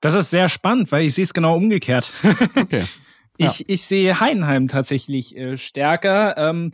Das 0.00 0.14
ist 0.14 0.30
sehr 0.30 0.48
spannend, 0.48 0.90
weil 0.90 1.06
ich 1.06 1.14
sehe 1.14 1.24
es 1.24 1.34
genau 1.34 1.56
umgekehrt. 1.56 2.12
Okay. 2.56 2.84
Ja. 3.38 3.48
Ich, 3.48 3.68
ich 3.70 3.82
sehe 3.82 4.20
Heidenheim 4.20 4.68
tatsächlich 4.68 5.34
äh, 5.36 5.56
stärker. 5.56 6.36
Ähm, 6.36 6.72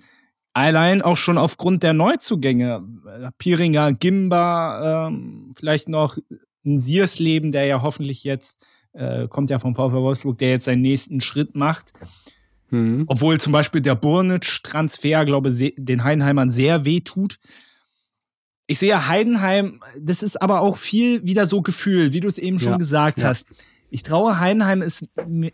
allein 0.53 1.03
auch 1.03 1.17
schon 1.17 1.39
aufgrund 1.39 1.85
der 1.85 1.93
Neuzugänge. 1.93 2.83
Piringer, 3.39 3.93
Gimba, 3.93 5.07
ähm, 5.07 5.55
vielleicht 5.57 5.89
noch 5.89 6.19
ein 6.67 6.79
Siersleben, 6.79 7.53
der 7.53 7.67
ja 7.67 7.81
hoffentlich 7.81 8.25
jetzt, 8.25 8.67
äh, 8.93 9.29
kommt 9.29 9.51
ja 9.51 9.61
vom 9.61 9.77
VfL 9.77 10.03
Wolfsburg, 10.03 10.39
der 10.39 10.51
jetzt 10.51 10.65
seinen 10.65 10.83
nächsten 10.83 11.21
Schritt 11.21 11.55
macht. 11.55 11.93
Mhm. 12.71 13.05
Obwohl 13.07 13.39
zum 13.41 13.53
Beispiel 13.53 13.81
der 13.81 13.95
Burnic-Transfer, 13.95 15.25
glaube 15.25 15.51
ich, 15.51 15.75
den 15.77 16.05
Heidenheimern 16.05 16.51
sehr 16.51 16.85
weh 16.85 17.01
tut. 17.01 17.39
Ich 18.67 18.79
sehe 18.79 19.09
Heidenheim, 19.09 19.81
das 19.99 20.23
ist 20.23 20.41
aber 20.43 20.61
auch 20.61 20.77
viel 20.77 21.25
wieder 21.25 21.47
so 21.47 21.63
Gefühl, 21.63 22.13
wie 22.13 22.21
du 22.21 22.29
es 22.29 22.37
eben 22.37 22.59
schon 22.59 22.73
ja, 22.73 22.79
gesagt 22.79 23.21
ja. 23.21 23.29
hast. 23.29 23.47
Ich 23.91 24.03
traue 24.03 24.39
Heidenheim 24.39 24.83
es 24.83 25.09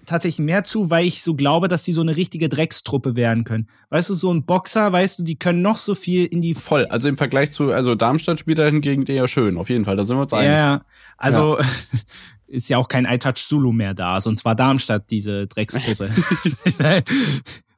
tatsächlich 0.06 0.44
mehr 0.44 0.64
zu, 0.64 0.90
weil 0.90 1.06
ich 1.06 1.22
so 1.22 1.34
glaube, 1.34 1.68
dass 1.68 1.84
die 1.84 1.92
so 1.92 2.00
eine 2.00 2.16
richtige 2.16 2.48
Dreckstruppe 2.48 3.14
werden 3.14 3.44
können. 3.44 3.68
Weißt 3.90 4.10
du, 4.10 4.14
so 4.14 4.34
ein 4.34 4.44
Boxer, 4.44 4.90
weißt 4.90 5.20
du, 5.20 5.22
die 5.22 5.36
können 5.36 5.62
noch 5.62 5.76
so 5.76 5.94
viel 5.94 6.24
in 6.24 6.42
die. 6.42 6.54
Voll. 6.54 6.86
Also 6.86 7.08
im 7.08 7.16
Vergleich 7.16 7.52
zu, 7.52 7.70
also 7.70 7.94
Darmstadt 7.94 8.40
spielt 8.40 8.58
da 8.58 8.66
hingegen 8.66 9.06
eher 9.06 9.28
schön, 9.28 9.56
auf 9.56 9.70
jeden 9.70 9.84
Fall. 9.84 9.96
Da 9.96 10.04
sind 10.04 10.16
wir 10.16 10.22
uns 10.22 10.32
einig. 10.32 10.48
Ja, 10.48 10.82
also 11.16 11.58
ja. 11.58 11.64
ist 12.46 12.68
ja 12.68 12.78
auch 12.78 12.88
kein 12.88 13.04
iTouch 13.04 13.44
Zulu 13.46 13.72
mehr 13.72 13.94
da, 13.94 14.20
sonst 14.20 14.44
war 14.44 14.54
Darmstadt 14.54 15.10
diese 15.10 15.46
Dreckstruppe. 15.46 16.10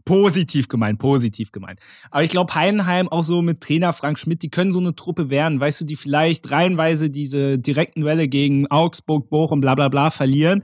Positiv 0.04 0.68
gemeint, 0.68 1.00
positiv 1.00 1.50
gemeint. 1.50 1.80
Aber 2.12 2.22
ich 2.22 2.30
glaube, 2.30 2.54
Heidenheim 2.54 3.08
auch 3.08 3.24
so 3.24 3.42
mit 3.42 3.60
Trainer 3.60 3.92
Frank 3.92 4.20
Schmidt, 4.20 4.44
die 4.44 4.50
können 4.50 4.70
so 4.70 4.78
eine 4.78 4.94
Truppe 4.94 5.30
werden, 5.30 5.58
weißt 5.58 5.80
du, 5.80 5.84
die 5.84 5.96
vielleicht 5.96 6.48
reihenweise 6.52 7.10
diese 7.10 7.58
direkten 7.58 8.04
Welle 8.04 8.28
gegen 8.28 8.68
Augsburg, 8.68 9.28
Bochum, 9.28 9.60
bla 9.60 9.74
bla 9.74 9.88
bla 9.88 10.10
verlieren. 10.10 10.62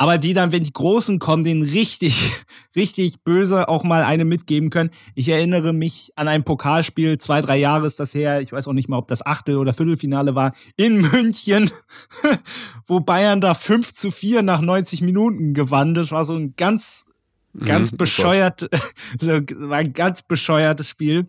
Aber 0.00 0.16
die 0.16 0.32
dann, 0.32 0.52
wenn 0.52 0.62
die 0.62 0.72
Großen 0.72 1.18
kommen, 1.18 1.42
denen 1.42 1.62
richtig, 1.62 2.32
richtig 2.76 3.24
böse 3.24 3.68
auch 3.68 3.82
mal 3.82 4.04
eine 4.04 4.24
mitgeben 4.24 4.70
können. 4.70 4.90
Ich 5.16 5.28
erinnere 5.28 5.72
mich 5.72 6.12
an 6.14 6.28
ein 6.28 6.44
Pokalspiel, 6.44 7.18
zwei, 7.18 7.42
drei 7.42 7.56
Jahre 7.56 7.86
ist 7.86 7.98
das 7.98 8.14
her. 8.14 8.40
Ich 8.40 8.52
weiß 8.52 8.68
auch 8.68 8.72
nicht 8.72 8.88
mal, 8.88 8.98
ob 8.98 9.08
das 9.08 9.26
Achtel- 9.26 9.56
oder 9.58 9.74
Viertelfinale 9.74 10.36
war. 10.36 10.54
In 10.76 11.00
München, 11.00 11.70
wo 12.86 13.00
Bayern 13.00 13.40
da 13.40 13.54
5 13.54 13.92
zu 13.92 14.12
4 14.12 14.42
nach 14.42 14.60
90 14.60 15.02
Minuten 15.02 15.52
gewann. 15.52 15.94
Das 15.94 16.12
war 16.12 16.24
so 16.24 16.34
ein 16.34 16.54
ganz 16.56 17.06
Ganz 17.64 17.92
mhm, 17.92 17.96
bescheuert, 17.96 18.68
so, 19.20 19.28
war 19.30 19.78
ein 19.78 19.92
ganz 19.92 20.22
bescheuertes 20.22 20.88
Spiel. 20.88 21.26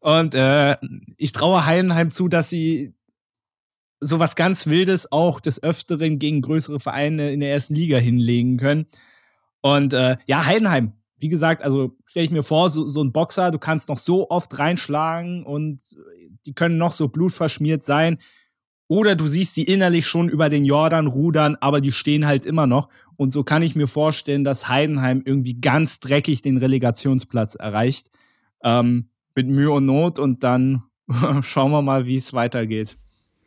Und 0.00 0.34
äh, 0.34 0.76
ich 1.16 1.32
traue 1.32 1.66
Heidenheim 1.66 2.10
zu, 2.10 2.28
dass 2.28 2.50
sie 2.50 2.94
sowas 4.00 4.36
ganz 4.36 4.66
Wildes 4.66 5.10
auch 5.12 5.40
des 5.40 5.62
Öfteren 5.62 6.18
gegen 6.18 6.42
größere 6.42 6.80
Vereine 6.80 7.32
in 7.32 7.40
der 7.40 7.50
ersten 7.50 7.74
Liga 7.74 7.98
hinlegen 7.98 8.58
können. 8.58 8.86
Und 9.62 9.94
äh, 9.94 10.16
ja, 10.26 10.46
Heidenheim, 10.46 10.92
wie 11.18 11.28
gesagt, 11.28 11.62
also 11.62 11.96
stelle 12.04 12.26
ich 12.26 12.30
mir 12.30 12.42
vor, 12.42 12.68
so, 12.70 12.86
so 12.86 13.02
ein 13.02 13.12
Boxer, 13.12 13.50
du 13.50 13.58
kannst 13.58 13.88
noch 13.88 13.98
so 13.98 14.30
oft 14.30 14.58
reinschlagen 14.58 15.44
und 15.44 15.80
die 16.44 16.52
können 16.52 16.78
noch 16.78 16.92
so 16.92 17.08
blutverschmiert 17.08 17.82
sein. 17.82 18.18
Oder 18.88 19.16
du 19.16 19.26
siehst 19.26 19.54
sie 19.54 19.64
innerlich 19.64 20.06
schon 20.06 20.28
über 20.28 20.48
den 20.48 20.64
Jordan 20.64 21.08
rudern, 21.08 21.56
aber 21.60 21.80
die 21.80 21.90
stehen 21.90 22.26
halt 22.26 22.46
immer 22.46 22.66
noch. 22.66 22.88
Und 23.16 23.32
so 23.32 23.42
kann 23.42 23.62
ich 23.62 23.74
mir 23.74 23.88
vorstellen, 23.88 24.44
dass 24.44 24.68
Heidenheim 24.68 25.22
irgendwie 25.24 25.60
ganz 25.60 25.98
dreckig 26.00 26.42
den 26.42 26.58
Relegationsplatz 26.58 27.56
erreicht. 27.56 28.10
Ähm, 28.62 29.08
mit 29.34 29.48
Mühe 29.48 29.70
und 29.70 29.86
Not 29.86 30.18
und 30.18 30.44
dann 30.44 30.84
schauen 31.42 31.72
wir 31.72 31.82
mal, 31.82 32.06
wie 32.06 32.16
es 32.16 32.32
weitergeht. 32.32 32.96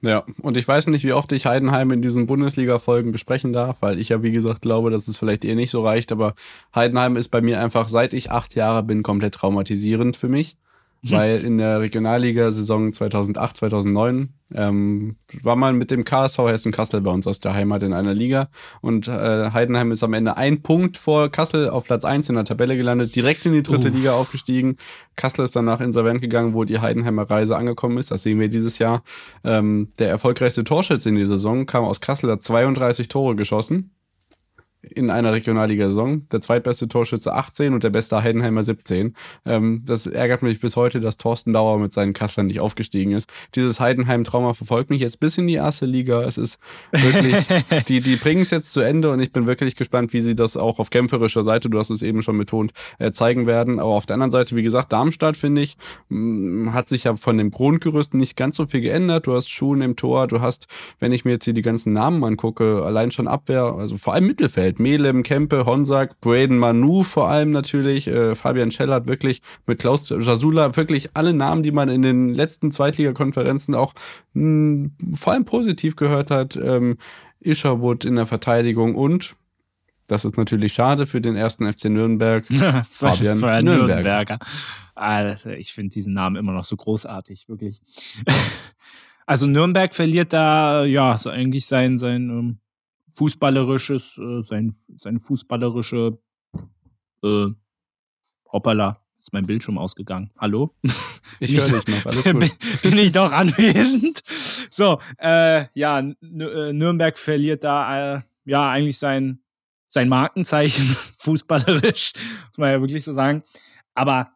Ja, 0.01 0.23
und 0.41 0.55
ich 0.55 0.65
weiß 0.65 0.87
nicht, 0.87 1.03
wie 1.03 1.11
oft 1.11 1.31
ich 1.33 1.45
Heidenheim 1.45 1.91
in 1.91 2.01
diesen 2.01 2.25
Bundesliga-Folgen 2.25 3.11
besprechen 3.11 3.51
darf, 3.51 3.81
weil 3.81 3.99
ich 3.99 4.09
ja, 4.09 4.23
wie 4.23 4.31
gesagt, 4.31 4.61
glaube, 4.61 4.91
dass 4.91 5.09
es 5.09 5.17
vielleicht 5.17 5.43
eher 5.43 5.55
nicht 5.55 5.71
so 5.71 5.83
reicht, 5.85 6.13
aber 6.13 6.35
Heidenheim 6.73 7.17
ist 7.17 7.27
bei 7.29 7.41
mir 7.41 7.59
einfach, 7.59 7.89
seit 7.89 8.13
ich 8.13 8.31
acht 8.31 8.55
Jahre 8.55 8.83
bin, 8.83 9.03
komplett 9.03 9.33
traumatisierend 9.35 10.15
für 10.15 10.29
mich. 10.29 10.55
weil 11.09 11.43
in 11.43 11.57
der 11.57 11.79
Regionalliga-Saison 11.79 12.91
2008, 12.93 13.57
2009 13.57 14.29
ähm, 14.53 15.15
war 15.43 15.55
man 15.55 15.77
mit 15.77 15.91
dem 15.91 16.03
KSV 16.03 16.39
Hessen 16.39 16.71
Kassel 16.71 17.01
bei 17.01 17.11
uns 17.11 17.27
aus 17.27 17.39
der 17.39 17.53
Heimat 17.53 17.83
in 17.83 17.93
einer 17.93 18.13
Liga 18.13 18.49
und 18.81 19.07
äh, 19.07 19.51
Heidenheim 19.51 19.91
ist 19.91 20.03
am 20.03 20.13
Ende 20.13 20.37
ein 20.37 20.61
Punkt 20.61 20.97
vor 20.97 21.29
Kassel 21.29 21.69
auf 21.69 21.85
Platz 21.85 22.03
eins 22.03 22.29
in 22.29 22.35
der 22.35 22.45
Tabelle 22.45 22.75
gelandet, 22.75 23.15
direkt 23.15 23.45
in 23.45 23.53
die 23.53 23.63
dritte 23.63 23.89
uh. 23.89 23.93
Liga 23.93 24.13
aufgestiegen. 24.13 24.77
Kassel 25.15 25.45
ist 25.45 25.55
danach 25.55 25.81
insolvent 25.81 26.21
gegangen, 26.21 26.53
wo 26.53 26.63
die 26.63 26.79
Heidenheimer 26.79 27.29
Reise 27.29 27.55
angekommen 27.55 27.97
ist. 27.97 28.11
Das 28.11 28.23
sehen 28.23 28.39
wir 28.39 28.49
dieses 28.49 28.79
Jahr. 28.79 29.03
Ähm, 29.43 29.89
der 29.99 30.09
erfolgreichste 30.09 30.63
Torschütze 30.63 31.09
in 31.09 31.15
der 31.15 31.27
Saison 31.27 31.65
kam 31.65 31.85
aus 31.85 32.01
Kassel, 32.01 32.31
hat 32.31 32.43
32 32.43 33.07
Tore 33.07 33.35
geschossen 33.35 33.91
in 34.81 35.09
einer 35.09 35.33
Regionalliga-Saison. 35.33 36.27
Der 36.29 36.39
zweitbeste 36.39 36.87
Torschütze 36.87 37.33
18 37.33 37.73
und 37.73 37.83
der 37.83 37.89
beste 37.89 38.23
Heidenheimer 38.23 38.63
17. 38.63 39.13
Ähm, 39.45 39.83
das 39.85 40.07
ärgert 40.07 40.41
mich 40.41 40.61
bis 40.61 40.77
heute, 40.77 41.01
dass 41.01 41.17
Thorsten 41.17 41.51
Dauer 41.51 41.77
mit 41.79 41.91
seinen 41.91 42.13
Kasslern 42.13 42.47
nicht 42.47 42.61
aufgestiegen 42.61 43.11
ist. 43.11 43.29
Dieses 43.55 43.79
Heidenheim-Trauma 43.79 44.53
verfolgt 44.53 44.89
mich 44.89 45.01
jetzt 45.01 45.19
bis 45.19 45.37
in 45.37 45.47
die 45.47 45.55
erste 45.55 45.85
Liga. 45.85 46.23
Es 46.23 46.37
ist 46.37 46.59
wirklich, 46.91 47.35
die, 47.87 47.99
die 47.99 48.15
bringen 48.15 48.41
es 48.41 48.51
jetzt 48.51 48.71
zu 48.71 48.79
Ende 48.79 49.11
und 49.11 49.19
ich 49.19 49.33
bin 49.33 49.47
wirklich 49.47 49.75
gespannt, 49.75 50.13
wie 50.13 50.21
sie 50.21 50.35
das 50.35 50.55
auch 50.55 50.79
auf 50.79 50.89
kämpferischer 50.89 51.43
Seite, 51.43 51.69
du 51.69 51.77
hast 51.77 51.89
es 51.89 52.01
eben 52.01 52.21
schon 52.21 52.37
betont, 52.37 52.71
äh, 52.99 53.11
zeigen 53.11 53.47
werden. 53.47 53.79
Aber 53.79 53.91
auf 53.91 54.05
der 54.05 54.13
anderen 54.13 54.31
Seite, 54.31 54.55
wie 54.55 54.63
gesagt, 54.63 54.93
Darmstadt, 54.93 55.35
finde 55.35 55.61
ich, 55.61 55.77
mh, 56.07 56.69
mm, 56.69 56.73
hat 56.73 56.87
sich 56.87 57.03
ja 57.03 57.17
von 57.17 57.37
dem 57.37 57.51
Grundgerüst 57.51 58.13
nicht 58.13 58.37
ganz 58.37 58.55
so 58.55 58.65
viel 58.65 58.81
geändert. 58.81 59.27
Du 59.27 59.33
hast 59.33 59.49
Schuhen 59.49 59.81
im 59.81 59.97
Tor, 59.97 60.27
du 60.27 60.39
hast, 60.39 60.67
wenn 60.99 61.11
ich 61.11 61.25
mir 61.25 61.31
jetzt 61.31 61.45
hier 61.45 61.53
die 61.53 61.61
ganzen 61.61 61.91
Namen 61.91 62.23
angucke, 62.23 62.83
allein 62.85 63.11
schon 63.11 63.27
Abwehr, 63.27 63.63
also 63.63 63.97
vor 63.97 64.13
allem 64.13 64.27
Mittelfeld 64.27 64.68
Mittelfeld. 64.77 64.79
Melem, 64.79 65.23
Kempe, 65.23 65.65
Honsack, 65.65 66.19
Braden 66.21 66.57
Manu 66.57 67.03
vor 67.03 67.29
allem 67.29 67.51
natürlich, 67.51 68.07
äh, 68.07 68.35
Fabian 68.35 68.71
Schellert 68.71 69.07
wirklich 69.07 69.41
mit 69.65 69.79
Klaus 69.79 70.09
Jasula, 70.09 70.75
wirklich 70.75 71.15
alle 71.15 71.33
Namen, 71.33 71.63
die 71.63 71.71
man 71.71 71.89
in 71.89 72.01
den 72.01 72.29
letzten 72.29 72.71
Zweitligakonferenzen 72.71 73.73
auch 73.75 73.93
mh, 74.33 74.89
hm, 74.99 75.15
vor 75.15 75.33
allem 75.33 75.45
positiv 75.45 75.95
gehört 75.95 76.31
hat. 76.31 76.55
Ähm, 76.55 76.97
Isherwood 77.41 78.03
in 78.03 78.17
der 78.17 78.25
Verteidigung 78.25 78.95
und 78.95 79.35
das 80.07 80.25
ist 80.25 80.37
natürlich 80.37 80.73
schade 80.73 81.05
für 81.07 81.21
den 81.21 81.35
ersten 81.35 81.71
FC 81.71 81.85
Nürnberg. 81.85 82.45
Fabian 82.91 83.39
Nürnberger. 83.39 83.61
Nürnberger. 83.61 84.39
Also 84.95 85.51
ich 85.51 85.73
finde 85.73 85.91
diesen 85.93 86.13
Namen 86.13 86.35
immer 86.35 86.51
noch 86.51 86.65
so 86.65 86.75
großartig, 86.75 87.47
wirklich. 87.47 87.81
also 89.25 89.47
Nürnberg 89.47 89.95
verliert 89.95 90.33
da 90.33 90.83
ja 90.83 91.17
so 91.17 91.29
eigentlich 91.29 91.65
sein 91.67 91.97
sein 91.97 92.29
ähm, 92.29 92.57
fußballerisches, 93.11 94.17
äh, 94.17 94.41
sein, 94.43 94.75
sein 94.97 95.19
fußballerische 95.19 96.19
äh, 97.23 97.47
Hoppala, 98.51 99.03
ist 99.19 99.33
mein 99.33 99.45
Bildschirm 99.45 99.77
ausgegangen. 99.77 100.31
Hallo? 100.37 100.73
Ich 101.39 101.55
höre 101.55 101.79
dich 101.79 101.87
noch, 101.87 102.05
alles 102.05 102.23
gut. 102.31 102.81
Bin 102.81 102.97
ich 102.97 103.11
doch 103.11 103.31
anwesend? 103.31 104.21
So, 104.69 104.99
äh, 105.17 105.65
ja, 105.73 105.99
äh, 105.99 106.73
Nürnberg 106.73 107.17
verliert 107.17 107.63
da 107.63 108.17
äh, 108.17 108.21
ja 108.45 108.69
eigentlich 108.69 108.97
sein, 108.97 109.39
sein 109.89 110.09
Markenzeichen 110.09 110.83
fußballerisch, 111.17 112.13
muss 112.49 112.57
man 112.57 112.71
ja 112.71 112.81
wirklich 112.81 113.03
so 113.03 113.13
sagen. 113.13 113.43
Aber 113.93 114.31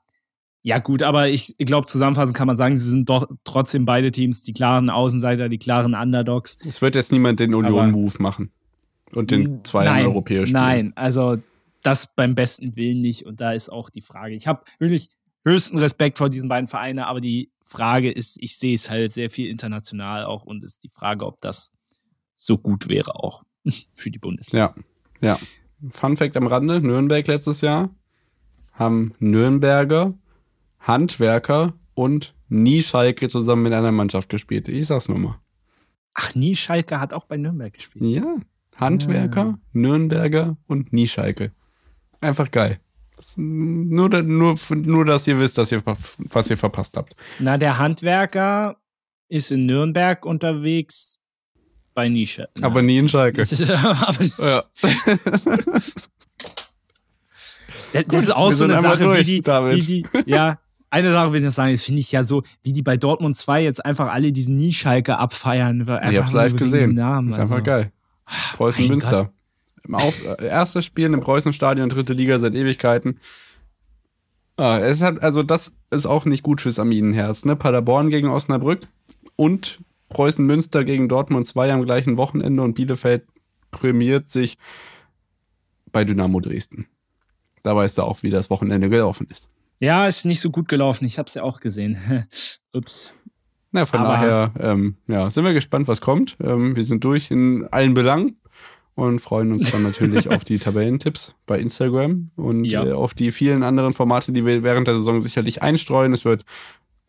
ja, 0.61 0.79
gut, 0.79 1.03
aber 1.03 1.27
ich, 1.27 1.55
ich 1.57 1.65
glaube, 1.65 1.87
zusammenfassend 1.87 2.37
kann 2.37 2.47
man 2.47 2.55
sagen, 2.55 2.77
sie 2.77 2.89
sind 2.89 3.09
doch 3.09 3.27
trotzdem 3.43 3.85
beide 3.85 4.11
Teams 4.11 4.43
die 4.43 4.53
klaren 4.53 4.89
Außenseiter, 4.89 5.49
die 5.49 5.57
klaren 5.57 5.93
Underdogs. 5.93 6.57
Es 6.65 6.81
wird 6.81 6.95
jetzt 6.95 7.11
niemand 7.11 7.41
den 7.41 7.53
Union-Move 7.53 8.13
machen. 8.19 8.51
Und 9.15 9.31
den 9.31 9.63
zwei 9.63 9.85
nein, 9.85 10.05
europäischen. 10.05 10.53
Nein, 10.53 10.93
also 10.95 11.37
das 11.83 12.13
beim 12.15 12.35
besten 12.35 12.75
Willen 12.75 13.01
nicht. 13.01 13.25
Und 13.25 13.41
da 13.41 13.53
ist 13.53 13.69
auch 13.69 13.89
die 13.89 14.01
Frage. 14.01 14.35
Ich 14.35 14.47
habe 14.47 14.63
wirklich 14.79 15.09
höchsten 15.45 15.77
Respekt 15.77 16.17
vor 16.17 16.29
diesen 16.29 16.49
beiden 16.49 16.67
Vereinen, 16.67 16.99
aber 16.99 17.21
die 17.21 17.51
Frage 17.63 18.11
ist, 18.11 18.37
ich 18.41 18.57
sehe 18.57 18.75
es 18.75 18.89
halt 18.89 19.11
sehr 19.11 19.29
viel 19.29 19.49
international 19.49 20.25
auch 20.25 20.43
und 20.43 20.63
ist 20.63 20.83
die 20.83 20.89
Frage, 20.89 21.25
ob 21.25 21.41
das 21.41 21.73
so 22.35 22.57
gut 22.57 22.87
wäre 22.89 23.15
auch 23.15 23.43
für 23.95 24.11
die 24.11 24.19
Bundesliga. 24.19 24.75
Ja, 25.21 25.35
ja. 25.35 25.39
Fun 25.89 26.15
Fact 26.15 26.37
am 26.37 26.47
Rande: 26.47 26.81
Nürnberg 26.81 27.27
letztes 27.27 27.61
Jahr 27.61 27.89
haben 28.71 29.13
Nürnberger, 29.19 30.13
Handwerker 30.79 31.73
und 31.93 32.33
Nieschalke 32.47 33.29
zusammen 33.29 33.67
in 33.67 33.73
einer 33.73 33.91
Mannschaft 33.91 34.29
gespielt. 34.29 34.67
Ich 34.67 34.87
sag's 34.87 35.09
nur 35.09 35.19
mal. 35.19 35.39
Ach, 36.13 36.35
Nieschalke 36.35 36.99
hat 36.99 37.13
auch 37.13 37.25
bei 37.25 37.37
Nürnberg 37.37 37.73
gespielt. 37.73 38.05
Ja. 38.05 38.35
Handwerker, 38.75 39.41
ja. 39.41 39.57
Nürnberger 39.73 40.57
und 40.67 40.93
Nieschalke. 40.93 41.51
Einfach 42.21 42.51
geil. 42.51 42.79
nur, 43.37 44.09
nur, 44.23 44.55
nur, 44.69 45.05
dass 45.05 45.27
ihr 45.27 45.39
wisst, 45.39 45.57
dass 45.57 45.71
ihr, 45.71 45.83
was 45.85 46.49
ihr 46.49 46.57
verpasst 46.57 46.97
habt. 46.97 47.15
Na, 47.39 47.57
der 47.57 47.77
Handwerker 47.77 48.77
ist 49.29 49.51
in 49.51 49.65
Nürnberg 49.65 50.25
unterwegs 50.25 51.19
bei 51.93 52.09
Nische. 52.09 52.49
Aber 52.61 52.81
nie 52.81 52.97
in 52.97 53.07
Schalke. 53.07 53.45
das, 53.45 53.51
ja. 53.59 53.67
das, 57.93 58.05
das 58.07 58.23
ist 58.23 58.35
auch 58.35 58.51
so 58.51 58.63
eine 58.63 58.81
Sache, 58.81 59.03
durch, 59.03 59.19
wie, 59.19 59.41
die, 59.41 59.45
wie 59.45 59.81
die, 59.81 60.05
ja, 60.25 60.59
eine 60.89 61.11
Sache 61.11 61.33
will 61.33 61.39
ich 61.39 61.45
noch 61.45 61.53
sagen, 61.53 61.71
das 61.71 61.83
finde 61.83 62.01
ich 62.01 62.11
ja 62.11 62.23
so, 62.23 62.43
wie 62.63 62.73
die 62.73 62.83
bei 62.83 62.97
Dortmund 62.97 63.35
2 63.35 63.63
jetzt 63.63 63.83
einfach 63.83 64.11
alle 64.11 64.31
diesen 64.31 64.55
Nieschalke 64.55 65.17
abfeiern. 65.17 65.81
ich 65.81 66.17
hab's 66.17 66.33
live 66.33 66.55
gesehen. 66.55 66.95
Namen, 66.95 67.29
ist 67.29 67.39
einfach 67.39 67.55
also. 67.55 67.65
geil. 67.65 67.91
Preußen 68.55 68.87
Münster. 68.87 69.31
Auf, 69.91 70.25
äh, 70.25 70.45
erstes 70.45 70.85
Spiel 70.85 71.13
im 71.13 71.19
Preußenstadion, 71.19 71.89
dritte 71.89 72.13
Liga 72.13 72.39
seit 72.39 72.55
Ewigkeiten. 72.55 73.19
Ah, 74.55 74.79
es 74.79 75.01
hat, 75.01 75.21
also 75.21 75.43
das 75.43 75.75
ist 75.89 76.05
auch 76.05 76.25
nicht 76.25 76.43
gut 76.43 76.61
fürs 76.61 76.79
Arminenherz, 76.79 77.43
ne? 77.43 77.55
Paderborn 77.55 78.09
gegen 78.09 78.29
Osnabrück 78.29 78.87
und 79.35 79.79
Preußen 80.09 80.45
Münster 80.45 80.83
gegen 80.83 81.09
Dortmund 81.09 81.47
2 81.47 81.73
am 81.73 81.83
gleichen 81.83 82.17
Wochenende 82.17 82.61
und 82.61 82.75
Bielefeld 82.75 83.25
prämiert 83.71 84.29
sich 84.29 84.57
bei 85.91 86.03
Dynamo 86.03 86.39
Dresden. 86.39 86.87
Da 87.63 87.75
weißt 87.75 87.97
du 87.97 88.03
auch, 88.03 88.21
wie 88.23 88.29
das 88.29 88.49
Wochenende 88.49 88.89
gelaufen 88.89 89.27
ist. 89.29 89.49
Ja, 89.79 90.07
ist 90.07 90.25
nicht 90.25 90.39
so 90.39 90.51
gut 90.51 90.69
gelaufen. 90.69 91.05
Ich 91.05 91.17
habe 91.17 91.27
es 91.27 91.33
ja 91.33 91.43
auch 91.43 91.59
gesehen. 91.59 92.27
Ups. 92.73 93.13
Na, 93.73 93.85
von 93.85 94.01
Aber 94.01 94.09
daher 94.09 94.51
ähm, 94.59 94.95
ja, 95.07 95.29
sind 95.31 95.43
wir 95.43 95.53
gespannt, 95.53 95.87
was 95.87 95.99
kommt. 95.99 96.37
Ähm, 96.39 96.75
wir 96.75 96.83
sind 96.83 97.03
durch 97.03 97.31
in 97.31 97.67
allen 97.71 97.95
Belangen 97.95 98.37
und 98.93 99.19
freuen 99.19 99.51
uns 99.51 99.71
dann 99.71 99.81
natürlich 99.81 100.29
auf 100.29 100.43
die 100.43 100.59
Tabellentipps 100.59 101.33
bei 101.47 101.59
Instagram 101.59 102.29
und 102.35 102.65
ja. 102.65 102.85
äh, 102.85 102.91
auf 102.91 103.15
die 103.15 103.31
vielen 103.31 103.63
anderen 103.63 103.93
Formate, 103.93 104.31
die 104.31 104.45
wir 104.45 104.61
während 104.61 104.87
der 104.87 104.95
Saison 104.95 105.19
sicherlich 105.21 105.63
einstreuen. 105.63 106.13
Es 106.13 106.23
wird 106.23 106.45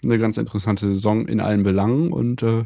eine 0.02 0.18
ganz 0.18 0.38
interessante 0.38 0.86
Saison 0.86 1.28
in 1.28 1.38
allen 1.38 1.64
Belangen 1.64 2.10
und 2.10 2.42
äh, 2.42 2.64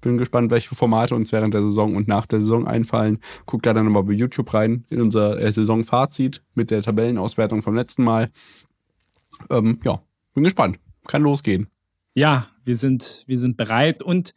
bin 0.00 0.18
gespannt, 0.18 0.52
welche 0.52 0.76
Formate 0.76 1.16
uns 1.16 1.32
während 1.32 1.52
der 1.52 1.62
Saison 1.62 1.96
und 1.96 2.06
nach 2.06 2.26
der 2.26 2.38
Saison 2.38 2.68
einfallen. 2.68 3.18
Guckt 3.46 3.66
da 3.66 3.72
dann 3.72 3.86
nochmal 3.86 4.04
bei 4.04 4.12
YouTube 4.12 4.54
rein 4.54 4.84
in 4.88 5.00
unser 5.00 5.40
äh, 5.40 5.50
Saisonfazit 5.50 6.42
mit 6.54 6.70
der 6.70 6.82
Tabellenauswertung 6.82 7.60
vom 7.62 7.74
letzten 7.74 8.04
Mal. 8.04 8.30
Ähm, 9.50 9.80
ja, 9.84 10.00
bin 10.32 10.44
gespannt. 10.44 10.78
Kann 11.08 11.22
losgehen. 11.22 11.66
Ja, 12.14 12.46
wir 12.64 12.76
sind, 12.76 13.24
wir 13.26 13.38
sind 13.38 13.56
bereit 13.56 14.02
und 14.02 14.34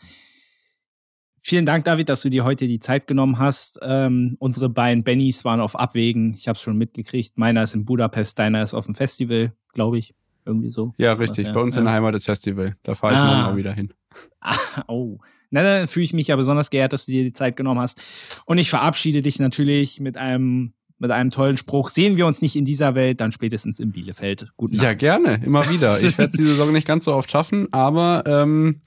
Vielen 1.47 1.67
Dank, 1.67 1.85
David, 1.85 2.09
dass 2.09 2.21
du 2.21 2.31
dir 2.31 2.43
heute 2.43 2.67
die 2.67 2.79
Zeit 2.79 3.05
genommen 3.05 3.37
hast. 3.37 3.77
Ähm, 3.83 4.35
unsere 4.39 4.67
beiden 4.67 5.03
Bennys 5.03 5.45
waren 5.45 5.59
auf 5.59 5.75
Abwägen. 5.75 6.33
Ich 6.33 6.47
habe 6.47 6.55
es 6.55 6.63
schon 6.63 6.75
mitgekriegt. 6.75 7.37
Meiner 7.37 7.61
ist 7.61 7.75
in 7.75 7.85
Budapest, 7.85 8.39
deiner 8.39 8.63
ist 8.63 8.73
auf 8.73 8.87
dem 8.87 8.95
Festival, 8.95 9.53
glaube 9.71 9.99
ich. 9.99 10.15
Irgendwie 10.43 10.71
so. 10.71 10.95
Ja, 10.97 11.13
richtig. 11.13 11.43
Was, 11.43 11.47
ja. 11.49 11.53
Bei 11.53 11.61
uns 11.61 11.77
in 11.77 11.83
der 11.83 11.93
Heimat 11.93 12.15
ist 12.15 12.25
Festival. 12.25 12.75
Da 12.81 12.95
fahre 12.95 13.13
ich 13.13 13.19
ah. 13.19 13.25
morgen 13.27 13.53
auch 13.53 13.57
wieder 13.57 13.73
hin. 13.73 13.93
Ah, 14.39 14.57
oh. 14.87 15.19
Na, 15.51 15.61
dann 15.61 15.87
fühle 15.87 16.05
ich 16.05 16.13
mich 16.13 16.27
ja 16.27 16.35
besonders 16.35 16.71
geehrt, 16.71 16.93
dass 16.93 17.05
du 17.05 17.11
dir 17.11 17.23
die 17.23 17.33
Zeit 17.33 17.55
genommen 17.57 17.81
hast. 17.81 18.01
Und 18.45 18.57
ich 18.57 18.69
verabschiede 18.69 19.21
dich 19.21 19.37
natürlich 19.39 19.99
mit 19.99 20.17
einem 20.17 20.73
mit 20.97 21.11
einem 21.11 21.31
tollen 21.31 21.57
Spruch. 21.57 21.89
Sehen 21.89 22.17
wir 22.17 22.25
uns 22.25 22.41
nicht 22.41 22.55
in 22.55 22.65
dieser 22.65 22.95
Welt, 22.95 23.21
dann 23.21 23.31
spätestens 23.31 23.79
in 23.79 23.91
Bielefeld. 23.91 24.51
Guten 24.57 24.75
Abend. 24.75 24.83
Ja, 24.83 24.93
gerne, 24.93 25.41
immer 25.45 25.69
wieder. 25.69 25.99
Ich 26.01 26.17
werde 26.17 26.37
die 26.37 26.43
Saison 26.43 26.71
nicht 26.71 26.87
ganz 26.87 27.05
so 27.05 27.13
oft 27.13 27.29
schaffen, 27.29 27.67
aber 27.71 28.23
ähm, 28.25 28.81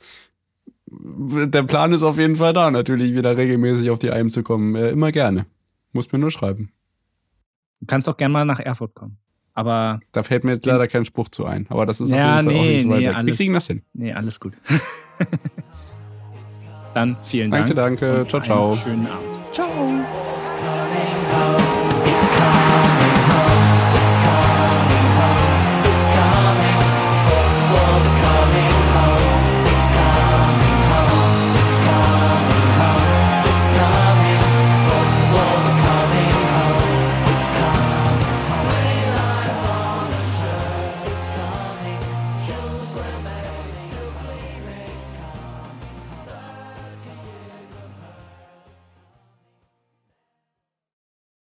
der 0.87 1.63
Plan 1.65 1.93
ist 1.93 2.03
auf 2.03 2.19
jeden 2.19 2.37
Fall 2.37 2.53
da, 2.53 2.71
natürlich 2.71 3.15
wieder 3.15 3.37
regelmäßig 3.37 3.91
auf 3.91 3.99
die 3.99 4.11
Alm 4.11 4.31
zu 4.31 4.43
kommen. 4.43 4.75
Äh, 4.75 4.91
immer 4.91 5.13
gerne. 5.13 5.47
Muss 5.93 6.11
mir 6.13 6.19
nur 6.19 6.31
schreiben. 6.31 6.71
Du 7.81 7.87
kannst 7.87 8.09
auch 8.09 8.17
gerne 8.17 8.33
mal 8.33 8.45
nach 8.45 8.61
Erfurt 8.61 8.95
kommen. 8.95 9.19
Aber. 9.55 10.01
Da 10.13 10.23
fällt 10.23 10.45
mir 10.45 10.53
jetzt 10.53 10.67
leider 10.67 10.87
kein 10.89 11.05
Spruch 11.05 11.29
zu 11.29 11.45
ein. 11.45 11.67
Aber 11.69 11.85
das 11.87 12.01
ist 12.01 12.11
ja, 12.11 12.41
auf 12.41 12.45
jeden 12.45 12.51
Fall 12.51 12.55
nee, 12.55 12.59
auch 12.59 12.65
nicht 12.65 12.83
so 12.83 12.91
weit 12.91 12.99
nee, 13.01 13.07
weg. 13.07 13.17
Alles, 13.17 13.27
Wir 13.27 13.35
kriegen 13.37 13.55
das 13.55 13.67
hin. 13.67 13.83
Nee, 13.93 14.13
alles 14.13 14.41
gut. 14.41 14.55
Dann 16.95 17.17
vielen 17.23 17.51
Dank. 17.51 17.75
Danke, 17.75 17.99
danke. 18.01 18.27
Ciao, 18.29 18.41
ciao. 18.41 18.75
Schönen 18.77 19.07
Abend. 19.07 19.39
Ciao. 19.53 19.69